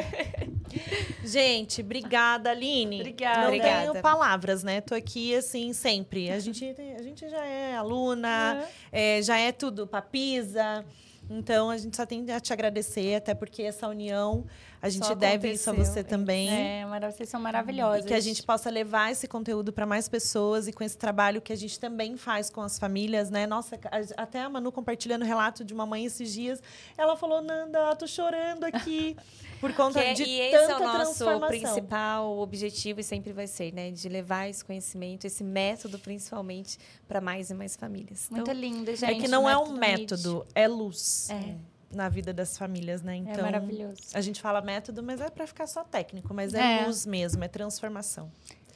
Gente, 1.24 1.82
obrigada, 1.82 2.52
Aline. 2.52 3.00
Obrigada. 3.02 3.38
Não 3.40 3.46
Obrigada. 3.48 3.92
tenho 3.92 4.02
palavras, 4.02 4.64
né? 4.64 4.82
Tô 4.82 4.94
aqui, 4.96 5.36
assim, 5.36 5.74
sempre. 5.74 6.30
A 6.32 6.40
gente, 6.40 6.64
a 6.98 7.02
gente 7.02 7.28
já 7.30 7.44
é 7.46 7.76
aluna, 7.76 8.64
é, 8.92 9.22
já 9.22 9.38
é 9.38 9.52
tudo 9.52 9.88
papisa. 9.88 10.86
Então, 11.30 11.70
a 11.70 11.78
gente 11.78 11.96
só 11.96 12.06
tem 12.06 12.30
a 12.32 12.40
te 12.40 12.52
agradecer, 12.54 13.16
até 13.16 13.34
porque 13.34 13.64
essa 13.64 13.88
união 13.88 14.46
a 14.82 14.90
gente 14.90 15.06
Só 15.08 15.16
deve 15.16 15.52
isso 15.54 15.70
a 15.70 15.74
você 15.74 16.04
também. 16.04 16.50
É, 16.50 16.86
mara- 16.86 17.10
vocês 17.12 17.30
são 17.30 17.40
maravilhosos. 17.40 18.04
E 18.04 18.08
que 18.08 18.14
a 18.14 18.20
gente 18.20 18.44
possa 18.44 18.70
levar 18.70 19.12
esse 19.12 19.28
conteúdo 19.28 19.72
para 19.72 19.86
mais 19.86 20.10
pessoas 20.10 20.68
e 20.68 20.74
com 20.74 20.84
esse 20.84 20.98
trabalho 20.98 21.42
que 21.42 21.54
a 21.54 21.56
gente 21.56 21.80
também 21.80 22.18
faz 22.18 22.50
com 22.50 22.62
as 22.62 22.78
famílias, 22.78 23.30
né? 23.30 23.48
Nossa, 23.48 23.80
até 24.18 24.42
a 24.42 24.50
Manu 24.50 24.72
compartilhando 24.72 25.22
o 25.22 25.26
relato 25.26 25.64
de 25.64 25.74
uma 25.74 25.86
mãe 25.86 26.06
esses 26.06 26.34
dias, 26.34 26.62
ela 26.98 27.16
falou: 27.16 27.42
Nanda, 27.42 27.96
tô 27.96 28.06
chorando 28.06 28.66
aqui 28.66 29.16
por 29.64 29.72
Que 29.72 29.78
conta 29.78 30.00
é- 30.02 30.14
de 30.14 30.24
e 30.24 30.40
esse 30.42 30.56
é 30.56 30.68
tanta 30.68 30.84
o 30.84 30.98
nosso 30.98 31.26
principal 31.48 32.38
objetivo 32.40 33.00
e 33.00 33.04
sempre 33.04 33.32
vai 33.32 33.48
ser, 33.48 33.74
né? 33.74 33.92
De 33.92 34.10
levar 34.10 34.50
esse 34.50 34.64
conhecimento, 34.66 35.26
esse 35.26 35.42
método, 35.42 35.98
principalmente, 35.98 36.78
para 37.08 37.22
mais 37.22 37.50
e 37.50 37.54
mais 37.54 37.76
famílias. 37.78 38.28
Muito 38.30 38.44
Então, 38.50 38.54
lindo, 38.54 38.94
gente. 38.94 39.10
É 39.10 39.18
que 39.22 39.28
não 39.30 39.50
é 39.50 39.58
um 39.58 39.72
Método 39.78 39.80
método, 39.80 40.48
é 40.54 40.68
luz 40.68 41.30
É. 41.30 41.56
na 41.96 42.10
vida 42.10 42.34
das 42.34 42.58
famílias, 42.58 43.02
né? 43.02 43.14
Meet. 43.14 43.30
Então, 43.30 43.40
É 43.40 43.52
maravilhoso. 43.52 44.02
a 44.14 44.20
gente 44.20 44.42
fala 44.42 44.62
método, 44.62 45.02
mas 45.02 45.22
é 45.22 45.30
para 45.30 45.48
ficar 45.48 45.66
só 45.68 45.82
técnico, 45.86 46.34
mas 46.34 46.54
É. 46.54 46.82
é 46.82 46.86
luz 46.86 47.06
mesmo, 47.06 47.42
é 47.42 47.48
transformação. 47.48 48.30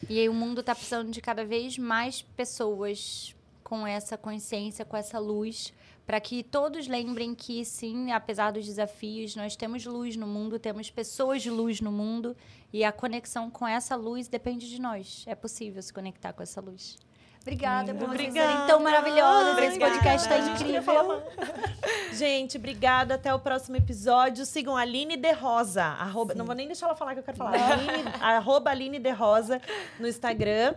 E 0.09 0.17
aí 0.19 0.29
o 0.29 0.33
mundo 0.33 0.61
está 0.61 0.73
precisando 0.73 1.11
de 1.11 1.19
cada 1.19 1.43
vez 1.43 1.77
mais 1.77 2.21
pessoas 2.21 3.35
com 3.63 3.85
essa 3.85 4.17
consciência, 4.17 4.85
com 4.85 4.95
essa 4.95 5.19
luz, 5.19 5.73
para 6.07 6.21
que 6.21 6.41
todos 6.41 6.87
lembrem 6.87 7.35
que 7.35 7.65
sim, 7.65 8.13
apesar 8.13 8.51
dos 8.51 8.65
desafios, 8.65 9.35
nós 9.35 9.57
temos 9.57 9.85
luz 9.85 10.15
no 10.15 10.25
mundo, 10.25 10.57
temos 10.57 10.89
pessoas 10.89 11.41
de 11.41 11.51
luz 11.51 11.81
no 11.81 11.91
mundo 11.91 12.33
e 12.71 12.85
a 12.85 12.93
conexão 12.93 13.51
com 13.51 13.67
essa 13.67 13.93
luz 13.93 14.29
depende 14.29 14.69
de 14.69 14.79
nós. 14.79 15.25
É 15.27 15.35
possível 15.35 15.81
se 15.81 15.91
conectar 15.91 16.31
com 16.31 16.41
essa 16.41 16.61
luz. 16.61 16.97
Obrigada 17.41 17.93
por 17.93 18.07
vocês 18.07 18.33
serem 18.33 18.45
Obrigada. 18.45 18.67
tão 18.67 18.79
maravilhosas. 18.81 19.57
Esse 19.57 19.67
Obrigada. 19.67 19.93
podcast 19.93 20.29
tá 20.29 20.37
falar 20.37 20.49
incrível. 20.49 21.23
Gente, 22.13 22.57
obrigada. 22.57 23.15
Até 23.15 23.33
o 23.33 23.39
próximo 23.39 23.75
episódio. 23.75 24.45
Sigam 24.45 24.75
a 24.75 24.81
Aline 24.81 25.17
De 25.17 25.31
Rosa. 25.33 25.83
Arroba, 25.83 26.33
não 26.33 26.45
vou 26.45 26.55
nem 26.55 26.67
deixar 26.67 26.87
ela 26.87 26.95
falar 26.95 27.13
que 27.13 27.19
eu 27.19 27.23
quero 27.23 27.37
falar. 27.37 27.53
Aline, 27.71 28.03
arroba 28.19 28.69
Aline 28.69 28.99
De 28.99 29.11
Rosa 29.11 29.61
no 29.99 30.07
Instagram. 30.07 30.73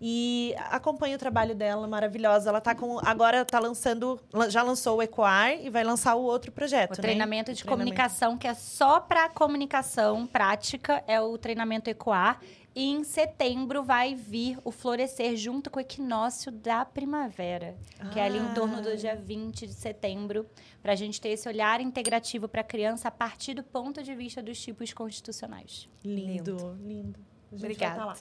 E 0.00 0.54
acompanhe 0.70 1.14
o 1.14 1.18
trabalho 1.18 1.54
dela, 1.54 1.86
maravilhosa. 1.86 2.48
Ela 2.50 2.60
tá 2.60 2.74
com. 2.74 2.98
Agora 3.04 3.44
tá 3.44 3.58
lançando. 3.58 4.20
lan- 4.32 4.50
Já 4.50 4.62
lançou 4.62 4.98
o 4.98 5.02
Ecoar 5.02 5.52
e 5.52 5.70
vai 5.70 5.84
lançar 5.84 6.14
o 6.16 6.22
outro 6.22 6.52
projeto. 6.52 6.94
O 6.94 6.96
né? 6.96 7.02
treinamento 7.02 7.52
de 7.52 7.62
Treinamento. 7.62 7.66
comunicação, 7.94 8.36
que 8.36 8.46
é 8.46 8.54
só 8.54 9.00
para 9.00 9.28
comunicação 9.28 10.26
prática, 10.26 11.02
é 11.06 11.20
o 11.20 11.38
treinamento 11.38 11.88
Ecoar. 11.88 12.40
E 12.76 12.90
em 12.90 13.04
setembro 13.04 13.84
vai 13.84 14.16
vir 14.16 14.58
o 14.64 14.72
florescer 14.72 15.36
junto 15.36 15.70
com 15.70 15.78
o 15.78 15.80
equinócio 15.80 16.50
da 16.50 16.84
primavera, 16.84 17.76
que 18.12 18.18
é 18.18 18.24
ali 18.24 18.36
em 18.36 18.52
torno 18.52 18.82
do 18.82 18.88
Ah. 18.88 18.96
dia 18.96 19.14
20 19.14 19.64
de 19.64 19.72
setembro, 19.72 20.44
para 20.82 20.92
a 20.92 20.96
gente 20.96 21.20
ter 21.20 21.28
esse 21.28 21.48
olhar 21.48 21.80
integrativo 21.80 22.48
para 22.48 22.62
a 22.62 22.64
criança 22.64 23.06
a 23.06 23.10
partir 23.12 23.54
do 23.54 23.62
ponto 23.62 24.02
de 24.02 24.12
vista 24.16 24.42
dos 24.42 24.60
tipos 24.60 24.92
constitucionais. 24.92 25.88
Lindo, 26.04 26.76
lindo. 26.82 27.20
Vai 27.20 27.33
Obrigada. 27.56 27.96
tá 27.96 28.04
lá. 28.04 28.16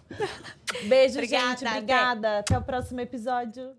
Beijo, 0.83 1.15
Obrigada, 1.15 1.57
gente. 1.57 1.67
Obrigada. 1.67 2.39
Até 2.39 2.57
o 2.57 2.61
próximo 2.61 2.99
episódio. 3.01 3.75